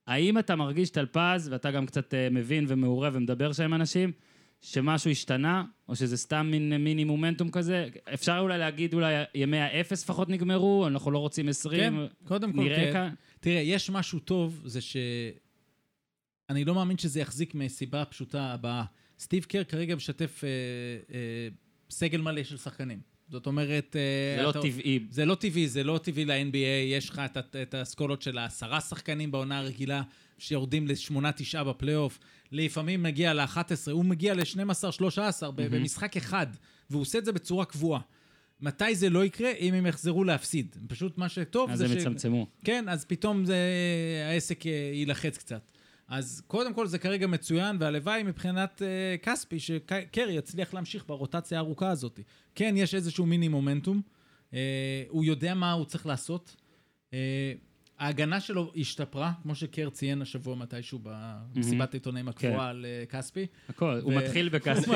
האם 0.06 0.38
אתה 0.38 0.56
מרגיש 0.56 0.90
טלפז, 0.90 1.48
ואתה 1.48 1.70
גם 1.70 1.86
קצת 1.86 2.14
אה, 2.14 2.28
מבין 2.30 2.64
ומעורה 2.68 3.10
ומדבר 3.12 3.52
שם 3.52 3.62
עם 3.62 3.74
אנשים, 3.74 4.12
שמשהו 4.60 5.10
השתנה, 5.10 5.64
או 5.88 5.96
שזה 5.96 6.16
סתם 6.16 6.48
מין 6.50 6.76
מיני 6.76 7.04
מומנטום 7.04 7.50
כזה? 7.50 7.88
אפשר 8.14 8.38
אולי 8.40 8.58
להגיד, 8.58 8.94
אולי 8.94 9.14
ימי 9.34 9.58
האפס 9.58 10.02
לפחות 10.02 10.28
נגמרו, 10.28 10.86
אנחנו 10.86 11.10
לא 11.10 11.18
רוצים 11.18 11.48
עשרים, 11.48 11.92
כן, 11.92 12.26
קודם 12.26 12.52
כל, 12.52 12.68
כן. 12.68 12.92
כאן. 12.92 13.14
תראה, 13.40 13.60
יש 13.60 13.90
משהו 13.90 14.18
טוב, 14.18 14.62
זה 14.64 14.80
ש... 14.80 14.96
אני 16.50 16.64
לא 16.64 16.74
מאמין 16.74 16.98
שזה 16.98 17.20
יחזיק 17.20 17.54
מסיבה 17.54 18.04
פשוטה 18.04 18.52
הבאה. 18.52 18.84
סטיב 19.18 19.44
קר 19.44 19.64
כרגע 19.64 19.96
משתף 19.96 20.44
אה, 20.44 20.48
אה, 21.14 21.48
סגל 21.90 22.20
מלא 22.20 22.44
של 22.44 22.56
שחקנים. 22.56 23.13
זאת 23.28 23.46
אומרת... 23.46 23.96
אה, 23.96 24.36
זה 24.36 24.42
לא 24.42 24.52
טבעי. 24.52 25.00
זה 25.10 25.24
לא 25.24 25.34
טבעי, 25.34 25.68
זה 25.68 25.84
לא 25.84 26.00
טבעי 26.02 26.24
ל-NBA, 26.24 26.96
יש 26.96 27.10
לך 27.10 27.22
את, 27.24 27.56
את 27.62 27.74
האסכולות 27.74 28.22
של 28.22 28.38
העשרה 28.38 28.80
שחקנים 28.80 29.30
בעונה 29.30 29.58
הרגילה, 29.58 30.02
שיורדים 30.38 30.88
לשמונה, 30.88 31.32
תשעה 31.32 31.64
בפלייאוף. 31.64 32.18
לפעמים 32.52 33.02
מגיע 33.02 33.34
ל-11, 33.34 33.90
הוא 33.90 34.04
מגיע 34.04 34.34
ל-12, 34.34 34.92
13 34.92 35.48
mm-hmm. 35.48 35.52
במשחק 35.52 36.16
אחד, 36.16 36.46
והוא 36.90 37.02
עושה 37.02 37.18
את 37.18 37.24
זה 37.24 37.32
בצורה 37.32 37.64
קבועה. 37.64 38.00
מתי 38.60 38.94
זה 38.94 39.10
לא 39.10 39.24
יקרה? 39.24 39.50
אם 39.50 39.74
הם 39.74 39.86
יחזרו 39.86 40.24
להפסיד. 40.24 40.76
פשוט 40.88 41.18
מה 41.18 41.28
שטוב 41.28 41.74
זה 41.74 41.88
ש... 41.88 41.90
אז 41.90 41.92
הם 41.92 41.98
יצמצמו. 41.98 42.46
כן, 42.64 42.88
אז 42.88 43.04
פתאום 43.04 43.44
זה... 43.44 43.56
העסק 44.30 44.64
יילחץ 44.66 45.38
קצת. 45.38 45.70
אז 46.08 46.42
קודם 46.46 46.74
כל 46.74 46.86
זה 46.86 46.98
כרגע 46.98 47.26
מצוין, 47.26 47.76
והלוואי 47.80 48.22
מבחינת 48.22 48.82
uh, 48.82 49.24
כספי, 49.24 49.60
שקרי 49.60 50.32
יצליח 50.32 50.74
להמשיך 50.74 51.04
ברוטציה 51.06 51.58
הארוכה 51.58 51.90
הזאת. 51.90 52.20
כן, 52.54 52.74
יש 52.76 52.94
איזשהו 52.94 53.26
מיני 53.26 53.48
מומנטום, 53.48 54.02
uh, 54.50 54.54
הוא 55.08 55.24
יודע 55.24 55.54
מה 55.54 55.72
הוא 55.72 55.84
צריך 55.84 56.06
לעשות. 56.06 56.56
Uh, 57.10 57.14
ההגנה 57.98 58.40
שלו 58.40 58.72
השתפרה, 58.76 59.32
כמו 59.42 59.54
שקר 59.54 59.88
ציין 59.90 60.22
השבוע 60.22 60.54
מתישהו 60.56 60.98
במסיבת 61.54 61.94
העיתונאים 61.94 62.28
הקבועה 62.28 62.68
על 62.68 62.86
אה, 62.88 63.06
כספי. 63.06 63.46
הכל, 63.68 64.00
הוא 64.02 64.12
ו- 64.12 64.16
מתחיל 64.16 64.48
בכספי. 64.54 64.90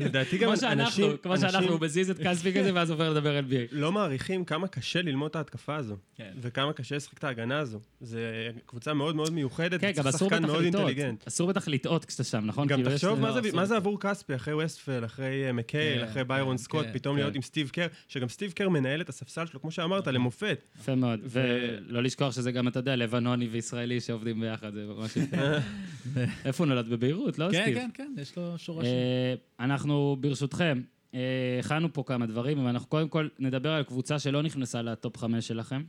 לדעתי 0.00 0.38
גם 0.38 0.48
כמו 0.48 0.56
שאנחנו, 0.56 0.82
אנשים, 0.84 1.16
כמו 1.22 1.38
שאנחנו, 1.38 1.72
הוא 1.72 1.80
מזיז 1.80 2.10
את 2.10 2.18
כספי 2.18 2.52
כזה 2.54 2.74
ואז 2.74 2.90
עובר 2.90 3.10
לדבר 3.10 3.40
NBA. 3.40 3.68
לא 3.72 3.92
מעריכים 3.92 4.44
כמה 4.44 4.68
קשה 4.68 5.02
ללמוד 5.02 5.30
את 5.30 5.36
ההתקפה 5.36 5.76
הזו, 5.76 5.96
כן. 6.14 6.30
וכמה 6.40 6.72
קשה 6.72 6.96
לשחק 6.96 7.18
את 7.18 7.24
ההגנה 7.24 7.58
הזו. 7.58 7.80
זו 8.00 8.18
קבוצה 8.66 8.94
מאוד 8.94 9.16
מאוד 9.16 9.32
מיוחדת, 9.32 9.80
כן, 9.80 9.92
גם 9.96 10.06
אסור 10.06 10.28
שחקן 10.30 10.42
מאוד. 10.46 10.64
אינטליגנט. 10.64 11.26
אסור 11.28 11.48
בטח 11.48 11.68
לטעות 11.68 12.04
כשאתה 12.04 12.24
שם, 12.24 12.42
נכון? 12.46 12.66
גם 12.68 12.82
תחשוב 12.82 13.20
מה 13.20 13.32
זה- 13.32 13.66
זה. 13.66 13.76
עבור 13.76 14.00
כספי, 14.00 14.34
אחרי 14.34 14.54
ווסטפל, 14.54 15.04
אחרי 15.04 15.52
מקייל, 15.52 15.98
כן, 16.04 16.08
אחרי 16.10 16.24
ביירון 16.24 16.56
כן, 16.56 16.62
סקוט, 16.62 16.86
כן, 16.86 16.92
פתאום 16.92 17.16
כן. 17.16 17.22
להיות 17.22 17.34
עם 17.34 17.42
סטיב 17.42 17.68
קר, 17.68 17.86
שגם 18.08 18.28
סטיב 18.28 18.52
קר 18.52 18.68
מנהל 18.68 19.00
את 19.00 19.08
הספסל 19.08 19.46
שלו, 19.46 19.60
כמו 19.60 19.70
שאמרת, 19.70 20.06
למופת. 20.06 20.62
יפה 20.80 20.94
מאוד. 20.94 21.20
ולא 21.24 22.02
לשכוח 22.02 22.32
שזה 22.40 22.52
גם, 22.52 22.68
אתה 22.68 22.78
יודע, 22.78 22.96
לבנוני 22.96 23.46
וישראלי 23.46 24.00
שעובדים 24.00 24.40
ביחד, 24.40 24.74
זה 24.74 24.86
ממש 24.86 25.16
יפה. 25.16 25.36
איפה 26.44 26.64
הוא 26.64 26.68
נולד? 26.68 26.88
בביירות, 26.88 27.38
לא 27.38 27.48
כן, 27.52 27.62
סטיב? 27.62 27.74
כן, 27.74 27.90
כן, 27.94 28.12
יש 28.18 28.36
לו 28.36 28.58
שורשים. 28.58 28.92
אה, 28.92 29.34
אנחנו, 29.60 30.16
ברשותכם, 30.20 30.80
אה, 31.14 31.20
הכנו 31.60 31.92
פה 31.92 32.02
כמה 32.06 32.26
דברים, 32.26 32.64
ואנחנו 32.64 32.88
קודם 32.88 33.08
כל 33.08 33.28
נדבר 33.38 33.70
על 33.70 33.82
קבוצה 33.82 34.18
שלא 34.18 34.42
נכנסה 34.42 34.82
ל 34.82 34.90
top 34.90 35.16
חמש 35.16 35.48
שלכם, 35.48 35.82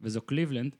וזו 0.00 0.20
קליבלנד, 0.20 0.76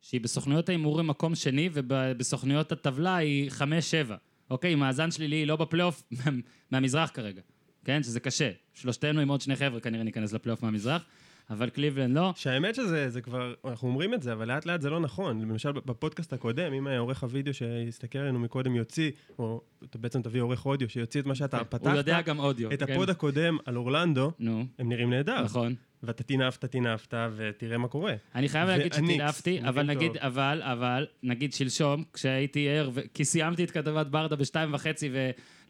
שהיא 0.00 0.20
בסוכנויות 0.20 0.68
ההימורים 0.68 1.06
מקום 1.06 1.34
שני, 1.34 1.68
ובסוכנויות 1.72 2.72
הטבלה 2.72 3.16
היא 3.16 3.50
חמש-שבע. 3.50 4.16
אוקיי, 4.50 4.74
מאזן 4.74 5.10
שלילי, 5.10 5.36
היא 5.36 5.46
לא 5.46 5.56
בפלייאוף 5.56 6.02
מהמזרח 6.70 7.10
כרגע. 7.14 7.40
כן, 7.84 8.02
שזה 8.02 8.20
קשה. 8.20 8.50
שלושתנו 8.74 9.20
עם 9.20 9.28
עוד 9.28 9.40
שני 9.40 9.56
חבר'ה 9.56 9.80
כנראה 9.80 10.04
ניכנס 10.04 10.32
לפלייאוף 10.32 10.62
מהמזרח, 10.62 11.04
אבל 11.50 11.70
קליבלנד 11.70 12.16
לא. 12.16 12.32
שהאמת 12.36 12.74
שזה 12.74 13.10
זה 13.10 13.20
כבר, 13.20 13.54
אנחנו 13.64 13.88
אומרים 13.88 14.14
את 14.14 14.22
זה, 14.22 14.32
אבל 14.32 14.48
לאט 14.48 14.66
לאט 14.66 14.80
זה 14.80 14.90
לא 14.90 15.00
נכון. 15.00 15.40
למשל 15.40 15.72
בפודקאסט 15.72 16.32
הקודם, 16.32 16.72
אם 16.72 16.86
עורך 16.86 17.22
הוידאו 17.22 17.54
שהסתכל 17.54 18.18
עלינו 18.18 18.38
מקודם 18.38 18.74
יוציא, 18.74 19.10
או 19.38 19.60
אתה 19.84 19.98
בעצם 19.98 20.22
תביא 20.22 20.40
עורך 20.42 20.66
אודיו 20.66 20.88
שיוציא 20.88 21.20
את 21.20 21.26
מה 21.26 21.34
שאתה 21.34 21.64
פתחת, 21.64 21.86
הוא 21.86 21.96
יודע 21.96 22.20
גם 22.20 22.38
אודיו. 22.38 22.72
את 22.72 22.82
כן? 22.82 22.92
ה 22.92 22.97
pod 22.97 23.10
הקודם 23.10 23.58
על 23.64 23.76
אורלנדו, 23.76 24.32
הם 24.78 24.88
נראים 24.88 25.10
נהדר. 25.10 25.44
נכון. 25.44 25.74
ואתה 26.02 26.22
טינפת, 26.22 26.64
טינפת, 26.64 27.14
ותראה 27.36 27.78
מה 27.78 27.88
קורה. 27.88 28.14
אני 28.34 28.48
חייב 28.48 28.68
להגיד 28.68 28.92
נראים 28.94 29.20
אבל 29.64 29.82
טוב. 29.82 29.90
נגיד, 29.90 30.16
אבל, 30.16 30.62
אבל, 30.62 31.06
נגיד 31.22 31.52
שלשום, 31.52 32.04
כשהייתי 32.12 32.68
ער, 32.68 32.90
כי 33.14 33.24
סיימתי 33.24 33.64
את 33.64 33.70
כתבת 33.70 34.06
ברדה 34.06 34.36
בשתיים 34.36 34.74
וחצי, 34.74 35.10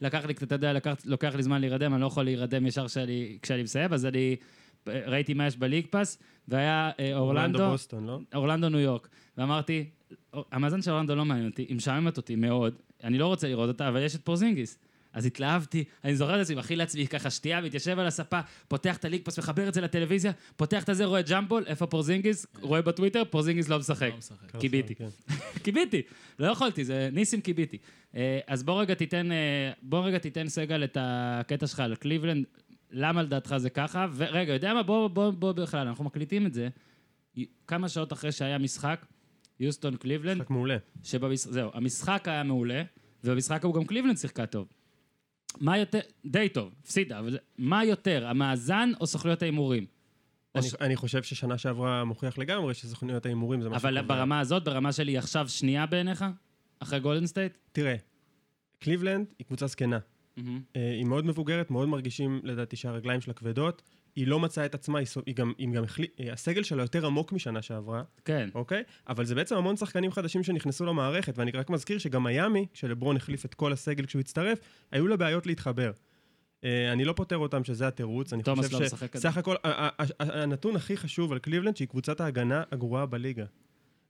ולקח 0.01 0.25
לי, 0.25 0.35
אתה 0.43 0.55
יודע, 0.55 0.73
לוקח 1.05 1.35
לי 1.35 1.43
זמן 1.43 1.61
להירדם, 1.61 1.93
אני 1.93 2.01
לא 2.01 2.07
יכול 2.07 2.25
להירדם 2.25 2.67
ישר 2.67 2.89
כשאני, 2.89 3.39
כשאני 3.43 3.63
מסיים, 3.63 3.93
אז 3.93 4.07
אני 4.07 4.37
ראיתי 4.87 5.35
מה 5.35 5.47
יש 5.47 5.57
ב 5.57 5.61
League 5.61 5.87
Pass, 5.91 6.19
והיה 6.49 6.91
אה, 7.01 7.17
אורלנדו, 7.17 7.71
בוסטון, 7.71 8.07
לא? 8.07 8.19
אורלנדו 8.35 8.69
ניו 8.69 8.81
יורק, 8.81 9.09
ואמרתי, 9.39 9.85
המאזן 10.33 10.83
של 10.83 10.91
אורלנדו 10.91 11.15
לא 11.15 11.25
מעניין 11.25 11.49
אותי, 11.49 11.63
היא 11.69 11.77
משעממת 11.77 12.17
אותי 12.17 12.37
מאוד, 12.37 12.75
אני 13.05 13.19
לא 13.19 13.27
רוצה 13.27 13.49
לראות 13.49 13.69
אותה, 13.69 13.89
אבל 13.89 14.03
יש 14.03 14.15
את 14.15 14.21
פורזינגיס. 14.25 14.79
אז 15.13 15.27
התלהבתי, 15.27 15.85
אני 16.05 16.17
זוכר 16.17 16.37
את 16.37 16.41
עצמי, 16.41 16.57
מכין 16.57 16.79
לעצמי 16.79 17.07
ככה 17.07 17.31
שתייה, 17.31 17.61
מתיישב 17.61 17.99
על 17.99 18.07
הספה, 18.07 18.41
פותח 18.69 18.97
את 18.97 19.05
ה 19.05 19.07
League 19.07 19.23
Pass, 19.25 19.39
מחבר 19.39 19.69
את 19.69 19.75
זה 19.75 19.81
לטלוויזיה, 19.81 20.33
פותח 20.57 20.85
את 20.85 20.89
הזה, 20.89 21.05
רואה 21.05 21.23
jump 21.23 21.41
ball, 21.41 21.65
איפה 21.67 21.87
פורזינגיס? 21.87 22.47
רואה 22.61 22.83
בטוויטר, 22.83 23.23
פורזינגיס 23.31 23.69
לא 23.69 23.79
משחק. 23.79 24.11
לא 24.11 24.19
משחק. 24.19 24.57
קיביתי. 24.61 24.95
כן. 24.95 25.09
קיביתי, 25.65 26.03
לא 26.39 26.47
יכולתי, 26.47 26.85
זה 26.85 27.09
ניסים 27.13 27.41
קיביתי. 27.41 27.79
אה, 28.17 28.41
אז 28.47 28.63
בוא 28.63 28.81
רגע 28.81 28.95
תיתן, 28.95 29.33
אה, 29.33 29.73
בוא 29.83 30.07
רגע 30.07 30.19
תיתן 30.19 30.49
סגל 30.49 30.85
את 30.85 30.97
הקטע 31.01 31.67
שלך 31.67 31.81
על 31.81 31.95
קליבלנד, 31.95 32.45
למה 32.93 33.23
לדעתך 33.23 33.55
זה 33.57 33.71
ככה, 33.71 34.07
ורגע, 34.15 34.53
יודע 34.53 34.75
מה, 34.75 34.83
בוא, 34.83 35.09
בוא, 35.09 35.31
בוא 35.31 35.53
בכלל, 35.53 35.87
אנחנו 35.89 36.05
מקליטים 36.05 36.47
את 36.47 36.55
זה, 36.55 36.69
כמה 37.67 37.89
שעות 37.89 38.13
אחרי 38.13 38.33
שהיה 38.33 38.59
משחק, 38.59 39.07
יוסטון 39.61 39.97
קליבלנד, 39.97 40.37
משחק 40.37 40.51
מעולה. 40.51 40.77
שבמשחק, 41.03 41.53
זהו, 41.53 41.71
המשחק 41.75 42.29
היה 42.29 42.43
מעולה, 42.43 42.83
ובמשחק 43.25 43.65
ההוא 43.65 43.75
גם 43.75 43.85
קליבלנד 43.85 44.17
שיחקה 44.17 44.47
טוב. 44.47 44.69
מה 45.61 45.79
יותר, 45.79 46.01
די 46.27 46.49
טוב, 46.49 46.75
הפסידה, 46.83 47.19
אבל 47.19 47.39
מה 47.59 47.85
יותר, 47.85 48.27
המאזן 48.27 48.91
או 49.01 49.07
סוכנויות 49.07 49.43
ההימורים? 49.43 49.87
אני- 50.55 50.63
ש- 50.63 50.75
אני 50.75 50.97
חושב 50.97 51.23
ששנה 51.23 51.59
שעברה 51.59 52.05
מוכיח 52.05 52.39
לגמרי 52.39 52.75
שסוכנויות 52.75 53.27
ההימורים 53.27 53.61
זה 53.63 53.69
מה 53.69 53.77
אבל 53.77 53.97
שקובע. 53.99 54.15
ברמה 54.17 54.41
הזאת, 54.41 54.65
ברמה 54.65 54.93
שלי 54.93 55.19
עכשיו 55.19 55.49
שנייה 55.49 55.87
בעיניך? 55.87 56.25
אחרי 56.81 57.01
גולדן 57.01 57.27
סטייט? 57.27 57.53
תראה, 57.73 57.97
קליבלנד 58.79 59.27
היא 59.39 59.47
קבוצה 59.47 59.67
זקנה. 59.67 59.99
אה, 60.39 60.91
היא 60.93 61.05
מאוד 61.05 61.27
מבוגרת, 61.27 61.71
מאוד 61.71 61.89
מרגישים 61.89 62.41
לדעתי 62.45 62.77
שהרגליים 62.77 63.21
שלה 63.21 63.35
כבדות. 63.35 63.83
היא 64.17 64.27
לא 64.27 64.41
מצאה 64.41 64.67
את 64.67 64.75
עצמה, 64.75 64.99
היא 65.27 65.35
גם, 65.35 65.53
היא 65.59 65.69
גם 65.69 65.85
החליט, 65.85 66.21
הסגל 66.33 66.63
שלה 66.63 66.83
יותר 66.83 67.07
עמוק 67.07 67.33
משנה 67.33 67.63
שעברה, 67.63 68.03
כן. 68.25 68.49
אוקיי? 68.55 68.83
אבל 69.09 69.25
זה 69.25 69.35
בעצם 69.35 69.57
המון 69.57 69.77
שחקנים 69.77 70.13
חדשים 70.13 70.43
שנכנסו 70.43 70.87
למערכת, 70.87 71.39
ואני 71.39 71.51
רק 71.51 71.71
מזכיר 71.71 71.99
שגם 71.99 72.25
מיאמי, 72.25 72.67
כשלברון 72.73 73.17
החליף 73.17 73.45
את 73.45 73.55
כל 73.55 73.73
הסגל 73.73 74.07
כשהוא 74.07 74.21
הצטרף, 74.21 74.59
היו 74.93 75.09
לה 75.09 75.17
בעיות 75.17 75.47
להתחבר. 75.47 75.93
אה, 76.65 76.93
אני 76.93 77.05
לא 77.05 77.13
פוטר 77.13 77.37
אותם 77.37 77.65
שזה 77.65 77.89
התירוץ, 77.89 78.33
אני 78.33 78.43
חושב 78.43 78.73
לא 78.73 78.87
שסך 78.87 79.37
הכל, 79.37 79.57
הנתון 80.21 80.77
הכי 80.77 80.97
חשוב 80.97 81.33
על 81.33 81.39
קליבלנד, 81.39 81.77
שהיא 81.77 81.89
קבוצת 81.89 82.21
ההגנה 82.21 82.63
הגרועה 82.73 83.07
בליגה. 83.07 83.45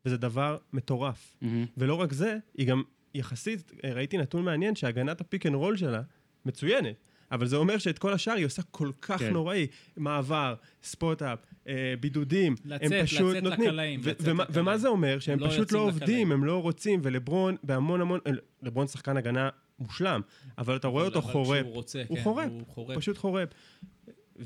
וזה 0.06 0.16
דבר 0.16 0.56
מטורף. 0.72 1.36
מהמם. 1.40 1.66
ולא 1.76 1.94
רק 1.94 2.12
זה, 2.12 2.38
היא 2.58 2.66
גם 2.66 2.82
יחסית, 3.14 3.72
אה, 3.84 3.92
ראיתי 3.92 4.18
נתון 4.18 4.44
מעניין 4.44 4.74
שהגנת 4.76 5.20
ה 5.20 5.26
pick 5.26 5.46
and 5.46 5.54
roll 5.54 5.76
שלה 5.76 6.02
מצוינת. 6.46 6.94
אבל 7.32 7.46
זה 7.46 7.56
אומר 7.56 7.78
שאת 7.78 7.98
כל 7.98 8.12
השאר 8.12 8.32
היא 8.32 8.46
עושה 8.46 8.62
כל 8.70 8.90
כך 9.02 9.18
כן. 9.18 9.32
נוראי. 9.32 9.66
מעבר, 9.96 10.54
spot-up, 10.82 11.38
אה, 11.68 11.94
בידודים. 12.00 12.54
לצאת, 12.64 12.92
הם 12.92 13.04
פשוט 13.06 13.30
לצאת 13.30 13.42
נותנים. 13.42 13.68
לקלעים, 13.68 14.00
ו- 14.04 14.08
לצאת 14.10 14.28
ומה- 14.28 14.42
לקלעים. 14.44 14.62
ומה 14.66 14.78
זה 14.78 14.88
אומר? 14.88 15.18
שהם 15.18 15.38
לא 15.38 15.48
פשוט 15.48 15.72
לא 15.72 15.78
עובדים, 15.78 16.02
לקלעים. 16.02 16.32
הם 16.32 16.44
לא 16.44 16.62
רוצים, 16.62 17.00
ולברון 17.02 17.56
בהמון 17.62 18.00
המון... 18.00 18.20
אה, 18.26 18.32
לברון 18.62 18.86
שחקן 18.86 19.16
הגנה 19.16 19.48
מושלם, 19.78 20.20
אבל 20.58 20.76
אתה 20.76 20.88
רואה 20.88 21.02
אבל- 21.06 21.08
אותו 21.14 21.18
אבל 21.24 21.32
חורב. 21.32 21.60
כשהוא 21.62 21.72
רוצה, 21.74 22.02
הוא 22.08 22.16
כן, 22.16 22.22
חורב. 22.22 22.50
הוא 22.50 22.62
חורב. 22.66 22.98
פשוט 22.98 23.18
חורב. 23.18 23.48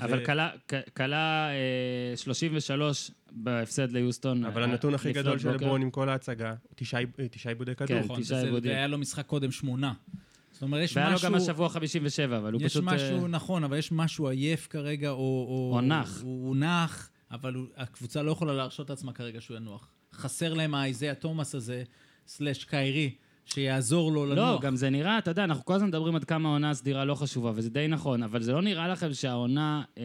אבל 0.01 0.25
כלה- 0.25 0.49
כ- 0.67 0.89
כלה 0.97 1.49
אה, 2.11 2.17
33 2.17 3.11
בהפסד 3.31 3.91
ליוסטון. 3.91 4.45
אבל 4.45 4.63
אה, 4.63 4.67
הנתון 4.67 4.93
הכי 4.93 5.13
גדול 5.13 5.39
של. 5.39 5.51
לברון 5.51 5.81
עם 5.81 5.91
כל 5.91 6.09
ההצגה, 6.09 6.55
תשעה 6.75 6.99
עיב- 6.99 7.27
תשעה 7.31 7.51
עיבודי 7.51 7.75
כדור. 7.75 8.01
כן. 8.15 8.21
תשעה 8.21 8.41
עיבודים. 8.43 8.71
והיה 8.71 8.87
לו 8.87 8.97
משחק 8.97 9.25
קודם 9.25 9.51
שמונה. 9.51 9.93
זאת 10.51 10.61
אומרת, 10.61 10.83
יש 10.83 10.97
והיה 10.97 11.09
לו 11.09 11.15
משהו... 11.15 11.27
גם 11.29 11.35
השבוע 11.35 11.69
57, 11.69 12.37
אבל 12.37 12.53
הוא 12.53 12.61
יש 12.61 12.71
פשוט... 12.71 12.87
אה, 12.87 12.93
משהו, 12.95 13.27
נכון, 13.27 13.63
אבל 13.63 13.77
יש 13.77 13.91
משהו 13.91 14.29
עייף 14.29 14.67
כרגע, 14.69 15.09
או... 15.09 15.15
או, 15.15 15.71
או 15.75 15.81
נח. 15.81 16.21
הוא, 16.21 16.47
הוא 16.47 16.55
נח, 16.55 17.09
אבל 17.31 17.53
הוא, 17.53 17.65
הקבוצה 17.77 18.21
לא 18.23 18.31
יכולה 18.31 18.53
להרשות 18.53 18.89
לעצמה 18.89 19.13
כרגע 19.13 19.41
שהוא 19.41 19.57
ינוח. 19.57 19.87
חסר 20.13 20.53
להם 20.53 20.75
האיזיה 20.75 21.15
תומאס 21.15 21.55
הזה, 21.55 21.83
slash 22.27 22.63
קיירי, 22.63 23.11
שיעזור 23.53 24.11
לו 24.11 24.25
לנוח. 24.25 24.37
לא, 24.37 24.59
גם 24.61 24.75
זה 24.75 24.89
נראה, 24.89 25.17
אתה 25.17 25.31
יודע, 25.31 25.43
אנחנו 25.43 25.65
כל 25.65 25.73
הזמן 25.73 25.87
מדברים 25.87 26.15
עד 26.15 26.23
כמה 26.23 26.49
העונה 26.49 26.69
הסדירה 26.69 27.05
לא 27.05 27.15
חשובה, 27.15 27.51
וזה 27.55 27.69
די 27.69 27.87
נכון, 27.87 28.23
אבל 28.23 28.41
זה 28.41 28.51
לא 28.51 28.61
נראה 28.61 28.87
לכם 28.87 29.13
שהעונה, 29.13 29.81
אה, 29.97 30.03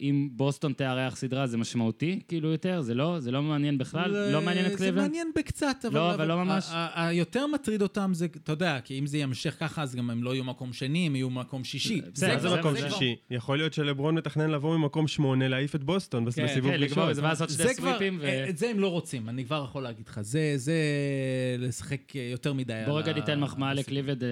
אם 0.00 0.28
בוסטון 0.32 0.72
תארח 0.72 1.16
סדרה, 1.16 1.46
זה 1.46 1.56
משמעותי, 1.56 2.20
כאילו 2.28 2.50
יותר? 2.52 2.80
זה 2.80 2.94
לא? 2.94 3.20
זה 3.20 3.30
לא 3.30 3.42
מעניין 3.42 3.78
בכלל? 3.78 4.12
זה- 4.12 4.30
לא 4.32 4.42
מעניין 4.42 4.66
את 4.66 4.70
זה 4.70 4.76
קליבלנד? 4.76 5.02
מעניין 5.06 5.30
בקצת, 5.36 5.76
אבל... 5.88 5.94
לא, 5.94 6.14
אבל 6.14 6.28
לא 6.28 6.44
ממש. 6.44 6.68
היותר 6.94 7.46
מטריד 7.46 7.82
אותם 7.82 8.10
זה, 8.14 8.26
אתה 8.44 8.52
יודע, 8.52 8.78
כי 8.84 8.98
אם 8.98 9.06
זה 9.06 9.18
יימשך 9.18 9.56
ככה, 9.60 9.82
אז 9.82 9.94
גם 9.94 10.10
הם 10.10 10.22
לא 10.22 10.34
יהיו 10.34 10.44
מקום 10.44 10.72
שני, 10.72 11.06
הם 11.06 11.16
יהיו 11.16 11.30
מקום 11.30 11.64
שישי. 11.64 12.00
בסדר, 12.14 12.38
זה 12.38 12.48
זה- 12.48 12.56
מקום 12.56 12.72
זה- 12.76 12.90
שישי? 12.90 13.16
יכול 13.30 13.56
להיות 13.58 13.72
שלברון 13.72 14.14
מתכנן 14.14 14.50
לבוא 14.50 14.76
ממקום 14.78 15.08
שמונה, 15.08 15.48
להעיף 15.48 15.74
את 15.74 15.84
בוסטון 15.84 16.30
כן, 16.30 16.44
בסיבוב 16.46 16.70
כן, 16.70 16.80
לגמור 16.80 17.04
ראשון. 17.08 17.46
זה 17.48 17.54
זה 17.64 17.74
כבר, 17.74 17.88
סוויפים 17.90 18.18
ו... 18.22 18.44
את 18.48 18.58
זה 18.58 18.68
הם 18.70 18.78
לא 18.78 18.88
רוצים, 18.88 19.28
אני 19.28 19.44
כבר 19.44 19.64
יכול 19.68 19.82
להגיד 19.82 20.08
לך. 20.08 20.20
זה, 20.20 20.52
זה 20.56 20.74
לשחק 21.58 22.14
יותר 22.14 22.52
מדי. 22.64 22.82
בוא 22.86 22.98
רגע 23.00 23.12
ניתן 23.12 23.40
מחמאה 23.40 23.70
על 23.70 23.76
לקליבלנד, 23.78 24.24
אה, 24.24 24.28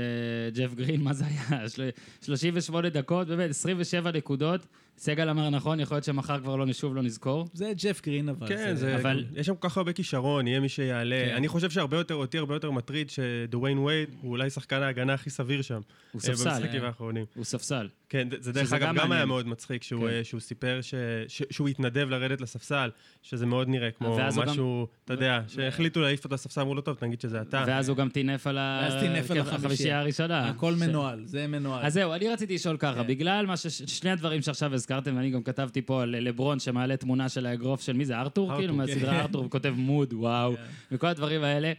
ג'ף 0.54 0.74
גרין, 0.74 1.00
מה 1.02 1.12
זה 1.12 1.24
היה? 1.26 1.68
של- 1.74 1.90
38 2.24 2.88
דקות, 2.88 3.28
באמת, 3.28 3.50
27 3.50 4.10
נקודות. 4.12 4.66
סגל 5.02 5.28
אמר 5.28 5.50
נכון, 5.50 5.80
יכול 5.80 5.94
להיות 5.94 6.04
שמחר 6.04 6.40
כבר 6.40 6.56
לא 6.56 6.66
נשוב, 6.66 6.94
לא 6.94 7.02
נזכור. 7.02 7.48
זה 7.52 7.72
ג'ף 7.76 8.00
גרין, 8.04 8.28
אבל... 8.28 8.48
כן, 8.48 8.74
זה, 8.74 8.96
אבל- 8.96 9.24
יש 9.34 9.46
שם 9.46 9.54
כל 9.54 9.68
כך 9.68 9.76
הרבה 9.76 9.92
כישרון, 9.92 10.46
יהיה 10.46 10.60
מי 10.60 10.68
שיעלה. 10.68 11.22
כן. 11.28 11.34
אני 11.36 11.48
חושב 11.48 11.70
שהרבה 11.70 11.96
יותר, 11.96 12.14
אותי 12.14 12.38
הרבה 12.38 12.54
יותר 12.54 12.70
מטריד 12.70 13.10
שדוויין 13.10 13.78
וייד 13.78 14.08
הוא 14.20 14.30
אולי 14.30 14.50
שחקן 14.50 14.82
ההגנה 14.82 15.14
הכי 15.14 15.30
סביר 15.30 15.62
שם. 15.62 15.80
הוא 16.12 16.20
אה, 16.24 16.26
ספסל, 16.26 16.50
במשחקים 16.50 16.82
אה. 16.82 16.86
האחרונים. 16.86 17.24
הוא 17.34 17.44
ספסל. 17.44 17.88
כן, 18.08 18.28
זה- 18.30 18.36
זה 18.40 18.52
דרך 18.52 18.72
אגב 18.72 18.86
גם 18.88 18.94
גם 18.96 19.12
היה. 19.12 19.24
מאוד 19.26 19.46
מצחיק, 19.46 19.82
שהוא 19.82 20.00
כן. 20.08 20.14
אה, 20.14 20.24
שהוא 20.24 20.40
סיפר 20.40 20.78
ש- 20.82 20.94
ש- 21.28 21.42
שהוא 21.50 21.68
התנדב 21.68 22.06
לרדת 22.10 22.40
לספסל, 22.40 22.90
שזה 23.22 23.46
מאוד 23.46 23.68
נראה 23.68 23.90
כמו 23.90 24.08
הוא 24.08 24.18
גם- 24.36 24.48
משהו, 24.48 24.86
אתה 25.04 25.12
יודע, 25.12 25.40
שהחליטו 25.48 26.00
להעיף 26.00 26.24
אותו 26.24 26.34
לספסל, 26.34 26.60
אמרו 26.60 26.74
לו, 26.74 26.80
טוב, 26.80 26.96
תגיד 26.96 27.20
שזה 27.20 27.40
אתה. 27.40 27.64
ואז 27.66 27.88
הוא 27.88 27.96
גם 27.96 28.08
טינף 28.08 28.46
על 28.46 28.58
כן, 29.28 29.38
החמישייה. 29.40 30.00
הראשונה. 30.00 30.48
הכל 30.48 30.74
מנוהל, 30.74 31.22
זה 31.24 31.46
מנוהל. 31.46 31.86
אז 31.86 31.92
זהו, 31.92 32.12
אני 32.12 32.28
רציתי 32.28 32.54
לשאול 32.54 32.76
ככה, 32.76 33.02
כן. 33.02 33.06
בגלל. 33.06 33.46
שני 33.86 34.10
הדברים 34.10 34.42
שעכשיו 34.42 34.74
הזכרתם, 34.90 35.16
ואני 35.16 35.30
גם 35.30 35.42
כתבתי 35.42 35.82
פה 35.82 36.02
על 36.02 36.16
לברון 36.18 36.58
שמעלה 36.58 36.96
תמונה 36.96 37.28
של 37.28 37.46
האגרוף 37.46 37.80
של 37.80 37.92
מי 37.92 38.04
זה, 38.04 38.18
ארתור? 38.18 38.56
כאילו, 38.56 38.72
כן. 38.72 38.78
מהסדרה 38.78 39.20
ארתור, 39.20 39.44
וכותב 39.44 39.74
mood, 39.76 40.12
וואו, 40.12 40.56
כן. 40.56 40.62
וכל 40.92 41.06
הדברים 41.06 41.42
האלה. 41.42 41.72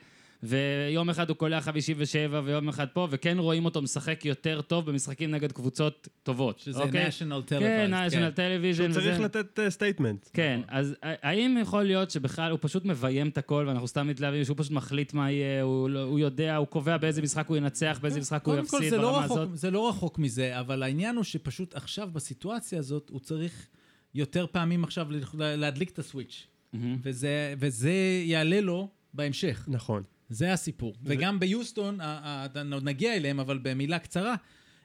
ויום 0.44 1.10
אחד 1.10 1.30
הוא 1.30 1.38
קולע 1.38 1.62
57 1.62 2.42
ויום 2.46 2.70
אחד 2.70 2.86
פה, 2.94 3.08
וכן 3.12 3.38
רואים 3.40 3.66
אותו 3.66 3.82
משחק 3.82 4.26
יותר 4.26 4.62
טוב 4.62 4.86
במשחקים 4.86 5.32
נגד 5.32 5.52
קבוצות 5.52 6.08
טובות. 6.24 6.60
שזה 6.60 6.80
אוקיי? 6.84 7.08
national 7.08 7.48
כן, 7.48 7.60
televised, 7.60 8.12
national 8.12 8.38
television. 8.38 8.76
שהוא 8.76 8.88
צריך 8.94 9.16
וזה- 9.16 9.24
לתת 9.24 9.60
statement. 9.70 10.30
כן, 10.34 10.62
אז 10.68 10.96
האם 11.02 11.58
יכול 11.62 11.84
להיות 11.84 12.12
שבכלל 12.12 12.52
הוא 12.52 12.60
פשוט 12.62 12.86
מביים 12.86 13.28
את 13.28 13.38
הכל 13.38 13.66
ואנחנו 13.68 13.88
סתם 13.88 14.08
מתלהבים 14.08 14.44
שהוא 14.46 14.58
פשוט 14.58 14.72
מחליט 14.72 15.14
מה 15.14 15.32
יהיה, 15.32 15.64
הוא, 15.64 15.90
לא- 15.90 16.04
הוא 16.04 16.20
יודע, 16.20 16.56
הוא 16.56 16.68
קובע 16.68 16.98
באיזה 16.98 17.22
משחק 17.22 17.48
הוא 17.48 17.58
ינצח, 17.58 18.00
באיזה 18.02 18.20
משחק 18.20 18.46
הוא 18.48 18.56
יפסיד 18.56 18.90
זה 18.90 18.98
לא, 18.98 19.12
ברמה 19.12 19.26
רחוק, 19.26 19.38
הזאת? 19.38 19.58
זה 19.58 19.72
לא 19.72 19.90
רחוק 19.90 20.20
מזה, 20.20 20.60
אבל 20.60 20.84
העניין 20.84 21.16
הוא 21.16 21.24
שפשוט 21.24 21.76
עכשיו, 21.76 22.10
בסיטואציה 22.14 22.80
הזאת, 22.80 23.10
הוא 23.10 23.20
צריך 23.20 23.68
יותר 24.16 24.46
פעמים 24.52 24.84
עכשיו 24.84 25.08
לה- 25.38 25.56
להדליק 25.56 25.90
את 25.90 26.00
הסוויץ'. 26.00 26.48
מהמם. 26.74 26.98
וזה, 27.04 27.54
וזה 27.60 27.92
יעלה 28.24 28.62
לו 28.62 28.88
בהמשך. 29.14 29.66
נכון. 29.68 30.04
זה 30.32 30.54
הסיפור. 30.54 30.96
וגם 31.04 31.40
ביוסטון, 31.40 32.00
עוד 32.74 32.84
נגיע 32.84 33.16
אליהם, 33.16 33.40
אבל 33.40 33.60
במילה 33.62 34.00
קצרה, 34.00 34.36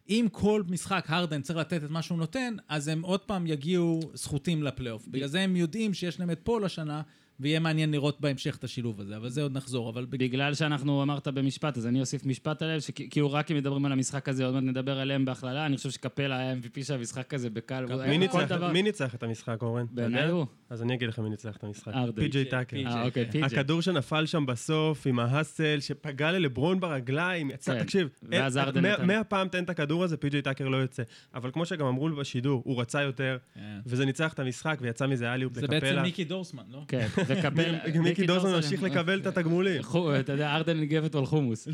אם 0.09 0.27
כל 0.33 0.63
משחק 0.69 1.05
הרדן 1.09 1.43
צריך 1.43 1.59
לתת 1.59 1.85
את 1.85 1.91
מה 1.91 2.03
שהוא 2.03 2.19
נותן, 2.19 2.57
אז 2.69 2.89
הם 2.89 3.03
עוד 3.03 3.21
פעם 3.21 3.47
יגיעו 3.47 4.01
זכותים 4.15 4.63
לפלייאוף. 4.63 5.09
בגלל 5.09 5.29
זה 5.29 5.41
הם 5.41 5.57
יודעים 5.57 5.95
שיש 5.95 6.21
להם 6.21 6.31
את 6.31 6.41
פול 6.45 6.65
השנה, 6.65 7.03
ויהיה 7.41 7.61
מעניין 7.61 7.91
לראות 7.91 8.21
בהמשך 8.21 8.57
את 8.57 8.65
השילוב 8.65 9.01
הזה, 9.01 9.17
אבל 9.17 9.29
זה 9.29 9.43
עוד 9.43 9.57
נחזור. 9.57 9.91
אבל 9.91 10.05
בג- 10.05 10.27
בגלל 10.27 10.55
שאנחנו 10.55 11.03
אמרת 11.03 11.29
במשפט, 11.29 11.77
אז 11.77 11.87
אני 11.87 12.01
אוסיף 12.01 12.27
משפט 12.27 12.63
עליהם, 12.63 12.81
שכאילו 12.81 13.33
רק 13.33 13.51
אם 13.51 13.57
מדברים 13.57 13.85
על 13.87 13.93
המשחק 13.93 14.29
הזה, 14.29 14.45
עוד 14.45 14.55
מעט 14.55 14.63
נדבר 14.63 14.99
עליהם 14.99 15.25
בהכללה, 15.25 15.67
אני 15.67 15.77
חושב 15.77 15.91
שקפלה 15.91 16.39
היה 16.39 16.53
MVP 16.53 16.85
של 16.85 16.95
המשחק 16.95 17.35
הזה 17.35 17.51
בקל. 17.51 17.87
מי 18.19 18.29
כל 18.29 18.39
ניצח- 18.41 18.49
דבר- 18.49 18.73
מי 18.73 18.83
ניצח 18.83 19.15
את 19.15 19.23
המשחק, 19.23 19.59
אורן? 19.63 19.87
בעיניי? 19.91 20.29
הוא. 20.29 20.47
אז 20.71 20.83
אני 20.83 20.95
אגיד 20.95 21.09
לך 21.09 21.19
מי 21.19 21.31
ניצח 21.31 21.57
את 21.57 21.65
המשחק. 21.65 21.93
פי.ג'יי 22.15 22.45
טאקר. 22.45 22.77
אה, 22.87 23.05
אוקיי, 23.05 23.25
פי.ג'יי. 23.31 23.43
הכדור 23.47 23.83
שנפל 23.83 24.27
שם 24.27 24.47
בסוף 24.47 25.07
עם 25.07 25.19
ההאסל, 25.19 25.81
שפגע 25.81 26.33
ללברון 26.33 26.81
ברגליים, 26.81 27.51
יצא, 27.51 27.75
כן. 27.75 27.83
תקשיב, 27.85 28.09
ארדן 28.57 29.07
מאה- 29.07 29.25
פעם 29.25 29.49
תן 29.49 29.65
את 29.65 29.71
הכדור 29.71 30.05
הזה, 30.05 30.17
פי.ג'יי 30.17 30.43
טאקר 30.43 30.69
לא 30.69 30.77
יוצא. 30.77 31.03
אבל 31.35 31.51
כמו 31.51 31.67
שגם 31.67 31.87
אמרו 31.87 32.09
בשידור, 32.09 32.63
הוא 32.65 32.81
רצה 32.81 33.03
יותר, 33.03 33.39
כן. 33.55 33.61
וזה 33.87 34.05
ניצח 34.05 34.33
את 34.33 34.39
המשחק 34.39 34.79
ויצא 34.81 35.07
מזה 35.07 35.35
אליופ 35.35 35.55
זה 35.55 35.61
לקפלה. 35.63 35.81
בעצם 35.81 36.03
מיקי 36.03 36.25
דורסמן, 36.25 36.63
לא? 36.71 36.83
כן, 36.89 37.07
וקפלה... 37.27 37.79
מיקי 38.01 38.27
דורסון 38.27 38.55
ממשיך 38.55 38.83
לקבל 38.83 39.21
את 39.21 39.27
התגמולים. 39.27 39.83
אתה 40.21 40.33
יודע, 40.33 40.55
ארדן 40.55 40.77
ניגב 40.77 41.05
אתמול 41.05 41.27
חומוס. 41.27 41.69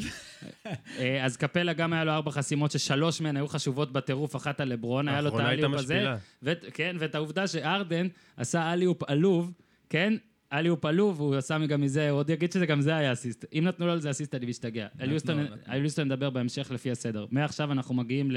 אה, 0.99 1.25
אז 1.25 1.37
קפלה 1.37 1.73
גם 1.73 1.93
היה 1.93 2.05
לו 2.05 2.13
ארבע 2.13 2.31
חסימות, 2.31 2.71
ששלוש 2.71 3.21
מהן 3.21 3.37
היו 3.37 3.49
חשובות 3.49 3.93
בטירוף, 3.93 4.37
אחת 4.37 4.61
על 4.61 4.69
לברון, 4.69 5.09
היה 5.09 5.21
לו 5.21 5.29
את 5.29 5.45
האליופ 5.45 5.75
הזה. 5.75 6.05
כן, 6.75 6.97
ואת 6.99 7.15
העובדה 7.15 7.47
שארדן 7.47 8.07
עשה 8.37 8.73
אליופ 8.73 9.03
עלוב, 9.03 9.53
כן? 9.91 10.15
אליופ 10.53 10.85
עלוב, 10.85 11.21
הוא 11.21 11.37
עשה 11.37 11.59
גם 11.59 11.81
מזה, 11.81 12.11
הוא 12.11 12.19
עוד 12.19 12.31
יגיד 12.31 12.53
שזה 12.53 12.67
גם 12.67 12.81
זה 12.81 12.97
היה 12.97 13.13
אסיסט. 13.13 13.45
אם 13.53 13.65
נתנו 13.65 13.87
לו 13.87 13.93
על 13.93 14.01
זה 14.01 14.11
אסיסט, 14.11 14.35
אני 14.35 14.47
משתגע. 14.47 14.87
על 14.99 15.13
יוסטון-. 15.13 15.47
על 15.67 15.87
נדבר 16.05 16.31
בהמשך 16.31 16.71
לפי 16.71 16.91
הסדר. 16.91 17.27
מעכשיו 17.31 17.73
אנחנו 17.73 17.95
מגיעים 17.95 18.31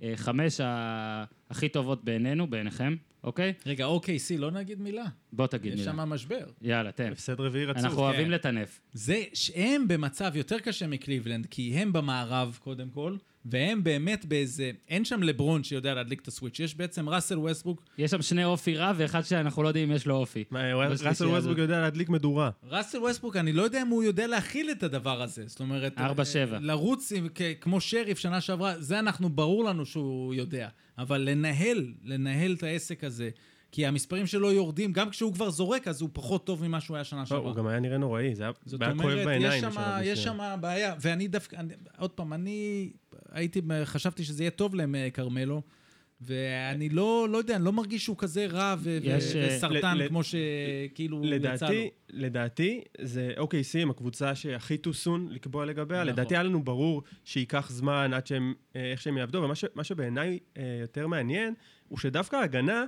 לחמש 0.00 0.60
הכי 1.50 1.68
טובות 1.68 2.04
בעינינו, 2.04 2.46
בעיניכם, 2.46 2.96
אוקיי? 3.24 3.52
רגע, 3.66 3.86
OKC, 3.86 4.38
לא 4.38 4.50
נגיד 4.50 4.80
מילה. 4.80 5.04
בוא 5.32 5.46
תגיד 5.46 5.72
יש 5.72 5.80
מילה. 5.80 5.92
שם 5.92 5.96
משבר. 5.98 6.46
יאללה, 6.62 6.92
תן. 6.92 7.12
הפסד 7.12 7.40
רביעי 7.40 7.64
רצוף. 7.64 7.84
אנחנו 7.84 7.98
אוהבים 7.98 8.24
כן. 8.24 8.30
לטנף. 8.30 8.80
זה 8.92 9.22
שהם 9.34 9.88
במצב 9.88 10.36
יותר 10.36 10.58
קשה 10.58 10.86
מקליבלנד, 10.86 11.46
כי 11.46 11.72
הם 11.74 11.92
במערב 11.92 12.58
קודם 12.62 12.90
כל, 12.90 13.16
והם 13.50 13.84
באמת 13.84 14.24
באיזה... 14.24 14.70
אין 14.88 15.04
שם 15.04 15.22
לברון 15.22 15.64
שיודע 15.64 15.94
להדליק 15.94 16.20
את 16.20 16.28
ה 16.28 16.32
switch, 16.32 16.60
יש 16.60 16.74
בעצם 16.74 17.08
ראסל 17.08 17.38
ווסטבוק. 17.38 17.82
יש 17.98 18.10
שם 18.10 18.22
שני 18.22 18.44
אופי 18.44 18.76
רע 18.76 18.92
ואחד 18.96 19.22
שאנחנו 19.22 19.62
לא 19.62 19.68
יודעים 19.68 19.90
אם 19.90 19.96
יש 19.96 20.06
לו 20.06 20.14
אופי. 20.14 20.44
ראסל 20.52 21.08
ווסטבוק 21.08 21.36
הזאת. 21.36 21.58
יודע 21.58 21.80
להדליק 21.80 22.08
מדורה. 22.08 22.50
ראסל 22.68 22.98
ווסטבוק, 22.98 23.36
אני 23.36 23.52
לא 23.52 23.62
יודע 23.62 23.82
אם 23.82 23.88
הוא 23.88 24.02
יודע 24.02 24.26
להכיל 24.26 24.70
את 24.70 24.82
הדבר 24.82 25.22
הזה. 25.22 25.42
זאת 25.46 25.60
אומרת... 25.60 25.98
ארבע, 25.98 26.20
אה, 26.20 26.24
שבע. 26.24 26.58
לרוץ 26.60 27.12
כמו 27.60 27.80
שריף 27.80 28.18
שנה 28.18 28.40
שעברה, 28.40 28.74
זה 28.78 28.98
אנחנו, 28.98 29.28
ברור 29.28 29.64
לנו 29.64 29.86
שהוא 29.86 30.34
יודע. 30.34 30.68
אבל 30.98 31.20
לנהל, 31.20 31.92
לנהל 32.04 32.52
את 32.52 32.62
העסק 32.62 33.04
הזה, 33.04 33.30
כי 33.72 33.86
המספרים 33.86 34.26
שלו 34.26 34.52
יורדים, 34.52 34.92
גם 34.92 35.10
כשהוא 35.10 35.34
כבר 35.34 35.50
זורק, 35.50 35.88
אז 35.88 36.00
הוא 36.00 36.10
פחות 36.12 36.46
טוב 36.46 36.68
ממה 36.68 36.80
שהוא 36.80 36.96
היה 36.96 37.04
שנה 37.04 37.20
לא, 37.20 37.24
שעברה. 37.26 37.48
הוא 37.48 37.56
גם 37.56 37.66
היה 37.66 37.80
נראה 37.80 37.98
נוראי, 37.98 38.34
זה 38.34 38.42
היה 38.42 38.52
זאת 38.64 38.80
כואב 38.82 38.90
אומרת, 39.00 39.24
בעיניים. 39.26 39.52
יש 39.52 39.60
שם, 39.60 39.70
בשלב 39.70 40.00
יש. 40.04 40.24
שם 40.24 40.56
בעיה, 40.60 40.94
ואני 41.00 41.28
דווקא, 41.28 41.56
אני, 41.56 41.74
עוד 41.98 42.10
פעם, 42.10 42.32
אני 42.32 42.90
הייתי, 43.32 43.60
חשבתי 43.84 44.24
שזה 44.24 44.42
יהיה 44.42 44.50
טוב 44.50 44.74
להם, 44.74 44.94
אה, 44.94 45.08
כרמלו, 45.10 45.62
ואני 46.20 46.88
לא, 46.88 47.28
לא 47.30 47.38
יודע, 47.38 47.56
אני 47.56 47.64
לא 47.64 47.72
מרגיש 47.72 48.04
שהוא 48.04 48.16
כזה 48.18 48.46
רע 48.46 48.74
ו- 48.78 48.98
יש, 49.02 49.36
אה, 49.36 49.48
וסרטן, 49.56 49.96
ל- 49.98 50.08
כמו 50.08 50.20
שכאילו 50.22 51.24
יצא 51.24 51.30
לו. 51.30 51.36
לדעתי, 51.36 51.90
לדעתי, 52.10 52.80
זה 53.00 53.32
OKC 53.38 53.48
הם 53.82 53.90
הקבוצה 53.90 54.34
שהכי 54.34 54.76
too 54.86 55.06
soon 55.06 55.30
לקבוע 55.30 55.64
לגביה. 55.64 55.98
נכון. 55.98 56.12
לדעתי 56.12 56.34
היה 56.34 56.42
לנו 56.42 56.64
ברור 56.64 57.02
שייקח 57.24 57.70
זמן 57.70 58.10
עד 58.14 58.26
שהם, 58.26 58.54
אה, 58.76 58.90
איך 58.92 59.00
שהם 59.02 59.18
יעבדו, 59.18 59.42
ומה 59.42 59.54
ש- 59.54 59.64
מה 59.74 59.84
שבעיניי 59.84 60.38
יותר 60.80 61.06
מעניין, 61.06 61.54
הוא 61.88 61.98
שדווקא 61.98 62.36
ההגנה 62.36 62.84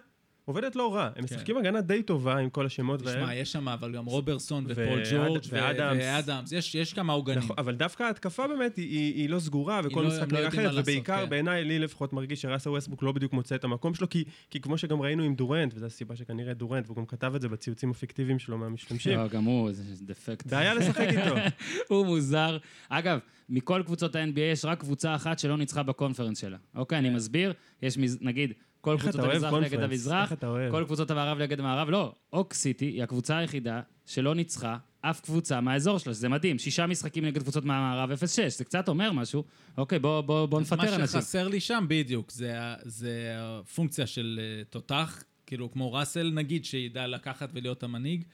עובדת 0.48 0.76
לא 0.76 0.94
רע. 0.94 1.08
הם 1.16 1.24
משחקים 1.24 1.56
הגנה 1.56 1.80
די 1.80 2.02
טובה 2.02 2.38
עם 2.38 2.50
כל 2.50 2.66
השמות 2.66 3.00
תשמע, 3.00 3.12
והם. 3.12 3.28
יש 3.32 3.52
שם 3.52 3.68
אבל 3.68 3.92
גם 3.92 4.04
רוברסון 4.06 4.64
ופול 4.68 5.02
ג'ורג' 5.10 5.42
ו- 5.44 5.48
ואדמס. 5.52 5.98
ואדמס, 6.02 6.52
יש, 6.52 6.74
יש 6.74 6.92
כמה 6.94 7.12
עוגנים. 7.12 7.38
נכון, 7.38 7.56
אבל 7.58 7.74
דווקא 7.74 8.02
ההתקפה 8.02 8.46
באמת 8.48 8.76
היא, 8.76 8.88
היא, 8.88 9.14
היא 9.14 9.28
לא 9.30 9.40
סגורה, 9.40 9.80
וכל 9.84 10.00
לא- 10.02 10.08
משחק 10.08 10.20
לא 10.32 10.38
נראה 10.38 10.42
יודעים 10.44 10.66
אחרת, 10.66 10.82
ובעיקר 10.82 11.24
כן. 11.24 11.30
בעיניי, 11.30 11.64
לי 11.64 11.78
לפחות 11.78 12.12
מרגיש 12.12 12.42
שראסל 12.42 12.70
ווסטבוק 12.70 13.02
לא 13.02 13.12
בדיוק 13.12 13.32
מוצא 13.32 13.54
את 13.54 13.64
המקום 13.64 13.94
שלו, 13.94 14.08
כי, 14.08 14.24
כי 14.50 14.60
כמו 14.60 14.78
שגם 14.78 15.00
ראינו 15.02 15.22
עם 15.22 15.34
דורנט, 15.34 15.72
וזו 15.74 15.86
הסיבה 15.86 16.16
שכנראה 16.16 16.54
דורנט, 16.54 16.86
והוא 16.86 16.96
גם 16.96 17.06
כתב 17.06 17.32
את 17.34 17.40
זה 17.40 17.48
בציוצים 17.48 17.90
הפיקטיביים 17.90 18.38
שלו 18.38 18.58
מהמשתמשים, 18.58 19.18
לא, 19.18 19.28
גם 19.28 19.44
הוא, 19.44 19.72
זה 19.72 20.04
דפקט. 20.04 20.46
בעיה 20.46 20.74
לשחק 20.74 21.00
איתו. 21.08 21.34
הוא 21.88 22.06
מוזר. 22.06 22.58
אגב, 22.88 23.18
מכל 23.48 23.82
קבוצות 23.86 24.16
ה-NBA 24.16 24.40
יש 24.40 24.64
רק 24.64 24.80
קבוצה 24.80 25.14
אחת 25.14 25.38
שלא 25.38 25.56
ניצחה 25.56 25.82
ב 25.82 25.87
conference 25.87 26.38
שלה. 26.38 26.56
אוקיי, 26.74 26.98
אני 26.98 27.10
מסביר, 27.10 27.52
יש 27.82 27.98
נגיד, 28.20 28.52
כל 28.96 29.02
קבוצות 29.02 29.24
המזרח 29.24 29.54
נגד 29.54 29.70
conference? 29.70 29.84
המזרח? 29.84 30.32
כל 30.70 30.84
קבוצות 30.84 31.10
המערב 31.10 31.38
נגד 31.38 31.60
המערב, 31.60 31.90
לא, 31.90 32.12
אוק 32.32 32.54
סיטי 32.54 32.84
היא 32.84 33.02
הקבוצה 33.02 33.38
היחידה 33.38 33.80
שלא 34.06 34.34
ניצחה 34.34 34.76
אף 35.00 35.20
קבוצה 35.20 35.60
מהאזור 35.60 35.98
שלה, 35.98 36.14
שזה 36.14 36.28
מדהים, 36.28 36.58
שישה 36.58 36.86
משחקים 36.86 37.24
נגד 37.24 37.42
קבוצות 37.42 37.64
מהמערב 37.64 38.10
0-6, 38.10 38.14
זה 38.48 38.64
קצת 38.64 38.88
אומר 38.88 39.12
משהו. 39.12 39.44
אוקיי, 39.78 39.98
בוא, 39.98 40.20
בוא, 40.20 40.46
בוא 40.46 40.60
נפטר 40.60 40.76
מה 40.76 40.94
אנשים. 40.94 41.06
שחסר 41.06 41.48
לי 41.48 41.60
שם 41.60 41.84
בדיוק, 41.88 42.30
זה, 42.30 42.52
זה 42.82 43.34
הפונקציה 43.38 44.06
של 44.06 44.40
אה, 44.42 44.64
תותח, 44.64 45.22
כאילו 45.46 45.70
כמו 45.70 45.92
ראסל 45.92 46.30
נגיד, 46.34 46.64
שידע 46.64 47.06
לקחת 47.06 47.50
ולהיות 47.54 47.82
המנהיג, 47.82 48.24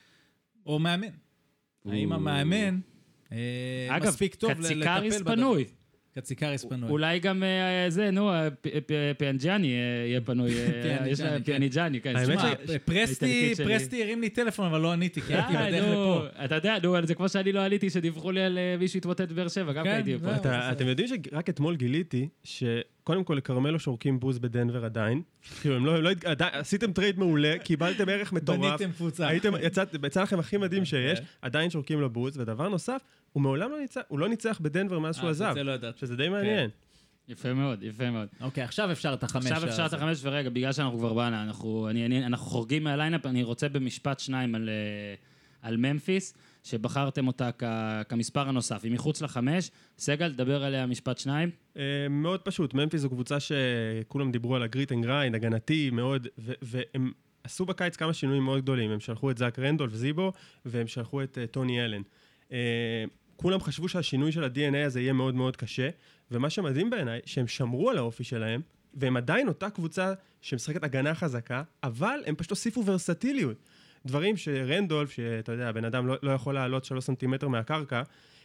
או 0.67 0.79
מאמן. 0.79 1.09
האם. 1.85 2.13
המאמן 2.13 2.81
אה, 3.33 3.97
אגב, 3.97 4.09
מספיק 4.09 4.35
טוב 4.35 4.51
לטפל 4.51 4.63
קציקריס 4.63 5.21
בדבר. 5.21 5.35
פנוי. 5.35 5.65
קציקריס 6.19 6.65
פנוי. 6.65 6.91
אולי 6.91 7.19
גם 7.19 7.43
אה, 7.43 7.91
זה, 7.91 8.11
נו, 8.11 8.31
אה, 8.33 8.49
פ- 8.51 8.69
פיאנג'אני 9.19 9.67
אה, 9.75 9.79
יהיה 10.09 10.21
פנוי. 10.21 10.51
אה, 10.55 10.99
פיאניג'אני, 11.45 12.01
כן. 12.01 12.13
כן. 12.13 12.17
האמת 12.19 12.39
ש- 12.39 12.75
תשמע, 13.55 13.67
פרסטי, 13.67 14.03
הרים 14.03 14.21
לי 14.21 14.29
טלפון, 14.29 14.67
אבל 14.67 14.81
לא 14.81 14.93
עניתי, 14.93 15.21
כי 15.21 15.35
הייתי 15.35 15.53
בדרך 15.53 15.85
לפה. 15.85 16.27
אתה 16.45 16.55
יודע, 16.55 16.77
נו, 16.83 17.07
זה 17.07 17.15
כמו 17.15 17.29
שאני 17.29 17.53
לא 17.53 17.65
עליתי, 17.65 17.91
שדיווחו 17.91 18.31
לי 18.33 18.41
על 18.43 18.59
אה, 18.59 18.77
מישהו 18.79 18.99
התמוטט 18.99 19.29
בבאר 19.33 19.49
שבע, 19.49 19.73
גם 19.73 19.85
כן, 19.85 19.91
הייתי 19.91 20.19
פה. 20.19 20.31
אתם 20.73 20.87
יודעים 20.89 21.09
שרק 21.09 21.49
אתמול 21.49 21.77
גיליתי 21.77 22.29
שקודם 23.05 23.25
כל 23.25 23.35
לכרמלו 23.35 23.79
שורקים 23.79 24.21
בוז 24.21 24.39
בדנבר 24.39 24.85
עדיין. 24.85 25.23
כאילו, 25.61 25.77
הם 25.77 25.87
לא, 25.87 25.97
הם 25.97 26.03
לא, 26.05 26.11
עדיין- 26.25 26.55
עשיתם 26.55 26.93
trade 26.93 27.19
מעולה, 27.19 27.55
קיבלתם 27.65 28.09
ערך 28.09 28.33
מטורף. 28.33 28.59
בניתם 28.81 28.93
קבוצה. 28.93 29.27
הייתם, 29.29 29.53
יצאת, 29.63 29.97
יצא 30.07 30.23
לכם 30.23 30.39
הכי 30.39 30.57
מדהים 30.57 30.85
שיש, 30.85 31.19
כן. 31.21 31.25
עדיין 31.43 31.71
שורקים 31.71 32.01
לו 32.01 32.11
בוז, 32.11 32.39
ודבר 32.39 32.69
נוסף, 32.69 33.01
הוא 33.33 33.43
מעולם 33.43 33.71
לא 33.71 33.81
ניצח, 33.81 34.01
הוא 34.09 34.19
לא 34.19 34.29
ניצח 34.29 34.59
בדנבר 34.63 34.99
מאז 34.99 35.17
שהוא 35.17 35.27
אה, 35.27 35.31
עזב, 35.31 35.45
את 35.49 35.55
זה 35.55 35.63
לא. 35.65 35.77
שזה 35.97 36.17
די 36.17 36.29
מעניין. 36.29 36.71
יפה 37.29 37.53
מאוד, 37.55 37.83
יפה 37.83 38.11
מאוד. 38.11 38.29
אוקיי, 38.41 38.65
עכשיו 38.65 38.93
אפשר 38.93 39.15
את 39.15 39.23
החמש. 39.23 39.47
עכשיו 39.47 39.69
אפשר 39.69 39.87
את. 39.87 39.93
החמש, 39.93 40.19
ורגע, 40.23 40.51
בגלל 40.51 40.73
שאנחנו 40.73 40.99
כבר 40.99 41.13
באנה, 41.15 41.43
אנחנו, 41.43 41.89
אני, 41.91 42.07
אני, 42.07 42.27
אנחנו 42.27 42.47
חורגים 42.47 42.85
מה 42.85 42.94
lineup, 42.94 43.27
אני 43.27 43.43
רוצה 43.43 43.69
במשפט 43.69 44.21
שניים 44.21 44.55
על, 44.55 44.69
אה, 44.69 45.15
על 45.69 45.77
ממפיס, 45.77 46.35
שבחרתם 46.65 47.27
אותה 47.27 47.51
כ, 47.59 47.65
כמספר 48.09 48.49
הנוסף. 48.49 48.81
היא 48.85 48.93
מחוץ 48.93 49.23
לחמש, 49.23 49.71
סגל, 49.99 50.33
דבר 50.33 50.65
עליה 50.65 50.87
משפט 50.87 51.19
שניים. 51.19 51.51
אה, 51.77 51.83
מאוד 52.11 52.41
פשוט, 52.41 52.75
ממפיס 52.75 53.01
זו 53.01 53.11
קבוצה 53.11 53.37
שכולם 53.41 54.33
דיברו 54.33 54.57
על 54.57 54.63
ה 54.63 54.69
grit 54.69 54.93
and 54.93 55.05
grind, 55.05 55.35
הגנתי 55.35 55.91
מאוד, 55.91 56.29
ו- 56.39 56.53
והם 56.63 57.13
עשו 57.45 57.65
בקיץ 57.65 57.97
כמה 57.97 58.13
שינויים 58.13 58.43
מאוד 58.43 58.63
גדולים. 58.63 58.91
הם 58.91 59.01
שלחו 59.01 59.31
את 59.31 59.39
זאק 59.39 59.59
רנדולף 59.59 59.93
זיבו, 59.95 60.33
והם 60.65 60.87
שלחו 60.87 61.23
את 61.23 61.39
אה, 61.39 61.47
טוני 61.47 61.85
אלן. 61.85 62.03
אה, 62.53 63.05
כולם 63.37 63.61
חשבו 63.61 63.89
שהשינוי 63.89 64.33
של 64.33 64.45
ה-DNA 64.45 64.87
הזה 64.87 65.01
יהיה 65.01 65.13
מאוד 65.13 65.35
מאוד 65.35 65.57
קשה, 65.57 65.89
ומה 66.31 66.51
שמדהים 66.51 66.91
בעיניי, 66.91 67.21
שהם 67.25 67.47
שמרו 67.47 67.91
על 67.91 67.99
האופי 67.99 68.25
שלהם, 68.25 68.61
והם 68.95 69.17
עדיין 69.17 69.49
אותה 69.49 69.71
קבוצה 69.71 70.13
שמשחקת 70.41 70.85
הגנה 70.85 71.15
חזקה, 71.15 71.63
אבל 71.83 72.21
הם 72.27 72.35
פשוט 72.35 72.51
הוסיפו 72.51 72.87
ורסטיליות. 72.87 73.57
דברים 74.07 74.37
שרנדולף, 74.37 75.11
שאתה 75.11 75.53
יודע, 75.53 75.69
הבן 75.69 75.85
אדם 75.85 76.07
לא, 76.07 76.15
לא 76.23 76.31
יכול 76.31 76.55
לעלות 76.55 76.85
שלוש 76.85 77.05
סנטימטר 77.05 77.49
מהקרקע, 77.49 78.03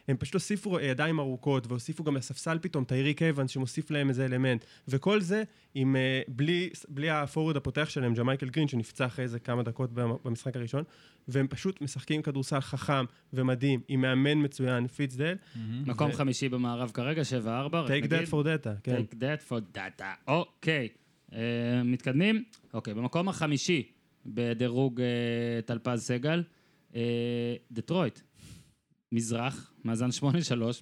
הם 0.08 0.18
פשוט 0.18 0.34
הוסיפו 0.34 0.80
ידיים 0.80 1.20
ארוכות, 1.20 1.68
והוסיפו 1.68 2.04
גם 2.04 2.18
לספסל 2.18 2.58
פתאום 2.62 2.84
את 2.84 2.92
טייריק 2.92 3.22
אבנס 3.22 3.50
שמוסיף 3.50 3.92
להם 3.92 4.10
איזה 4.10 4.26
אלמנט. 4.26 4.66
וכל 4.88 5.22
זה 5.22 5.44
עם, 5.76 5.96
אה, 5.96 6.22
בלי, 6.28 6.70
בלי 6.90 7.10
ה 7.10 7.16
forward 7.16 7.58
הפותח 7.58 7.90
שלהם, 7.90 8.14
ג'מייקל 8.14 8.50
גרין, 8.50 8.68
שנפצע 8.68 9.06
אחרי 9.06 9.24
איזה 9.24 9.40
כמה 9.40 9.64
דקות 9.64 9.90
במשחק 9.94 10.56
הראשון, 10.56 10.84
והם 11.28 11.48
פשוט 11.48 11.82
משחקים 11.82 12.22
כדורסל 12.22 12.60
חכם 12.60 13.06
ומדהים, 13.34 13.82
עם 13.88 14.02
מאמן 14.02 14.44
מצוין, 14.44 14.88
פיטסדל. 14.88 15.36
מקום 15.86 16.12
חמישי 16.12 16.50
במערב 16.50 16.92
כרגע, 16.94 17.22
7-4, 17.22 17.46
רק 17.46 17.90
Take 17.90 17.94
נגיד. 17.94 18.14
that 18.14 18.32
for 18.32 18.44
data, 18.44 18.70
כן. 18.84 18.96
Take 18.96 19.16
that 19.16 19.52
for 19.52 19.78
data. 19.78 20.04
אוקיי. 20.28 20.88
אה, 21.34 21.40
מתקדמים? 21.86 22.44
אוקיי, 22.74 22.94
במקום 22.94 23.30
החמישי 23.30 23.92
בדירוג 24.26 25.02
אה, 25.02 25.62
טלפז 25.66 26.02
סגל, 26.02 26.44
אה, 26.96 27.56
דטרויט. 27.72 28.20
מזרח, 29.12 29.74
מאזן 29.86 30.10
8-3, 30.12 30.24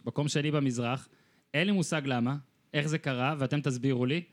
מקום 0.06 0.28
שני 0.28 0.52
במזרח. 0.52 1.10
אין 1.54 1.68
לי 1.68 1.74
מושג 1.74 2.02
למה, 2.06 2.38
איך 2.74 2.88
זה 2.88 2.98
קרה, 2.98 3.36
ואתם 3.40 3.62
תסבירו 3.62 4.06
לי. 4.06 4.24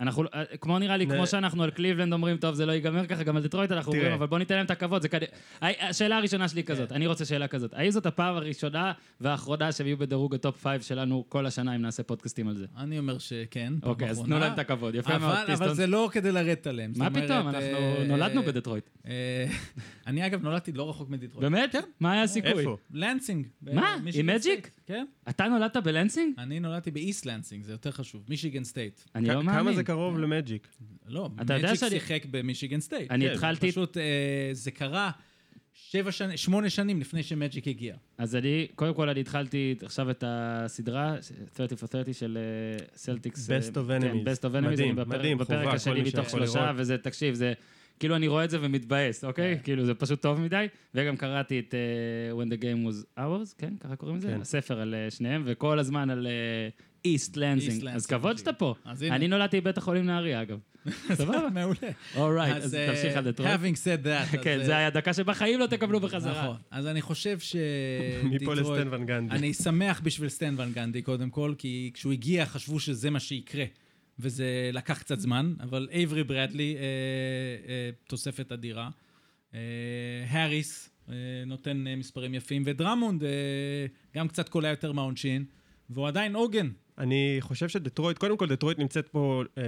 אנחנו, 0.00 0.24
אה, 0.34 0.44
כמו 0.60 0.78
נראה 0.78 0.96
לי, 0.96 1.06
כמו 1.06 1.26
שאנחנו 1.26 1.62
על 1.62 1.70
קליבלנד 1.70 2.12
אומרים, 2.12 2.36
טוב, 2.36 2.54
זה 2.54 2.66
לא 2.66 2.72
ייגמר 2.72 3.06
ככה, 3.06 3.22
גם 3.22 3.36
על 3.36 3.42
דטרויט 3.42 3.72
אנחנו. 3.72 3.92
אומרים, 3.92 4.12
אבל 4.12 4.26
בוא 4.26 4.38
ניתן 4.38 4.54
להם 4.54 4.66
את 4.66 4.70
הכבוד, 4.70 5.02
זה 5.02 5.08
כדי... 5.08 5.26
השאלה 5.60 6.16
הראשונה 6.16 6.48
שלי 6.48 6.60
היא 6.60 6.66
כן. 6.66 6.74
כזאת, 6.74 6.92
אני 6.92 7.06
רוצה 7.06 7.24
שאלה 7.24 7.48
כזאת. 7.48 7.74
האם 7.74 7.90
זאת 7.90 8.06
הפעם 8.06 8.36
הראשונה 8.36 8.92
והאחרונה 9.20 9.72
שהם 9.72 9.86
יהיו 9.86 9.98
בדירוג 9.98 10.34
ה 10.34 10.42
top 10.42 10.66
5 10.66 10.88
שלנו 10.88 11.24
כל 11.28 11.46
השנה, 11.46 11.74
אם 11.74 11.82
נעשה 11.82 12.02
פודקאסטים 12.02 12.48
על 12.48 12.56
זה? 12.56 12.66
אני 12.76 12.98
אומר 12.98 13.18
שכן, 13.18 13.72
אוקיי, 13.82 14.10
אז. 14.10 14.20
תנו 14.20 14.38
להם 14.38 14.52
את 14.52 14.58
הכבוד, 14.58 14.94
יפה 14.94 15.18
מאוד, 15.18 15.36
אבל. 15.52 15.74
זה 15.74 15.86
לא 15.86 16.08
כדי 16.12 16.32
לרדת 16.32 16.66
עליהם. 16.66 16.92
מה 16.96 17.10
פתאום, 17.10 17.48
אנחנו 17.48 17.60
אה, 17.60 18.04
נולדנו 18.08 18.42
בדטרויט. 18.42 18.90
אה, 19.06 19.46
אני 20.06 20.26
אגב 20.26 20.42
נולדתי 20.42 20.72
לא 20.72 20.90
רחוק 20.90 21.10
מדטרויט. 21.10 21.42
באמת? 21.42 21.74
מה 22.00 22.12
היה 22.12 22.22
הסיכוי? 22.22 22.50
איפה? 22.50 22.76
לנסינג. 22.90 23.46
מה? 23.62 23.96
עם 24.14 24.26
מג'יק? 24.26 24.70
כן. 24.86 25.04
אתה 25.28 25.48
נולדת 25.48 25.76
בלנסינג? 25.76 26.34
אני 26.38 26.60
נולדתי 26.60 26.90
באיסט 26.90 27.26
לנסינג, 27.26 27.64
זה 27.64 27.72
יותר 27.72 27.90
חשוב. 27.90 28.24
מישיגן 28.28 28.64
סטייט. 28.64 29.00
אני 29.14 29.28
לא 29.28 29.42
מאמין. 29.42 29.81
זה 29.82 29.86
קרוב 29.86 30.18
למג'יק? 30.18 30.68
לא, 31.08 31.30
מג'יק 31.36 31.88
שיחק 31.88 32.22
במישיגן 32.30 32.80
סטייט. 32.80 33.10
אני 33.10 33.26
כן, 33.26 33.32
התחלתי... 33.32 33.70
פשוט 33.70 33.96
אה, 33.96 34.02
זה 34.52 34.70
קרה 34.70 35.10
שבע 35.74 36.12
שנים, 36.12 36.36
שמונה 36.36 36.70
שנים 36.70 37.00
לפני 37.00 37.22
שמג'יק 37.22 37.68
הגיע. 37.68 37.94
אז 38.18 38.36
אני, 38.36 38.66
קודם 38.74 38.94
כל 38.94 39.08
אני 39.08 39.20
התחלתי 39.20 39.74
עכשיו 39.82 40.10
את 40.10 40.24
הסדרה, 40.26 41.16
30 41.56 41.78
for 41.78 41.90
30 41.90 42.14
של 42.14 42.38
סלטיקס. 42.96 43.50
Best 43.50 43.74
of 43.74 44.02
Enemies. 44.02 44.26
Best 44.26 44.42
of 44.42 44.54
Enemies, 44.54 44.70
מדהים, 44.70 44.96
מדהים, 45.06 45.38
בפרק 45.38 45.74
השני 45.74 46.02
מתוך 46.02 46.30
שלושה. 46.30 46.72
וזה, 46.76 46.98
תקשיב, 46.98 47.34
זה, 47.34 47.52
כאילו 47.98 48.16
אני 48.16 48.28
רואה 48.28 48.44
את 48.44 48.50
זה 48.50 48.58
ומתבאס, 48.60 49.24
אוקיי? 49.24 49.56
כן. 49.56 49.62
כאילו 49.62 49.84
זה 49.84 49.94
פשוט 49.94 50.22
טוב 50.22 50.40
מדי, 50.40 50.66
וגם 50.94 51.16
קראתי 51.16 51.58
את 51.58 51.74
אה, 51.74 52.42
When 52.42 52.48
the 52.48 52.62
Game 52.62 52.88
was 52.88 53.18
Ours, 53.18 53.54
כן? 53.58 53.74
ככה 53.80 53.96
קוראים 53.96 54.16
לזה? 54.16 54.28
כן. 54.28 54.40
הספר 54.40 54.80
על 54.80 54.94
אה, 54.94 55.10
שניהם, 55.10 55.42
וכל 55.46 55.78
הזמן 55.78 56.10
על 56.10 56.26
איסט 57.04 57.36
לנסינג. 57.36 57.86
אז 57.86 58.06
כבוד. 58.06 58.38
שאתה 58.38 58.52
פה. 58.52 58.74
אני 59.02 59.28
נולדתי 59.28 59.60
בבית 59.60 59.78
החולים 59.78 60.06
נהריה, 60.06 60.42
אגב. 60.42 60.58
סבבה? 61.18 61.48
מעולה. 61.50 61.76
אורייט, 62.16 62.56
אז 62.56 62.74
אה, 62.74 62.86
תמשיך 62.86 63.16
על 63.16 63.24
דטרויט. 63.24 63.50
having 63.52 63.76
said 63.76 64.06
that. 64.06 64.36
כן, 64.44 64.64
זה 64.64 64.72
אה, 64.72 64.78
היה 64.78 64.90
דקה 64.90 65.12
שבחיים 65.12 65.60
לא 65.60 65.66
תקבלו 65.66 66.00
בחזרה. 66.00 66.42
נכון. 66.42 66.56
אז 66.70 66.86
אני 66.86 67.02
חושב 67.02 67.38
ש... 67.38 67.56
מפה 68.32 68.54
לסטן 68.54 68.88
ון 68.90 69.06
גנדי. 69.06 69.34
אני 69.34 69.54
שמח 69.54 70.00
בשביל 70.04 70.28
סטן 70.28 70.54
ון 70.58 70.72
גנדי, 70.72 71.02
קודם 71.02 71.30
כל, 71.30 71.54
כי 71.58 71.90
כשהוא 71.94 72.12
הגיע 72.12 72.46
חשבו 72.46 72.80
שזה 72.80 73.10
מה 73.10 73.20
שיקרה, 73.20 73.64
וזה 74.18 74.70
לקח 74.72 74.98
קצת 74.98 75.20
זמן, 75.20 75.54
אבל 75.60 75.88
אייברי 75.92 76.24
ברדלי, 76.24 76.76
אה, 76.76 76.82
אה, 77.68 77.90
תוספת 78.06 78.52
אדירה. 78.52 78.90
האריס 80.28 80.90
נותן 81.46 81.84
מספרים 81.96 82.34
יפים, 82.34 82.62
ודרמונד 82.66 83.22
גם 84.16 84.28
קצת 84.28 84.48
קולע 84.48 84.68
יותר 84.68 84.92
מהעונשין, 84.92 85.44
והוא 85.90 86.08
עדיין 86.08 86.34
עוגן. 86.34 86.68
אני 87.02 87.36
חושב 87.40 87.68
שדטרויט, 87.68 88.18
קודם 88.18 88.36
כל 88.36 88.48
דטרויט 88.48 88.78
נמצאת 88.78 89.08
פה, 89.08 89.42
אה, 89.58 89.62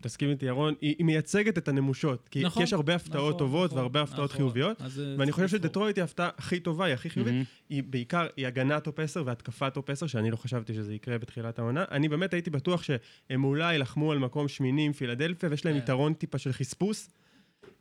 תסכים 0.00 0.30
איתי 0.30 0.46
ירון, 0.46 0.74
היא, 0.80 0.94
היא 0.98 1.06
מייצגת 1.06 1.58
את 1.58 1.68
הנמושות. 1.68 2.28
כי, 2.28 2.42
נכון, 2.42 2.62
כי 2.62 2.64
יש 2.64 2.72
הרבה 2.72 2.94
הפתעות 2.94 3.34
נכון, 3.34 3.38
טובות 3.38 3.66
נכון, 3.66 3.78
והרבה 3.78 4.02
הפתעות 4.02 4.30
נכון. 4.30 4.36
חיוביות. 4.36 4.80
אה, 4.80 4.86
ואני 5.18 5.32
חושב 5.32 5.44
לבחור. 5.44 5.58
שדטרויט 5.58 5.96
היא 5.96 6.02
ההפתעה 6.02 6.28
הכי 6.38 6.60
טובה, 6.60 6.84
היא 6.84 6.94
הכי 6.94 7.10
חיובית. 7.10 7.32
מהמם. 7.32 7.44
היא 7.68 7.82
בעיקר, 7.82 8.26
היא 8.36 8.46
הגנה 8.46 8.80
top 8.80 9.00
10 9.00 9.22
והתקפה 9.26 9.70
top 9.70 9.90
10, 9.90 10.06
שאני 10.06 10.30
לא 10.30 10.36
חשבתי 10.36 10.74
שזה 10.74 10.94
יקרה 10.94 11.18
בתחילת 11.18 11.58
העונה. 11.58 11.84
אני 11.90 12.08
באמת 12.08 12.34
הייתי 12.34 12.50
בטוח 12.50 12.82
שהם 12.82 13.44
אולי 13.44 13.72
יילחמו 13.72 14.12
על 14.12 14.18
מקום 14.18 14.48
שמיני 14.48 14.86
עם 14.86 14.92
פילדלפיה, 14.92 15.48
ויש 15.48 15.64
להם 15.64 15.74
כן. 15.74 15.82
יתרון 15.82 16.14
טיפה 16.14 16.38
של 16.38 16.52
חספוס. 16.52 17.10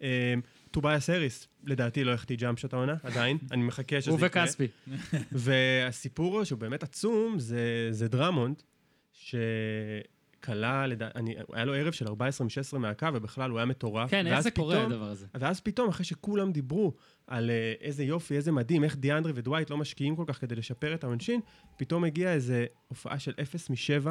אה, 0.02 0.34
טובייס 0.72 1.10
האריס, 1.10 1.48
לדעתי 1.64 2.04
לא 2.04 2.12
החטיא 2.12 2.36
jump 2.36 2.60
shot 2.60 2.70
העונה, 2.72 2.96
עדיין. 3.04 3.38
אני 3.52 3.64
מחכה 3.64 4.02
שזה 4.02 4.12
הוא 4.12 4.20
יקרה. 4.26 4.44
וכספי. 4.44 4.68
והסיפור 5.32 6.44
שהוא 6.44 6.60
באמת 6.60 6.84
עצום, 6.84 7.40
זה, 7.40 7.88
זה 7.92 8.08
דרמונד, 8.08 8.64
שקלע, 9.18 10.88
לדע... 10.88 11.08
אני, 11.16 11.36
היה 11.54 11.66
לו 11.66 11.74
ערב 11.74 11.94
של 11.94 12.08
14 12.08 12.48
מ-16 12.48 12.78
מהקו, 12.78 13.08
ובכלל 13.14 13.50
הוא 13.50 13.60
היה 13.60 13.66
מטורף. 13.66 14.10
כן, 14.10 14.28
איך 14.28 14.40
זה 14.40 14.52
קורה 14.52 14.76
פתאום- 14.76 14.92
הדבר 14.92 15.06
הזה? 15.10 15.26
ואז 15.34 15.60
פתאום, 15.62 15.90
אחרי 15.90 16.06
שכולם 16.06 16.52
דיברו 16.52 16.94
על 17.28 17.50
אה, 17.50 17.74
איזה 17.82 18.04
יופי, 18.04 18.36
איזה 18.36 18.52
מדהים, 18.52 18.84
איך 18.84 18.96
דיאנדרי 18.96 19.32
ודווייט 19.36 19.70
לא 19.70 19.78
משקיעים 19.78 20.16
כל 20.16 20.24
כך 20.28 20.42
כדי 20.42 20.56
לשפר 20.56 20.94
את 20.94 21.04
העונשין, 21.04 21.40
פתאום 21.78 22.04
הגיעה 22.04 22.34
איזו 22.34 22.54
הופעה 22.88 23.20
של 23.20 23.34
0 23.42 23.70
מ-7, 23.70 24.08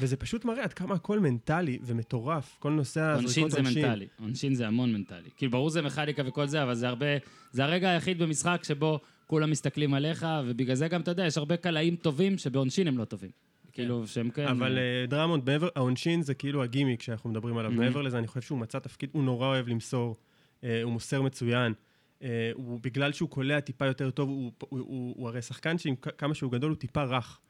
וזה 0.00 0.16
פשוט 0.16 0.44
מראה 0.44 0.64
עד 0.64 0.72
כמה 0.72 0.94
הכל 0.94 1.18
מנטלי 1.20 1.78
ומטורף, 1.82 2.56
כל 2.58 2.70
נושא 2.72 3.14
עונשין 3.16 3.26
הזריקות 3.26 3.50
זה 3.50 3.56
עונשין. 3.58 3.86
מנטלי, 3.86 4.06
עונשין 4.20 4.54
זה 4.54 4.66
המון 4.66 4.92
מנטלי. 4.92 5.30
כאילו, 5.36 5.52
ברור 5.52 5.70
זה 5.70 5.82
מכניקה 5.82 6.22
וכל 6.26 6.46
זה, 6.46 6.62
אבל 6.62 6.74
זה 6.74 6.88
הרבה... 6.88 7.06
זה 7.52 7.64
הרגע 7.64 7.90
היחיד 7.90 8.22
במשחק 8.22 8.60
שבו 8.64 9.00
כולם 9.26 9.50
מסתכלים 9.50 9.94
עליך, 9.94 10.26
ובגלל 10.46 10.74
זה 10.76 10.88
גם, 10.88 11.00
אתה 11.00 11.10
יודע, 11.10 11.26
יש 11.26 11.38
הרבה 11.38 11.56
קלעים 11.56 11.96
טובים 11.96 12.38
שבעונשין 12.38 12.88
הם 12.88 12.98
לא 12.98 13.04
טובים. 13.04 13.30
כאילו, 13.72 14.06
שהם 14.06 14.30
כן... 14.30 14.46
אבל 14.46 14.78
אה, 14.78 15.06
דרמונד, 15.08 15.50
מעבר, 15.50 15.68
העונשין 15.76 16.22
זה 16.22 16.34
כאילו 16.34 16.62
הגימיק 16.62 17.02
שאנחנו 17.02 17.30
מדברים 17.30 17.58
עליו. 17.58 17.70
מעבר 17.70 18.02
לזה, 18.02 18.18
אני 18.18 18.26
חושב 18.26 18.40
שהוא 18.40 18.58
מצא 18.58 18.78
תפקיד, 18.78 19.10
הוא 19.12 19.22
נורא 19.22 19.46
אוהב 19.46 19.68
למסור, 19.68 20.16
אה, 20.64 20.82
הוא 20.82 20.92
מוסר 20.92 21.22
מצוין. 21.22 21.72
אה, 22.22 22.50
הוא, 22.54 22.80
בגלל 22.82 23.12
שהוא 23.12 23.28
קולע 23.28 23.60
טיפה 23.60 23.86
יותר 23.86 24.10
טוב, 24.10 24.28
הוא, 24.28 24.52
הוא, 24.58 24.80
הוא, 24.80 25.14
הוא 25.16 25.28
הרי 25.28 25.42
שחקן 25.42 25.78
שעם 25.78 25.94
כמה 25.96 26.34
שהוא 26.34 26.52
גדול 26.52 26.70
הוא 26.70 26.78
טיפה 26.78 27.02
רך. 27.02 27.40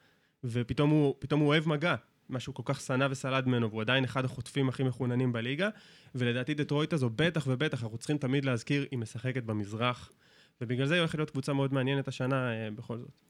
ופתאום 0.45 0.91
הוא, 0.91 1.15
פתאום 1.19 1.41
הוא 1.41 1.49
אוהב 1.49 1.69
מגע, 1.69 1.95
מה 2.29 2.41
שהוא 2.41 2.55
כל 2.55 2.63
כך 2.67 2.81
שנא 2.81 3.07
וסלד 3.11 3.47
ממנו, 3.49 3.71
והוא 3.71 3.81
עדיין 3.81 4.05
אחד 4.05 4.25
החוטפים 4.25 4.69
הכי 4.69 4.83
מחוננים 4.83 5.33
בליגה. 5.33 5.69
ולדעתי 6.15 6.55
דטרויט 6.55 6.93
הזו, 6.93 7.11
בטח 7.17 7.47
ובטח, 7.47 7.83
אנחנו 7.83 7.99
צריכים 7.99 8.19
תמיד 8.19 8.45
להזכיר, 8.45 8.87
היא 8.91 8.99
משחקת 8.99 9.43
במזרח. 9.43 10.13
ובגלל 10.61 10.87
זה 10.87 10.95
היא 10.95 11.01
הולכת 11.01 11.15
להיות 11.19 11.31
קבוצה 11.31 11.53
מאוד 11.53 11.73
מעניינת 11.73 12.09
השנה, 12.09 12.53
אה, 12.53 12.71
בכל 12.71 12.99
זאת. 12.99 13.21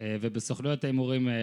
אה, 0.00 0.16
ובסוכנויות 0.20 0.84
ההימורים 0.84 1.28
אה, 1.28 1.34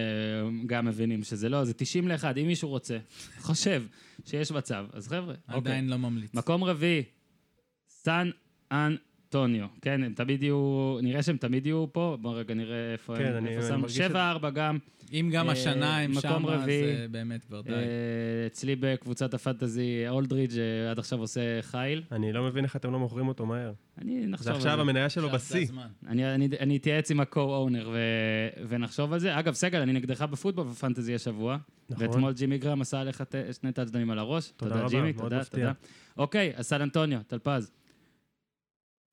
גם 0.66 0.86
מבינים 0.86 1.22
שזה 1.24 1.48
לא, 1.48 1.64
זה 1.64 1.74
90 1.74 2.08
ל-1, 2.08 2.24
אם 2.36 2.46
מישהו 2.46 2.68
רוצה, 2.68 2.98
חושב 3.40 3.82
שיש 4.24 4.52
מצב, 4.52 4.86
אז 4.92 5.08
חבר'ה, 5.08 5.34
אוקיי. 5.48 5.60
עדיין 5.60 5.88
לא 5.88 5.96
ממליץ. 5.96 6.34
מקום 6.34 6.64
רביעי, 6.64 7.02
סן 7.88 8.30
אנטוניו. 9.28 9.66
כן, 9.82 10.02
הם 10.02 10.12
תמיד 10.14 10.42
יהיו, 10.42 10.98
נראה 11.02 11.22
שהם 11.22 11.36
תמיד 11.36 11.66
יהיו 11.66 11.86
פה, 11.92 12.16
בואו 12.20 12.34
רגע 12.34 12.54
נראה 12.54 12.92
איפה 12.92 13.16
כן, 13.16 13.26
הם. 13.26 13.36
אני- 13.36 13.56
איפה 13.56 13.68
שם. 13.68 13.80
מרגיש 13.80 14.00
את- 14.00 14.10
7-4 14.10 14.50
גם. 14.50 14.78
אם 15.12 15.30
גם 15.32 15.46
אה, 15.46 15.52
השנה 15.52 15.98
הם 15.98 16.14
שם, 16.14 16.42
אז. 16.48 16.68
אה, 16.68 17.06
באמת 17.10 17.44
כבר 17.44 17.60
די. 17.60 17.70
אה, 17.72 17.76
אצלי 18.46 18.76
בקבוצת 18.80 19.34
הפנטזי, 19.34 20.04
אולדרידג' 20.08 20.58
אה, 20.58 20.90
עד 20.90 20.98
עכשיו 20.98 21.18
עושה 21.18 21.40
חייל. 21.62 22.02
אני 22.12 22.32
לא 22.32 22.42
מבין 22.46 22.64
איך 22.64 22.76
אתם 22.76 22.92
לא 22.92 22.98
מוכרים 22.98 23.28
אותו 23.28 23.46
מהר. 23.46 23.72
אני 24.02 24.26
נחשוב 24.26 24.44
זה 24.44 24.50
על 24.50 24.56
עכשיו 24.56 24.76
זה. 24.76 24.80
המניה 24.80 25.08
שלו 25.08 25.28
עכשיו 25.30 25.60
בשיא. 25.60 25.66
אני, 26.06 26.34
אני, 26.34 26.48
אני 26.60 26.76
אתייעץ 26.76 27.10
עם 27.10 27.20
ה-co-owner 27.20 27.86
ו, 27.86 27.98
ונחשוב 28.68 29.12
על 29.12 29.18
זה. 29.18 29.38
אגב, 29.38 29.54
סגל, 29.54 29.80
אני 29.80 29.92
נגדך 29.92 30.22
בפוטבול 30.22 30.66
בפנטזי 30.66 31.14
השבוע. 31.14 31.56
נכון. 31.90 32.06
ואתמול 32.08 32.32
ג'ימי 32.32 32.58
גרם 32.58 32.80
עשה 32.80 33.00
עליך 33.00 33.22
שני 33.60 33.72
טאצ'דנים 33.72 34.10
על 34.10 34.18
הראש. 34.18 34.52
תודה 34.56 34.70
תודה, 34.70 34.80
רבה, 34.84 34.90
ג'ימי, 34.90 35.12
מאוד 35.12 35.22
תודה, 35.24 35.38
מפתיע. 35.38 35.60
תודה. 35.60 35.72
אוקיי, 36.18 36.52
אז 36.56 36.66
סן 36.66 36.80
אנטוניו, 36.82 37.18
טלפז. 37.26 37.70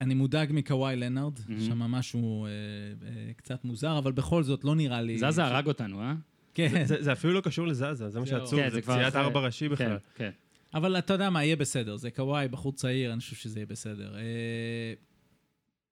אני 0.00 0.14
מודאג 0.14 0.48
מקוואי 0.52 0.96
לנארד. 0.96 1.38
שם 1.66 1.78
משהו 1.78 2.46
אה, 2.46 2.50
אה, 2.50 3.32
קצת 3.36 3.64
מוזר, 3.64 3.98
אבל 3.98 4.12
בכל 4.12 4.42
זאת 4.42 4.64
לא 4.64 4.74
נראה 4.74 5.02
לי... 5.02 5.18
זזה 5.18 5.44
הרג 5.44 5.66
אותנו, 5.66 6.00
אה? 6.02 6.14
כן, 6.54 6.84
זה, 6.84 7.12
אפילו 7.12 7.32
לא 7.32 7.40
קשור 7.40 7.66
לזזה, 7.66 8.08
זה 8.10 8.20
מה. 8.20 8.26
שעצוב, 8.26 8.60
כן, 8.60 8.68
זה 8.70 8.82
כבר 8.82 8.94
פציעת 8.94 9.16
ארבע 9.16 9.40
ראשי 9.40 9.68
בכלל. 9.68 9.86
כן, 9.88 9.96
כן. 10.14 10.30
אבל 10.74 10.98
אתה 10.98 11.12
יודע 11.14 11.30
מה, 11.30 11.44
יהיה 11.44 11.56
בסדר. 11.56 11.96
זה 11.96 12.10
קוואי, 12.10 12.48
בחור 12.48 12.72
צעיר, 12.72 13.12
אני 13.12 13.20
חושב 13.20 13.36
שזה 13.36 13.58
יהיה 13.58 13.66
בסדר. 13.66 14.16
אה, 14.16 14.22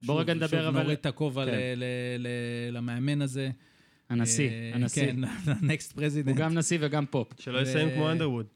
בוא 0.06 0.20
רגע 0.20 0.34
נדבר, 0.34 0.48
שוב 0.48 0.58
אבל- 0.58 0.82
נוריד 0.82 0.98
את 0.98 1.06
הכובע 1.06 1.46
כן. 1.46 1.78
למאמן 2.72 3.22
הזה. 3.22 3.50
הנשיא, 4.10 4.50
הנשיא. 4.74 5.06
כן, 5.06 5.16
ה 5.62 5.68
next 5.68 5.92
president. 5.92 6.36
הוא 6.36 6.44
גם 6.44 6.54
נשיא 6.54 6.78
וגם 6.80 7.06
פופ. 7.06 7.28
שלא 7.40 7.58
יסיים 7.62 7.88
כמו 7.94 8.10
אנדרווד. 8.10 8.46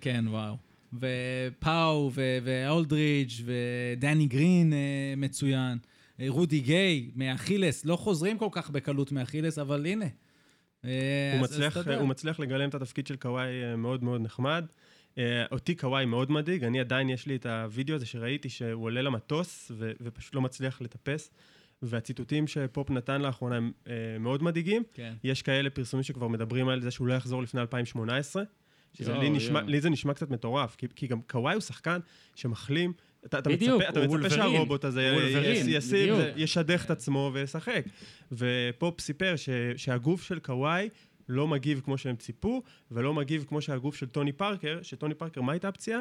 כן, 0.00 0.24
וואו. 0.28 0.56
ופאו, 1.00 2.10
ואולדריץ', 2.44 3.42
ודני 3.44 4.26
גרין 4.26 4.72
אה, 4.72 4.78
מצוין. 5.16 5.78
אה, 6.20 6.26
רודי 6.28 6.60
גיי 6.60 7.10
מאכילס, 7.16 7.84
לא 7.84 7.96
חוזרים 7.96 8.38
כל 8.38 8.48
כך 8.52 8.70
בקלות 8.70 9.12
מאכילס, 9.12 9.58
אבל 9.58 9.86
הנה. 9.86 10.04
אה, 10.84 10.90
הוא 11.36 11.44
אז- 11.44 11.52
אז 11.52 11.58
מצליח- 11.60 11.76
יודע. 11.76 11.96
הוא 11.98 12.08
מצליח 12.08 12.40
לגלם 12.40 12.68
את 12.68 12.74
התפקיד 12.74 13.06
של 13.06 13.16
קוואי 13.16 13.50
מאוד 13.76 14.04
מאוד 14.04 14.20
נחמד. 14.20 14.64
אותי 15.52 15.74
קוואי 15.74 16.04
מאוד 16.04 16.30
מדאיג, 16.32 16.64
אני 16.64 16.80
עדיין, 16.80 17.08
יש 17.10 17.26
לי 17.26 17.36
את 17.36 17.46
הוידאו 17.46 17.94
הזה 17.96 18.06
שראיתי 18.06 18.48
שהוא 18.48 18.84
עולה 18.84 19.02
למטוס 19.02 19.72
ו- 19.74 19.92
ופשוט 20.00 20.34
לא 20.34 20.40
מצליח 20.40 20.80
לטפס, 20.82 21.30
והציטוטים 21.82 22.46
שפופ 22.46 22.90
נתן 22.90 23.20
לאחרונה 23.22 23.56
הם 23.56 23.72
מאוד 24.20 24.42
מדאיגים. 24.42 24.82
כן. 24.92 25.12
יש 25.24 25.42
כאלה 25.42 25.70
פרסומים 25.70 26.02
שכבר 26.02 26.28
מדברים 26.28 26.68
על 26.68 26.80
זה 26.80 26.90
שהוא 26.90 27.06
לא 27.06 27.14
יחזור 27.14 27.42
לפני 27.42 27.60
2018, 27.60 28.42
שזה 28.94 29.10
יואו, 29.10 29.22
לי, 29.22 29.30
נשמע. 29.30 29.62
לי 29.62 29.80
זה 29.80 29.90
נשמע 29.90 30.14
קצת 30.14 30.30
מטורף, 30.30 30.76
כי, 30.76 30.86
כי 30.96 31.06
גם 31.06 31.20
קוואי 31.22 31.54
הוא 31.54 31.60
שחקן 31.60 31.98
שמחלים, 32.34 32.92
אתה, 33.26 33.38
אתה 33.38 33.50
בדיוק, 33.50 33.82
מצפה, 33.82 33.88
אתה 33.88 34.06
מצפה. 34.08 34.30
שהרובוט 34.30 34.84
הזה 34.84 35.12
וולברין, 35.12 35.66
ישים. 35.68 36.14
וישדך 36.36 36.84
את 36.84 36.90
עצמו 36.90 37.30
וישחק. 37.34 37.84
ופופ 38.32 39.00
סיפר 39.00 39.36
ש, 39.36 39.48
שהגוף 39.76 40.22
של 40.22 40.38
קוואי 40.38 40.88
לא 41.28 41.48
מגיב 41.48 41.80
כמו 41.84 41.98
שהם 41.98 42.16
ציפו, 42.16 42.62
ולא 42.90 43.14
מגיב 43.14 43.44
כמו 43.48 43.60
שהגוף 43.60 43.96
של 43.96 44.06
טוני 44.06 44.32
פרקר, 44.32 44.78
שטוני 44.82 45.14
פרקר, 45.14 45.42
מה 45.42 45.52
הייתה 45.52 45.68
הפציעה? 45.68 46.00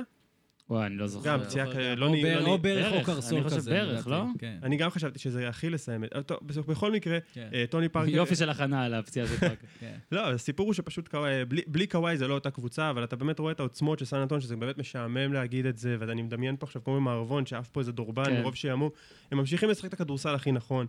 וואי, 0.69 0.85
אני 0.85 0.95
לא 0.97 1.07
זוכר. 1.07 1.29
גם 1.29 1.43
פציעה 1.43 1.73
כאלה, 1.73 1.95
לא 1.95 2.05
או 2.05 2.11
נהי- 2.11 2.23
בר- 2.23 2.39
לא 2.41 2.47
או 2.47 2.57
ברך 2.57 2.91
ברך, 2.91 2.99
או 3.01 3.13
קרסול 3.13 3.37
אני 3.37 3.43
חושב 3.43 3.55
כזה. 3.57 3.71
ברך. 3.71 4.07
לא? 4.07 4.23
כן. 4.39 4.57
אני 4.63 4.77
גם 4.77 4.89
חשבתי 4.89 5.19
שזה 5.19 5.49
אכילס 5.49 5.89
האמת. 5.89 6.09
טוב, 6.25 6.37
בכל 6.67 6.91
מקרה, 6.91 7.17
כן. 7.33 7.49
אה, 7.53 7.63
טוני 7.69 7.89
פרקר... 7.89 8.09
יופי 8.09 8.35
של 8.35 8.49
הכנה 8.49 8.83
על 8.85 8.93
הפציעה 8.93 9.27
פארקר. 9.27 9.55
כן. 9.79 9.93
לא, 10.11 10.29
הסיפור 10.33 10.65
הוא 10.65 10.73
שפשוט 10.73 11.07
קוואי, 11.07 11.45
בלי, 11.45 11.61
בלי 11.67 11.87
קוואי 11.87 12.17
זה 12.17 12.27
לא 12.27 12.33
אותה 12.33 12.51
קבוצה, 12.51 12.89
אבל 12.89 13.03
אתה 13.03 13.15
באמת 13.15 13.39
רואה 13.39 13.51
את 13.51 13.59
העוצמות 13.59 13.99
של 13.99 14.05
סן 14.05 14.17
אנטון, 14.17 14.41
שזה 14.41 14.55
באמת 14.55 14.77
משעמם 14.77 15.33
להגיד 15.33 15.65
את 15.65 15.77
זה, 15.77 15.95
ואני 15.99 16.21
מדמיין 16.21 16.55
פה 16.59 16.65
עכשיו 16.65 16.83
כמו 16.83 16.95
במערבון, 16.95 17.45
שעף 17.45 17.67
פה 17.67 17.79
איזה 17.79 17.91
דורבן, 17.91 18.25
כן. 18.25 18.39
מרוב 18.41 18.55
שעמום. 18.55 18.89
הם 19.31 19.37
ממשיכים 19.37 19.69
לשחק 19.69 19.85
את 19.85 19.93
הכדורסל 19.93 20.35
הכי 20.35 20.51
נכון. 20.51 20.85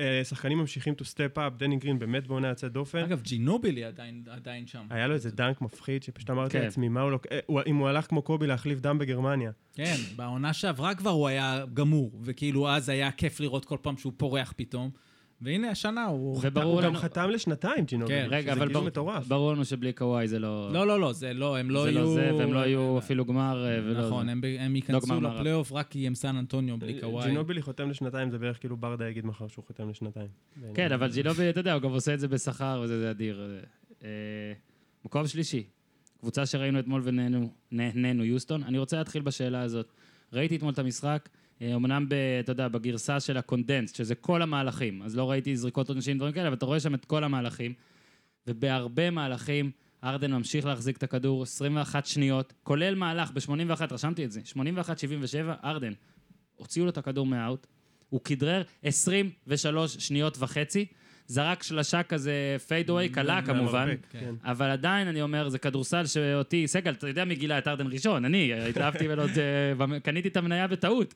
אה, 0.00 0.24
שחקנים 0.24 0.58
ממשיכים 0.58 0.94
to 0.94 1.04
step 1.04 1.36
up, 1.36 1.58
דני 1.58 1.76
גרין 1.76 1.98
באמת 1.98 2.26
בעונה 2.26 2.48
יוצאת 2.48 2.72
דופן. 2.72 2.98
אגב, 2.98 3.22
ג'ינובילי 3.22 3.84
עדיין 3.84 4.24
עדיין 4.30 4.66
שם. 4.66 4.86
היה 4.90 5.06
לו 5.06 5.14
איזה 5.14 5.30
דנק 5.30 5.60
מפחיד, 5.60 6.02
שפשוט 6.02 6.30
אמרתי 6.30 6.52
כן. 6.52 6.64
לעצמי, 6.64 6.88
מה 6.88 7.00
הוא 7.00 7.10
לא... 7.10 7.18
אם 7.66 7.76
הוא 7.76 7.88
הלך 7.88 8.06
כמו 8.06 8.22
קובי 8.22 8.46
להחליף 8.46 8.80
דם 8.80 8.98
בגרמניה. 8.98 9.50
כן, 9.72 9.96
בעונה 10.16 10.52
שעברה 10.52 10.94
כבר 10.94 11.10
הוא 11.10 11.28
היה 11.28 11.64
גמור, 11.74 12.20
וכאילו 12.22 12.68
אז 12.68 12.88
היה 12.88 13.12
כיף 13.12 13.40
לראות 13.40 13.64
כל 13.64 13.76
פעם 13.82 13.96
שהוא 13.96 14.12
פורח 14.16 14.54
פתאום. 14.56 14.90
והנה, 15.40 15.70
השנה 15.70 16.04
הוא... 16.04 16.38
וברור 16.42 16.72
הוא 16.74 16.82
גם 16.82 16.88
לנו... 16.88 16.98
חתם 16.98 17.30
לשנתיים, 17.30 17.84
ג'ינובי. 17.84 18.12
כן. 18.12 18.26
רגע, 18.30 18.52
אבל 18.52 18.66
כאילו 18.66 18.80
בר- 18.80 18.86
מטורף. 18.86 19.26
ברור 19.26 19.52
לנו 19.52 19.64
שבלי 19.64 19.92
קוואי 19.92 20.28
זה 20.28 20.38
לא... 20.38 20.72
לא, 20.72 20.86
לא, 20.86 21.00
לא, 21.00 21.12
זה 21.12 21.32
לא, 21.32 21.56
הם 21.56 21.70
לא 21.70 21.82
זה 21.82 21.90
יהיו... 21.90 22.00
לא 22.04 22.14
זה, 22.14 22.34
והם 22.34 22.52
לא 22.54 22.58
יהיו 22.58 22.98
אפילו 22.98 23.24
גמר, 23.24 23.66
אה, 23.66 23.78
ולא... 23.84 24.06
נכון, 24.06 24.26
זה. 24.26 24.32
הם, 24.32 24.40
הם 24.58 24.76
ייכנסו 24.76 25.06
גמר 25.06 25.18
מערב. 25.18 25.34
לפלייאוף 25.36 25.72
רק 25.72 25.88
כי 25.90 26.06
הם 26.06 26.14
סן 26.14 26.36
אנטוניו 26.36 26.78
בלי 26.78 26.94
אה, 26.94 27.00
קוואי. 27.00 27.26
ג'ינובילי 27.26 27.62
חותם 27.62 27.90
לשנתיים, 27.90 28.30
זה 28.30 28.38
בערך 28.38 28.60
כאילו 28.60 28.76
ברדה 28.76 29.08
יגיד 29.08 29.26
מחר 29.26 29.48
שהוא 29.48 29.64
חותם 29.66 29.90
לשנתיים. 29.90 30.28
כן, 30.74 30.92
אבל 30.92 31.10
ג'ינובי, 31.12 31.50
אתה 31.50 31.60
יודע, 31.60 31.72
הוא 31.72 31.82
גם 31.82 31.90
עושה 31.90 32.14
את 32.14 32.20
זה 32.20 32.28
בשכר, 32.28 32.80
וזה 32.84 33.00
זה 33.00 33.10
אדיר. 33.10 33.56
אה, 34.04 34.08
מקום 35.04 35.26
שלישי, 35.26 35.62
קבוצה 36.20 36.46
שראינו 36.46 36.78
אתמול 36.78 37.02
ונהנינו, 37.04 38.24
יוסטון. 38.24 38.62
אני 38.62 38.78
רוצה 38.78 38.96
להתחיל 38.98 39.22
בשאלה 39.22 39.60
הזאת. 39.60 39.92
ראיתי 40.32 40.56
אתמול 40.56 40.72
את 40.72 40.78
המשחק, 40.78 41.28
אמנם, 41.62 42.06
ב, 42.08 42.14
אתה 42.40 42.52
יודע, 42.52 42.68
בגרסה 42.68 43.20
של 43.20 43.36
ה 43.36 43.41
condensed, 43.41 43.96
שזה 43.96 44.14
כל 44.14 44.42
המהלכים, 44.42 45.02
אז 45.02 45.16
לא 45.16 45.30
ראיתי 45.30 45.56
זריקות 45.56 45.88
עונשים 45.88 46.16
ודברים 46.16 46.32
כאלה, 46.32 46.46
אבל 46.48 46.56
אתה 46.56 46.66
רואה 46.66 46.80
שם 46.80 46.94
את 46.94 47.04
כל 47.04 47.24
המהלכים, 47.24 47.72
ובהרבה 48.46 49.10
מהלכים, 49.10 49.70
הרדן 50.04 50.32
ממשיך 50.32 50.66
להחזיק 50.66 50.96
את 50.96 51.02
הכדור 51.02 51.42
21 51.42 52.06
שניות, 52.06 52.52
כולל 52.62 52.94
מהלך 52.94 53.30
ב-81, 53.30 53.82
רשמתי 53.90 54.24
את 54.24 54.32
זה, 54.32 54.40
81-77, 54.54 54.56
הרדן, 55.64 55.92
הוציאו 56.56 56.84
לו 56.84 56.90
את 56.90 56.98
הכדור 56.98 57.26
מה 57.26 57.39
out, 57.39 57.66
הוא 58.08 58.20
כדרר 58.24 58.62
23 58.82 59.96
שניות 59.98 60.36
וחצי, 60.38 60.86
זרק 61.26 61.62
שלשה 61.62 62.02
כזה 62.02 62.32
fadeaway, 62.68 63.08
קלע 63.08 63.42
כמובן, 63.42 63.88
כן. 64.10 64.34
אבל 64.44 64.66
עדיין, 64.70 65.08
אני 65.08 65.22
אומר, 65.22 65.48
זה 65.48 65.58
כדורסל 65.58 66.06
שאותי, 66.06 66.66
סגל, 66.66 66.92
אתה 66.92 67.08
יודע 67.08 67.24
מי 67.24 67.34
גילה 67.34 67.58
את 67.58 67.68
הרדן 67.68 67.86
ראשון? 67.92 68.24
אני, 68.24 68.54
התאהבתי 68.54 69.04
זה- 69.34 69.72
קניתי 70.04 70.28
את 70.28 70.36
המניה 70.36 70.66
בטעות. 70.66 71.14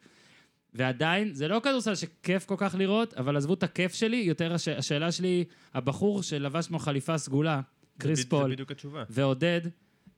ועדיין, 0.74 1.34
זה 1.34 1.48
לא 1.48 1.60
כדורסל 1.64 1.94
שכיף 1.94 2.44
כל 2.44 2.54
כך 2.58 2.74
לראות, 2.78 3.14
אבל 3.14 3.36
עזבו 3.36 3.54
את 3.54 3.62
הכיף 3.62 3.94
שלי, 3.94 4.16
יותר 4.16 4.54
הש... 4.54 4.68
השאלה 4.68 5.12
שלי, 5.12 5.44
הבחור 5.74 6.22
שלבש 6.22 6.66
כמו 6.66 6.78
חליפה 6.78 7.18
סגולה, 7.18 7.60
קריס 7.98 8.24
פול, 8.24 8.42
זה 8.42 8.52
בדיוק 8.52 8.70
התשובה. 8.70 9.04
ועודד, 9.10 9.60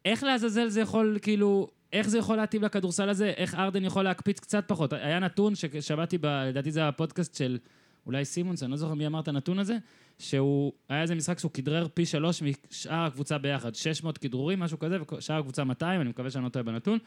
איך 0.05 0.23
לעזאזל 0.23 0.69
זה 0.69 0.81
יכול, 0.81 1.19
כאילו, 1.23 1.69
איך 1.93 2.09
זה 2.09 2.19
יכול 2.19 2.37
להתאים 2.37 2.63
לכדורסל 2.63 3.09
הזה? 3.09 3.33
איך 3.37 3.55
הרדן 3.55 3.85
יכול 3.85 4.03
להקפיץ 4.05 4.41
קצת 4.41 4.65
פחות? 4.67 4.93
היה 4.93 5.19
נתון 5.19 5.55
ששמעתי, 5.55 6.19
ב- 6.19 6.27
לדעתי 6.27 6.71
זה 6.71 6.89
הפודקאסט 6.89 7.35
של 7.35 7.59
ביל 8.07 8.25
סימונס, 8.25 8.63
אני 8.63 8.71
לא 8.71 8.77
זוכר 8.77 8.95
מי 8.95 9.07
אמר 9.07 9.21
את 9.21 9.29
הנתון 9.29 9.59
הזה, 9.59 9.79
שהוא, 10.19 10.73
היה 10.89 11.03
איזה 11.03 11.15
משחק 11.15 11.39
שהוא 11.39 11.51
כדרר 11.51 11.87
פי 11.95 12.07
שלוש 12.07 12.43
משאר 12.43 13.05
הקבוצה 13.05 13.39
ביחד, 13.39 13.75
600 13.75 14.19
כדרורים, 14.19 14.61
משהו 14.61 14.79
כזה, 14.79 14.99
ושאר 15.19 15.39
הקבוצה 15.39 15.65
200, 15.65 16.01
אני 16.01 16.11
מקווה 16.11 16.31
שאני 16.31 16.45
לא 16.45 16.49
טועה 16.49 16.63
בנתון. 16.63 16.99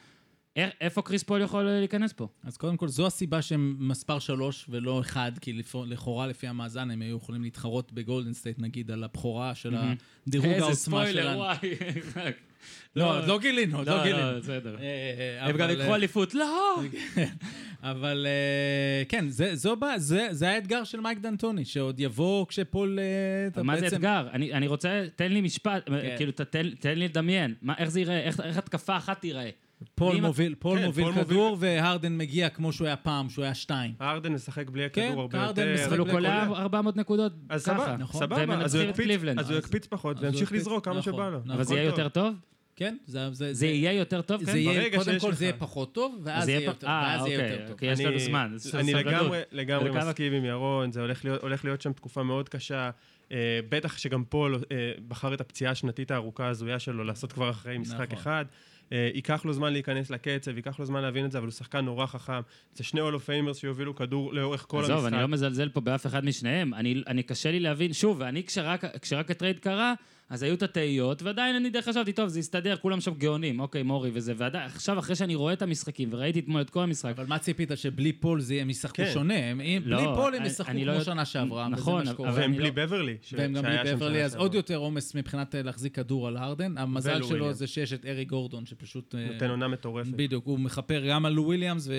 איפה 0.56 1.02
קריס 1.02 1.24
פול 1.24 1.42
יכול 1.42 1.64
להיכנס 1.64 2.14
פה? 2.14 2.28
אז 2.44 2.58
קודם 2.58 2.78
כל, 2.78 2.88
זו 2.88 3.08
הסיבה 3.08 3.42
שהם 3.42 3.76
מספר 3.80 4.20
שלוש 4.20 4.66
ולא 4.70 5.00
אחד, 5.00 5.32
כי 5.42 5.62
לכאורה, 5.88 6.28
לפי 6.28 6.48
המאזן, 6.48 6.92
הם 6.92 7.02
היו 7.02 7.18
יכולים 7.18 7.44
להתחרות 7.44 7.92
בגולדן 7.92 8.34
סטייט, 8.34 8.60
נגיד, 8.60 8.92
על 8.92 9.04
הבכורה 9.04 9.56
של. 9.56 9.76
הדירוג 10.28 10.48
העוצמה 10.48 11.08
שלנו. 11.08 11.40
וואי. 11.40 11.76
לא, 12.96 13.28
לא 13.28 13.40
גילינו, 13.40 13.78
עוד 13.78 13.90
לא 13.90 13.98
לא, 13.98 14.04
גילינו. 14.04 14.32
לא, 14.32 14.40
בסדר. 14.40 14.76
אה, 14.80 14.84
אה, 14.84 15.50
הם 15.50 15.58
גם 15.58 15.70
יקחו 15.70 15.90
אה, 15.90 15.96
אליפות, 15.96 16.34
לא! 16.34 16.82
אבל 17.82 18.28
אה, 18.30 19.04
כן, 19.10 19.26
זה, 19.30 20.50
האתגר 20.50 20.84
של 20.84 21.00
מייק 21.00 21.20
דנטוני, 21.20 21.66
שעוד 21.66 22.00
יבוא 22.00 22.46
כשפול... 22.48 23.00
אה, 23.58 23.64
מה 23.64 23.80
זה 23.80 23.88
אתגר? 23.88 24.28
אני, 24.34 24.68
רוצה, 24.68 25.06
תן 25.16 25.32
לי 25.32 25.42
משפט, 25.42 25.90
כן. 25.90 26.18
כאילו, 26.18 26.32
תן, 26.80 26.98
לי 26.98 27.08
לדמיין, 27.08 27.54
איך 27.78 27.90
זה 27.90 28.00
ייראה, 28.00 28.24
איך 28.24 28.58
התקפה 28.58 28.98
אחת 28.98 29.22
תיראה. 29.22 29.50
פול 29.96 30.16
אם- 30.16 30.22
מוביל, 30.26 30.56
פול 30.60 30.80
כן, 30.80 30.86
מוביל 30.86 31.06
פול 31.14 31.24
כדור, 31.24 31.58
והרדן 31.60 32.18
מגיע 32.18 32.50
כמו 32.50 32.74
שהוא 32.74 32.88
היה 32.88 32.96
פעם, 32.96 33.30
שהוא 33.30 33.46
היה 33.46 33.54
שתיים. 33.54 33.94
ארדן 34.02 34.34
משחק 34.34 34.70
בלי 34.70 34.90
כן, 34.94 35.02
הכדור 35.08 35.22
הרבה 35.22 35.44
ארדן 35.44 35.62
יותר. 35.62 35.74
משחק 35.74 35.88
אבל 35.88 35.98
הוא 35.98 36.06
בלי 36.06 36.14
קולע 36.16 36.42
הכדור. 36.42 36.58
400 36.60 36.98
נקודות 36.98 37.32
אז 37.50 37.66
ככה. 37.66 37.76
סבבה, 37.78 37.98
נכון. 37.98 38.20
סבבה, 38.22 38.56
אז. 38.64 38.78
אז 39.38 39.50
הוא 39.52 39.60
יקפיץ 39.60 39.86
פחות 39.88 40.18
וימשיך 40.20 40.52
לזרוק 40.52 40.86
כמה 40.86 41.00
נכון, 41.00 41.14
שבא 41.14 41.30
לו. 41.30 41.38
נכון. 41.40 41.52
אבל 41.52 41.64
זה 41.64 41.76
יהיה 41.76 41.84
יותר 41.86 42.10
טוב. 42.10 42.34
כן, 42.78 42.98
זה... 43.06 43.30
זה, 43.34 43.54
זה 43.54 43.68
יהיה 43.68 43.92
יותר 43.94 44.22
טוב, 44.22 44.40
כן? 44.46 44.52
זה 44.52 44.58
יהיה, 44.58 44.98
קודם 44.98 45.20
כל 45.20 45.28
לך. 45.30 45.36
זה 45.36 45.46
יהיה 45.46 45.54
פחות 45.58 45.94
טוב, 45.94 46.20
ואז 46.24 46.40
אז 46.40 46.46
זה 46.46 46.52
יהיה 46.52 46.64
יותר 46.66 46.88
אה, 46.88 47.04
ואז 47.18 47.28
יהיה 47.28 47.38
אוקיי, 47.40 47.52
יותר 47.52 47.64
טוב. 47.64 47.72
אוקיי, 47.72 47.92
יש 47.92 48.00
אני- 48.00 48.08
לנו 48.08 48.20
זמן. 48.20 48.56
אני. 48.74 48.94
לגמרי, 48.94 49.42
לגמרי 49.52 49.90
מסכים 49.92 50.34
עם 50.34 50.46
ירון, 50.46 50.92
זה 50.92 51.02
הולך 51.02 51.26
להיות, 51.26 51.42
הולך 51.42 51.66
להיות 51.66 51.82
שם 51.82 51.94
תקופה 51.94 52.24
מאוד 52.24 52.50
קשה. 52.50 52.90
אה, 53.32 53.38
בטח 53.70 53.98
שגם 53.98 54.24
פול 54.30 54.56
אה, 54.72 54.92
בחר 55.08 55.34
את 55.34 55.42
הפציעה 55.42 55.72
השנתית 55.72 56.12
הארוכה 56.12 56.46
ההזויה 56.46 56.80
שלו 56.80 57.04
לעשות 57.04 57.32
כבר 57.32 57.50
אחרי 57.50 57.78
משחק 57.78 58.00
נכון. 58.12 58.18
אחד. 58.18 58.46
אה, 58.92 59.10
ייקח 59.14 59.46
לו 59.46 59.54
זמן 59.54 59.74
להיכנס 59.74 60.10
לקצב, 60.10 60.56
ייקח 60.56 60.80
לו 60.80 60.86
זמן 60.86 61.02
להבין 61.02 61.26
את 61.26 61.32
זה, 61.32 61.38
אבל 61.38 61.48
הוא 61.48 61.52
שחקן 61.52 61.86
נורא 61.86 62.06
חכם. 62.06 62.42
זה 62.74 62.84
שני 62.84 63.02
Hall 63.02 63.14
of 63.14 63.20
Famers 63.20 63.58
שיובילו 63.58 63.96
כדור 63.96 64.34
לאורך 64.34 64.66
כל 64.68 64.84
עזוב, 64.84 64.92
המשחק. 64.92 65.14
אני 65.14 65.22
לא 65.22 65.28
מזלזל 65.28 65.70
פה 65.70 65.82
באף 65.82 66.06
אחד 66.06 66.26
משניהם. 66.26 66.74
אני, 66.74 67.04
אני 67.08 67.24
קשה 67.24 67.52
לי 67.52 67.60
להבין, 67.60 67.94
שוב, 67.94 68.18
ואני 68.20 68.44
כשרק, 68.44 68.86
כשרק 69.02 69.32
ה 69.32 69.37
trade 69.37 69.60
קרה, 69.60 69.94
אז 70.30 70.44
היו 70.44 70.54
את 70.54 70.64
התהיות, 70.64 71.22
ועדיין 71.22 71.56
אני 71.56 71.70
די 71.70 71.82
חשבתי, 71.82 72.14
טוב, 72.14 72.28
זה 72.28 72.40
יסתדר, 72.40 72.76
כולם 72.78 73.02
שם 73.02 73.12
גאונים, 73.18 73.60
אוקיי, 73.60 73.84
מורי 73.84 74.10
וזה, 74.14 74.34
ועכשיו, 74.38 75.00
אחרי 75.00 75.16
שאני 75.16 75.36
רואה 75.36 75.54
את 75.54 75.62
המשחקים, 75.62 76.10
וראיתי 76.12 76.40
אתמול 76.40 76.62
את 76.62 76.70
כל 76.70 76.84
המשחק, 76.84 77.10
אבל 77.16 77.26
מה 77.28 77.40
ציפית, 77.40 77.72
שבלי 77.76 78.14
פול 78.14 78.40
זה 78.42 78.56
הם 78.62 78.70
ישחקו 78.70 78.96
כן. 78.96 79.12
שונה? 79.14 79.34
הם- 79.50 79.62
לא, 79.86 79.98
בלי 79.98 80.08
פול 80.16 80.36
הם 80.36 80.46
ישחקו 80.46 80.72
לא 80.74 80.82
כמו 80.84 80.92
יודע- 80.92 81.04
שנה 81.04 81.26
שעברה, 81.26 81.66
וזה 81.68 81.76
נכון, 81.82 82.04
מה 82.06 82.12
שקורה. 82.12 82.30
אבל 82.30 82.40
והם 82.40 82.50
אני 82.50 82.58
בלי 82.58 82.68
לא- 82.68 82.74
בברלי. 82.76 83.16
ש- 83.22 83.34
והם 83.38 83.54
גם 83.54 83.64
בלי 83.64 83.94
בברלי, 83.94 84.24
אז 84.24 84.32
שעברה. 84.32 84.46
עוד 84.46 84.54
יותר 84.54 84.76
עומס 84.76 85.16
מבחינת 85.16 85.56
אה, 85.56 85.62
להחזיק 85.62 85.96
כדור 85.96 86.28
על 86.28 86.38
הרדן. 86.38 86.78
המזל 86.78 87.24
שלו. 87.24 87.54
זה 87.54 87.68
שיש 87.68 87.94
את 87.94 88.06
אריק 88.06 88.26
גורדון, 88.26 88.66
שפשוט... 88.66 89.16
אה, 89.16 89.28
נותן 89.34 89.50
עונה 89.50 89.68
מטורפת. 89.68 90.10
בדיוק, 90.10 90.46
הוא 90.46 90.60
מכפר 90.60 91.02
גם 91.10 91.26
על 91.26 91.34
לו 91.34 91.44
וויליאמס 91.44 91.88
ו- 91.88 91.94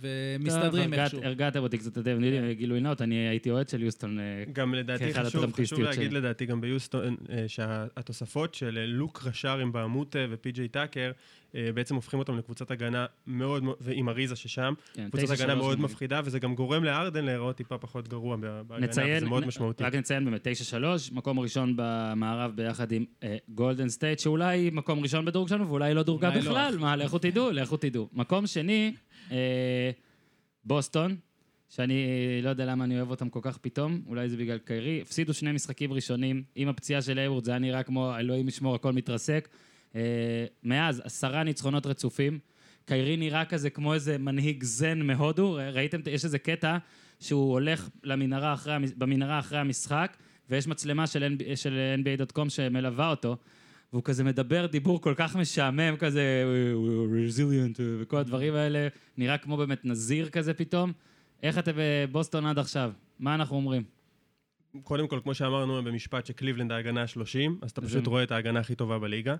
ומסתדרים 0.00 0.92
הרגעת- 0.92 0.98
איכשהו. 1.04 1.24
הרגעתם 1.24 1.60
אותי 1.62 1.78
קצת, 1.78 1.92
אתה 1.98 2.10
יודע. 2.10 2.16
גילוי 2.52 2.80
נאות, 2.80 3.02
אני 3.02 3.14
הייתי 3.14 3.50
אוהד 3.50 3.68
של 3.68 3.82
יוסטון. 3.82 4.18
גם 4.52 4.74
לדעתי 4.74 5.04
כאחד 5.04 5.12
חשוב, 5.12 5.28
חשוב 5.28 5.40
הטראמפיסטיות 5.42 5.80
להגיד 5.82 6.10
שלי. 6.10 6.20
לדעתי 6.20 6.46
גם 6.46 6.60
ביוסטון, 6.60 7.16
שהתוספות 7.48 8.54
של 8.54 8.78
אה, 8.80 8.86
לוק 8.86 9.22
ראשרים 9.26 9.72
בעמותה 9.72 10.18
ופי.ג'יי 10.30 10.68
טאקר, 10.68 11.10
אה, 11.54 11.68
בעצם 11.74 11.94
הופכים 11.94 12.18
אותם 12.18 12.38
לקבוצת 12.38 12.70
הגנה 12.70 13.06
מאוד, 13.26 13.64
ועם 13.80 14.08
אריזה 14.08 14.36
ששם, 14.36 14.74
כן, 14.94 15.08
קבוצת 15.10 15.24
9-3 15.24 15.32
הגנה 15.32 15.54
מאוד. 15.54 15.80
מפחידה, 15.80 16.20
וזה 16.24 16.38
גם 16.38 16.54
גורם 16.54 16.84
לארדן 16.84 17.24
להיראות 17.24 17.56
טיפה 17.56 17.78
פחות 17.78 18.08
גרוע 18.08 18.36
ב- 18.36 18.40
בהגנה, 18.66 18.86
נציין, 18.86 19.16
וזה 19.16 19.26
מאוד 19.26 19.44
נ- 19.44 19.46
משמעותי. 19.46 19.84
רק 19.84 19.94
נציין 19.94 20.24
באמת, 20.24 20.46
9-3, 20.46 20.74
מקום 21.12 21.40
ראשון 21.40 21.72
במערב 21.76 22.52
ביחד 22.56 22.92
עם 22.92 23.04
אה, 23.22 23.36
גולדן 23.48 23.88
סטייט, 23.88 24.18
שאולי 24.18 24.70
מקום 24.72 25.00
ראשון 25.00 25.24
בדירוג 25.24 25.48
שלנו, 25.48 25.68
ואולי 25.68 25.94
לא 25.94 26.02
דורגה 26.02 26.28
לא. 26.34 26.40
בכלל, 26.40 26.76
מה, 26.78 26.96
לכו 26.96 27.18
תדעו, 27.18 27.50
לכו 27.50 27.76
תדעו. 27.76 28.08
מקום 28.12 28.46
שני, 28.46 28.94
אה, 29.30 29.90
בוסטון, 30.64 31.16
שאני 31.68 32.06
לא 32.42 32.48
יודע 32.48 32.66
למה 32.66 32.84
אני 32.84 32.96
אוהב 32.96 33.10
אותם 33.10 33.28
כל 33.28 33.40
כך 33.42 33.58
פתאום, 33.58 34.02
אולי 34.06 34.28
זה 34.28 34.36
בגלל 34.36 34.58
קיירי, 34.58 35.00
הפסידו 35.00 35.34
שני 35.34 35.52
משחקים 35.52 35.92
ראשונים, 35.92 36.42
עם 36.54 36.68
הפציעה 36.68 37.02
של 37.02 37.18
אייוורד 37.18 37.44
זה 37.44 37.50
היה 37.50 37.58
נראה 37.58 37.82
כמו 37.82 38.16
אלוהים 38.18 38.48
ישמור, 38.48 38.74
הכל 38.74 38.92
מתרסק. 38.92 39.48
אה, 39.94 40.00
מאז, 40.62 41.02
עשרה 41.04 41.44
ניצחונות 41.44 41.86
רצופים. 41.86 42.38
קיירי 42.84 43.16
נראה 43.16 43.44
כזה 43.44 43.70
כמו 43.70 43.94
איזה 43.94 44.18
מנהיג 44.18 44.64
זן 44.64 45.02
מהודו, 45.02 45.58
ראיתם, 45.72 46.00
יש 46.06 46.24
איזה 46.24 46.38
קטע 46.38 46.76
שהוא 47.20 47.52
הולך 47.52 47.88
למנהרה 48.04 48.52
אחרי, 48.52 48.74
במנהרה 48.96 49.38
אחרי 49.38 49.58
המשחק, 49.58 50.16
ויש 50.50 50.66
מצלמה 50.66 51.06
של, 51.06 51.36
NBA 51.36 51.56
של 51.56 51.94
NBA.com 52.02 52.48
שמלווה 52.48 53.10
אותו, 53.10 53.36
והוא 53.92 54.02
כזה 54.04 54.24
מדבר 54.24 54.66
דיבור 54.66 55.00
כל 55.00 55.14
כך 55.16 55.36
משעמם 55.36 55.96
כזה, 55.98 56.44
resilient 57.28 57.80
וכל 58.00 58.16
הדברים 58.16 58.54
האלה, 58.54 58.88
נראה 59.16 59.38
כמו 59.38 59.56
באמת 59.56 59.84
נזיר 59.84 60.28
כזה 60.28 60.54
פתאום. 60.54 60.92
איך 61.42 61.58
אתם 61.58 61.72
בבוסטון 61.76 62.46
עד 62.46 62.58
עכשיו? 62.58 62.92
מה 63.18 63.34
אנחנו 63.34 63.56
אומרים? 63.56 63.82
קודם 64.82 65.08
כל, 65.08 65.20
כמו 65.22 65.34
שאמרנו 65.34 65.82
במשפט 65.82 66.26
שקליבלנד 66.26 66.72
ההגנה 66.72 67.02
ה-30, 67.02 67.50
אז 67.62 67.70
אתה 67.70 67.80
זה- 67.80 67.86
פשוט 67.88 68.06
רואה 68.06 68.22
את 68.22 68.30
ההגנה 68.32 68.60
הכי 68.60 68.74
טובה 68.74 68.98
בליגה. 68.98 69.36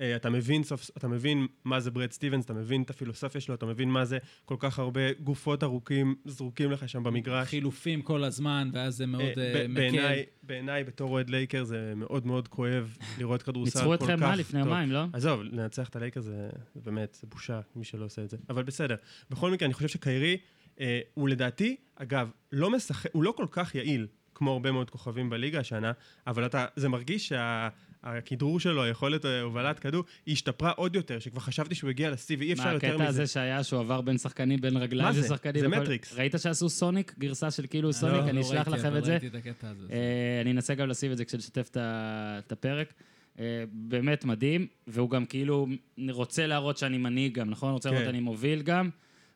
אה, 0.00 0.16
אתה 0.16 0.30
מבין, 0.30 0.62
סוף, 0.64 0.90
אתה 0.96 1.08
מבין 1.08 1.46
מה 1.64 1.80
זה 1.80 1.90
ברד 1.90 2.12
סטיבנס, 2.12 2.44
אתה 2.44 2.52
מבין 2.54 2.82
את 2.82 2.90
הפילוסופיה 2.90 3.40
שלו, 3.40 3.54
אתה 3.54 3.66
מבין 3.66 3.90
מה 3.90 4.04
זה 4.04 4.18
כל 4.44 4.56
כך 4.58 4.78
הרבה 4.78 5.00
גופות 5.12 5.62
ארוכים 5.62 6.14
זרוקים 6.24 6.70
לך 6.70 6.88
שם 6.88 7.02
במגרש. 7.02 7.48
חילופים 7.48 8.02
כל 8.02 8.24
הזמן, 8.24 8.70
ואז 8.72 8.96
זה 8.96 9.06
מאוד 9.06 9.22
אה, 9.22 9.28
אה, 9.28 9.34
ב- 9.54 9.66
מקל. 9.66 9.74
בעיניי, 9.80 10.24
בעיניי, 10.42 10.84
בתור 10.84 11.10
אוהד 11.10 11.30
לייקרס, 11.30 11.64
זה 11.64 11.92
מאוד 11.96 12.26
מאוד 12.26 12.48
כואב 12.48 12.96
לראות 13.18 13.42
כדורסל 13.42 13.70
כל 13.80 13.90
ניצחו 13.90 13.92
כך 13.92 14.00
טוב. 14.00 14.10
אתכם 14.10 14.26
מה 14.26 14.36
לפני 14.36 14.60
יומיים, 14.60 14.90
לא? 14.92 15.04
עזוב, 15.12 15.42
לנצח 15.42 15.88
את 15.88 15.96
הלייקר 15.96 16.20
זה 16.20 16.48
זה 16.74 16.80
באמת, 16.80 17.18
זה 17.20 17.26
בושה, 17.26 17.60
מי 17.76 17.84
שלא 17.84 18.04
עושה 18.04 18.22
את 18.24 18.30
זה. 18.30 18.36
אבל 18.50 18.62
בסדר. 18.62 18.96
בכל 19.30 19.50
מקרה, 19.50 19.66
אני 19.66 19.74
חושב 19.74 19.88
שקיירי, 19.88 20.36
אה, 20.80 21.00
הוא 21.14 21.28
לדעתי, 21.28 21.76
אגב, 21.96 22.30
לא 22.52 22.70
משחק, 22.70 23.10
הוא 23.12 23.22
לא 23.22 23.32
כל 23.36 23.46
כך 23.50 23.74
יעיל 23.74 24.06
כמו 24.34 24.52
הרבה 24.52 24.72
מאוד 24.72 24.90
כוכבים 24.90 25.30
בליגה 25.30 25.60
השנה, 25.60 25.92
אבל 26.26 26.46
אתה, 26.46 26.66
זה 26.76 26.88
מרגיש 26.88 27.28
שהכדרור 27.28 28.60
שלו, 28.60 28.82
היכולת 28.82 29.24
אה, 29.24 29.40
הובלת 29.40 29.78
כדור, 29.78 30.04
היא 30.26 30.32
השתפרה 30.32 30.70
עוד 30.70 30.96
יותר, 30.96 31.18
שכבר 31.18 31.40
חשבתי 31.40 31.74
שהוא 31.74 31.90
הגיע 31.90 32.10
לשיא, 32.10 32.36
ואי 32.38 32.52
אפשר 32.52 32.64
מה, 32.64 32.72
יותר 32.72 32.86
הקטע 32.86 32.96
מזה. 32.96 33.08
הזה 33.08 33.26
שהיה 33.26 33.64
שהוא 33.64 33.80
עבר 33.80 34.00
בין 34.00 34.18
שחקנים, 34.18 34.60
בין 34.60 34.76
רגליים 34.76 35.08
מה 35.08 35.14
של 35.14 35.20
זה? 35.20 35.28
שחקנים? 35.28 35.60
זה 35.60 35.68
וכל- 35.68 35.80
מטריקס. 35.80 36.12
ראית 36.14 36.34
שעשו 36.38 36.68
סוניק? 36.68 37.14
גרסה 37.18 37.50
של 37.50 37.66
כאילו 37.70 37.88
לא, 37.88 37.92
סוניק? 37.92 38.24
לא 38.24 38.28
אני 38.30 38.40
אשלח 38.40 38.68
ראיתי, 38.68 38.80
לכם 38.80 38.96
את 38.96 39.04
זה. 39.04 39.16
את 39.26 39.34
הקטע 39.34 39.68
הזה. 39.70 39.86
אה, 39.90 40.40
אני 40.40 40.50
אנסה 40.50 40.74
גם 40.74 40.88
לשים 40.88 41.12
את 41.12 41.16
זה 41.16 41.24
כשנשתף 41.24 41.70
את 41.76 42.52
הפרק. 42.52 42.94
אה, 43.38 43.44
באמת 43.72 44.24
מדהים, 44.24 44.66
והוא 44.86 45.10
גם 45.10 45.24
כאילו 45.26 45.66
רוצה 46.10 46.46
להראות 46.46 46.78
שאני 46.78 46.98
מנהיג 46.98 47.34
גם, 47.34 47.50
נכון? 47.50 47.72
רוצה 47.72 47.88
להראות 47.90 48.04
כן. 48.04 48.10
שאני 48.10 48.20
מוביל 48.20 48.62
גם, 48.62 48.90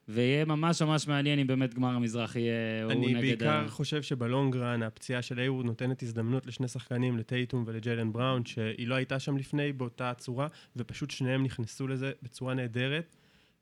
ויהיה 0.09 0.44
ממש 0.44 0.82
ממש 0.82 1.09
מעניין 1.09 1.38
אם 1.38 1.46
באמת 1.46 1.74
גמר 1.74 1.88
המזרח 1.88 2.36
יהיה 2.36 2.84
הוא 2.84 2.92
אני 2.92 3.07
נגד... 3.07 3.20
בעיקר 3.20 3.50
ה- 3.50 3.68
חושב 3.68 4.03
שבלונגרן 4.03 4.82
הפציעה 4.82 5.22
של 5.22 5.40
איוורד 5.40 5.66
נותנת 5.66 6.03
הזדמנות 6.03 6.46
לשני 6.46 6.68
שחקנים, 6.68 7.18
לטייטום 7.18 7.64
ולג'יילן 7.66 8.12
בראון, 8.12 8.44
שהיא 8.44 8.88
לא 8.88 8.94
הייתה 8.94 9.18
שם 9.18 9.36
לפני 9.36 9.72
באותה 9.72 10.12
צורה, 10.14 10.48
ופשוט 10.76 11.11
שניהם 11.11 11.44
נכנסו 11.44 11.88
לזה 11.88 12.12
בצורה 12.22 12.55
נהדרת, 12.55 13.16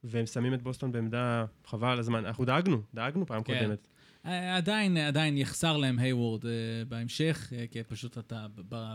והם 0.05 0.27
שמים 0.27 0.55
את 0.55 0.63
בוסטון 0.63 0.93
בעמדה 0.93 1.45
חבל 1.67 1.89
על 1.89 1.99
הזמן. 1.99 2.25
אנחנו 2.25 2.45
דאגנו, 2.45 2.83
דאגנו 2.95 3.27
פעם 3.27 3.43
כן. 3.43 3.59
קודמת. 3.59 3.87
אה, 4.27 4.57
עדיין, 4.57 4.97
עדיין 4.97 5.37
יחסר 5.39 5.77
להם 5.77 5.99
היוורד 5.99 6.47
אה, 6.47 6.51
בהמשך, 6.89 7.53
אה, 7.57 7.65
כי 7.71 7.83
פשוט 7.83 8.19
אתה, 8.19 8.47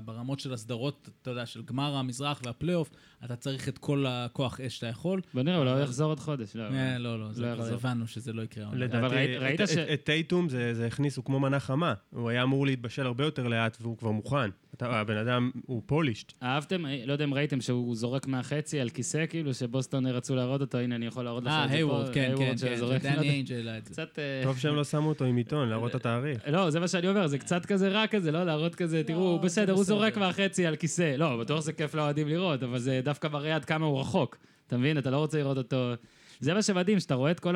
ברמות 0.06 0.40
של 0.40 0.54
הסדרות, 0.54 1.10
אתה 1.22 1.32
יודע, 1.32 1.46
של 1.46 1.62
גמר 1.64 1.96
המזרח 1.96 2.42
והפלייאוף, 2.46 2.90
אתה 3.26 3.36
צריך 3.36 3.70
את 3.70 3.78
כל 3.78 4.06
הכוח 4.08 4.60
אש 4.60 4.76
שאתה 4.76 4.88
יכול. 4.88 5.22
בוא 5.34 5.42
נראה, 5.42 5.58
אולי 5.58 5.70
הוא 5.72 5.80
יחזור 5.80 6.10
עוד 6.12 6.20
חודש. 6.20 6.56
לא, 6.56 6.64
אה, 6.64 6.98
לא, 6.98 7.20
לא, 7.20 7.34
זה 7.34 7.42
לא. 7.56 7.66
הבנו 7.66 8.08
שזה 8.08 8.34
לא 8.34 8.42
יקרה. 8.42 8.76
לדעתי, 8.76 9.16
ראית- 9.38 9.62
את- 9.62 9.68
ש- 9.70 9.78
את- 9.78 9.88
את 9.94 10.04
טייטום 10.04 10.50
זה 10.50 10.74
זה 10.74 10.88
הכניס, 10.88 11.18
הוא 11.18 11.26
כמו 11.26 11.40
מנה 11.40 11.60
חמה. 11.60 11.94
הוא 12.10 12.30
היה 12.30 12.44
אמור 12.44 12.66
להתבשל 12.66 13.06
הרבה 13.06 13.24
יותר 13.24 13.48
לאט, 13.48 13.78
והוא 13.82 13.98
כבר 13.98 14.12
מוכן. 14.12 14.50
אתה- 14.78 15.00
הבן 15.00 15.18
אדם 15.18 15.52
הוא 15.66 15.82
פולישט. 15.86 16.34
אהבתם? 16.44 16.86
לא 17.06 17.12
יודע 17.14 17.26
אם 17.26 17.34
ראיתם 17.34 17.62
שהוא 17.62 17.96
זורק 17.96 18.28
מהחצי 18.28 18.80
על 18.80 18.90
כיסא, 18.90 19.26
כאילו 19.30 19.54
שבוסטון 19.54 20.06
רצו 20.08 20.36
להראות 20.36 20.62
אותו, 20.62 20.78
הנה 20.78 20.96
אני 20.96 21.06
יכול 21.06 21.24
להראות 21.24 21.44
לך 21.44 21.52
אה, 21.52 21.64
את 21.64 21.70
זה 21.70 21.74
פה. 21.74 21.78
היוורד, 21.78 22.14
כן, 22.14 22.34
כן, 22.38 22.54
כן, 22.62 22.80
לא 22.80 22.98
דני. 22.98 23.30
איינג'ל 23.30 23.56
העלה 23.56 23.78
את 23.78 23.86
זה. 23.86 23.94
קצת... 23.94 24.20
אה, 24.20 24.42
טוב 24.44 24.58
שהם 24.58 24.76
לא 24.76 24.84
שמו 24.84 25.10
אותו 25.10 25.26
עם 25.26 25.38
עיתון, 25.38 25.70
להראות 25.70 25.90
את 25.90 25.96
התאריך. 25.96 26.42
לא, 26.48 26.70
זה 26.70 26.80
מה 26.80 26.88
שאני 26.88 27.08
אומר, 27.10 27.28
זה 27.28 27.38
קצת 27.38 27.66
כזה 27.66 27.90
רע 27.90 28.08
כזה, 28.08 28.32
לא? 28.32 28.44
להראות 28.44 28.76
כזה, 28.76 29.04
תראו, 29.06 29.20
הוא 29.22 29.40
זה 29.40 29.46
בסדר, 29.46 29.74
הוא. 29.74 29.84
זורק 29.84 30.18
מהחצי 30.18 30.66
על 30.66 30.76
כיסא. 30.76 31.16
לא, 31.18 31.38
בטוח 31.38 31.60
זה 31.60 31.74
כיף 31.74 31.96
לאוהדים 31.96 32.28
לראות, 32.28 32.64
אבל 32.64 32.80
זה 32.80 33.02
דווקא 33.04 33.28
מראה 33.28 33.56
עד 33.56 33.66
כמה 33.66 33.86
הוא 33.86 34.00
רחוק. 34.00 34.38
אתה 34.68 34.78
מבין? 34.78 34.98
אתה 34.98 35.10
לא 35.10 35.18
רוצה 35.18 35.38
לראות 35.38 35.58
אותו... 35.58 35.94
זה 36.40 36.54
מה 36.54 36.62
שמדהים, 36.62 37.00
שאתה 37.00 37.16
רואה 37.16 37.32
את 37.32 37.40
כל 37.40 37.56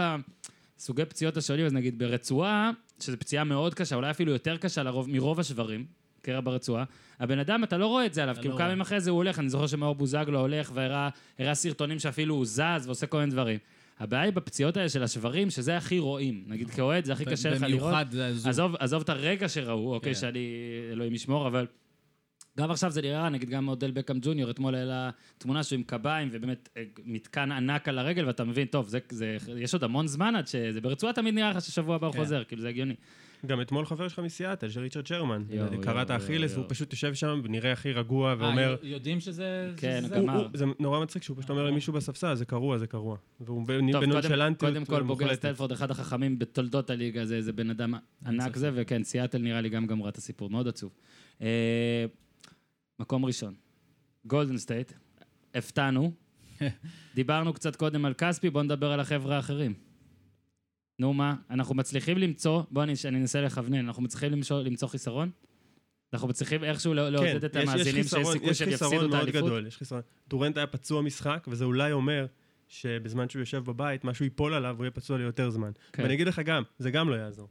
הסוגי 0.78 1.06
פציעות 1.06 1.38
השונים, 1.38 1.66
אז 1.66 1.74
נגיד 1.74 2.00
ברצועה, 2.00 2.72
שזו 3.00 3.18
פציעה 3.20 3.44
מאוד 3.44 3.74
קשה, 3.74 3.96
אולי 3.96 4.12
אפילו 4.12 4.32
יותר 4.32 4.58
קשה 4.58 4.84
לרוב, 4.84 5.10
מרוב 5.10 5.40
השברים, 5.40 5.86
קרע 6.22 6.42
ברצועה, 6.42 6.84
הבן 7.20 7.40
אדם, 7.40 7.64
אתה 7.64 7.78
לא 7.78 7.88
רואה 7.88 8.06
את 8.06 8.14
זה 8.14 8.24
עליו, 8.24 8.36
כי 8.42 8.48
הוא 8.48 8.54
לא 8.54 8.58
כמה 8.58 8.66
רואה. 8.66 8.72
ימים 8.72 8.82
אחרי 8.82 9.00
זה 9.00 9.12
הוא 9.12 9.18
הולך, 9.18 9.40
אני 9.40 9.50
זוכר 9.50 9.68
שמאור 9.68 9.96
בוזגלו 9.96 10.40
הולך 10.40 10.72
והראה 10.74 11.10
הראה 11.40 11.56
סרטונים 11.56 12.00
שאפילו 12.00 12.36
הוא 12.36 12.46
זז 12.46 12.86
ועושה 12.86 13.08
כל 13.08 13.18
מיני 13.18 13.32
דברים. 13.32 13.58
הבעיה 14.00 14.24
היא 14.24 14.34
בפציעות 14.34 14.78
האלה 14.78 14.90
של 14.90 15.04
השברים, 15.04 15.50
שזה 15.50 15.78
הכי 15.78 16.00
רואים. 16.00 16.44
נגיד 16.48 16.70
כאוהד, 16.70 17.06
זה 17.06 17.14
הכי 17.14 17.26
קשה 17.26 17.50
לך 17.50 17.62
לראות. 17.62 17.94
במיוחד. 17.94 18.06
עזוב, 18.50 18.76
עזוב 18.80 19.02
את 19.02 19.10
הרגע 19.10 19.50
שראו, 19.50 19.94
אוקיי, 19.94 20.14
כן. 20.14 20.20
שאני, 20.20 20.50
אלוהים 20.92 21.14
ישמור, 21.14 21.48
אבל 21.48 21.66
גם 22.58 22.72
עכשיו 22.72 22.92
זה 22.92 23.02
נראה, 23.02 23.30
נגיד 23.30 23.50
גם 23.50 23.68
אודל 23.68 23.92
בקאם 23.92 24.20
ג'וניור, 24.22 24.52
אתמול 24.52 24.76
העלה 24.76 25.10
תמונה 25.38 25.64
שהוא 25.64 25.78
עם 25.78 25.84
קביים, 25.84 26.30
ובאמת 26.32 26.70
אה, 26.78 26.84
מתקן 27.06 27.52
ענק 27.52 27.88
על 27.88 28.00
הרגל, 28.00 28.28
ואתה 28.28 28.44
מבין, 28.44 28.68
טוב, 28.68 28.88
זה, 28.88 29.00
זה, 29.10 29.38
יש 29.58 29.74
עוד 29.74 29.84
המון 29.84 30.08
זמן 30.08 30.36
עד 30.36 30.48
שזה, 30.48 30.82
ברצועה 30.82 31.14
תמיד 31.14 31.34
נראה 31.34 31.50
לך 31.50 31.62
ששבוע 31.62 31.96
הבא 31.96 32.08
הוא 32.08 32.14
כן. 32.14 32.20
חוזר, 32.20 32.44
כאילו 32.44 32.62
זה 32.62 32.70
הגיוני. 32.70 32.96
גם 33.46 33.62
אתמול 33.62 33.86
חבר 33.86 34.08
שלך 34.08 34.20
מסיאטל, 34.20 34.70
של 34.70 34.80
ריצ'רד 34.82 35.08
שרמן. 35.08 35.44
קרע 35.82 36.02
את 36.02 36.10
האכילס. 36.10 36.54
והוא 36.54 36.66
פשוט 36.68 36.94
יושב 36.94 37.14
שם 37.14 37.42
ונראה 37.44 37.72
הכי 37.72 37.92
רגוע 37.92 38.30
אה, 38.32 38.36
ואומר... 38.40 38.76
יודעים 38.84 39.20
שזה... 39.20 39.74
כן. 39.78 40.04
הוא- 40.16 40.44
זה 40.54 40.66
נורא 40.80 41.04
מצחיק 41.04 41.24
שהוא 41.24 41.38
פשוט 41.38 41.50
אומר 41.50 41.64
למישהו 41.64 41.94
בספסל, 41.94 42.36
זה 42.36 42.46
קרוע, 42.46 42.78
זה 42.78 42.88
קרוע. 42.88 43.18
והוא 43.40 43.64
בנ- 43.68 43.92
טוב, 43.92 44.02
קודם, 44.06 44.10
בנונשלנטיות 44.10 44.72
קודם 44.74 44.86
כל 44.86 45.04
בוגר 45.04 45.36
סטנפורד, 45.36 45.72
אחד 45.72 45.92
החכמים 45.92 46.40
בתולדות 46.40 46.90
הליגה, 46.90 47.26
זה 47.26 47.36
איזה 47.36 47.54
בן 47.54 47.70
אדם 47.70 47.94
ענק. 48.26 48.56
זה, 48.58 48.72
וכן, 48.74 49.04
סיאטל 49.04 49.38
נראה 49.38 49.62
לי 49.62 49.70
גם 49.70 49.88
גמרה 49.88 50.10
את 50.10 50.18
הסיפור, 50.18 50.50
מאוד 50.50 50.68
עצוב. 50.68 50.92
אה, 51.42 52.06
מקום 53.00 53.26
ראשון, 53.26 53.54
גולדן 54.26 54.58
סטייט, 54.58 54.92
הפתענו, 55.56 56.12
דיברנו 57.16 57.54
קצת 57.54 57.76
קודם 57.76 58.06
על 58.06 58.14
כספי, 58.14 58.50
בואו 58.50 58.64
נדבר 58.64 58.92
על 58.92 59.00
החבר'ה 59.00 59.36
האחרים. 59.36 59.74
נו 61.00 61.14
מה, 61.14 61.36
אנחנו 61.50 61.76
מצליחים 61.76 62.18
למצוא, 62.18 62.64
בואו 62.72 62.84
אני, 62.84 62.94
אני 63.06 63.18
אנסה 63.18 63.42
לכוונן, 63.42 63.86
אנחנו 63.88 64.04
מצליחים 64.04 64.32
למצוא, 64.32 64.62
למצוא 64.64 64.88
חיסרון? 64.88 65.30
אנחנו 66.14 66.28
מצליחים 66.28 66.64
איכשהו 66.64 66.94
לא- 66.94 67.10
לעודד 67.10 67.44
את 67.44 67.54
כן, 67.54 67.60
יש- 67.60 67.64
יש 67.64 67.70
המאזינים 67.74 68.04
שיש 68.04 68.14
חיסרון- 68.14 68.34
סיכוי 68.34 68.54
שהם 68.54 68.68
יש 68.68 68.74
יפסידו 68.74 68.90
חיסרון 68.90 69.06
את 69.06 69.10
מאוד 69.12 69.20
האליפות? 69.20 69.44
גדול, 69.50 69.68
יש 69.68 69.78
חיסרון. 69.78 70.02
דוראנט 70.28 70.58
היה 70.58 70.68
פצוע 70.68 71.02
משחק, 71.02 71.46
וזה 71.52 71.66
אולי 71.66 71.92
אומר 71.92 72.26
שבזמן 72.68 73.30
שהוא 73.30 73.40
יושב 73.40 73.58
בבית, 73.58 74.04
משהו 74.04 74.26
ייפול 74.26 74.54
עליו, 74.54 74.76
הוא 74.78 74.84
יהיה 74.84 74.92
פצוע 74.92 75.18
ליותר 75.18 75.50
זמן. 75.50 75.72
כן. 75.94 76.04
ואני 76.04 76.14
אגיד 76.14 76.28
לך 76.28 76.40
גם, 76.40 76.64
זה 76.80 76.92
גם 76.92 77.10
לא 77.10 77.16
יעזור. 77.16 77.48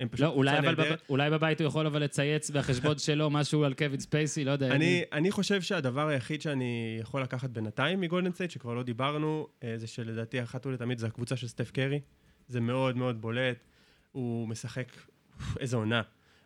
הם 0.00 0.08
פשוט 0.08 0.26
לא, 0.26 0.30
אולי, 0.30 0.58
אבל. 0.58 0.74
בב... 0.74 0.94
אולי 1.08 1.30
בבית 1.30 1.60
הוא 1.60 1.68
יכול 1.68 1.86
אבל 1.86 2.02
לצייץ 2.02 2.50
בחשבון 2.50 2.98
שלו 3.06 3.30
משהו 3.30 3.64
על 3.64 3.74
קווין 3.74 4.00
ספייסי, 4.00 4.44
לא 4.44 4.50
יודע. 4.50 4.70
אני, 4.74 5.02
אני 5.12 5.30
חושב 5.30 5.62
שהדבר 5.62 6.08
היחיד 6.08 6.42
שאני 6.42 6.98
יכול 7.00 7.22
לקחת 7.22 7.50
בינתיים 7.50 8.00
מגולדן 8.00 8.32
סטייט, 8.32 8.50
שכבר 8.50 8.74
לא 8.74 8.82
דיברנו, 8.82 9.46
אה, 9.64 9.72
זה 9.78 9.86
שלדעתי 9.86 10.42
אחת 10.42 10.66
ולתמיד 10.66 10.98
זה 10.98 11.06
הקבוצה 11.06 11.36
של 11.36 11.48
סטף 11.48 11.70
קרי. 11.70 12.00
זה 12.50 12.60
מאוד 12.60 12.96
מאוד 12.96 13.20
בולט. 13.20 13.64
הוא 14.12 14.48
משחק, 14.48 14.92
איזה 15.60 15.76
עונה. 15.76 16.02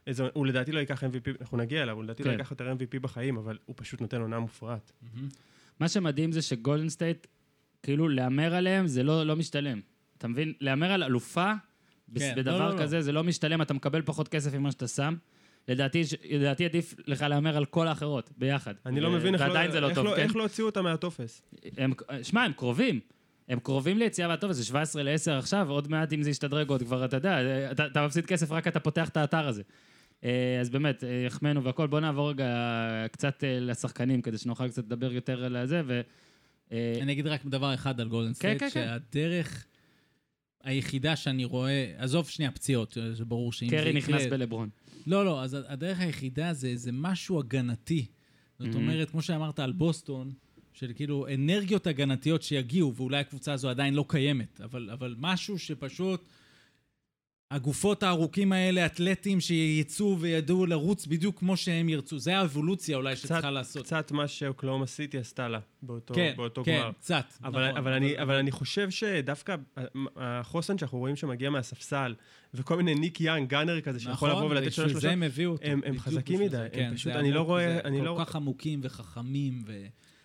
איזה, 0.07 0.29
הוא 0.33 0.47
לדעתי 0.47 0.73
לא 0.73 0.79
ייקח 0.81 1.05
MVP, 1.05 1.41
אנחנו 1.41 1.57
נגיע 1.59 1.83
אליו, 1.83 1.97
הוא 1.97 2.05
לדעתי 2.05 2.23
לא 2.23 2.29
כן. 2.29 2.39
ייקח 2.39 2.51
יותר 2.51 2.73
MVP 2.73 2.99
בחיים, 3.01 3.37
אבל 3.37 3.59
הוא 3.67 3.75
פשוט 3.79 4.01
נותן 4.01 4.21
עונה 4.21 4.39
מופרעת. 4.39 4.93
מהמם. 5.03 5.29
מה 5.81 5.89
שמדהים 5.89 6.33
זה 6.33 6.43
שגולדן 6.43 6.89
סטייט, 6.89 7.27
כאילו 7.83 8.09
להמר 8.09 8.55
עליהם 8.55 8.87
זה 8.87 9.03
לא, 9.03 9.27
לא 9.27 9.37
משתלם. 9.37 9.81
אתה 10.19 10.29
מבין? 10.29 10.53
להמר 10.61 10.93
על 10.93 11.03
אלופה, 11.03 11.53
כן, 12.15 12.35
בדבר 12.37 12.59
לא, 12.59 12.69
לא, 12.69 12.75
לא. 12.77 12.83
כזה 12.83 13.03
זה 13.03 13.13
לא 13.13 13.25
משתלם, 13.25 13.63
אתה 13.63 13.75
מקבל 13.75 14.03
פחות 14.03 14.29
כסף 14.29 14.55
ממה 14.55 14.73
שאתה 14.73 14.89
שם. 14.89 15.15
לדעתי, 15.69 16.03
לדעתי 16.31 16.65
עדיף 16.65 16.95
לך 17.07 17.23
להמר 17.23 17.57
על 17.57 17.65
כל 17.65 17.89
האחרות, 17.89 18.31
ביחד. 18.39 18.75
אני 18.87 19.01
לא 19.01 19.09
ו- 19.09 19.13
מבין 19.13 19.35
איך 19.35 19.43
לא, 19.43 19.49
לא 19.49 19.61
איך, 19.89 19.95
טוב, 19.95 20.07
לא, 20.07 20.17
כן? 20.17 20.29
לא 20.35 20.43
הוציאו 20.43 20.67
אותה 20.67 20.83
מהטופס. 20.83 21.43
שמע, 22.23 22.43
הם 22.43 22.53
קרובים. 22.53 23.01
הם 23.49 23.59
קרובים 23.61 23.99
ליציאה 23.99 24.29
מהטופס, 24.29 24.57
זה 24.57 24.65
17 24.65 25.03
ל-10 25.03 25.31
עכשיו, 25.31 25.71
עוד 25.71 25.91
מעט 25.91 26.13
אם 26.13 26.23
זה 26.23 26.31
ישתדרג 26.31 26.69
עוד 26.69 26.83
כבר, 26.83 27.05
אתה 27.05 27.17
יודע, 27.17 27.39
אתה, 27.71 27.87
אתה 27.87 28.07
מפסיד 28.07 28.27
כסף 28.27 28.53
רק 28.53 28.67
אתה 28.67 28.81
פותח 28.81 29.09
את 29.09 29.17
האתר 29.17 29.49
הזה. 29.49 29.63
אה, 30.25 30.61
אז 30.61 30.71
באמת, 30.71 31.05
אה, 31.05 31.27
החמאנו 31.27 31.65
והכל. 31.65 31.87
בואו 31.87 32.01
נעבור 32.01 32.31
רגע 32.31 32.47
קצת 33.13 33.45
אה, 33.45 33.61
לשחקנים, 33.61 34.23
כדי 34.23 34.39
שנוכל 34.39 34.69
קצת 34.69 34.85
לדבר 34.85 35.13
יותר 35.13 35.45
על 35.45 35.67
זה, 35.67 35.83
ו... 35.87 36.01
אני 37.03 37.13
אגיד 37.13 37.27
רק 37.27 37.47
דבר 37.47 37.75
אחד 37.75 38.01
על 38.01 38.09
גולדן 38.09 38.29
כן, 38.29 38.35
סטייט, 38.35 38.61
כן, 38.61 38.69
כן. 38.69 38.71
שהדרך 38.71 39.67
היחידה 40.63 41.17
שאני 41.17 41.45
רואה, 41.45 41.93
עזוב 41.97 42.29
שנייה 42.29 42.51
פציעות, 42.51 42.97
זה 43.13 43.25
ברור 43.25 43.53
שאם 43.53 43.69
זה 43.69 43.77
יקרה... 43.77 43.91
קרי 43.91 43.99
נכנס 43.99 44.27
בלברון. 44.27 44.69
לא, 45.07 45.25
לא, 45.25 45.43
אז 45.43 45.57
הדרך 45.69 46.01
היחידה 46.01 46.53
זה, 46.53 46.77
זה 46.77 46.93
משהו 46.93 47.39
הגנתי. 47.39 48.07
זאת. 48.59 48.75
אומרת, 48.75 49.11
כמו 49.11 49.23
שאמרת 49.23 49.59
על 49.59 49.73
בוסטון, 49.73 50.33
של 50.75 50.93
כאילו 50.95 51.27
אנרגיות 51.35 51.87
הגנתיות 51.87 52.43
שיגיעו, 52.43 52.95
ואולי 52.95 53.17
הקבוצה 53.19 53.53
הזו 53.53 53.69
עדיין 53.69 53.95
לא 53.95 54.05
קיימת, 54.09 54.61
אבל, 54.61 54.89
אבל 54.93 55.15
משהו 55.19 55.59
שפשוט... 55.59 56.25
הגופות 57.51 58.03
הארוכים 58.03 58.53
האלה, 58.53 58.87
אתלטים 58.87 59.41
שיצאו 59.41 60.17
וידעו 60.21 60.67
לרוץ 60.67 61.07
בדיוק 61.07 61.39
כמו 61.39 61.57
שהם 61.57 61.89
ירצו. 61.89 62.19
זה 62.19 62.39
האבולוציה 62.39 62.97
אולי 62.97 63.17
שצריכה 63.17 63.51
לעשות. 63.51 63.85
קצת 63.85 64.13
מה 64.13 64.29
שאוקלאומה 64.29 64.87
סיטי 64.87 65.19
עשתה 65.19 65.49
לה 65.49 65.59
באותו, 65.83 66.15
כן, 66.15 66.33
באותו 66.37 66.65
כן, 66.65 66.79
גמר. 66.83 66.93
קצת. 66.93 67.25
אבל, 67.45 67.67
נכון. 67.69 67.79
אבל, 67.79 67.93
אני, 67.93 68.19
אבל 68.23 68.35
אני 68.35 68.51
חושב 68.51 68.91
שדווקא 68.91 69.55
החוסן 70.17 70.79
שאנחנו 70.79 70.99
רואים 70.99 71.17
שמגיע 71.17 71.51
מהספסל, 71.51 72.15
וכל 72.55 72.77
מיני 72.77 72.95
ניק 72.95 73.21
יאנג, 73.21 73.49
גאנר 73.49 73.81
כזה, 73.81 74.01
שיכול 74.01 74.31
לבוא 74.31 74.43
ולתת 74.45 74.73
שלוש 74.73 74.79
נכון, 74.91 74.99
בשביל 74.99 75.29
זה 75.29 75.35
שלושות, 75.37 75.61
הם. 75.63 75.81
הם- 75.85 75.99
חזקים 75.99 76.41
מדי, 76.41 76.49
זה, 76.49 76.63
הם 76.63 76.69
כן, 76.73 76.93
פשוט- 76.95 77.13
אני 77.13 77.33
לא 77.33 77.41
רואה- 77.43 77.75
זה 77.75 77.81
אני 77.85 77.99
כל 77.99 78.05
לא- 78.05 78.17
כך 78.27 78.37
עמוקים 78.37 78.81
וחכמים, 78.83 79.63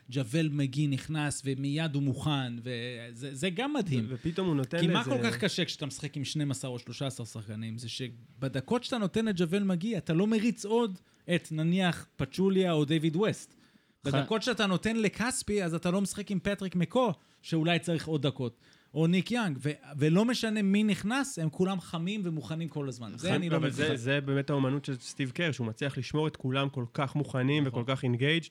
וג'וול 0.09 0.49
מגי 0.51 0.87
נכנס, 0.87 1.41
ומיד 1.45 1.95
הוא 1.95 2.03
מוכן, 2.03 2.53
וזה 2.63 3.35
זה 3.35 3.49
גם 3.49 3.73
מדהים. 3.73 4.05
ופתאום 4.07 4.47
הוא 4.47 4.55
נותן 4.55 4.79
כי 4.79 4.87
לזה... 4.87 4.93
מה 4.93 5.03
כל 5.03 5.17
כך 5.23 5.37
קשה 5.37 5.65
כשאתה 5.65 5.85
משחק 5.85 6.17
עם 6.17 6.25
12 6.25 6.71
או 6.71 6.79
13 6.79 7.25
שחקנים? 7.25 7.77
זה 7.77 7.89
שבדקות 7.89 8.83
שאתה 8.83 8.97
נותן 8.97 9.27
את 9.27 9.35
ג'וול 9.37 9.63
מגי, 9.63 9.97
אתה 9.97 10.13
לא 10.13 10.27
מריץ 10.27 10.65
עוד 10.65 10.99
את 11.35 11.47
נניח 11.51 12.07
פצ'וליה 12.15 12.71
או 12.71 12.85
דיוויד 12.85 13.15
ווסט. 13.15 13.55
בדקות 14.03 14.43
שאתה 14.43 14.65
נותן 14.65 14.95
לכספי, 14.95 15.63
אז 15.63 15.73
אתה 15.73 15.91
לא 15.91 16.01
משחק 16.01 16.31
עם 16.31 16.39
פטריק 16.39 16.75
מקו, 16.75 17.11
שאולי 17.41 17.79
צריך 17.79 18.07
עוד 18.07 18.27
דקות. 18.27 18.59
או 18.93 19.07
ניק 19.07 19.31
יאנג, 19.31 19.57
ו- 19.61 19.71
ולא 19.97 20.25
משנה 20.25 20.61
מי 20.61 20.83
נכנס, 20.83 21.39
הם 21.39 21.49
כולם 21.49 21.79
חמים 21.79 22.21
ומוכנים 22.23 22.67
כל 22.67 22.87
הזמן. 22.87 23.11
זה 23.15 23.35
אני 23.35 23.49
לא 23.49 23.59
מבין. 23.59 23.71
זה, 23.71 23.95
זה 23.95 24.21
באמת 24.21 24.49
האומנות 24.49 24.85
של 24.85 24.95
סטיב 24.99 25.31
קר, 25.31 25.51
שהוא 25.51 25.67
מצליח 25.67 25.97
לשמור 25.97 26.27
את 26.27 26.35
כולם 26.35 26.69
כל 26.69 26.85
כך 26.93 27.15
מוכנים 27.15 27.63
נכון. 27.67 27.81
וכל 27.81 27.95
כך 27.95 28.03
engaged. 28.03 28.49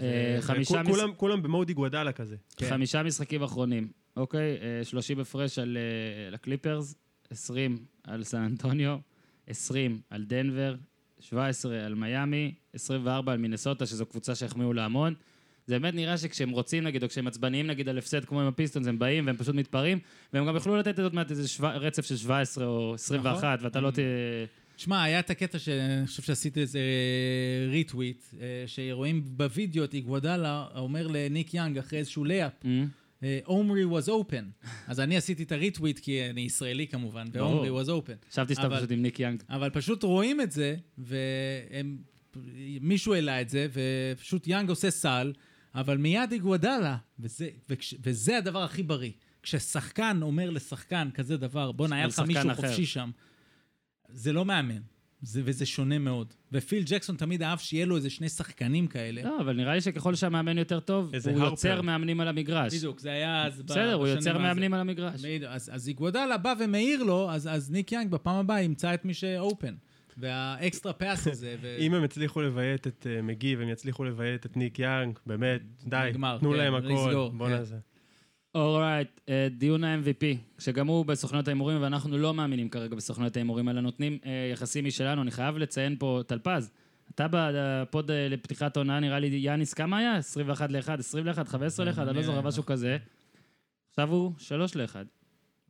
אה, 0.00 0.36
חמישה 0.40 0.82
מש- 0.82 0.98
כולם, 1.16 1.42
במוד 1.42 1.74
איגוודאלה 1.74 2.12
כזה. 2.12 2.36
כן. 2.56 2.68
חמישה 2.68 3.02
משחקים 3.02 3.42
אחרונים, 3.42 3.88
אוקיי? 4.16 4.56
אה, 4.78 4.84
30 4.84 5.20
הפרש 5.20 5.58
על 5.58 5.76
אה, 5.76 6.30
לקליפרס, 6.30 6.94
20 7.30 7.78
על 8.04 8.24
סן 8.24 8.42
אנטוניו, 8.42 8.98
20 9.46 10.00
על 10.10 10.24
דנבר, 10.24 10.74
17 11.20 11.86
על 11.86 11.94
מיאמי, 11.94 12.54
24 12.74 13.32
על 13.32 13.38
מינסוטה, 13.38 13.86
שזו 13.86 14.06
קבוצה 14.06 14.34
שהחמיאו 14.34 14.72
לה 14.72 14.84
המון. 14.84 15.14
זה 15.66 15.78
באמת 15.78 15.94
נראה 15.94 16.18
שכשהם 16.18 16.50
רוצים, 16.50 16.84
נגיד, 16.84 17.02
או 17.02 17.08
כשהם 17.08 17.26
עצבניים, 17.26 17.66
נגיד, 17.66 17.88
על 17.88 17.98
הפסד 17.98 18.24
כמו 18.24 18.40
עם 18.40 18.46
הפיסטונס, 18.46 18.86
הם 18.86 18.98
באים 18.98 19.26
והם 19.26 19.36
פשוט 19.36 19.54
מתפרעים, 19.54 19.98
והם 20.32 20.46
גם 20.46 20.54
יוכלו 20.54 20.76
לתת 20.76 20.98
עוד 20.98 21.14
מעט 21.14 21.30
איזה 21.30 21.48
שבע, 21.48 21.76
רצף 21.76 22.04
של 22.06 22.16
17 22.16 22.66
או 22.66 22.94
21, 22.94 23.58
ואתה 23.62 23.80
לא 23.80 23.90
ת... 23.90 23.98
תשמע, 24.76 25.02
היה 25.02 25.20
את 25.20 25.30
הקטע 25.30 25.58
שאני 25.58 26.06
חושב 26.06 26.22
שעשיתי 26.22 26.60
איזה 26.60 26.80
ריטוויט, 27.70 28.22
אה, 28.40 28.64
שרואים 28.66 29.22
בווידאו 29.24 29.84
את 29.84 29.94
איגוודאלה 29.94 30.66
אומר 30.74 31.06
לניק 31.06 31.54
יאנג 31.54 31.78
אחרי 31.78 31.98
איזשהו 31.98 32.24
לייאפ, 32.24 32.52
אה? 32.64 33.38
עומרי 33.44 33.84
was 33.84 34.08
open. 34.08 34.66
אז 34.86 35.00
אני 35.00 35.16
עשיתי 35.16 35.42
את 35.42 35.52
הריטוויט 35.52 35.98
כי 35.98 36.30
אני 36.30 36.40
ישראלי 36.40 36.86
כמובן. 36.86 37.26
ועומרי 37.32 37.68
was 37.68 37.88
open. 37.88 38.30
חשבתי 38.30 38.54
שאתה 38.54 38.70
פשוט 38.70 38.90
עם 38.90 39.02
ניק 39.02 39.20
יאנג. 39.20 39.42
אבל 39.50 39.70
פשוט 39.70 40.02
רואים 40.02 40.40
את 40.40 40.52
זה, 40.52 40.76
והם... 40.98 41.96
מישהו 42.80 43.14
העלה 43.14 43.40
את 43.40 43.48
זה, 43.48 43.66
ופשוט 43.72 44.46
יאנג 44.46 44.68
עושה 44.68 44.90
סל, 44.90 45.32
אבל 45.74 45.96
מיד 45.96 46.32
איגוודאלה, 46.32 46.96
וזה, 47.20 47.48
וכש, 47.68 47.94
וזה 48.02 48.38
הדבר 48.38 48.62
הכי 48.62 48.82
בריא. 48.82 49.10
כששחקן 49.42 50.18
אומר 50.22 50.50
לשחקן 50.50 51.08
כזה 51.14 51.36
דבר, 51.36 51.72
בואנה, 51.72 51.96
היה 51.96 52.06
לך 52.06 52.18
מישהו 52.18 52.50
אחר. 52.50 52.54
חופשי 52.54 52.86
שם, 52.86 53.10
זה 54.12 54.32
לא 54.32 54.44
מאמן. 54.44 54.80
זה, 55.22 55.42
וזה 55.44 55.66
שונה 55.66 55.98
מאוד. 55.98 56.34
ופיל 56.52 56.82
ג'קסון 56.86 57.16
תמיד 57.16 57.42
אהב 57.42 57.58
שיהיה 57.58 57.86
לו 57.86 57.96
איזה 57.96 58.10
שני 58.10 58.28
שחקנים 58.28 58.86
כאלה. 58.86 59.22
לא, 59.22 59.40
אבל 59.40 59.56
נראה 59.56 59.74
לי 59.74 59.80
שככל 59.80 60.14
שהמאמן 60.14 60.58
יותר 60.58 60.80
טוב, 60.80 61.12
הוא 61.14 61.32
הרפר. 61.32 61.44
יוצר 61.44 61.82
מאמנים 61.82 62.20
על 62.20 62.28
המגרש. 62.28 62.74
בדיוק, 62.74 63.00
זה 63.00 63.10
היה 63.12 63.46
אז... 63.46 63.62
בסדר, 63.62 63.94
הוא 63.94 64.06
יוצר. 64.06 64.38
מאמנים 64.38 64.74
על 64.74 64.80
המגרש. 64.80 65.20
בדיוק, 65.20 65.50
אז, 65.50 65.70
אז 65.74 65.88
איגוודאלה 65.88 66.36
בא 66.36 66.54
ומעיר 66.60 67.02
לו, 67.02 67.30
אז, 67.30 67.48
אז 67.52 67.70
ניק 67.70 67.92
יאנג 67.92 68.10
בפעם 68.10 68.36
הבאה 68.36 68.62
ימצא 68.62 68.94
את 68.94 69.04
מי 69.04 69.14
ש 69.14 69.31
open. 69.31 69.74
וה 70.16 70.38
extra 70.38 70.92
pass 70.92 71.26
הזה, 71.26 71.56
ו... 71.60 71.76
אם 71.86 71.94
הם 71.94 72.04
יצליחו 72.04 72.42
לביית 72.42 72.86
את 72.86 73.06
אה, 73.10 73.22
מגי 73.22 73.56
והם 73.56 73.68
יצליחו 73.68 74.04
לביית 74.04 74.46
את 74.46 74.56
ניק 74.56 74.78
יאנג, 74.78 75.18
באמת, 75.26 75.60
די, 75.86 76.08
נגמר, 76.10 76.38
תנו 76.38 76.50
כן, 76.50 76.56
להם 76.56 76.74
הכל, 76.74 76.86
לסגור, 76.86 77.30
בוא 77.30 77.48
כן. 77.48 77.52
נעשה. 77.54 77.76
Alright, 78.54 79.20
אה, 79.28 79.48
דיון 79.50 79.84
ה-MVP, 79.84 80.24
שגם 80.58 80.86
הוא 80.86 81.06
בסוכנות 81.06 81.48
ההימורים, 81.48 81.82
ואנחנו 81.82 82.18
לא 82.18 82.34
מאמינים 82.34 82.68
כרגע 82.68 82.96
בסוכנות 82.96 83.36
ההימורים, 83.36 83.68
אלא 83.68 83.80
נותנים 83.80 84.18
אה, 84.26 84.50
יחסים 84.52 84.84
משלנו. 84.84 85.22
אני 85.22 85.30
חייב 85.30 85.56
לציין 85.58 85.96
פה, 85.98 86.20
טלפז, 86.26 86.70
אתה 87.14 87.26
בפוד 87.30 88.10
אה, 88.10 88.28
לפתיחת 88.28 88.76
העונה, 88.76 89.00
נראה 89.00 89.18
לי, 89.18 89.26
יאניס, 89.26 89.74
כמה 89.74 89.98
היה? 89.98 90.16
21 90.16 90.70
ל-1, 90.70 90.90
20 90.98 91.26
ל-1, 91.26 91.44
15 91.44 91.86
ל-1, 91.86 92.00
אני 92.02 92.16
לא 92.16 92.22
זוכר, 92.22 92.40
משהו 92.40 92.66
כזה. 92.66 92.96
עכשיו 93.90 94.10
הוא 94.10 94.32
3 94.38 94.76
ל-1, 94.76 94.96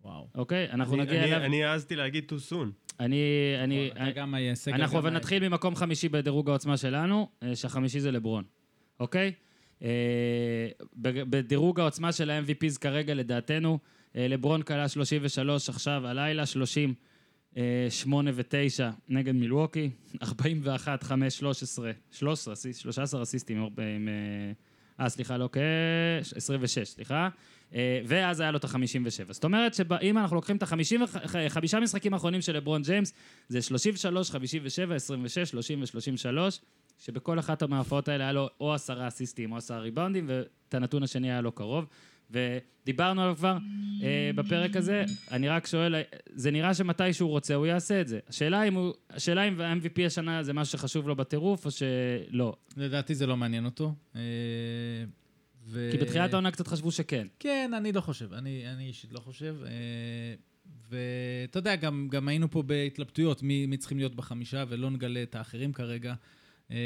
וואו. 0.05 0.29
אוקיי? 0.35 0.69
אנחנו 0.71 0.95
אני- 0.95 1.03
נגיע 1.03 1.23
אני- 1.25 1.33
אליו. 1.35 1.45
אני 1.47 1.65
העזתי 1.65 1.97
להגיד 1.97 2.33
too 2.33 2.53
soon. 2.53 2.67
אני... 3.01 3.17
אני... 3.65 3.91
אנחנו 4.67 4.99
אבל 4.99 5.11
נתחיל 5.11 5.49
ממקום 5.49 5.77
חמישי 5.77 6.09
בדירוג 6.09 6.49
העוצמה 6.49 6.77
שלנו, 6.77 7.29
שהחמישי 7.55 8.01
זה 8.01 8.11
לברון, 8.13 8.45
אוקיי? 9.01 9.29
בג- 9.31 9.52
בדירוג 10.97 11.81
העוצמה 11.81 12.13
של 12.13 12.31
ה-MVPs 12.31 12.79
כרגע, 12.81 13.15
לדעתנו, 13.15 13.79
אה, 14.17 14.29
לברון 14.29 14.63
כלה 14.63 14.89
33 14.89 15.69
עכשיו, 15.69 16.07
הלילה 16.07 16.47
30, 16.47 16.95
אה, 17.57 17.87
8 17.91 18.31
ו-9 18.35 18.83
נגד 19.09 19.33
מילווקי, 19.33 19.91
41, 20.23 21.03
5, 21.03 21.39
13, 21.39 21.91
13, 22.11 22.55
אסיסט, 22.55 22.81
13 22.81 23.23
אסיסטים 23.23 23.63
אה, 23.63 23.85
אה, 25.01 25.09
סליחה, 25.09 25.37
לא, 25.37 25.49
כ... 25.53 25.57
26, 26.37 26.89
סליחה. 26.89 27.29
אה, 27.75 28.01
ואז 28.07 28.41
היה 28.41 28.51
לו 28.51 28.59
את 28.59 28.65
ה-57. 28.65 29.33
זאת 29.33 29.45
אומרת 29.45 29.75
שאם 29.75 30.19
אנחנו 30.19 30.37
לוקחים 30.37 30.57
את 30.57 30.63
החמישה 30.63 31.81
משחקים 31.81 32.15
האחרונים 32.15 32.41
של 32.41 32.57
לברון 32.57 32.83
ג'יימס, 32.83 33.13
זה 33.49 33.63
33, 33.63 34.31
57, 34.31 34.95
26, 34.95 35.49
30 35.51 35.83
ו-33, 35.83 36.61
שבכל 37.05 37.39
אחת 37.39 37.63
מההופעות 37.63 38.09
האלה 38.09 38.25
היה 38.25 38.33
לו 38.33 38.49
או 38.61 38.75
עשרה 38.75 39.09
אסיסטים 39.09 39.53
או 39.53 39.57
עשרה 39.57 39.79
ריבאונדים, 39.79 40.25
ואת 40.29 40.75
הנתון 40.75 41.03
השני 41.03 41.31
היה 41.31 41.41
לו 41.41 41.53
קרוב. 41.53 41.87
ודיברנו 42.31 43.23
עליו 43.23 43.37
כבר 43.37 43.59
אה, 44.03 44.31
בפרק 44.35 44.77
הזה, 44.77 45.05
אני 45.31 45.49
רק 45.49 45.67
שואל, 45.67 45.95
זה 46.27 46.51
נראה 46.51 46.75
שמתי 46.75 47.13
שהוא 47.13 47.31
רוצה 47.31 47.55
הוא 47.55 47.67
יעשה 47.67 48.01
את 48.01 48.09
זה. 48.09 48.19
השאלה 48.29 48.63
אם, 48.63 48.75
הוא, 48.75 48.95
השאלה 49.11 49.49
אם 49.49 49.61
ה-MVP 49.61 50.07
השנה 50.07 50.43
זה 50.43 50.53
משהו 50.53 50.79
שחשוב 50.79 51.09
לו 51.09 51.17
בטירוף 51.17 51.67
או 51.67 51.71
שלא. 51.71 52.57
לדעתי 52.77 53.15
זה 53.15 53.27
לא 53.27 53.37
מעניין 53.37 53.65
אותו. 53.65 53.95
אה, 54.17 54.21
ו... 55.67 55.89
כי 55.93 55.99
בתחילת 55.99 56.33
העונה 56.33 56.51
קצת 56.51 56.67
חשבו 56.67 56.91
שכן. 56.91 57.27
כן, 57.39 57.71
אני 57.77 57.93
לא 57.93 58.01
חושב. 58.01 58.33
אני, 58.33 58.65
אני 58.75 58.87
אישית 58.87 59.13
לא 59.13 59.19
חושב. 59.19 59.57
אה, 59.65 60.35
ואתה 60.91 61.59
יודע, 61.59 61.77
גם, 61.77 62.09
גם 62.11 62.29
היינו 62.29 62.51
פה 62.51 62.63
בהתלבטויות 62.63 63.43
מי, 63.43 63.67
מי 63.67 63.77
צריכים 63.77 63.99
להיות 63.99 64.15
בחמישה, 64.15 64.65
ולא 64.69 64.91
נגלה 64.91 65.23
את 65.23 65.35
האחרים 65.35 65.73
כרגע. 65.73 66.15
אה, 66.71 66.77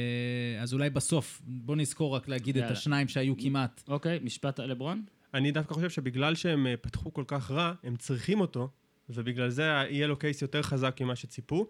אז 0.60 0.74
אולי 0.74 0.90
בסוף, 0.90 1.42
בוא 1.44 1.76
נזכור 1.76 2.16
רק 2.16 2.28
להגיד 2.28 2.56
את 2.56 2.62
יאללה. 2.62 2.72
השניים 2.76 3.08
שהיו 3.08 3.34
כמעט. 3.38 3.82
אוקיי, 3.88 4.18
משפט 4.22 4.60
על 4.60 4.70
לברון? 4.70 5.04
אני 5.34 5.52
דווקא 5.52 5.74
חושב 5.74 5.90
שבגלל 5.90 6.34
שהם 6.34 6.66
אה, 6.66 6.76
פתחו 6.76 7.12
כל 7.12 7.24
כך 7.26 7.50
רע, 7.50 7.72
הם 7.82 7.96
צריכים 7.96 8.40
אותו, 8.40 8.68
ובגלל 9.08 9.48
זה 9.48 9.62
יהיה 9.62 10.06
לו 10.06 10.16
קייס 10.16 10.42
יותר 10.42 10.62
חזק 10.62 10.96
ממה 11.00 11.16
שציפו. 11.16 11.68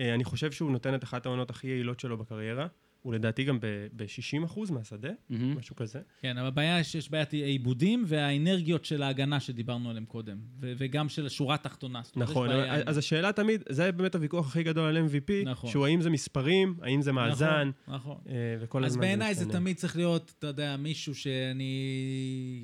אה, 0.00 0.14
אני 0.14 0.24
חושב 0.24 0.52
שהוא 0.52 0.70
נותן 0.70 0.94
את 0.94 1.04
אחת 1.04 1.26
העונות 1.26 1.50
הכי 1.50 1.66
יעילות 1.66 2.00
שלו 2.00 2.18
בקריירה. 2.18 2.66
הוא 3.02 3.14
לדעתי 3.14 3.44
גם 3.44 3.58
ב-60% 3.60 4.72
מהשדה, 4.72 5.08
מהמם. 5.30 5.56
משהו 5.58 5.76
כזה. 5.76 6.00
כן, 6.22 6.38
אבל 6.38 6.46
הבעיה 6.48 6.76
היא 6.76 6.82
שיש 6.84 7.10
בעיית 7.10 7.32
העיבודים 7.32 8.04
והאנרגיות 8.06 8.84
של 8.84 9.02
ההגנה 9.02 9.40
שדיברנו 9.40 9.90
עליהם 9.90 10.04
קודם, 10.04 10.38
ו- 10.60 10.72
וגם 10.78 11.08
של 11.08 11.26
השורה 11.26 11.54
התחתונה. 11.54 12.00
נכון, 12.16 12.50
אבל- 12.50 12.64
עם- 12.70 12.82
אז 12.86 12.98
השאלה 12.98 13.32
תמיד, 13.32 13.62
זה 13.68 13.92
באמת 13.92 14.14
הוויכוח 14.14 14.46
הכי 14.48 14.62
גדול 14.62 14.84
על 14.84 15.06
MVP, 15.08 15.32
נכון. 15.48 15.70
שהוא 15.70 15.86
האם 15.86 16.00
זה 16.00 16.10
מספרים, 16.10 16.74
האם 16.82 17.02
זה 17.02 17.12
מאזן, 17.12 17.70
נכון, 17.88 17.94
נכון. 17.94 18.16
אה, 18.28 18.34
וכל 18.60 18.84
אז 18.84 18.92
הזמן 18.92 19.00
בעיניי 19.00 19.34
זה 19.34 19.44
משתנה. 19.46 19.60
תמיד 19.60 19.76
צריך 19.76 19.96
להיות, 19.96 20.32
אתה 20.38 20.46
יודע, 20.46 20.76
מישהו 20.76 21.14
שאני 21.14 21.72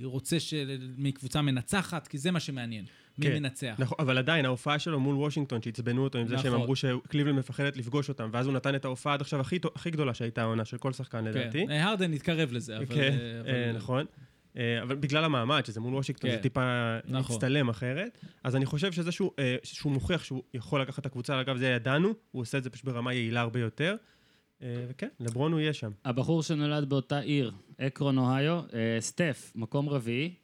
רוצה 0.02 0.40
של... 0.40 0.92
מקבוצה 0.98 1.42
מנצחת, 1.42 2.06
כי 2.08 2.18
זה 2.18 2.30
מה 2.30 2.40
שמעניין. 2.40 2.84
מי 3.18 3.26
כן. 3.26 3.32
מנצח. 3.32 3.74
נכון, 3.78 3.96
אבל 4.00 4.18
עדיין, 4.18 4.44
ההופעה 4.44 4.78
שלו 4.78 5.00
מול 5.00 5.14
וושינגטון, 5.16 5.62
שעצבנו 5.62 6.04
אותו 6.04 6.18
עם 6.18 6.28
זה 6.28 6.38
שהם 6.38 6.46
נכון. 6.46 6.60
אמרו 6.60 6.76
שקליבלנד 6.76 7.38
מפחדת 7.38 7.76
לפגוש 7.76 8.08
אותם, 8.08 8.30
ואז 8.32 8.46
הוא 8.46 8.54
נתן 8.54 8.74
את 8.74 8.84
ההופעה 8.84 9.14
עד 9.14 9.20
עכשיו 9.20 9.40
הכי 9.40 9.58
הכי 9.74 9.90
גדולה 9.90 10.14
שהייתה 10.14 10.42
העונה 10.42 10.64
של 10.64 10.78
כל 10.78 10.92
שחקן 10.92 11.24
לדעתי. 11.24 11.66
כן. 11.66 11.70
אה, 11.70 11.84
הרדן 11.88 12.12
התקרב 12.12 12.52
לזה, 12.52 12.76
אבל... 12.76 12.86
כן, 12.86 12.94
אה, 13.20 13.40
אבל- 13.40 13.48
אה, 13.48 13.72
נכון. 13.72 14.06
אה, 14.56 14.82
אבל 14.82 14.96
בגלל 14.96 15.24
המעמד, 15.24 15.66
שזה 15.66 15.80
מול 15.80 15.94
וושינגטון, 15.94 16.30
כן. 16.30 16.36
זה 16.36 16.42
טיפה 16.42 16.96
נכון. 17.04 17.36
הצטלם 17.36 17.68
אחרת. 17.68 18.18
אז 18.44 18.56
אני 18.56 18.66
חושב 18.66 18.92
שזה 18.92 19.12
שהוא, 19.12 19.30
שהוא 19.62 19.92
מוכיח 19.92 20.24
שהוא 20.24 20.42
יכול 20.54 20.80
לקחת 20.82 20.98
את 20.98 21.06
הקבוצה, 21.06 21.40
אגב, 21.40 21.56
זה 21.56 21.66
ידענו, 21.66 22.12
הוא 22.30 22.42
עושה 22.42 22.58
את 22.58 22.64
זה 22.64 22.70
פשוט 22.70 22.84
ברמה 22.84 23.12
יעילה 23.14 23.40
הרבה 23.40 23.60
יותר. 23.60 23.96
וכן, 24.60 25.08
לברון 25.20 25.52
הוא 25.52 25.60
יהיה 25.60 25.72
שם. 25.72 25.90
הבחור 26.04 26.42
שנולד 26.42 26.88
באותה 26.88 27.18
עיר, 27.18 27.52
אקרון, 27.80 28.18
אוהיו, 28.18 28.60
סטף, 29.00 29.52
מקום 29.54 29.88
רביעי. 29.88 30.34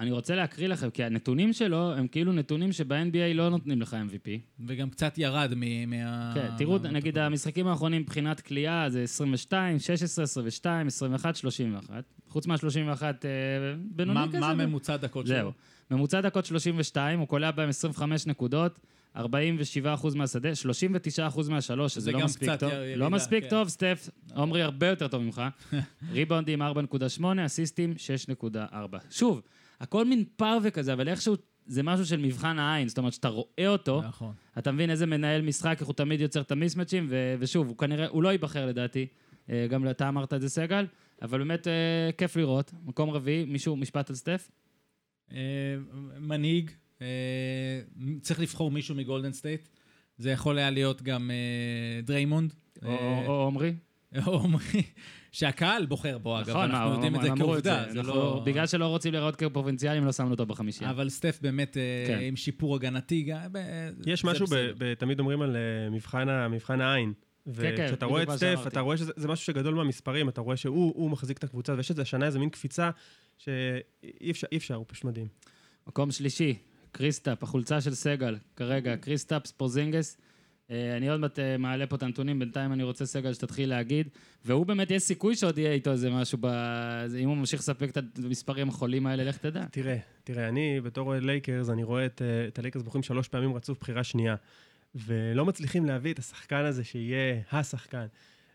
אני 0.00 0.10
רוצה 0.10 0.34
להקריא 0.34 0.68
לכם, 0.68 0.90
כי 0.90 1.04
הנתונים 1.04 1.52
שלו 1.52 1.92
הם 1.92 2.06
כאילו 2.06 2.32
נתונים 2.32 2.72
שב-NBA 2.72 3.34
לא 3.34 3.48
נותנים 3.50 3.80
לך 3.82 3.96
MVP. 4.08 4.28
וגם 4.66 4.90
קצת 4.90 5.18
ירד 5.18 5.52
מ- 5.56 5.90
מה... 5.90 6.32
כן, 6.34 6.46
תראו, 6.58 6.78
מה- 6.82 6.90
נגיד 6.90 7.18
המשחקים 7.18 7.66
האחרונים 7.66 8.02
מבחינת 8.02 8.40
כליאה 8.40 8.90
זה 8.90 9.02
22, 9.02 9.78
16, 9.78 10.24
22, 10.24 10.86
21, 10.86 11.36
31. 11.36 12.04
חוץ 12.28 12.46
מה-31 12.46 12.62
מה 13.02 13.10
בינוני 13.90 14.20
כזה. 14.28 14.40
מה 14.40 14.54
ממוצע 14.54 14.96
דקות 14.96 15.26
שלו? 15.26 15.36
זהו. 15.36 15.52
ממוצע 15.90 16.20
דקות 16.20 16.44
32, 16.46 17.18
הוא 17.18 17.28
קולע 17.28 17.50
בהם 17.50 17.68
25 17.68 18.26
נקודות, 18.26 18.80
47% 19.16 19.20
מהשדה, 20.14 20.48
39% 21.32 21.50
מהשלוש, 21.50 21.94
שזה 21.94 22.00
זה 22.00 22.12
לא 22.12 22.24
מספיק 22.24 22.50
טוב. 22.58 22.72
ירידה, 22.72 22.96
לא 22.96 23.10
מספיק 23.10 23.44
כן. 23.44 23.50
טוב, 23.50 23.68
סטף, 23.68 24.08
עומרי 24.34 24.62
הרבה 24.62 24.86
יותר 24.86 25.08
טוב 25.08 25.22
ממך. 25.22 25.42
ריבאונדים 26.12 26.62
4.8, 26.62 26.66
אסיסטים 27.46 27.94
6.4. 28.44 28.56
שוב, 29.10 29.42
הכל 29.80 30.04
מין 30.04 30.24
פרווה 30.36 30.70
כזה, 30.70 30.92
אבל 30.92 31.08
איכשהו 31.08 31.36
זה 31.66 31.82
משהו 31.82 32.06
של 32.06 32.16
מבחן 32.16 32.58
העין, 32.58 32.88
זאת 32.88 32.98
אומרת 32.98 33.12
שאתה 33.12 33.28
רואה 33.28 33.68
אותו, 33.68 34.02
נכון. 34.02 34.32
אתה 34.58 34.72
מבין 34.72 34.90
איזה 34.90 35.06
מנהל 35.06 35.42
משחק, 35.42 35.76
איך 35.80 35.88
הוא 35.88 35.94
תמיד 35.94 36.20
יוצר 36.20 36.40
את 36.40 36.52
המיסמצ'ים, 36.52 37.06
ו- 37.08 37.34
ושוב, 37.38 37.68
הוא 37.68 37.76
כנראה, 37.76 38.08
הוא 38.08 38.22
לא 38.22 38.28
ייבחר 38.28 38.66
לדעתי, 38.66 39.06
אה, 39.50 39.66
גם 39.70 39.90
אתה 39.90 40.08
אמרת 40.08 40.32
את 40.34 40.40
זה 40.40 40.48
סגל, 40.48 40.86
אבל 41.22 41.38
באמת 41.38 41.66
אה, 41.66 42.10
כיף 42.18 42.36
לראות. 42.36 42.72
מקום 42.84 43.10
רביעי, 43.10 43.44
מישהו, 43.44 43.76
משפט 43.76 44.10
על 44.10 44.16
סטף? 44.16 44.50
אה, 45.32 45.38
מנהיג, 46.18 46.70
אה, 47.02 47.80
צריך 48.20 48.40
לבחור 48.40 48.70
מישהו 48.70 48.94
מגולדן 48.94 49.32
סטייט. 49.32 49.68
זה 50.18 50.30
יכול 50.30 50.58
היה 50.58 50.70
להיות 50.70 51.02
גם 51.02 51.30
דריימונד. 52.02 52.54
או 53.26 53.32
עומרי? 53.32 53.74
או 54.26 54.32
עומרי, 54.32 54.62
שהקהל 55.32 55.86
בוחר 55.86 56.18
בו, 56.18 56.38
אגב, 56.38 56.50
נכון, 56.50 56.70
אנחנו 56.70 56.92
יודעים 56.92 57.16
את 57.16 57.22
זה 57.22 57.28
כעובדה. 57.36 57.84
זה. 57.88 58.02
לא... 58.02 58.42
בגלל 58.46 58.66
שלא 58.66 58.86
רוצים 58.86 59.12
להיראות 59.12 59.36
כפרובינציאלים, 59.36 60.04
לא 60.04 60.12
שמנו 60.12 60.30
אותו 60.30 60.46
בחמישייה. 60.46 60.90
אבל 60.90 61.08
סטף 61.08 61.38
באמת 61.42 61.76
אה, 61.76 62.04
כן. 62.06 62.18
עם 62.22 62.36
שיפור 62.36 62.76
הגנתי, 62.76 63.32
אה, 63.32 63.90
יש 64.06 64.24
משהו, 64.24 64.46
ב. 64.46 64.54
ב, 64.78 64.94
תמיד 64.94 65.20
אומרים 65.20 65.42
על 65.42 65.56
אה, 65.56 65.90
מבחן, 65.90 66.28
מבחן 66.50 66.80
העין. 66.80 67.12
כן, 67.44 67.50
וכשאתה 67.54 68.06
בדיוק 68.06 68.10
רואה 68.10 68.22
את 68.22 68.30
סטף. 68.30 68.60
אתה 68.66 68.80
רואה 68.80 68.96
שזה 68.96 69.12
זה 69.16 69.28
משהו 69.28 69.44
שגדול 69.44 69.74
מהמספרים, 69.74 70.28
אתה 70.28 70.40
רואה 70.40 70.56
שהוא 70.56 70.92
הוא 70.96 71.10
מחזיק 71.10 71.38
את 71.38 71.44
הקבוצה, 71.44 71.74
ויש 71.76 71.90
איזה 71.90 72.02
השנה 72.02 72.26
איזה 72.26 72.38
מין 72.38 72.50
קפיצה 72.50 72.90
שאי 73.38 74.30
אפשר, 74.30 74.46
אפשר, 74.56 74.74
הוא 74.74 74.84
פשוט 74.88 75.04
מדהים. 75.04 75.26
מקום 75.86 76.10
שלישי, 76.10 76.54
קריסטאפ, 76.92 77.42
החולצה 77.42 77.80
של 77.80 77.94
סגל, 77.94 78.36
כרגע, 78.56 78.96
קריסטאפס 78.96 79.46
פורזינגיס. 79.46 80.16
אה, 80.70 80.96
אני 80.96 81.08
עוד 81.08 81.20
מעט 81.20 81.38
אה, 81.38 81.56
מעלה 81.56 81.86
פה 81.86 81.96
את 81.96 82.02
הנתונים, 82.02 82.38
בינתיים 82.38 82.72
אני 82.72 82.82
רוצה 82.82 83.06
סגל 83.06 83.34
שתתחיל 83.34 83.68
להגיד. 83.68 84.08
והוא 84.44 84.66
באמת, 84.66 84.90
יש 84.90 85.02
סיכוי 85.02 85.36
שעוד 85.36 85.58
יהיה 85.58 85.72
איתו 85.72 85.92
איזה 85.92 86.10
משהו, 86.10 86.38
ב... 86.40 86.46
אם 87.18 87.28
הוא 87.28 87.36
ממשיך 87.36 87.60
לספק 87.60 87.90
את 87.90 88.18
המספרים 88.24 88.68
החולים 88.68 89.06
האלה, 89.06 89.24
לך 89.24 89.36
תדע. 89.36 89.64
תראה, 89.70 89.96
תראה, 90.24 90.48
אני 90.48 90.80
בתור 90.80 91.08
אוהד 91.08 91.22
לייקרס, 91.22 91.70
אני 91.70 91.82
רואה 91.82 92.06
את, 92.06 92.22
אה, 92.22 92.48
את 92.48 92.58
הלייקרס 92.58 92.82
בוחרים 92.82 93.02
שלוש 93.02 93.28
פעמים 93.28 93.54
רצוף 93.54 93.80
בחירה 93.80 94.04
שנייה, 94.04 94.34
ולא 94.94 95.44
מצליחים 95.44 95.86
להביא 95.86 96.12
את 96.12 96.18
השחקן 96.18 96.64
הזה 96.64 96.84
שיהיה 96.84 97.40
השחקן. 97.52 98.06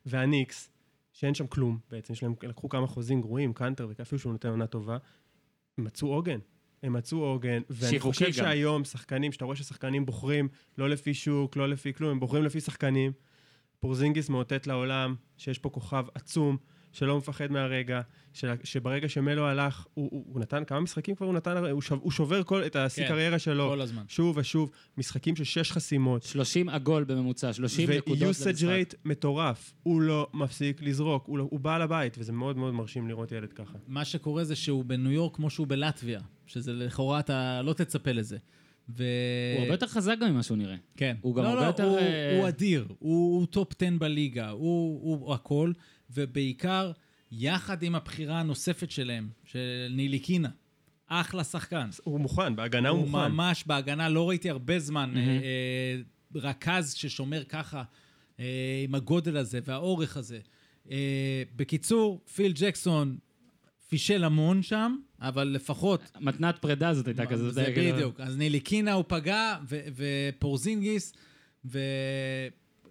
והניקס, 0.06 0.70
שאין 1.14 1.34
שם 1.34 1.48
כלום 1.48 1.78
בעצם, 1.92 2.14
יש 2.14 2.24
להם, 2.24 2.34
לקחו 2.44 2.70
כמה 2.70 2.88
חוזים 2.88 3.22
גרועים, 3.22 3.54
קאנטר, 3.54 3.88
ואפילו 3.98 4.20
שהוא 4.20 4.32
נותן 4.32 4.50
עונה 4.50 4.68
טובה, 4.68 4.98
מצאו 5.78 6.14
עוגן. 6.14 6.40
הם 6.84 6.94
מצאו 6.94 7.18
עוגן, 7.18 7.62
ואני 7.70 8.00
חושב 8.00 8.26
גם. 8.26 8.32
שהיום 8.32 8.84
שחקנים, 8.84 9.32
שאתה 9.32 9.46
רואה 9.46 9.56
ששחקנים 9.56 10.06
בוחרים 10.06 10.48
לא 10.78 10.90
לפי 10.90 11.14
שוק, 11.14 11.56
לא 11.56 11.70
לפי 11.70 11.94
כלום, 11.94 12.12
הם 12.12 12.20
בוחרים 12.20 12.44
לפי 12.44 12.62
שחקנים. 12.62 13.12
פורזינגיס 13.80 14.30
מאותת 14.30 14.68
לעולם 14.68 15.16
שיש 15.38 15.60
פה 15.60 15.70
כוכב 15.70 16.06
עצום, 16.16 16.58
שלא 16.96 17.18
מפחד 17.18 17.52
מהרגע, 17.52 18.02
של, 18.34 18.54
שברגע 18.64 19.10
שמלו 19.10 19.48
הלך, 19.48 19.86
הוא, 19.94 20.10
הוא, 20.12 20.26
הוא 20.28 20.40
נתן, 20.40 20.64
כמה 20.64 20.80
משחקים 20.80 21.16
כבר 21.16 21.26
הוא 21.26 21.34
נתן, 21.34 21.58
הוא, 21.58 21.82
שוב, 21.82 22.00
הוא 22.04 22.12
שובר 22.12 22.44
כל, 22.44 22.66
את 22.66 22.76
השיא 22.76 23.04
כן, 23.04 23.10
קריירה 23.10 23.40
שלו, 23.40 23.70
כל 23.70 23.82
הזמן. 23.82 24.04
שוב 24.08 24.38
ושוב, 24.38 24.72
משחקים 24.98 25.36
של 25.36 25.44
שש 25.44 25.72
חסימות. 25.72 26.24
30 26.24 26.70
עגול 26.70 27.04
בממוצע, 27.04 27.54
30 27.54 27.90
נקודות 27.90 28.22
ו-usage 28.22 28.48
למשחק. 28.48 28.94
rate 28.94 28.96
מטורף, 29.06 29.74
הוא 29.84 30.02
לא 30.02 30.28
מפסיק 30.34 30.82
לזרוק, 30.82 31.28
הוא, 31.28 31.38
לא, 31.38 31.48
הוא 31.52 31.60
בעל 31.60 31.82
הבית, 31.82 32.16
וזה 32.20 32.32
מאוד 32.32 32.58
מאוד 32.58 32.74
מרשים 32.74 33.08
לראות 33.08 33.32
ילד 33.32 33.54
ככה. 33.54 33.78
מה 33.88 34.06
שקורה 34.06 34.44
זה 34.44 34.56
שהוא 34.56 34.86
בניו 34.86 35.12
יורק 35.12 35.36
כמו 35.36 35.50
שהוא 35.50 35.68
בלטביה, 35.68 36.20
שזה 36.48 36.74
לכאורה 36.74 37.20
אתה 37.20 37.62
לא 37.62 37.74
תצפה 37.74 38.12
לזה. 38.12 38.38
ו... 38.90 39.04
הוא 39.56 39.62
הרבה 39.62 39.74
יותר 39.74 39.88
חזק 39.88 40.16
גם 40.22 40.32
ממה 40.32 40.44
שהוא 40.44 40.58
נראה. 40.58 40.76
כן. 40.98 41.16
הוא 41.22 41.36
גם 41.36 41.44
לא, 41.44 41.50
הרבה 41.50 41.62
לא, 41.62 41.68
יותר, 41.68 41.84
הוא, 41.84 41.98
אה, 41.98 42.38
הוא 42.40 42.48
אדיר, 42.48 42.88
הוא, 43.00 43.40
הוא 43.40 43.46
top 43.46 43.74
10 43.82 43.90
בליגה, 44.00 44.50
הוא, 44.50 45.18
הוא 45.20 45.34
הכל, 45.34 45.72
ובעיקר, 46.10 46.92
יחד 47.32 47.84
עם 47.84 47.96
הבחירה 47.96 48.40
הנוספת 48.40 48.92
שלהם, 48.92 49.30
של 49.44 49.88
ניליקינה, 49.90 50.50
אחלה 51.08 51.44
שחקן. 51.44 51.90
הוא 52.04 52.20
מוכן, 52.20 52.56
בהגנה 52.56 52.90
הוא, 52.90 53.00
הוא 53.00 53.08
מוכן. 53.08 53.32
ממש 53.32 53.64
בהגנה, 53.68 54.10
לא 54.10 54.30
ראיתי 54.30 54.50
הרבה 54.50 54.80
זמן. 54.80 55.14
אה, 55.18 55.22
אה, 55.22 55.98
רכז 56.36 56.94
ששומר 56.94 57.44
ככה, 57.44 57.84
אה, 58.40 58.82
עם 58.84 58.96
הגודל 58.96 59.38
הזה 59.38 59.60
והאורך 59.66 60.18
הזה. 60.18 60.40
אה, 60.92 61.44
בקיצור, 61.56 62.22
פיל 62.36 62.52
ג'קסון 62.56 63.18
פישל 63.90 64.24
המון 64.24 64.62
שם, 64.62 64.96
אבל 65.22 65.48
לפחות... 65.48 66.12
מתנת 66.22 66.58
פרידה 66.58 66.94
זאת 66.94 67.08
הייתה 67.08 67.26
כזאת. 67.26 67.54
זה 67.54 67.66
כאילו. 67.76 67.96
בדיוק. 67.96 68.20
אז 68.20 68.38
ניליקינה 68.38 68.94
הוא 68.94 69.04
פגע, 69.08 69.58
ו- 69.70 69.86
ופורזינגיס, 69.96 71.14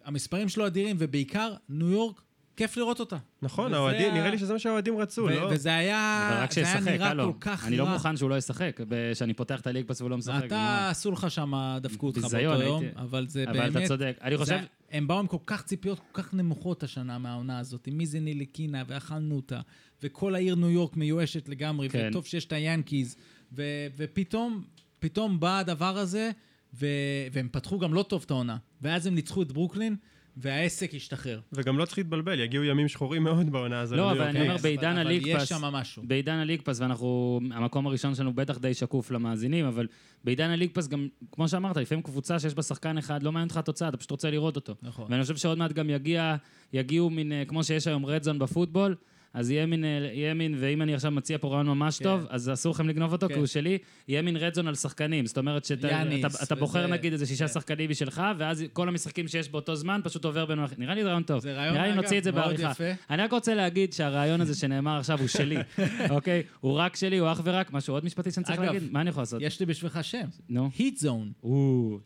והמספרים 0.05 0.49
שלו 0.49 0.67
אדירים, 0.67 0.97
ובעיקר, 0.99 1.55
ניו 1.69 1.91
יורק, 1.91 2.21
כיף 2.57 2.77
לראות 2.77 3.01
אותה. 3.01 3.17
נכון, 3.43 3.67
וזה 3.67 3.77
האוהדים, 3.77 4.11
ה- 4.11 4.15
נראה 4.15 4.31
לי 4.31 4.39
שזה 4.39 4.53
מה 4.53 4.59
שהאוהדים 4.59 4.99
רצו, 4.99 5.23
ו- 5.23 5.31
לא? 5.31 5.49
וזה 5.53 5.75
היה, 5.77 6.29
אבל 6.33 6.43
רק 6.43 6.53
זה 6.53 6.61
היה 6.61 6.75
שישחק, 6.75 6.93
נראה 6.93 7.09
הלו. 7.09 7.33
כל 7.33 7.39
כך 7.41 7.67
אני 7.67 7.77
לא 7.77 7.85
רע. 7.85 7.93
מוכן 7.93 8.17
שהוא 8.17 8.31
לא 8.31 8.39
ישחק, 8.39 8.81
שאני 9.15 9.35
פותח 9.35 9.61
את 9.61 9.67
הליג 9.67 9.87
פס 9.87 10.01
והוא 10.01 10.11
לא 10.11 10.17
משחק. 10.19 10.45
אתה. 10.47 10.89
עשו 10.91 11.11
לך 11.11 11.31
שם, 11.31 11.53
דפקו 11.81 12.07
אותך 12.07 12.19
באותו 12.21 12.37
יום, 12.63 12.83
הייתי- 12.83 12.99
אבל 13.01 13.27
זה 13.29 13.45
אבל 13.45 13.53
באמת... 13.53 13.77
אתה 13.77 13.87
צודק. 13.89 14.17
אני 14.23 14.37
חושב... 14.37 14.51
זה, 14.61 14.67
הם 14.91 15.07
באו 15.07 15.19
עם 15.19 15.27
כל 15.27 15.37
כך 15.47 15.63
ציפיות 15.63 15.99
כל 15.99 16.23
כך 16.23 16.35
נמוכות 16.35 16.83
השנה 16.83 17.19
מהעונה 17.19 17.59
הזאת, 17.59 17.89
מי 17.93 18.07
זה 18.07 18.21
ניליקינה, 18.21 18.83
ואכלנו 18.87 19.37
אותה, 19.37 19.61
וכל 20.03 20.35
העיר 20.35 20.55
ניו 20.55 20.71
יורק 20.71 20.97
מיואשת 20.97 21.49
לגמרי, 21.49 21.89
כן. 21.89 22.07
וטוב 22.11 22.27
שיש 22.27 22.45
את 22.45 22.53
היאנקיז, 22.53 23.17
ו, 23.53 23.63
ופתאום, 23.97 24.65
פתאום 24.99 25.41
בא 25.41 25.59
הדבר 25.59 25.99
הזה, 25.99 26.31
ו, 26.75 26.87
והם 27.33 27.49
פתחו 27.53 27.79
גם 27.79 27.95
לא 27.95 28.03
טוב 28.03 28.23
את 28.27 28.31
העונה, 28.31 28.57
ואז 28.83 29.07
הם 29.07 29.15
ניצחו 29.15 29.43
את 29.43 29.53
ברוקלין, 29.53 29.97
והעסק 30.37 30.95
השתחרר. 30.95 31.41
וגם 31.53 31.79
לא 31.79 31.85
צריך 31.85 31.99
להתבלבל, 31.99 32.41
יגיעו 32.41 32.65
ימים 32.65 32.89
שחורים 32.89 33.23
מאוד 33.23 33.53
בעונה 33.53 33.81
הזו. 33.81 33.97
לא, 33.97 34.11
אבל 34.11 34.17
יורק. 34.19 34.29
אני 34.31 34.41
אומר, 34.41 34.53
אבל- 34.55 34.63
בעידן 34.63 34.91
אבל 34.91 34.99
ה 35.01 35.04
League 35.04 35.27
יש 35.27 35.43
שם 35.49 35.61
משהו. 35.63 36.03
בעידן 36.07 36.33
ה 36.35 36.39
League 36.39 36.63
Pass, 36.63 36.81
ואנחנו, 36.81 37.41
המקום 37.51 37.87
הראשון 37.87 38.15
שלנו 38.15 38.33
בטח 38.35 38.59
די 38.59 38.75
שקוף 38.75 39.11
למאזינים, 39.11 39.65
אבל 39.67 39.87
בעידן 40.25 40.51
ה 40.51 40.54
League 40.54 40.71
Pass 40.73 40.89
גם, 40.89 41.09
כמו 41.33 41.49
שאמרת, 41.49 41.77
לפעמים 41.77 42.03
קבוצה 42.03 42.39
שיש 42.39 42.55
בה 42.55 42.63
שחקן 42.63 42.99
אחד, 42.99 43.23
לא 43.23 43.33
מעניין 43.33 43.47
אותך 43.49 43.57
התוצאה, 43.57 43.89
אתה 43.89 43.97
פשוט 43.97 44.11
רוצה 44.11 44.31
לראות 44.31 44.57
אותו. 44.57 44.75
נכון. 44.83 45.07
ואני 45.11 45.23
חושב 45.23 45.37
שעוד 45.37 45.59
מעט 45.59 45.73
גם 45.73 45.91
יגיע, 45.91 46.37
יגיעו 46.73 47.11
מין, 47.11 47.33
אה, 47.33 47.43
כמו 47.49 47.65
שיש 47.65 47.87
היום 47.87 48.07
RedZone 48.07 48.39
בפוטבול, 48.39 48.95
אז 49.35 49.51
יהיה 49.51 49.67
מין, 49.67 49.85
אה, 49.85 49.89
יהיה 50.13 50.35
מין, 50.35 50.55
ואם 50.59 50.83
אני 50.83 50.95
עכשיו 50.95 51.11
מציע 51.11 51.39
פה 51.39 51.49
רעיון 51.49 51.67
ממש 51.67 51.99
כן. 51.99 52.05
טוב, 52.05 52.27
אז 52.31 52.51
אסור 52.53 52.75
לכם 52.75 52.89
לגנוב 52.89 53.13
אותו, 53.13 53.29
כן. 53.29 53.35
כי 53.35 53.39
הוא 53.39 53.47
שלי, 53.47 53.79
יהיה 54.09 54.23
מין 54.23 54.37
רדזון 54.37 54.69
על 54.69 54.75
שחקנים. 54.75 55.27
זאת 55.27 55.39
אומרת 55.39 55.65
שאתה 55.65 55.89
יאניס, 55.89 56.25
אתה, 56.25 56.45
אתה 56.45 56.55
בוחר 56.55 56.79
וזה- 56.79 56.87
נגיד 56.93 57.13
איזה 57.13 57.27
שישה 57.27 57.47
כן. 57.49 57.53
שחקנים 57.53 57.91
משלך, 57.91 58.23
ואז 58.39 58.65
כל 58.73 58.89
המשחקים 58.89 59.29
שיש 59.29 59.49
באותו 59.49 59.75
זמן 59.77 60.01
פשוט 60.05 60.25
עובר 60.25 60.47
בינו. 60.47 60.63
נראה 60.79 60.95
לי 60.95 61.03
רעיון 61.03 61.23
טוב. 61.23 61.41
זה 61.41 61.53
רעיון, 61.55 61.75
נראה 61.77 61.89
לי 61.89 61.95
נוציא 61.95 62.19
את 62.19 62.25
זה 62.25 62.33
בעריכה. 62.33 62.73
אני 63.11 63.23
רק 63.23 63.33
רוצה 63.33 63.55
להגיד 63.55 63.93
שהרעיון 63.93 64.41
הזה 64.41 64.55
שנאמר 64.55 64.99
עכשיו 64.99 65.19
הוא 65.21 65.29
שלי, 65.29 65.57
אוקיי? 66.11 66.43
הוא 66.61 66.73
רק 66.73 66.97
שלי, 66.97 67.19
הוא 67.19 67.33
אך 67.33 67.41
ורק, 67.45 67.73
משהו 67.73 67.95
עוד 67.95 68.05
משפטי 68.05 68.31
שאני 68.31 68.45
צריך 68.45 68.59
אגב, 68.59 68.73
להגיד? 68.73 68.93
מה 68.93 69.01
אני 69.01 69.11
יכול 69.11 69.21
לעשות? 69.21 69.43
יש 69.43 69.61
לי 69.61 69.67
בשבילך 69.67 69.99
שם, 70.05 70.27
נו. 70.49 70.71
היט 70.79 70.97
זון. 70.97 71.33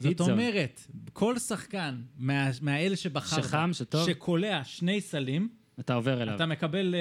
זאת. 0.00 0.20
אומרת, 0.20 0.80
כל 1.12 1.38
שחקן 1.38 1.94
מה- 2.18 2.50
מהאלה 2.62 2.96
שבחרת, 2.96 3.44
שחם, 3.44 3.70
שטוב. 3.72 4.06
שקולע 4.06 4.60
שני 4.64 5.00
סלים, 5.00 5.48
אתה 5.80 5.94
עובר 5.94 6.22
אליו. 6.22 6.34
אתה 6.36 6.46
מקבל 6.46 6.94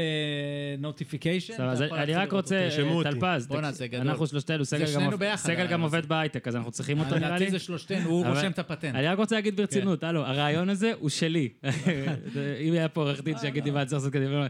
notification. 0.80 1.62
אז 1.64 1.82
אני 1.82 2.14
רק 2.14 2.32
רוצה, 2.32 2.68
תרשמו 2.70 2.90
אה, 2.90 2.96
אותי. 2.96 3.10
טלפז. 3.10 3.48
אנחנו 3.94 4.28
שלושתנו, 4.28 4.66
סגל 4.66 4.80
גם 4.82 4.88
שנינו 4.88 5.06
עובד- 5.06 5.20
ביחד, 5.20 5.44
סגל 5.44 5.56
גם 5.56 5.64
הרעיון 5.64 5.82
עובד 5.82 6.06
בהייטק, 6.06 6.48
אז 6.48 6.56
אנחנו 6.56 6.72
צריכים 6.72 7.00
אותו 7.00 7.16
נראה 7.16 7.30
לי. 7.30 7.36
לדעתי 7.36 7.52
זה 7.52 7.60
שלושתנו, 7.60 8.10
הוא 8.10 8.26
רושם 8.28 8.52
את 8.52 8.60
הפטנט. 8.60 8.96
אני 8.96 9.08
רק 9.08 9.18
רוצה 9.18 9.36
להגיד 9.36 9.56
ברצינות, 9.58 10.00
כן. 10.02 10.08
הלו, 10.08 10.22
הרעיון 10.26 10.70
הזה 10.70 10.92
הוא 11.00 11.10
שלי. 11.10 11.50
אם 12.62 12.74
היה 12.74 12.90
פה 12.90 13.02
עורך 13.02 13.24
דין 13.24 13.38
שיגיד 13.38 13.64
לי 13.66 13.72
מה 13.72 13.86
צריך 13.86 13.94
לעשות 14.02 14.14
קדימה, 14.14 14.48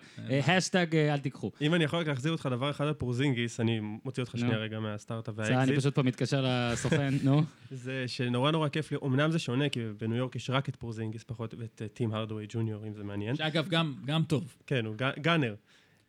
האשטג 0.57 0.95
אל 0.95 1.17
תיקחו. 1.19 1.51
אם 1.61 1.73
אני 1.73 1.83
יכול 1.83 1.99
רק 1.99 2.07
להחזיר 2.07 2.31
אותך 2.31 2.49
דבר 2.51 2.69
אחד 2.69 2.85
על 2.87 2.93
פורזינגיס, 2.93 3.59
אני 3.59 3.79
מוציא 4.05 4.23
אותך. 4.23 4.37
שנייה 4.37 4.57
רגע 4.57 4.79
מהסטארט-אפ 4.79 5.33
בסדר, 5.35 5.47
אני 5.47 5.55
והאקזיט. 5.57 5.77
פשוט 5.79 5.95
פה 5.95 6.03
מתקשר 6.03 6.45
לסוכן, 6.47 7.13
נו. 7.23 7.43
זה 7.71 8.03
שנורא 8.07 8.51
נורא 8.51 8.67
כיף 8.69 8.91
לי, 8.91 8.97
אמנם 9.05 9.31
זה 9.31 9.39
שונה, 9.39 9.69
כי 9.69 9.79
בניו 10.01 10.17
יורק 10.17 10.35
יש 10.35 10.49
רק 10.49 10.69
את 10.69 10.75
פורזינגיס 10.75 11.23
פחות, 11.23 11.53
ואת 11.57 11.81
אה, 11.81 11.87
טים 11.87 12.13
הרדווי 12.13 12.45
ג'וניור, 12.49 12.87
אם 12.87 12.93
זה 12.93 13.03
מעניין. 13.03 13.35
שאגב, 13.35 13.67
גם- 13.69 13.95
גם 14.17 14.23
טוב. 14.23 14.55
כן, 14.67 14.85
הוא 14.85 14.95
gunner. 15.19 15.55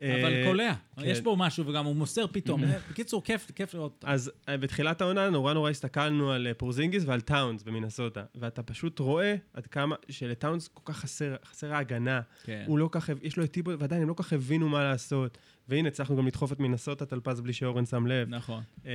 אבל 0.03 0.33
אה, 0.33 0.45
קולע. 0.47 0.75
כן. 0.97 1.03
יש 1.05 1.21
פה 1.21 1.37
משהו, 1.39 1.67
וגם 1.67 1.85
הוא 1.85 1.97
מוסר 1.97 2.27
פתאום. 2.27 2.63
בקיצור, 2.91 3.25
כיף, 3.25 3.51
כיף 3.55 3.75
לראות. 3.75 4.05
אז 4.07 4.33
אה, 4.49 4.57
בתחילת 4.57 5.01
העונה 5.01 5.31
נורא 5.31 5.53
נורא 5.53 5.71
הסתכלנו 5.71 6.33
על 6.33 6.47
אה, 6.47 6.55
פורזינגיס 6.55 7.05
ועל 7.07 7.21
טאונס 7.21 7.63
במינסוטה, 7.63 8.25
ואתה 8.35 8.63
פשוט 8.63 8.99
רואה 8.99 9.37
עד 9.53 9.67
כמה 9.67 9.97
שלטאונס 10.09 10.69
כל 10.69 10.93
כך 10.93 10.99
חסר, 10.99 11.37
חסר 11.45 11.75
ההגנה. 11.75 12.21
כן. 12.45 12.65
הוא 12.67 12.79
לא 12.79 12.89
כך, 12.93 13.11
יש 13.23 13.37
לו 13.37 13.45
את 13.45 13.53
טיבו, 13.53 13.79
ועדיין 13.79 14.03
הם 14.03 14.09
לא 14.09 14.15
כך 14.15 14.33
הבינו 14.33 14.69
מה 14.69 14.85
לעשות. 14.85 15.39
והנה, 15.69 15.89
הצלחנו 15.89 16.17
גם 16.17 16.27
לדחוף 16.27 16.53
את 16.53 16.61
מינסוטה 16.61 17.07
טלפז 17.07 17.41
בלי 17.41 17.53
שאורן 17.53 17.87
שם 17.87 18.07
לב. 18.07 18.29
נכון. 18.29 18.63
אה, 18.87 18.93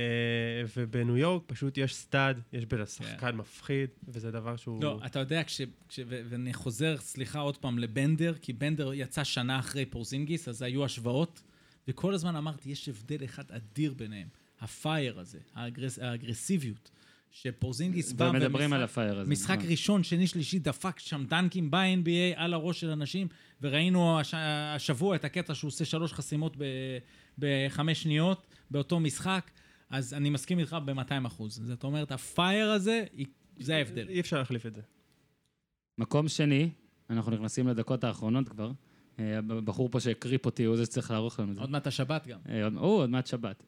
ובניו 0.76 1.16
יורק 1.16 1.42
פשוט 1.46 1.78
יש 1.78 1.94
stud, 1.94 2.40
יש 2.52 2.66
בין 2.66 2.80
השחקן 2.80 3.36
מפחיד, 3.36 3.90
וזה 4.08 4.30
דבר 4.30 4.56
שהוא... 4.56 4.82
לא, 4.82 5.00
אתה 5.06 5.18
יודע, 5.18 5.44
כש... 5.44 5.60
כש 5.88 6.00
ו- 6.06 6.20
ואני 6.28 6.54
חוזר, 6.54 6.96
סליחה, 6.98 7.38
עוד 7.38 7.56
פעם 7.56 7.78
לבנדר, 7.78 8.34
כי 8.34 8.52
בנדר 8.52 8.94
יצא 8.94 9.24
שנה 9.24 9.58
אחרי 9.58 9.86
פורזינגיס, 9.86 10.48
אז 10.48 10.62
היו 10.62 10.84
השוואות, 10.84 11.42
וכל 11.88 12.14
הזמן 12.14 12.36
אמרתי, 12.36 12.70
יש 12.70 12.88
הבדל 12.88 13.24
אחד 13.24 13.44
אדיר 13.50 13.94
ביניהם. 13.94 14.28
ה 14.60 14.72
fire 14.72 15.18
הזה, 15.18 15.38
האגרס, 15.54 15.98
האגרסיביות, 15.98 16.90
שפורזינגיס 17.34 18.12
בא 18.12 18.24
ומדברים 18.24 18.72
על 18.72 18.82
ה 18.82 18.89
fire 18.89 19.18
הזה. 19.18 19.30
משחק 19.30 19.58
נכון. 19.58 19.70
ראשון, 19.70 20.02
שני, 20.04 20.26
שלישי, 20.26 20.58
דפק 20.58 20.98
שם 20.98 21.24
דנקים 21.28 21.70
ב-NBA 21.70 22.08
על 22.36 22.54
הראש 22.54 22.80
של 22.80 22.90
אנשים, 22.90 23.28
וראינו 23.62 24.20
הש... 24.20 24.34
השבוע 24.76 25.16
את 25.16 25.24
הקטע 25.24 25.54
שהוא 25.54 25.68
עושה 25.68 25.84
שלוש 25.84 26.12
חסימות 26.12 26.56
ב... 26.58 26.64
בחמש 27.38 28.02
שניות 28.02 28.46
באותו 28.70 29.00
משחק, 29.00 29.50
אז 29.90 30.14
אני 30.14 30.30
מסכים 30.30 30.58
איתך 30.58 30.76
ב-200 30.84 31.26
אחוז. 31.26 31.60
זאת 31.64 31.84
אומרת, 31.84 32.12
ה 32.12 32.24
fire 32.24 32.70
הזה, 32.70 33.04
זה 33.58 33.76
ההבדל. 33.76 34.08
אי 34.08 34.20
אפשר 34.20 34.38
להחליף 34.38 34.66
את 34.66 34.74
זה. 34.74 34.80
מקום 35.98 36.28
שני, 36.28 36.70
אנחנו 37.10 37.32
נכנסים 37.32 37.68
לדקות 37.68 38.04
האחרונות 38.04 38.48
כבר. 38.48 38.70
אה, 39.18 39.38
הבחור 39.38 39.88
פה 39.90 40.00
שהקריפ 40.00 40.46
אותי 40.46 40.64
הוא 40.64 40.76
זה 40.76 40.84
שצריך 40.84 41.10
לערוך 41.10 41.40
לנו 41.40 41.50
את 41.50 41.54
זה. 41.56 41.60
עוד 41.60 41.70
מעט 41.70 41.86
השבת 41.86 42.26
גם. 42.26 42.38
אה, 42.48 42.64
עוד- 42.64 42.76
או, 42.76 42.80
עוד 43.00 43.10
מעט 43.10 43.26
שבת. 43.26 43.64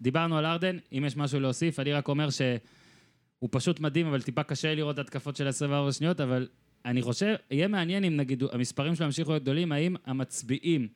דיברנו 0.00 0.38
על 0.38 0.46
ארדן, 0.46 0.76
אם 0.92 1.04
יש 1.06 1.16
משהו 1.16 1.40
להוסיף, 1.40 1.80
אני 1.80 1.92
רק 1.92 2.08
אומר 2.08 2.30
שהוא 2.30 3.48
פשוט 3.50 3.80
מדהים, 3.80 4.06
אבל 4.06 4.22
טיפה 4.22 4.42
קשה 4.42 4.74
לראות 4.74 4.98
התקפות 4.98 5.36
של 5.36 5.48
24 5.48 5.92
שניות, 5.92 6.20
אבל 6.20 6.48
אני 6.84 7.02
חושב, 7.02 7.34
יהיה 7.50 7.68
מעניין 7.68 8.04
אם 8.04 8.16
נגיד 8.16 8.42
המספרים 8.52 8.94
שלו 8.94 9.06
ימשיכו 9.06 9.30
להיות 9.30 9.42
גדולים, 9.42 9.72
האם 9.72 9.96
המצביעים 10.06 10.88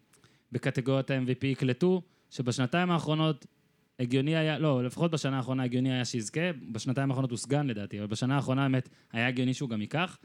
בקטגוריית 0.52 1.10
ה-MVP 1.10 1.46
יקלטו 1.46 2.02
שבשנתיים 2.30 2.90
האחרונות 2.90 3.46
הגיוני 4.00 4.36
היה, 4.36 4.58
לא, 4.58 4.84
לפחות 4.84 5.10
בשנה 5.10 5.36
האחרונה 5.36 5.62
הגיוני 5.62 5.92
היה 5.92 6.04
שיזכה, 6.04 6.40
בשנתיים 6.72 7.10
האחרונות 7.10 7.30
הוא 7.30 7.38
סגן 7.38 7.66
לדעתי, 7.66 7.98
אבל 7.98 8.06
בשנה 8.06 8.36
האחרונה 8.36 8.62
באמת 8.68 8.88
היה 9.12 9.28
הגיוני 9.28 9.54
שהוא 9.54 9.70
גם 9.70 9.80
ייקח. 9.80 10.18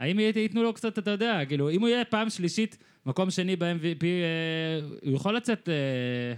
האם 0.00 0.18
ית- 0.18 0.36
ייתנו 0.36 0.62
לו 0.62 0.72
קצת, 0.72 0.98
אתה 0.98 1.10
יודע, 1.10 1.40
כאילו, 1.48 1.70
אם 1.70 1.80
הוא 1.80 1.88
יהיה 1.88 2.04
פעם 2.04 2.30
שלישית, 2.30 2.78
מקום 3.06 3.30
שני 3.30 3.56
ב-MVP, 3.56 4.04
אה, 4.04 4.80
הוא 5.02 5.14
יכול 5.16 5.36
לצאת, 5.36 5.68
אה, 5.68 6.34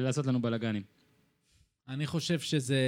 לעשות 0.00 0.26
לנו 0.26 0.42
בלאגנים. 0.42 0.82
אני 1.88 2.06
חושב 2.06 2.40
שזה, 2.40 2.78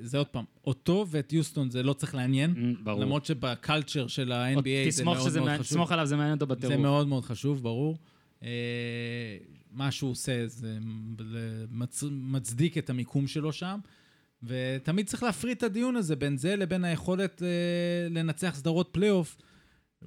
זה 0.00 0.18
עוד 0.18 0.26
פעם, 0.26 0.44
אותו 0.64 1.06
ואת 1.10 1.32
יוסטון 1.32 1.70
זה 1.70 1.82
לא 1.82 1.92
צריך 1.92 2.14
לעניין. 2.14 2.54
Mm, 2.54 2.82
ברור. 2.84 3.00
למרות 3.00 3.24
שבקלצ'ר 3.24 4.06
של 4.06 4.32
ה-NBA 4.32 4.60
זה 4.90 5.04
מאוד 5.04 5.18
שזה 5.20 5.38
מאוד 5.40 5.46
מעניין- 5.48 5.62
חשוב. 5.62 5.72
תסמוך 5.76 5.92
עליו, 5.92 6.06
זה 6.06 6.16
מעניין 6.16 6.34
אותו 6.34 6.46
זה 6.48 6.54
בטירוף. 6.54 6.76
מאוד 6.76 7.08
מאוד 7.08 7.24
חשוב, 7.24 7.62
ברור. 7.62 7.98
אה, 8.42 8.48
מה 9.70 9.90
שהוא 9.90 10.10
עושה 10.10 10.46
זה 10.46 10.78
מצ... 11.70 12.04
מצדיק 12.10 12.78
את 12.78 12.90
המיקום 12.90 13.26
שלו 13.26 13.52
שם, 13.52 13.78
ותמיד 14.42 15.06
צריך 15.06 15.22
להפריד 15.22 15.56
את 15.56 15.62
הדיון 15.62 15.96
הזה 15.96 16.16
בין 16.16 16.36
זה 16.36 16.56
לבין 16.56 16.84
היכולת 16.84 17.42
אה, 17.42 17.48
לנצח 18.10 18.54
סדרות 18.54 18.88
פלייאוף. 18.92 19.36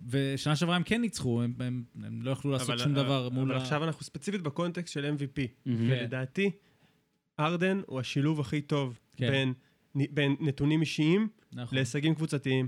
ושנה 0.10 0.56
שעברה 0.56 0.76
הם 0.76 0.84
כן 0.84 1.02
ניצחו, 1.02 1.42
הם, 1.42 1.54
הם, 1.60 1.84
הם 2.04 2.22
לא 2.22 2.32
יכלו 2.32 2.52
לעשות 2.52 2.70
אבל- 2.70 2.78
שום 2.78 2.94
דבר 2.94 3.28
אבל 3.28 3.36
מול 3.36 3.52
ה... 3.52 3.58
עכשיו 3.58 3.84
אנחנו 3.84 4.04
ספציפית 4.06 4.42
בקונטקסט 4.42 4.94
של 4.94 5.16
MVP. 5.18 5.42
מהמם. 5.66 5.92
ולדעתי, 5.92 6.52
ארדן 7.40 7.82
הוא 7.88 8.00
השילוב 8.00 8.40
הכי 8.40 8.62
טוב 8.62 9.00
כן. 9.18 9.30
בין, 9.32 9.54
בין 10.12 10.36
נתונים 10.40 10.82
אישיים 10.82 11.28
נכון. 11.54 11.76
להישגים 11.78 12.16
קבוצתיים. 12.16 12.68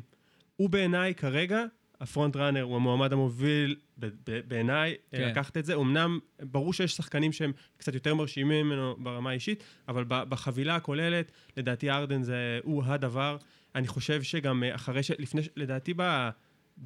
הוא 0.55 0.69
בעיניי 0.69 1.15
כרגע, 1.15 1.63
ה 2.01 2.07
front 2.07 2.35
runner 2.35 2.61
הוא 2.61 2.75
המועמד 2.75 3.13
המוביל 3.13 3.75
ב- 3.97 4.05
ב- 4.05 4.39
בעיניי 4.47 4.95
כן. 5.11 5.17
כן. 5.17 5.29
לקחת 5.29 5.57
את 5.57 5.65
זה. 5.65 5.75
אמנם 5.75 6.19
ברור 6.41 6.73
שיש 6.73 6.91
שחקנים 6.91 7.31
שהם 7.31 7.51
קצת 7.77 7.93
יותר 7.93 8.15
מרשימים 8.15 8.65
ממנו 8.65 8.95
ברמה 8.99 9.29
האישית, 9.29 9.63
אבל 9.87 10.03
בחבילה 10.07 10.75
הכוללת, 10.75 11.31
לדעתי 11.57 11.91
ארדן 11.91 12.23
זה 12.23 12.59
הוא 12.63 12.83
הדבר. 12.85 13.37
אני 13.75 13.87
חושב 13.87 14.23
שגם 14.23 14.63
אה, 14.63 14.75
אחרי 14.75 15.03
ש... 15.03 15.11
לפני... 15.11 15.43
ש- 15.43 15.49
לדעתי 15.55 15.93
ב- 15.97 16.29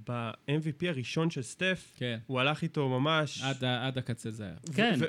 ב-MVP 0.09 0.88
הראשון 0.88 1.29
של 1.29 1.41
סטף, 1.41 1.95
כן, 1.97 2.19
הוא 2.27 2.39
הלך 2.39 2.61
איתו 2.61 2.89
ממש... 2.89 3.41
עד, 3.43 3.63
עד 3.63 3.97
הקצה 3.97 4.31
זה 4.31 4.43
היה. 4.43 4.53
ו- 4.69 4.73
כן. 4.73 4.99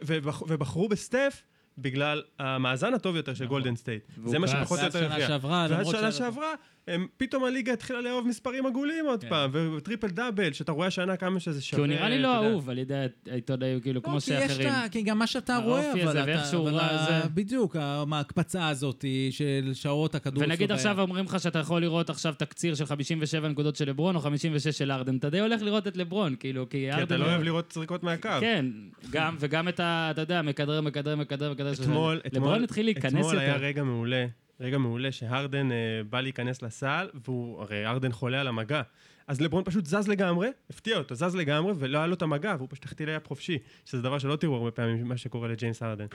ובחרו 0.48 0.88
בסטף 0.88 1.42
בגלל 1.78 2.22
המאזן 2.38 2.94
הטוב 2.94 3.16
יותר 3.16 3.34
של 3.34 3.44
נכון. 3.44 3.56
גולדן 3.56 3.76
סטייט. 3.76 4.02
זה 4.24 4.38
מה. 4.38 4.48
שפחות 4.48 4.78
או 4.78 4.84
ואז 4.84 5.02
יותר. 5.02 5.26
שעברה, 5.26 5.66
ואז 5.70 5.88
שנה 5.88 6.12
שעברה, 6.12 6.54
הם, 6.88 7.06
פתאום 7.16 7.44
הליגה 7.44 7.72
התחילה 7.72 8.00
לאהוב 8.00 8.26
מספרים 8.28 8.66
עגולים 8.66 9.06
עוד 9.06 9.22
כן. 9.22 9.28
פעם, 9.28 9.50
וטריפל 9.76 10.06
דאבל, 10.08 10.52
שאתה 10.52 10.72
רואה 10.72 10.86
השנה 10.86 11.16
כמה 11.16 11.40
שזה 11.40 11.60
כי 11.60 11.66
שווה. 11.66 11.80
הוא 11.80 11.86
נראה 11.86 12.08
לי 12.08 12.18
לא 12.22 12.38
אתה. 12.38 12.46
אהוב 12.46 12.70
על 12.70 12.78
ידי 12.78 12.94
העיתונאים, 13.30 13.80
כאילו, 13.80 14.00
לא, 14.00 14.04
כמו 14.04 14.20
כי 14.20 14.34
יש 14.34 14.42
את 14.42 14.48
שאחרים. 14.50 14.68
ה... 14.68 14.88
כי 14.90 15.02
גם 15.02 15.18
מה 15.18 15.26
שאתה 15.26 15.54
האופי 15.54 15.68
רואה, 15.68 15.90
הזה 15.92 16.02
אבל 16.02 16.22
אתה... 16.22 16.24
ואיך 16.30 16.46
שהוא 16.50 16.68
אבל 16.68 16.76
רע, 16.78 16.82
ה- 16.84 17.20
זה- 17.22 17.28
בדיוק, 17.34 17.76
ההקפצה 18.12 18.68
הזאת 18.68 19.04
של 19.30 19.70
שעות 19.74 20.14
הכדור 20.14 20.42
ונגיד 20.44 20.72
עכשיו. 20.72 21.00
אומרים 21.00 21.24
לך 21.24 21.40
שאתה 21.40 21.58
יכול 21.58 21.80
לראות 21.82 22.10
עכשיו 22.10 22.34
תקציר 22.38 22.74
של 22.74 22.86
57 22.86 23.48
נקודות 23.48 23.76
של 23.76 23.88
לברון 23.88 24.16
או 24.16 24.20
56 24.20 24.68
של 24.78 24.90
ארדן, 24.92 25.16
אתה 25.16 25.30
די 25.30 25.40
הולך 25.40 25.62
לראות 25.62 25.86
את 25.86 25.96
לברון, 25.96 26.36
כאילו, 26.40 26.68
כי 26.68 26.86
ארדן... 26.90 26.98
כי 26.98 27.02
אתה 27.04 27.16
לא 27.16 27.24
אוהב 27.24 27.42
לראות 27.42 27.72
זריקות 27.72 28.02
מהקו. 28.02 28.28
כן, 28.40 28.66
גם, 29.10 29.36
וגם 29.40 29.68
את 29.68 29.80
ה... 29.80 30.08
אתה 30.10 30.20
יודע, 30.20 30.42
מכדרר, 30.42 30.80
מכדרר, 30.80 31.16
מכדרר, 31.16 31.52
מכדרר. 31.52 31.72
אתמול, 31.72 31.86
לברון 32.14 32.20
אתמול, 32.26 32.64
התחיל 32.64 32.84
להיכנס 32.86 33.12
אתמול 33.14 33.38
היה. 33.38 33.56
רגע 33.56 33.82
מעולה, 33.84 34.26
רגע 34.60 34.78
מעולה 34.78 35.12
שהרדן 35.12 35.72
אה, 35.72 35.76
בא 36.10 36.20
להיכנס 36.20 36.62
לסל, 36.62 37.08
והוא, 37.24 37.62
הרי 37.62 37.84
הרדן 37.84 38.12
חולה 38.12 38.40
על 38.40 38.48
המגע. 38.48 38.82
אז 39.26 39.40
לברון 39.40 39.64
פשוט 39.64 39.86
זז 39.86 40.08
לגמרי, 40.08 40.48
הפתיע 40.70 40.98
אותו, 40.98 41.14
זז 41.14 41.34
לגמרי, 41.36 41.72
ולא 41.78 41.98
היה 41.98 42.06
לו 42.06 42.14
את 42.14 42.22
המגע, 42.22 42.54
והוא 42.58 42.68
פשוט 42.70 42.84
החטיא 42.84 43.06
ליד 43.06 43.26
חופשי, 43.26 43.58
שזה 43.84 44.02
דבר 44.02 44.18
שלא 44.18 44.36
תראו 44.36 44.56
הרבה 44.56 44.70
פעמים, 44.70 45.08
מה 45.08 45.16
שקורה 45.16 45.48
לג'יימס 45.48 45.82
הרדן. 45.82 46.06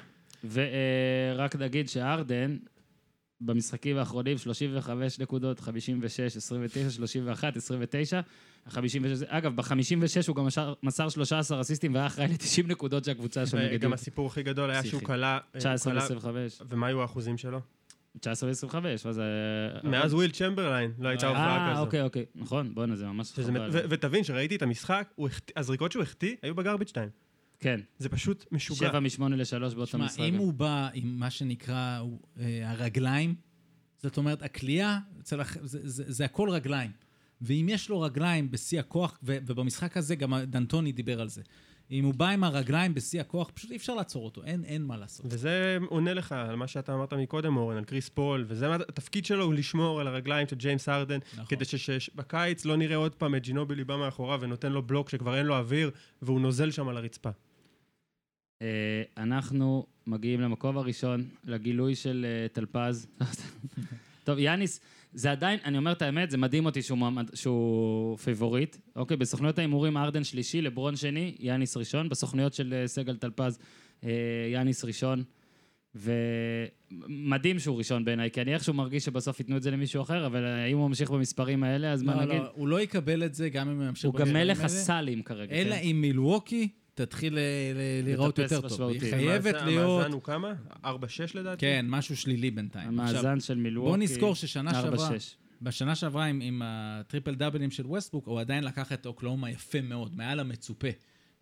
ורק 0.51 1.55
נגיד 1.55 1.89
שארדן, 1.89 2.57
במשחקים 3.41 3.97
האחרונים, 3.97 4.37
35 4.37 5.19
נקודות, 5.19 5.59
56, 5.59 6.19
29, 6.37 6.89
31, 6.89 7.57
29. 7.57 8.19
ה-56, 8.65 8.79
אגב, 9.27 9.55
ב-56 9.55 9.73
הוא 10.27 10.35
גם 10.35 10.45
מסר- 10.45 10.73
מסר 10.83 11.09
13 11.09 11.61
אסיסטים 11.61 11.93
והיה 11.95 12.05
אחראי 12.07 12.27
ל-90 12.27 12.67
נקודות 12.67 13.05
שהקבוצה 13.05 13.45
שם 13.45 13.57
נגד. 13.57 13.69
וגם 13.75 13.93
הסיפור 13.93 14.27
הכי 14.27 14.43
גדול 14.43 14.71
היה. 14.71 14.83
שהוא 14.83 15.01
כלה... 15.01 15.39
אה, 15.55 15.59
19 15.59 15.93
כלה- 16.19 16.31
ו-25. 16.31 16.63
ומה 16.69 16.87
היו 16.87 17.01
האחוזים 17.01 17.37
שלו? 17.37 17.59
19 18.19 18.49
ו-25, 18.49 18.75
אז... 19.09 19.19
אה, 19.19 19.89
מאז 19.89 20.13
וויל 20.13 20.31
צ'מברליין 20.31 20.91
לא 20.99 21.09
הייתה 21.09 21.27
הופעה 21.27 21.67
אה, 21.67 21.73
כזו. 21.73 21.81
אוקיי, 21.81 22.01
אוקיי. 22.01 22.25
נכון, 22.35 22.75
בואנה, 22.75 22.95
זה 22.95 23.05
ממש 23.05 23.31
חבל. 23.31 23.69
ותבין 23.89 24.23
שראיתי 24.23 24.55
את 24.55 24.61
המשחק, 24.61 25.13
הזריקות 25.55 25.91
שהוא 25.91 26.03
החטיא 26.03 26.35
היו 26.41 26.55
ב 26.55 26.60
garbage 26.60 26.91
time. 26.91 27.09
כן, 27.59 27.79
זה 27.97 28.09
פשוט 28.09 28.45
משוגע. 28.51 28.89
7 28.89 28.99
מ-8 28.99 29.35
ל-3 29.35 29.75
באותו 29.75 29.85
שמע, 29.85 30.05
משחק. 30.05 30.19
אם 30.19 30.35
הוא 30.35 30.53
בא 30.53 30.89
עם 30.93 31.19
מה 31.19 31.29
שנקרא 31.29 32.01
אה, 32.39 32.71
הרגליים, 32.71 33.35
זאת 34.03 34.17
אומרת, 34.17 34.43
הקליעה, 34.43 34.99
זה, 35.63 36.25
הכל 36.25 36.49
רגליים. 36.49 36.91
ואם 37.41 37.67
יש 37.69 37.89
לו 37.89 38.01
רגליים 38.01 38.51
בשיא 38.51 38.79
הכוח, 38.79 39.19
ובמשחק 39.23 39.97
הזה 39.97 40.15
גם 40.15 40.33
דנטוני 40.43 40.91
דיבר 40.91 41.21
על 41.21 41.29
זה, 41.29 41.41
אם 41.91 42.05
הוא 42.05 42.13
בא 42.13 42.29
עם 42.29 42.43
הרגליים 42.43 42.93
בשיא 42.93 43.21
הכוח, 43.21 43.51
פשוט 43.53 43.71
אי 43.71 43.75
אפשר 43.75 43.95
לעצור 43.95 44.25
אותו, 44.25 44.43
אין, 44.43 44.63
אין 44.65 44.83
מה 44.83 44.97
לעשות. 44.97 45.25
וזה 45.29 45.77
עונה 45.87 46.13
לך 46.13 46.31
על 46.31 46.55
מה 46.55 46.67
שאתה 46.67 46.93
אמרת 46.93 47.13
מקודם, 47.13 47.57
אורן, 47.57 47.77
על 47.77 47.83
קריס 47.83 48.09
פול, 48.09 48.45
וזה 48.47 48.67
מה, 48.67 48.75
התפקיד 48.75 49.25
שלו 49.25 49.43
הוא 49.43 49.53
לשמור 49.53 50.01
על 50.01 50.07
הרגליים 50.07 50.47
של 50.47 50.55
ג'יימס 50.55 50.89
הרדן, 50.89 51.19
נכון. 51.33 51.45
כדי 51.45 51.65
שבקיץ 51.65 52.65
לא 52.65 52.77
נראה 52.77 52.95
עוד 52.95 53.15
פעם 53.15 53.35
את 53.35 53.43
ג'ינובילי 53.43 53.83
בא 53.83 53.97
מאחוריו 53.97 54.39
ונותן 54.41 54.71
לו 54.71 54.81
בלוק 54.81 55.09
שכבר 55.09 55.37
אין 55.37 55.45
לו 55.45 55.55
אוויר, 55.55 55.91
והוא 56.21 56.41
נוזל 56.41 56.71
שם 56.71 56.87
על 56.87 56.97
הרצפה. 56.97 57.29
אה, 58.61 59.03
אנחנו 59.17 59.85
מגיעים 60.07 60.41
למקום 60.41 60.77
הראשון, 60.77 61.23
לגילוי 61.43 61.95
של 61.95 62.25
אה, 62.29 62.47
טלפז. 62.47 63.07
טוב, 64.23 64.39
יאניס, 64.39 64.79
זה 65.13 65.31
עדיין, 65.31 65.59
אני 65.65 65.77
אומר 65.77 65.91
את 65.91 66.01
האמת, 66.01 66.31
זה 66.31 66.37
מדהים 66.37 66.65
אותי 66.65 66.81
שהוא, 66.81 66.97
מועמד, 66.97 67.35
שהוא 67.35 68.17
פייבוריט. 68.17 68.77
אוקיי, 68.95 69.17
בסוכנויות 69.17 69.57
ההימורים 69.57 69.97
ארדן 69.97 70.23
שלישי, 70.23 70.61
לברון 70.61 70.95
שני, 70.95 71.35
יאניס 71.39 71.77
ראשון. 71.77 72.09
בסוכנויות 72.09 72.53
של 72.53 72.73
אה, 72.73 72.87
סגל 72.87 73.17
טלפז, 73.17 73.59
אה, 74.03 74.09
יאניס 74.53 74.85
ראשון. 74.85 75.23
ומדהים 75.95 77.59
שהוא 77.59 77.77
ראשון 77.77 78.05
בעיניי, 78.05 78.31
כי 78.31 78.41
אני 78.41 78.53
איכשהו 78.53 78.73
מרגיש 78.73 79.05
שבסוף 79.05 79.39
ייתנו 79.39 79.57
את 79.57 79.63
זה 79.63 79.71
למישהו 79.71 80.01
אחר, 80.01 80.25
אבל 80.25 80.45
אה, 80.45 80.65
אם 80.65 80.77
הוא 80.77 80.87
ממשיך 80.87 81.09
במספרים 81.09 81.63
האלה, 81.63 81.91
אז 81.91 82.03
מה 82.03 82.15
לא, 82.15 82.21
נגיד? 82.21 82.41
לא, 82.41 82.49
הוא 82.53 82.67
לא 82.67 82.81
יקבל 82.81 83.23
את 83.23 83.35
זה 83.35 83.49
גם 83.49 83.69
אם 83.69 83.77
הוא 83.77 83.85
ימשיך 83.85 84.05
הוא 84.05 84.13
גם 84.13 84.19
במספרים 84.19 84.47
מלך 84.47 84.57
האלה, 84.57 84.65
הסלים 84.65 85.23
כרגע. 85.23 85.55
אלא 85.55 85.75
כן? 85.75 85.81
אם 85.81 86.01
מילווקי 86.01 86.69
תתחיל 86.93 87.35
ל- 87.35 87.39
ל- 87.75 88.03
להיראות 88.03 88.39
לטפס 88.39 88.51
יותר 88.51 88.77
טוב. 88.77 88.91
היא 88.91 88.99
חייבת 88.99 89.55
להיות... 89.65 89.99
המאזן 90.01 90.11
הוא 90.11 90.21
כמה? 90.21 90.53
4-6 90.83 90.87
לדעתי? 91.33 91.61
כן, 91.61 91.85
משהו 91.89 92.17
שלילי 92.17 92.51
בינתיים. 92.51 92.87
המאזן 92.87 93.39
של 93.39 93.55
מילווקי, 93.57 93.89
בוא 93.89 93.97
נזכור 93.97 94.35
ששנה 94.35 94.71
4-6. 94.71 94.73
שעברה, 94.73 95.09
בשנה 95.61 95.95
שעברה 95.95 96.25
עם, 96.25 96.41
עם 96.41 96.61
הטריפל 96.65 97.35
דאבלים 97.35 97.71
של 97.71 97.85
ווסטבוק, 97.85 98.27
הוא 98.27 98.39
עדיין 98.39 98.63
לקח 98.63 98.91
את 98.91 99.05
אוקלאומה 99.05 99.51
יפה 99.51 99.81
מאוד, 99.81 100.15
מעל 100.15 100.39
המצופה. 100.39 100.87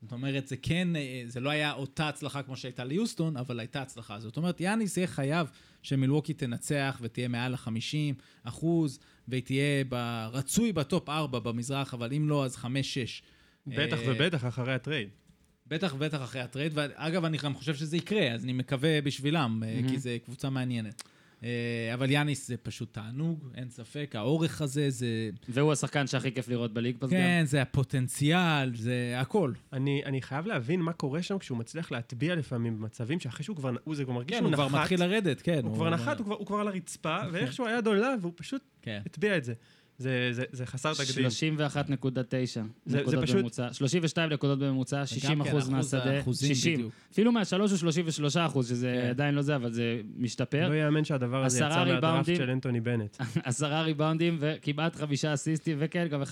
זאת 0.02 0.12
אומרת, 0.12 0.47
זה 0.47 0.58
כן, 0.58 0.95
אה, 0.95 1.24
זה 1.28 1.39
לא 1.39 1.50
היה 1.50 1.74
אותה 1.74 2.10
הצלחה 2.10 2.43
כמו 2.43 2.56
שהייתה 2.56 2.84
ליוסטון, 2.84 3.38
אבל 3.38 3.60
הייתה 3.60 3.82
הצלחה. 3.82 4.20
זאת 4.20 4.38
אומרת, 4.38 4.62
יאניס 4.62 4.97
יהיה 4.97 5.08
חייב 5.08 5.47
שמילווקי 5.82 6.34
תנצח 6.34 7.00
ותהיה 7.02 7.28
מעל 7.28 7.54
ה-50 7.54 8.22
אחוז, 8.43 9.00
והיא 9.28 9.43
תהיה 9.43 9.84
רצוי 10.32 10.74
ב 10.74 10.82
top 10.82 11.09
4 11.10 11.39
במזרח, 11.39 11.93
אבל 11.93 12.14
אם 12.14 12.30
לא, 12.30 12.45
אז 12.45 12.56
5-6. 12.56 12.66
בטח 13.68 13.97
אה, 14.00 14.04
ובטח 14.08 14.45
אחרי 14.47 14.74
הטרייד. 14.74 15.10
בטח 15.70 15.93
ובטח 15.93 16.24
אחרי 16.24 16.41
הטרייד, 16.41 16.72
ואגב, 16.76 17.26
אני 17.26 17.38
גם 17.38 17.55
חושב 17.55 17.76
שזה 17.76 17.97
יקרה, 17.97 18.32
אז 18.32 18.43
אני 18.43 18.53
מקווה 18.53 19.01
בשבילם, 19.01 19.57
מהמם. 19.59 19.89
כי 19.89 19.99
זו 19.99 20.09
קבוצה 20.26 20.49
מעניינת. 20.49 21.03
אה, 21.43 21.91
אבל 21.93 22.11
יאניס 22.11 22.47
זה 22.47 22.57
פשוט 22.57 22.93
תענוג, 22.93 23.49
אין 23.55 23.70
ספק. 23.70 24.11
האורך 24.15 24.61
הזה 24.61 24.89
זה... 24.89 25.30
והוא 25.49 25.72
השחקן 25.72 26.07
שהכי 26.07 26.32
כיף 26.32 26.47
לראות 26.47 26.74
בליג 26.74 26.95
פס 26.97 27.03
גם. 27.03 27.09
כן, 27.09 27.43
זה 27.46 27.62
הפוטנציאל, 27.62 28.75
זה 28.75 29.13
הכל. 29.17 29.51
אני, 29.74 30.01
אני 30.05 30.21
חייב 30.21 30.46
להבין 30.46 30.82
מה 30.82 30.93
קורה 30.93 31.21
שם 31.21 31.37
כשהוא 31.37 31.58
מצליח 31.58 31.91
להטביע 31.91 32.36
לפעמים 32.36 32.78
במצבים 32.78 33.20
שאחרי 33.20 33.43
שהוא 33.43 33.55
כבר, 33.55 33.71
הוא 33.83 33.96
זה 33.96 34.04
כבר 34.04 34.13
מרגיש 34.13 34.32
כן, 34.32 34.37
שהוא 34.37 34.47
הוא 34.47 34.54
נחת. 34.54 34.70
כבר 34.70 34.79
מתחיל 34.82 35.00
לרדת, 35.00 35.41
כן. 35.41 35.62
הוא 35.63 35.75
כבר 35.75 35.89
נחת, 35.89 36.17
הוא 36.17 36.25
כבר, 36.25 36.36
הוא 36.36 36.47
כבר 36.47 36.58
על 36.58 36.67
הרצפה, 36.67 37.17
ואיכשהו 37.32 37.67
היד 37.67 37.87
עולה, 37.87 38.16
והוא 38.21 38.33
פשוט 38.36 38.62
כן. 38.82 39.01
הטביע 39.05 39.37
את 39.37 39.43
זה. 39.43 39.54
זה, 40.00 40.30
זה, 40.32 40.43
זה 40.51 40.66
חסר 40.66 40.93
תקדים. 40.93 41.26
31.9 41.26 41.30
זה 42.86 42.97
נקודות 43.01 43.24
פשוט- 43.24 43.36
בממוצע. 43.36 43.74
32 43.74 44.30
נקודות 44.30 44.59
בממוצע, 44.59 45.05
60 45.05 45.32
גם 45.32 45.43
כן, 45.43 45.50
אחוז 45.50 45.70
מהשדה. 45.70 46.12
האחוזים 46.17 46.55
60. 46.55 46.74
בדיוק. 46.74 46.93
אפילו 47.13 47.32
מהשלוש 47.32 47.71
הוא 47.71 47.78
33 47.80 48.38
אחוז, 48.38 48.70
שזה 48.70 49.00
כן. 49.04 49.09
עדיין 49.09 49.36
לא 49.36 49.42
זה, 49.42 49.55
אבל 49.55 49.71
זה 49.71 49.84
משתפר. 50.17 50.70
לא 50.70 50.74
יאמן 50.76 51.04
שהדבר 51.04 51.46
הזה 51.46 51.58
יצא 51.58 51.86
מהדראפט. 51.86 52.36
של 52.36 52.50
אנטוני 52.50 52.80
בנט. 52.80 53.17
עשרה 53.43 53.82
ריבאונדים 53.82 54.38
וכמעט 54.39 54.96
חמישה 54.96 55.34
אסיסטים, 55.34 55.78
וכן, 55.80 56.08
גם 56.08 56.21
1.7 56.21 56.28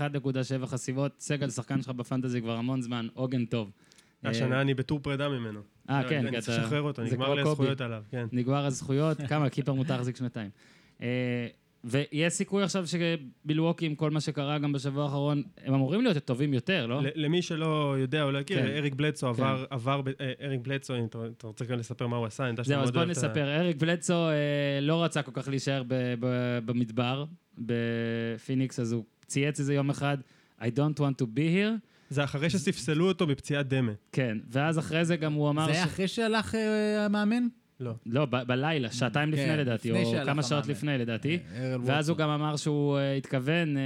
חסימות. 0.66 1.12
סגל, 1.20 1.50
שחקן 1.50 1.82
שלך 1.82 1.90
בפנטזי 1.90 2.42
כבר 2.42 2.56
המון 2.56 2.82
זמן, 2.82 3.08
עוגן 3.14 3.46
טוב. 3.46 3.72
השנה 4.24 4.62
אני 4.62 4.74
בטור 4.74 5.00
פרידה 5.00 5.30
ממנו. 5.30 5.60
אה, 5.90 6.10
כן, 6.10 6.28
אני 6.28 6.42
צריך 6.42 6.60
לשחרר 6.64 6.82
אותו, 6.82 7.06
זה 7.06 7.12
נגמר 7.12 7.34
לי. 7.34 7.42
הזכויות 7.42 7.82
עליו, 7.82 8.04
כן. 8.12 8.28
נגמר 8.32 8.66
הזכויות, 8.66 9.18
כמה, 9.30 9.50
קיפר 9.56 9.74
מותר 9.74 9.94
להחזיק 9.98 10.16
שנתיים. 10.16 10.50
ויש 11.90 12.34
סיכוי 12.34 12.64
עכשיו 12.64 12.86
שבילווקי, 12.88 13.86
עם 13.86 13.96
כל 13.96 14.12
מה 14.12 14.22
שקרה 14.22 14.58
גם 14.60 14.72
בשבוע 14.72 15.04
האחרון, 15.04 15.44
הם 15.66 15.74
אמורים 15.74 16.02
להיות 16.02 16.18
טובים 16.18 16.54
יותר, 16.54 16.88
לא? 16.88 17.02
למי 17.16 17.42
שלא 17.42 17.96
יודע 18.00 18.24
או 18.24 18.32
לא 18.32 18.40
הכיר, 18.40 18.58
כן. 18.62 18.68
אריק 18.68 18.94
בלדסו 18.96 19.28
עבר, 19.28 19.66
עבר, 19.70 20.02
ב- 20.02 20.08
אה, 20.22 20.32
אריק 20.42 20.62
בלדסו, 20.62 20.96
אם 21.00 21.06
אתה 21.06 21.20
אתה 21.38 21.48
רוצה 21.48 21.66
גם 21.66 21.80
לספר 21.80 22.08
מה 22.08 22.18
הוא 22.18 22.26
עשה, 22.26 22.44
אני 22.44 22.52
יודע 22.52 22.64
שאתה 22.64 22.74
זהו, 22.76 22.82
אז 22.84 22.86
מאוד 22.86 22.94
בוא 22.94 23.02
אוהב 23.04 23.18
את 23.18 23.24
ה... 23.24 23.28
נספר. 23.28 23.56
אריק 23.60 23.78
בלדסו 23.78 24.14
אה, 24.14 24.34
לא 24.82 25.04
רצה 25.04 25.22
כל 25.22 25.32
כך 25.34 25.48
להישאר 25.48 25.84
ב- 25.88 26.14
ב- 26.20 26.60
במדבר, 26.66 27.26
בפיניקס, 27.58 28.80
אז 28.80 28.92
הוא 28.92 29.04
צייץ 29.26 29.60
איזה 29.60 29.74
יום 29.74 29.90
אחד, 29.90 30.18
I 30.60 30.66
don't 30.66 31.00
want 31.00 31.22
to 31.22 31.26
be 31.26 31.40
here. 31.56 31.80
זה 32.10 32.24
אחרי 32.24 32.50
שספסלו 32.50 33.08
אותו 33.08 33.28
בפציעת 33.28 33.68
דמה. 33.68 33.92
כן, 34.12 34.38
ואז 34.52 34.80
אחרי 34.80 35.06
זה 35.06 35.16
גם 35.16 35.34
הוא 35.34 35.50
אמר... 35.50 35.68
זה 35.68 35.74
ש- 35.74 35.78
אחרי 35.84 36.08
שהלך 36.08 36.56
אה, 36.56 37.06
המאמן? 37.06 37.48
לא. 37.80 37.92
לא, 38.06 38.26
ב- 38.26 38.44
בלילה, 38.44 38.92
שעתיים 38.92 39.32
כן, 39.32 39.38
לפני 39.42 39.58
לדעתי, 39.58 39.92
לפני 39.92 40.20
או 40.20 40.26
כמה 40.26 40.44
שעות. 40.44 40.68
לפני 40.68 40.98
לדעתי. 40.98 41.40
אה, 41.56 41.76
ואז 41.86 42.10
הוא. 42.10 42.18
גם 42.18 42.30
אמר 42.30 42.56
שהוא 42.56 42.98
אה, 42.98 43.14
התכוון, 43.14 43.78
אה, 43.78 43.82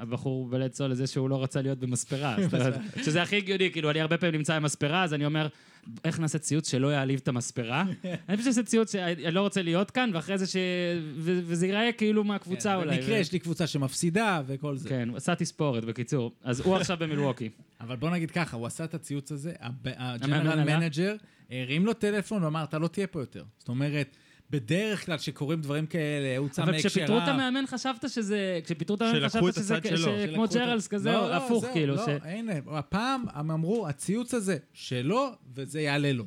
הבחור 0.00 0.48
בלדסו, 0.48 0.88
לזה 0.88 1.06
שהוא 1.06 1.30
לא 1.30 1.42
רצה 1.42 1.62
להיות 1.62 1.78
במספרה. 1.78 2.36
שזה 3.04 3.22
הכי 3.22 3.36
הגיוני, 3.36 3.70
כאילו, 3.72 3.90
אני 3.90 4.00
הרבה 4.00 4.16
פעמים 4.16 4.34
נמצא 4.34 4.58
במספרה, 4.58 5.04
אז 5.04 5.14
אני 5.14 5.26
אומר, 5.26 5.48
איך 6.04 6.20
נעשה 6.20 6.38
ציוץ 6.38 6.70
שלא 6.70 6.92
יעליב 6.92 7.20
את 7.22 7.28
המספרה? 7.28 7.84
אני 8.28 8.36
חושב 8.36 8.50
שזה 8.50 8.62
ציוץ 8.62 8.92
שאני 8.92 9.30
לא 9.30 9.40
רוצה 9.40 9.62
להיות 9.62 9.90
כאן, 9.90 10.10
ואחרי 10.14 10.38
זה 10.38 10.46
ש... 10.46 10.56
ו- 11.16 11.40
וזה 11.44 11.66
ייראה 11.66 11.92
כאילו 11.92 12.24
מהקבוצה 12.24 12.70
כן, 12.70 12.76
אולי. 12.76 12.96
במקרה 12.96 13.14
ו- 13.14 13.18
יש 13.18 13.32
לי 13.32 13.38
קבוצה 13.38 13.66
שמפסידה 13.66 14.42
וכל 14.46 14.76
זה. 14.76 14.88
כן, 14.88 15.08
הוא 15.08 15.16
עשה 15.16 15.34
תספורת, 15.34 15.84
בקיצור. 15.84 16.32
אז 16.42 16.60
הוא 16.60 16.76
עכשיו 16.76 16.96
במילווקי. 17.00 17.48
אבל 17.80 17.96
בוא 17.96 18.10
נגיד 18.10 18.30
ככה, 18.30 18.56
הוא 18.56 18.66
עשה 18.66 18.84
את 18.84 18.94
הציוץ 18.94 19.32
הזה, 19.32 19.52
הג'נרל? 19.84 20.64
מנג'ר 20.64 21.14
הרים 21.50 21.86
לו 21.86 21.92
טלפון 21.92 22.44
ואמר, 22.44 22.64
אתה 22.64 22.78
לא 22.78 22.88
תהיה 22.88 23.06
פה 23.06 23.20
יותר. 23.20 23.44
זאת 23.58 23.68
אומרת, 23.68 24.16
בדרך 24.50 25.06
כלל 25.06 25.16
כשקורים 25.16 25.60
דברים 25.60 25.86
כאלה, 25.86 26.38
הוא 26.38 26.48
צם 26.48 26.62
אבל 26.62 26.72
מהקשריו. 26.72 26.90
כשפיטרו 26.90 27.18
את 27.18 27.28
המאמן 27.28 27.66
חשבת 27.66 28.10
שזה... 28.10 28.60
כשפיטרו 28.64 28.96
את 28.96 29.02
המאמן 29.02 29.20
שלקחו 29.20 29.48
חשבת 29.52 29.86
את 29.86 29.96
שזה 29.96 30.26
כמו 30.34 30.44
ג'רלס 30.54 30.88
כזה, 30.88 31.12
לא, 31.12 31.24
או 31.24 31.28
לא, 31.28 31.34
הפוך, 31.34 31.64
כאילו. 31.72 31.94
לא, 31.94 32.02
הנה, 32.22 32.52
הפעם 32.66 33.24
הם 33.32 33.50
אמרו, 33.50 33.88
הציוץ 33.88 34.34
הזה 34.34 34.56
שלו, 34.72 35.30
וזה 35.54 35.80
יעלה 35.80 36.12
לו. 36.12 36.24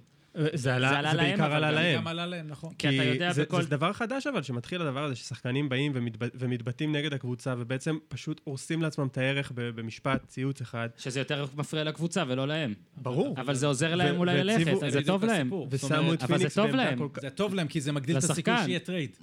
זה 0.54 0.76
עלה, 0.76 1.00
עלה 1.00 1.12
זה 1.12 1.18
להם, 1.18 1.28
בעיקר 1.28 1.46
אבל 1.46 1.56
עלה 1.56 1.72
להם. 1.72 2.00
גם 2.02 2.08
עלה 2.08 2.26
להם, 2.26 2.48
נכון. 2.48 2.74
כי 2.78 2.88
אתה 2.90 3.04
יודע 3.04 3.34
זה, 3.34 3.44
בכל... 3.44 3.62
זה 3.62 3.70
דבר 3.70 3.94
חדש 3.94 4.28
אבל, 4.28 4.44
שמתחיל 4.44 4.82
הדבר 4.82 5.04
הזה 5.04 5.16
ששחקנים 5.16 5.70
באים 5.70 5.92
ומתב... 5.96 6.26
ומתבטאים 6.36 6.96
נגד 6.96 7.14
הקבוצה, 7.14 7.56
ובעצם 7.58 7.98
פשוט 8.08 8.42
הורסים 8.44 8.82
לעצמם 8.82 9.08
את 9.08 9.18
הערך 9.18 9.52
במשפט, 9.56 10.28
ציוץ 10.28 10.62
אחד. 10.62 10.90
שזה 10.98 11.20
יותר 11.20 11.46
מפריע 11.56 11.84
לקבוצה 11.84 12.24
ולא 12.28 12.48
להם. 12.48 12.74
ברור. 12.98 13.36
אבל 13.38 13.54
זה 13.54 13.68
עוזר 13.68 13.96
להם 13.96 14.16
ו- 14.16 14.20
אולי 14.20 14.44
ללכת, 14.44 14.80
זה 14.80 14.90
זה 14.90 15.02
טוב 15.06 15.26
להם. 15.26 15.52
ושמו 15.70 16.14
את 16.14 16.24
אבל 16.24 16.38
זה 16.38 16.38
פיניקס 16.38 16.56
טוב 16.56 16.66
בעמדה 16.66 16.84
להם. 16.84 16.98
כל 16.98 17.08
כך... 17.14 17.22
זה 17.22 17.30
טוב 17.30 17.54
להם, 17.56 17.68
כי 17.68 17.82
זה 17.82 17.92
מגדיל 17.92 18.18
את. 18.18 18.24
הסיכוי 18.24 18.54
שיהיה 18.66 18.80
trade. 18.80 19.18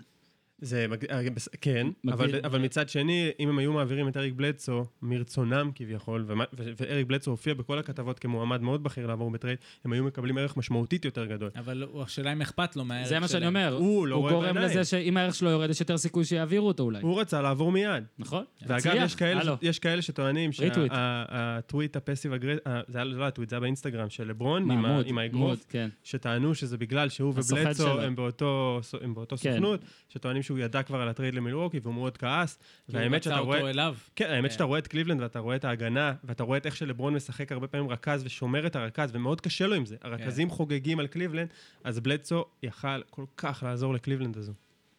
זה, 0.65 0.87
מג- 0.89 1.05
אה, 1.11 1.21
כן, 1.61 1.87
אבל, 2.13 2.41
אבל 2.45 2.59
מצד 2.61 2.89
שני, 2.89 3.31
אם 3.41 3.49
הם 3.49 3.59
היו 3.59 3.73
מעבירים 3.73 4.09
את 4.09 4.17
אריק 4.17 4.35
בלדסו 4.35 4.85
מרצונם 5.03 5.71
כביכול, 5.75 6.25
ומה- 6.29 6.45
ו- 6.59 6.71
ואריק 6.77 7.07
בלדסו 7.07 7.31
הופיע 7.31 7.55
בכל 7.55 7.79
הכתבות 7.79 8.19
כמועמד 8.19 8.61
מאוד 8.63 8.83
בכיר 8.83 9.07
לעבור 9.07 9.31
ב 9.31 9.35
trade, 9.35 9.59
הם 9.85 9.93
היו 9.93 10.05
מקבלים 10.05 10.39
ערך 10.39 10.57
משמעותית 10.57 11.05
יותר 11.05 11.25
גדול. 11.27 11.51
אבל 11.57 11.85
השאלה 12.03 12.33
אם 12.33 12.41
אכפת 12.43 12.77
לו 12.77 12.85
מהערך 12.85 13.09
זה 13.09 13.21
מה 13.21 13.29
שאני 13.29 13.41
שלהם. 13.41 13.57
אומר. 13.57 13.75
הוא 13.77 14.07
לא 14.07 14.17
הוא 14.17 14.31
גורם 14.31 14.43
בעיניים. 14.55 14.67
לזה 14.71 14.85
שאם 14.85 15.17
הערך 15.17 15.35
שלו 15.35 15.51
יורד, 15.51 15.71
יש 15.71 15.81
יותר 15.81 15.99
סיכוי 15.99 16.25
שיעבירו 16.25 16.69
אותו 16.69 16.83
אולי. 16.83 16.99
הוא 17.03 17.21
רצה 17.21 17.43
לעבור 17.43 17.73
מיד. 17.73 18.05
נכון? 18.19 18.45
ואגב. 18.67 18.93
יש 18.97 19.15
כאלה. 19.15 19.55
יש 19.63 19.79
כאלה 19.79 20.03
שטוענים. 20.03 20.51
שה 20.53 21.07
tweet 21.07 21.97
ה 21.97 22.01
passive 22.01 22.33
aggress... 22.33 22.59
אה, 22.67 22.81
זה 22.89 22.99
היה- 22.99 23.11
זה 23.13 23.19
לא 23.19 23.25
הטוויט, 23.27 23.51
זה 23.51 23.57
היה 23.57 23.61
באינסטגרם 23.61 24.11
של 24.11 24.29
לברון, 24.29 24.71
עם 25.07 25.19
האגרוף, 25.19 25.65
כן. 25.69 25.89
שטענו 26.05 26.55
שזה 26.55 26.79
בגלל 26.79 27.09
שהוא 27.09 27.31
ובלדסו 27.31 27.83
שלו. 27.83 28.01
הם 28.03 28.17
באותו, 28.17 28.81
הם 29.03 29.15
באותו 29.15 29.37
כן. 29.37 29.53
סוכנות, 29.53 29.81
שטוענים 30.09 30.43
שהוא 30.43 30.54
ידע 30.59 30.83
כבר 30.83 31.01
על 31.01 31.09
ה 31.09 31.13
trade 31.13 31.35
למילווקי 31.35 31.81
והוא 31.83 31.95
מאוד 31.95 32.19
כעס. 32.19 32.57
כי 32.57 32.93
הוא 32.93 33.01
והאמת 33.01 33.15
רצה 33.15 33.25
שאתה 33.25 33.39
אותו 33.39 33.47
רואה... 33.47 33.71
אליו. 33.71 33.95
כן, 34.17 34.31
האמת 34.31 34.51
כן. 34.51 34.53
שאתה 34.53 34.65
רואה 34.65 34.79
את 34.79 34.87
קליבלנד 34.87 35.21
ואתה 35.21 35.39
רואה 35.39 35.57
את 35.57 35.65
ההגנה, 35.65 36.13
ואתה 36.25 36.43
רואה 36.43 36.59
את 36.59 36.67
איך 36.67 36.77
שלברון 36.77 37.15
משחק 37.15 37.53
הרבה 37.53 37.67
פעמים 37.67 37.91
רכז 37.91 38.23
ושומר 38.25 38.67
את 38.67 38.77
הרכז, 38.77 39.11
ומאוד 39.13 39.41
קשה 39.41 39.67
לו 39.67 39.75
עם 39.75 39.87
זה. 39.87 39.97
הרכזים 40.03 40.51
חוגגים 40.51 41.01
על 41.01 41.07
קליבלנד, 41.07 41.49
אז 41.85 42.01
בלדסו 42.01 42.45
יכל 42.63 43.03
כל 43.11 43.25
כך 43.37 43.63
לעזור 43.67 43.95
לקליבלנד 43.95 44.37
הזו. 44.37 44.53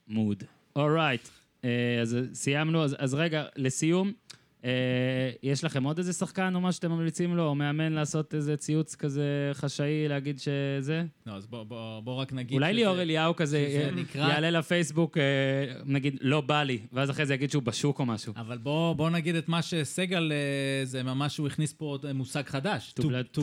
מוד. 0.07 0.43
אורייט. 0.75 1.29
אז 2.01 2.17
סיימנו, 2.33 2.83
אז, 2.83 2.95
אז 2.99 3.13
רגע, 3.13 3.45
לסיום, 3.55 4.07
אה, 4.07 4.13
יש 5.43 5.63
לכם 5.63 5.83
עוד 5.83 5.97
איזה 5.97 6.13
שחקן 6.13 6.55
או 6.55 6.61
מה 6.61 6.71
שאתם 6.71 6.91
ממליצים 6.91 7.35
לו, 7.35 7.47
או 7.47 7.55
מאמן 7.55 7.93
לעשות 7.93 8.35
איזה 8.35 8.57
ציוץ 8.57 8.95
כזה 8.95 9.23
חשאי, 9.53 10.07
להגיד 10.07 10.39
שזה? 10.39 11.03
לא, 11.25 11.33
אז 11.33 11.47
בוא- 11.47 11.63
בוא 11.63 11.99
בוא 11.99 12.15
רק 12.21 12.33
נגיד 12.33 12.53
אולי 12.53 12.71
שזה- 12.71 12.75
ליאור 12.75 13.01
אליהו 13.01 13.35
כזה 13.35 13.57
אה, 13.57 13.89
נקרא- 13.95 14.29
יעלה 14.29 14.51
לפייסבוק, 14.51 15.17
אה, 15.17 15.23
נגיד, 15.85 16.17
לא 16.21 16.41
בא 16.41 16.63
לי, 16.63 16.79
ואז 16.93 17.09
אחרי 17.09 17.25
זה 17.25 17.33
יגיד 17.33 17.51
שהוא 17.51 17.63
בשוק 17.63 17.99
או 17.99 18.05
משהו. 18.05 18.33
אבל 18.37 18.57
בוא, 18.57 18.93
בוא 18.93 19.09
נגיד 19.09 19.35
את 19.35 19.49
מה 19.49 19.61
שסגל, 19.61 20.31
אה, 20.31 20.37
זה 20.85 21.03
ממש, 21.03 21.37
הוא 21.37 21.47
הכניס 21.47 21.73
פה 21.73 21.97
אה, 22.07 22.13
מושג 22.13 22.43
חדש, 22.45 22.93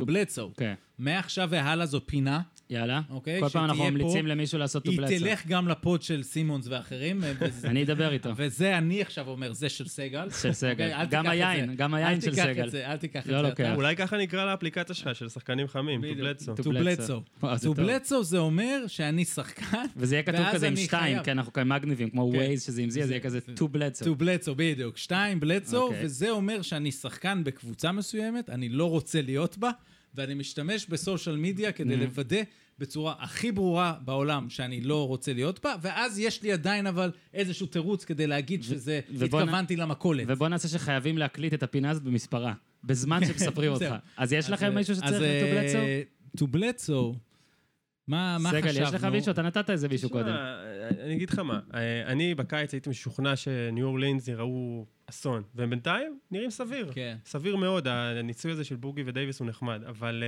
bledsoe. 0.09 0.41
אוקיי, 0.41 0.75
מעכשיו 0.99 1.49
והלאה 1.51 1.87
זו 1.87 2.07
פינה, 2.07 2.41
יאללה. 2.73 3.01
אוקיי, 3.11 3.41
כל 3.41 3.49
פעם 3.49 3.65
אנחנו 3.65 3.85
ממליצים 3.85 4.27
למישהו 4.27 4.59
לעשות 4.59 4.87
היא 4.87 4.97
טובלצה. 4.97 5.19
תלך 5.19 5.47
גם 5.47 5.69
לפוד 5.69 6.03
של 6.03 6.23
סימונס 6.23 6.67
ואחרים, 6.69 7.25
אה, 7.25 7.33
אני 7.71 7.83
אדבר 7.83 8.13
איתו. 8.13 8.31
וזה 8.37 8.79
אני 8.79 9.03
עכשיו 9.03 9.29
אומר, 9.29 9.53
זה 9.53 9.69
של 9.69 9.89
סגל. 9.89 10.31
של 10.31 10.53
סגל. 10.53 10.71
אוקיי? 10.73 10.95
אל 10.95 11.07
גם 11.07 11.23
תיקח 11.23 11.33
היין. 11.33 11.75
גם 11.77 11.95
היין 11.95 12.15
אל 12.15 12.21
של 12.21 12.31
תיקח 12.31 12.43
סגל. 12.45 12.67
את 12.67 12.71
זה, 12.71 12.87
אל 12.87 12.97
תיקח 12.97 13.21
את 13.21 13.27
לא 13.27 13.43
זה. 13.57 13.75
אולי 13.75 13.97
ככה 13.97 14.17
נקרא 14.17 14.45
לאפליקציה 14.45 14.95
שלך, 14.95 15.17
של 15.17 15.29
שחקנים 15.29 15.69
חמים, 15.69 16.01
To 16.59 16.65
bledsoe. 16.65 17.45
אה, 17.45 18.23
זה 18.23 18.39
אומר 18.39 18.85
שאני 18.87 19.25
שחקן, 19.25 19.85
וזה 19.97 20.15
יהיה 20.15 20.23
כתוב 20.23 20.47
כזה 20.53 20.69
עם 20.69 20.77
שתיים. 20.77 21.23
כי 21.23 21.33
אנחנו 21.33 21.53
כאן 21.53 21.69
מגניבים, 21.69 22.11
כמו 22.11 22.31
כן. 22.31 22.37
ווייז, 22.37 22.63
שזה 22.63 22.83
עם 22.83 22.91
זה, 22.91 23.07
זה 23.07 23.13
יהיה 23.13 23.21
כזה 23.21 23.39
to 23.57 23.63
bledsoe, 24.23 24.51
בדיוק. 24.57 24.97
שתיים, 24.97 25.41
בלדסו, 25.41 25.83
אוקיי. 25.83 26.05
וזה 26.05 26.31
אומר 26.31 26.63
שאני 26.63 26.93
שחקן 26.93 27.45
בקבוצה 27.45 27.93
מסוימת, 27.93 28.51
אני 28.51 28.69
לא 28.69 28.91
רוצה 28.91 29.23
להיות 29.23 29.59
בה, 29.59 29.71
ואני 30.15 30.35
משתמש 30.35 30.87
בסושיאל 30.87 31.37
מדיה 31.37 31.73
כדי 31.73 31.95
Mhm. 31.95 31.99
לוודא 31.99 32.37
בצורה 32.79 33.15
הכי 33.19 33.53
ברורה 33.53 33.95
בעולם 34.05 34.51
שאני 34.51 34.81
לא 34.81 35.09
רוצה 35.09 35.33
להיות 35.33 35.65
בה, 35.65 35.75
ואז 35.83 36.19
יש 36.19 36.43
לי 36.43 36.53
עדיין 36.53 36.87
אבל 36.87 37.11
איזשהו 37.35 37.67
תירוץ 37.67 38.05
כדי 38.05 38.27
להגיד 38.27 38.63
שזה, 38.63 39.01
נ- 39.11 39.23
התכוונתי 39.23 39.77
למכולת. 39.77 40.25
ובוא 40.29 40.49
נעשה 40.49 40.69
שחייבים 40.69 41.19
להקליט 41.19 41.55
את 41.55 41.63
הפינה 41.63 41.91
הזאת 41.91 42.03
במספרה, 42.03 42.55
בזמן 42.85 43.25
שמספרים 43.27 43.73
אותך. 43.73 43.95
אז 44.17 44.33
יש 44.33 44.51
לכם 44.51 44.75
מישהו 44.75 44.95
שצריך 44.95 45.23
בלדסו? 45.23 45.79
אה, 45.79 47.13
bledsoe, 47.13 47.19
מה 48.09 48.37
חשבנו? 48.41 48.61
סגל, 48.61 48.83
יש 48.83 48.95
לך 48.95 49.05
מישהו? 49.05 49.33
אתה 49.33 49.43
נתת 49.43 49.71
איזה 49.71 49.89
מישהו 49.89 50.11
קודם. 50.11 50.35
אני 51.01 51.15
אגיד 51.15 51.31
לך 51.31 51.39
מה, 51.39 51.61
אה, 51.75 52.07
אני 52.07 52.35
בקיץ 52.35 52.73
הייתי 52.75 52.91
משוכנע 52.91 53.37
שניו 53.37 53.87
אורלינס 53.87 54.29
יראו 54.29 54.87
אסון, 55.07 55.43
והם 55.55 55.71
בינתיים 55.71 56.19
נראים 56.31 56.51
סביר. 56.51 56.91
כן. 56.95 57.17
סביר 57.25 57.57
מאוד, 57.57 57.89
הניסוי 57.89 58.53
הזה 58.53 58.65
של 58.65 58.77
בוגי 58.77 59.03
ודייוויס 59.07 59.41
הוא 59.41 59.49
נחמד, 59.49 59.83
אבל 59.85 60.25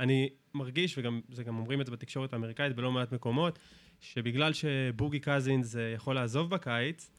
אני 0.00 0.28
מרגיש, 0.54 0.98
וגם 0.98 1.20
זה 1.32 1.44
גם 1.44 1.58
אומרים 1.58 1.80
את 1.80 1.86
זה 1.86 1.92
בתקשורת 1.92 2.32
האמריקאית 2.32 2.76
בלא 2.76 2.92
מעט 2.92 3.12
מקומות, 3.12 3.58
שבגלל 4.00 4.52
שבוגי 4.52 5.20
קזינס 5.20 5.76
יכול 5.94 6.14
לעזוב 6.14 6.50
בקיץ, 6.50 7.10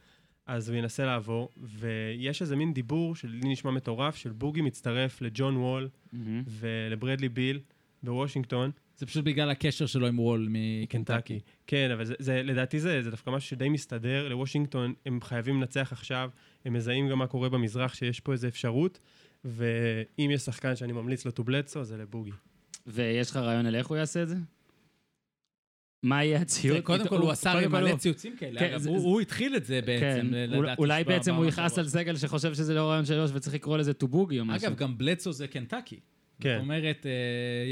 אז 0.45 0.69
הוא 0.69 0.77
ינסה 0.77 1.06
לעבור, 1.06 1.49
ויש 1.57 2.41
איזה 2.41 2.56
מין 2.56 2.73
דיבור 2.73 3.15
שלי 3.15 3.39
נשמע 3.43 3.72
מטורף, 3.72 4.15
של 4.15 4.31
בוגי 4.31 4.61
מצטרף 4.61 5.22
לג'ון 5.22 5.57
וול 5.57 5.89
מהמם. 6.14 6.43
ולברדלי 6.47 7.30
ביל 7.30 7.60
בוושינגטון, 8.03 8.72
זה 8.97 9.06
פשוט 9.06 9.23
בגלל 9.23 9.49
הקשר 9.49 9.85
שלו 9.85 10.07
עם 10.07 10.19
וול 10.19 10.47
מקנטקי. 10.49 10.88
קנטקי. 10.88 11.39
כן, 11.68 11.91
אבל 11.91 12.06
זה, 12.06 12.14
זה, 12.19 12.43
לדעתי 12.43 12.80
זה, 12.80 13.03
זה 13.03 13.11
דווקא 13.11 13.30
משהו 13.30 13.49
שדי 13.49 13.69
מסתדר. 13.69 14.30
לוושינגטון 14.30 14.93
הם 15.06 15.19
חייבים 15.22 15.56
לנצח 15.56 15.91
עכשיו, 15.91 16.30
הם 16.65 16.73
מזהים 16.73 17.10
גם 17.10 17.19
מה 17.19 17.27
קורה 17.27 17.49
במזרח, 17.49 17.93
שיש 17.93 18.19
פה 18.19 18.31
איזו 18.31 18.47
אפשרות, 18.47 18.99
ואם 19.45 20.30
יש 20.34 20.41
שחקן 20.41 20.76
שאני 20.76 20.93
ממליץ 20.93 21.26
לו 21.26 21.31
טובלצו, 21.31 21.84
זה 21.84 21.97
לבוגי. 21.97 22.31
ויש 22.88 23.31
לך 23.31 23.38
רעיון 23.38 23.65
על 23.65 23.76
איך 23.76 23.88
הוא 23.88 23.97
יעשה 23.97 24.23
את 24.23 24.27
זה? 24.30 24.35
מה 26.03 26.23
יהיה 26.23 26.41
הציוד? 26.41 26.80
קודם 26.84 27.07
כל 27.07 27.18
הוא 27.18 27.31
עשה 27.31 27.68
מלא 27.69 27.95
ציוצים 27.95 28.35
כאלה, 28.38 28.60
כן, 28.60 28.77
הוא- 28.88 29.22
התחיל 29.22 29.56
את 29.56 29.65
זה 29.65 29.81
בעצם, 29.85 30.30
כן, 30.31 30.53
אולי- 30.77 31.03
בעצם 31.03 31.35
הוא 31.35 31.45
יכעס. 31.45 31.77
על 31.80 31.88
סגל 31.88 32.15
שחושב 32.18 32.53
שזה 32.53 32.73
לא 32.73 32.89
רעיון 32.89 33.06
שלוש 33.06 33.31
וצריך 33.34 33.56
לקרוא 33.56 33.77
לזה 33.77 33.93
טובוגי 33.93 34.39
או 34.39 34.45
משהו. 34.45 34.68
אגב, 34.68 34.76
גם 34.77 34.97
בלצו 34.97 35.31
זה 35.31 35.47
קנטקי. 35.47 35.99
כן. 36.41 36.56
זאת 36.56 36.64
אומרת, 36.64 37.06
אה, 37.06 37.11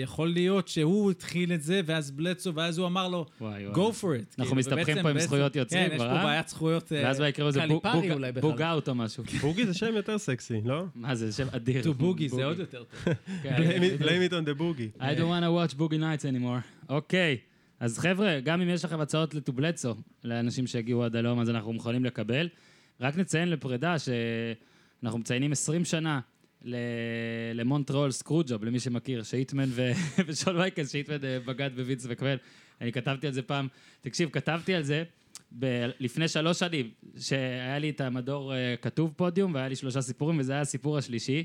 יכול 0.02 0.30
להיות 0.30 0.68
שהוא 0.68 1.12
התחיל 1.12 1.54
את 1.54 1.62
זה, 1.62 1.82
ואז 1.86 2.12
בלצו, 2.12 2.56
ואז 2.56 2.78
הוא 2.78 2.88
אמר 2.88 3.08
לו, 3.08 3.26
וואי, 3.42 3.68
וואי. 3.68 3.76
go 3.76 3.94
for 3.94 4.04
it. 4.04 4.06
אנחנו 4.06 4.44
כאילו, 4.44 4.56
מסתבכים 4.56 5.02
פה 5.02 5.10
עם 5.10 5.20
זכויות 5.20 5.56
יוצרים 5.56 5.90
כן, 5.90 5.96
יש 5.96 6.02
כבר, 6.02 6.10
פה 6.10 6.16
אה? 6.20 6.24
בעיית 6.26 6.48
זכויות 6.50 6.94
אה, 6.94 7.02
ואז 7.04 7.20
מה 7.20 7.28
יקראו 7.30 7.48
לזה 7.48 7.60
בוג- 7.68 7.82
קליפרי 7.82 8.02
בוג- 8.02 8.12
אולי 8.12 8.32
בכלל. 8.32 8.42
בוג 8.52 8.62
אאוט 8.62 8.90
או 8.90 8.96
משהו. 8.96 9.24
בוגי 9.42 9.66
זה 9.66 9.74
שם 9.74 9.96
יותר 9.96 10.18
סקסי, 10.18 10.62
לא? 10.66 10.84
מה 10.96 11.16
זה, 11.16 11.32
שם 11.32 11.48
אדיר. 11.52 11.84
טו 11.84 11.94
בוגי 11.94 12.30
זה 12.30 12.46
עוד 12.46 12.60
יותר 12.60 12.84
טוב. 12.84 13.14
כן. 13.44 13.56
blame 14.00 14.30
it 14.30 14.34
on 14.34 14.48
the 14.50 14.60
boogie. 14.60 15.02
I 15.02 15.16
don't 15.18 15.30
want 15.30 15.44
to 15.44 15.76
watch 15.76 15.80
boogie 15.80 16.00
nights 16.00 16.24
anymore. 16.26 16.90
אוקיי, 16.90 17.38
אז 17.80 18.00
חבר'ה, 18.00 18.40
גם 18.40 18.62
אם 18.62 18.70
יש 18.70 18.86
לכם 18.86 19.00
הצעות 19.00 19.34
לטובלצו, 19.34 19.96
לאנשים 20.24 20.68
שהגיעו 20.68 21.04
עד 21.04 21.16
הלום, 21.16 21.40
אז 21.40 21.50
אנחנו 21.50 21.74
מוכנים 21.74 22.06
לקבל. 22.06 22.50
רק 23.02 23.18
נציין 23.18 23.50
לפרידה 23.50 23.96
שאנחנו 24.00 25.20
מציינים 25.20 25.52
20 25.52 25.86
שנה 25.86 26.20
למונטרול 27.54 28.12
סקרוג'וב, 28.12 28.64
למי 28.66 28.80
שמכיר, 28.80 29.24
שהיטמן 29.24 29.66
ו- 29.70 29.92
ושון 30.28 30.56
וייקס, 30.58 30.92
שהיטמן 30.92 31.24
אה, 31.24 31.40
בגד 31.46 31.70
בווינס 31.76 32.06
וקוול. 32.10 32.38
אני 32.82 32.92
כתבתי 32.92 33.28
על 33.28 33.34
זה 33.34 33.42
פעם, 33.42 33.68
תקשיב, 34.02 34.30
כתבתי 34.30 34.76
על 34.76 34.84
זה 34.84 35.04
ב- 35.60 35.90
לפני 36.00 36.28
שלוש 36.28 36.60
שנים, 36.60 36.90
שהיה 37.20 37.80
לי 37.80 37.90
את 37.90 38.02
המדור 38.02 38.54
אה, 38.56 38.76
כתוב 38.82 39.14
פודיום, 39.16 39.54
והיה 39.56 39.68
לי 39.68 39.76
שלושה 39.76 40.02
סיפורים, 40.02 40.40
וזה 40.40 40.52
היה 40.52 40.62
הסיפור 40.62 40.98
השלישי. 40.98 41.44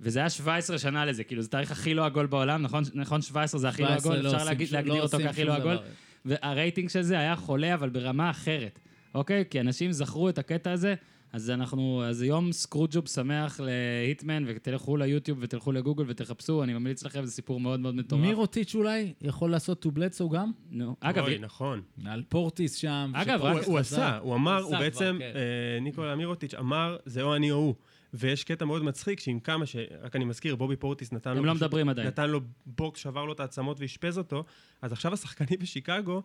וזה 0.00 0.18
היה 0.18 0.30
17 0.30 0.78
שנה 0.78 1.04
לזה, 1.04 1.24
כאילו, 1.24 1.42
זה 1.42 1.48
תאריך 1.48 1.70
הכי 1.72 1.94
לא 1.94 2.04
עגול 2.06 2.26
בעולם, 2.26 2.62
נכון? 2.62 2.82
נכון 2.94 3.22
17 3.22 3.60
זה 3.60 3.68
הכי 3.68 3.82
לא 3.82 3.88
17 3.88 4.12
עגול? 4.12 4.24
לא 4.24 4.34
אפשר 4.36 4.44
להגיד- 4.44 4.66
שום- 4.68 4.74
להגדיר 4.76 4.94
לא 4.94 5.02
אותו 5.02 5.18
כהכי 5.18 5.44
לא 5.44 5.54
עגול? 5.54 5.76
והרייטינג 6.24 6.88
של 6.90 7.02
זה 7.02 7.18
היה 7.18 7.36
חולה, 7.36 7.74
אבל 7.74 7.88
ברמה 7.88 8.30
אחרת, 8.30 8.78
אוקיי? 9.14 9.44
כי 9.50 9.60
אנשים 9.60 9.92
זכרו 9.92 10.28
את 10.28 10.38
הקטע 10.38 10.72
הזה, 10.72 10.94
אז 11.34 11.50
אנחנו, 11.50 12.04
אז 12.04 12.22
יום 12.22 12.52
סקרוג'וב 12.52 13.08
שמח 13.08 13.60
להיטמן, 13.60 14.44
ותלכו 14.46 14.96
ליוטיוב 14.96 15.38
ותלכו 15.40 15.72
לגוגל 15.72 16.04
ותחפשו, 16.08 16.62
אני 16.62 16.74
ממליץ 16.74 17.04
לכם, 17.04 17.24
זה 17.24 17.32
סיפור 17.32 17.60
מאוד 17.60 17.80
מאוד 17.80 17.94
מטורף. 17.94 18.22
מירוטיץ' 18.22 18.74
אולי 18.74 19.12
יכול 19.20 19.50
לעשות 19.50 19.80
טו 19.80 19.90
בלצו 19.90 20.28
גם? 20.28 20.52
נו, 20.70 20.96
אגב, 21.00 21.24
אוי, 21.24 21.38
נכון. 21.38 21.82
על 22.06 22.22
פורטיס 22.28 22.74
שם. 22.74 23.12
אגב, 23.14 23.40
רק- 23.42 23.64
הוא. 23.64 23.78
עשה, 23.78 24.18
הוא 24.18 24.34
אמר, 24.34 24.62
הוא 24.62 24.76
בעצם, 24.78 25.16
כן. 25.18 25.32
אה, 25.34 25.80
ניקולה 25.80 26.12
מירוטיץ' 26.12 26.54
אמר, 26.54 26.96
זה 27.06 27.22
או 27.22 27.36
אני 27.36 27.50
או 27.50 27.56
הוא. 27.56 27.74
ויש 28.14 28.44
קטע 28.44 28.64
מאוד 28.64 28.82
מצחיק, 28.84 29.20
שעם 29.20 29.40
כמה 29.40 29.66
ש... 29.66 29.76
רק 30.02 30.16
אני 30.16 30.24
מזכיר, 30.24 30.56
בובי 30.56 30.76
פורטיס 30.76 31.12
נתן 31.12 31.30
לו... 31.30 31.38
הם 31.38 31.44
לא 31.44 31.54
מדברים 31.54 31.88
עדיין. 31.88 32.08
נתן 32.08 32.30
לו 32.30 32.40
בוקס, 32.66 33.00
שבר 33.00 33.24
לו 33.24 33.32
את 33.32 33.40
העצמות 33.40 33.80
ואשפז 33.80 34.18
אותו, 34.18 34.44
אז 34.82 34.92
עכשיו 34.92 35.12
השחקנים 35.12 35.58
בשיקגו, 35.60 36.22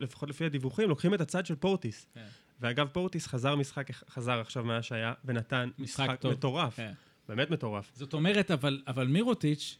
לפחות 0.00 0.28
לפי 0.28 0.44
הדיווחים, 0.44 0.88
לוקחים 0.88 1.14
את 1.14 1.20
הצד 1.20 1.46
של 1.46 1.54
פורטיס. 1.54 2.06
כן. 2.14 2.20
ואגב, 2.60 2.88
פורטיס 2.92 3.26
חזר 3.26 3.56
משחק, 3.56 3.90
חזר 4.10 4.40
עכשיו 4.40 4.64
מהשעיה, 4.64 5.12
ונתן 5.24 5.70
משחק 5.78 6.04
משחק 6.04 6.20
טוב. 6.20 6.32
מטורף. 6.32 6.76
כן. 6.76 6.92
באמת 7.28 7.50
מטורף. 7.50 7.90
זאת 7.94 8.12
אומרת, 8.12 8.50
אבל, 8.50 8.82
אבל 8.86 9.06
מירוטיץ' 9.06 9.76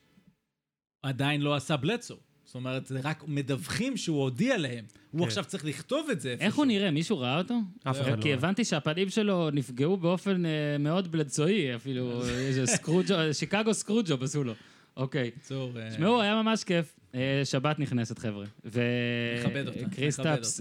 עדיין 1.02 1.40
לא 1.40 1.54
עשה 1.54 1.76
בלצו. 1.76 2.16
זאת 2.44 2.54
אומרת, 2.54 2.86
זה 2.86 3.00
רק 3.04 3.24
מדווחים 3.26 3.96
שהוא 3.96 4.22
הודיע 4.22 4.58
להם. 4.58 4.84
הוא 5.10 5.20
כן. 5.20 5.26
עכשיו 5.26 5.44
צריך 5.44 5.64
לכתוב 5.64 6.10
את 6.10 6.20
זה 6.20 6.30
איך 6.30 6.40
איפשהו. 6.40 6.62
הוא 6.62 6.66
נראה? 6.66 6.90
מישהו 6.90 7.18
ראה 7.18 7.38
אותו? 7.38 7.54
אף 7.84 8.00
אחד 8.00 8.16
לא 8.16 8.22
כי. 8.22 8.32
הבנתי 8.32 8.64
שהפנים 8.64 9.08
שלו 9.08 9.50
נפגעו 9.50 9.96
באופן 9.96 10.46
אה, 10.46 10.50
מאוד 10.78 11.12
בלדצועי, 11.12 11.76
אפילו 11.76 12.22
איזה 12.46 12.66
סקרוג'ו, 12.66 13.14
שיקגו 13.32 13.74
סקרוג'וב 13.74 14.22
עשו 14.22 14.44
לו. 14.44 14.52
אוקיי. 14.96 15.30
בקיצור, 15.30 15.72
אה, 15.78 15.90
תשמעו, 15.90 16.20
היה 16.20 16.42
ממש 16.42 16.64
כיף. 16.64 16.98
אה, 17.14 17.40
שבת 17.44 17.78
נכנסת, 17.78 18.18
חבר'ה. 18.18 18.44
נכבד 18.64 19.68
אותה, 19.68 19.80
וקריסטפס 19.86 20.60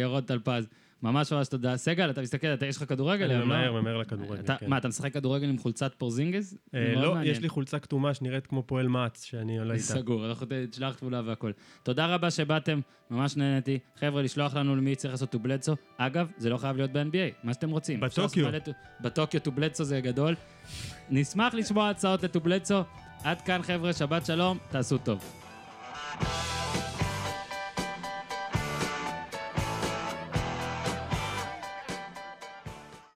וירון 0.00 0.22
טלפז. 0.22 0.66
ממש 1.02 1.32
ממש 1.32 1.48
תודה. 1.48 1.76
סגל, 1.76 2.10
אתה 2.10 2.20
מסתכל, 2.22 2.46
אתה- 2.46 2.66
יש 2.66 2.76
לך 2.76 2.84
כדורגל 2.88 3.30
אני 3.30 3.38
לא? 3.40 3.46
ממהר, 3.46 3.72
ממהר 3.80 3.96
לכדורגל, 3.98 4.40
אתה- 4.40 4.56
כן. 4.56 4.70
מה, 4.70 4.78
אתה 4.78 4.88
משחק 4.88 5.12
כדורגל 5.14 5.48
עם 5.48 5.58
חולצת 5.58 5.94
פורזינגס? 5.98 6.54
אה, 6.74 6.92
לא, 6.94 7.14
מעניין. 7.14 7.32
יש 7.34 7.40
לי 7.42 7.48
חולצה 7.48 7.78
כתומה 7.78 8.14
שנראית 8.14 8.46
כמו 8.46 8.62
פועל 8.62 8.88
מע"צ, 8.88 9.22
שאני 9.24 9.58
עולה 9.58 9.74
איתה. 9.74 9.84
סגור, 9.84 10.26
אנחנו 10.26 10.46
תשלח 10.70 10.94
תמונה 10.94 11.22
והכל. 11.24 11.50
תודה 11.82 12.06
רבה 12.06 12.30
שבאתם, 12.30 12.80
ממש 13.10 13.36
נהניתי. 13.36 13.78
חבר'ה, 14.00 14.22
לשלוח 14.22 14.54
לנו 14.54 14.76
למי 14.76 14.96
צריך 14.96 15.12
לעשות 15.14 15.30
טובלצו. 15.30 15.74
אגב, 15.98 16.28
זה 16.38 16.50
לא 16.50 16.56
חייב 16.56 16.76
להיות 16.76 16.92
ב-NBA, 16.92 17.44
מה 17.44 17.54
שאתם 17.54 17.70
רוצים. 17.70 18.00
בטוקיו. 18.00 18.46
בטוקיו 19.00 19.40
טובלצו 19.40 19.84
זה 19.84 20.00
גדול. 20.00 20.34
נשמח 21.10 21.54
לשמוע 21.54 21.88
הצעות 21.90 22.22
לטובלצו. 22.22 22.80
עד 23.24 23.40
כאן, 23.40 23.62
חבר'ה, 23.62 23.92
שבת 23.92 24.26
שלום, 24.26 24.58
תעשו 24.70 24.98
טוב. 24.98 25.24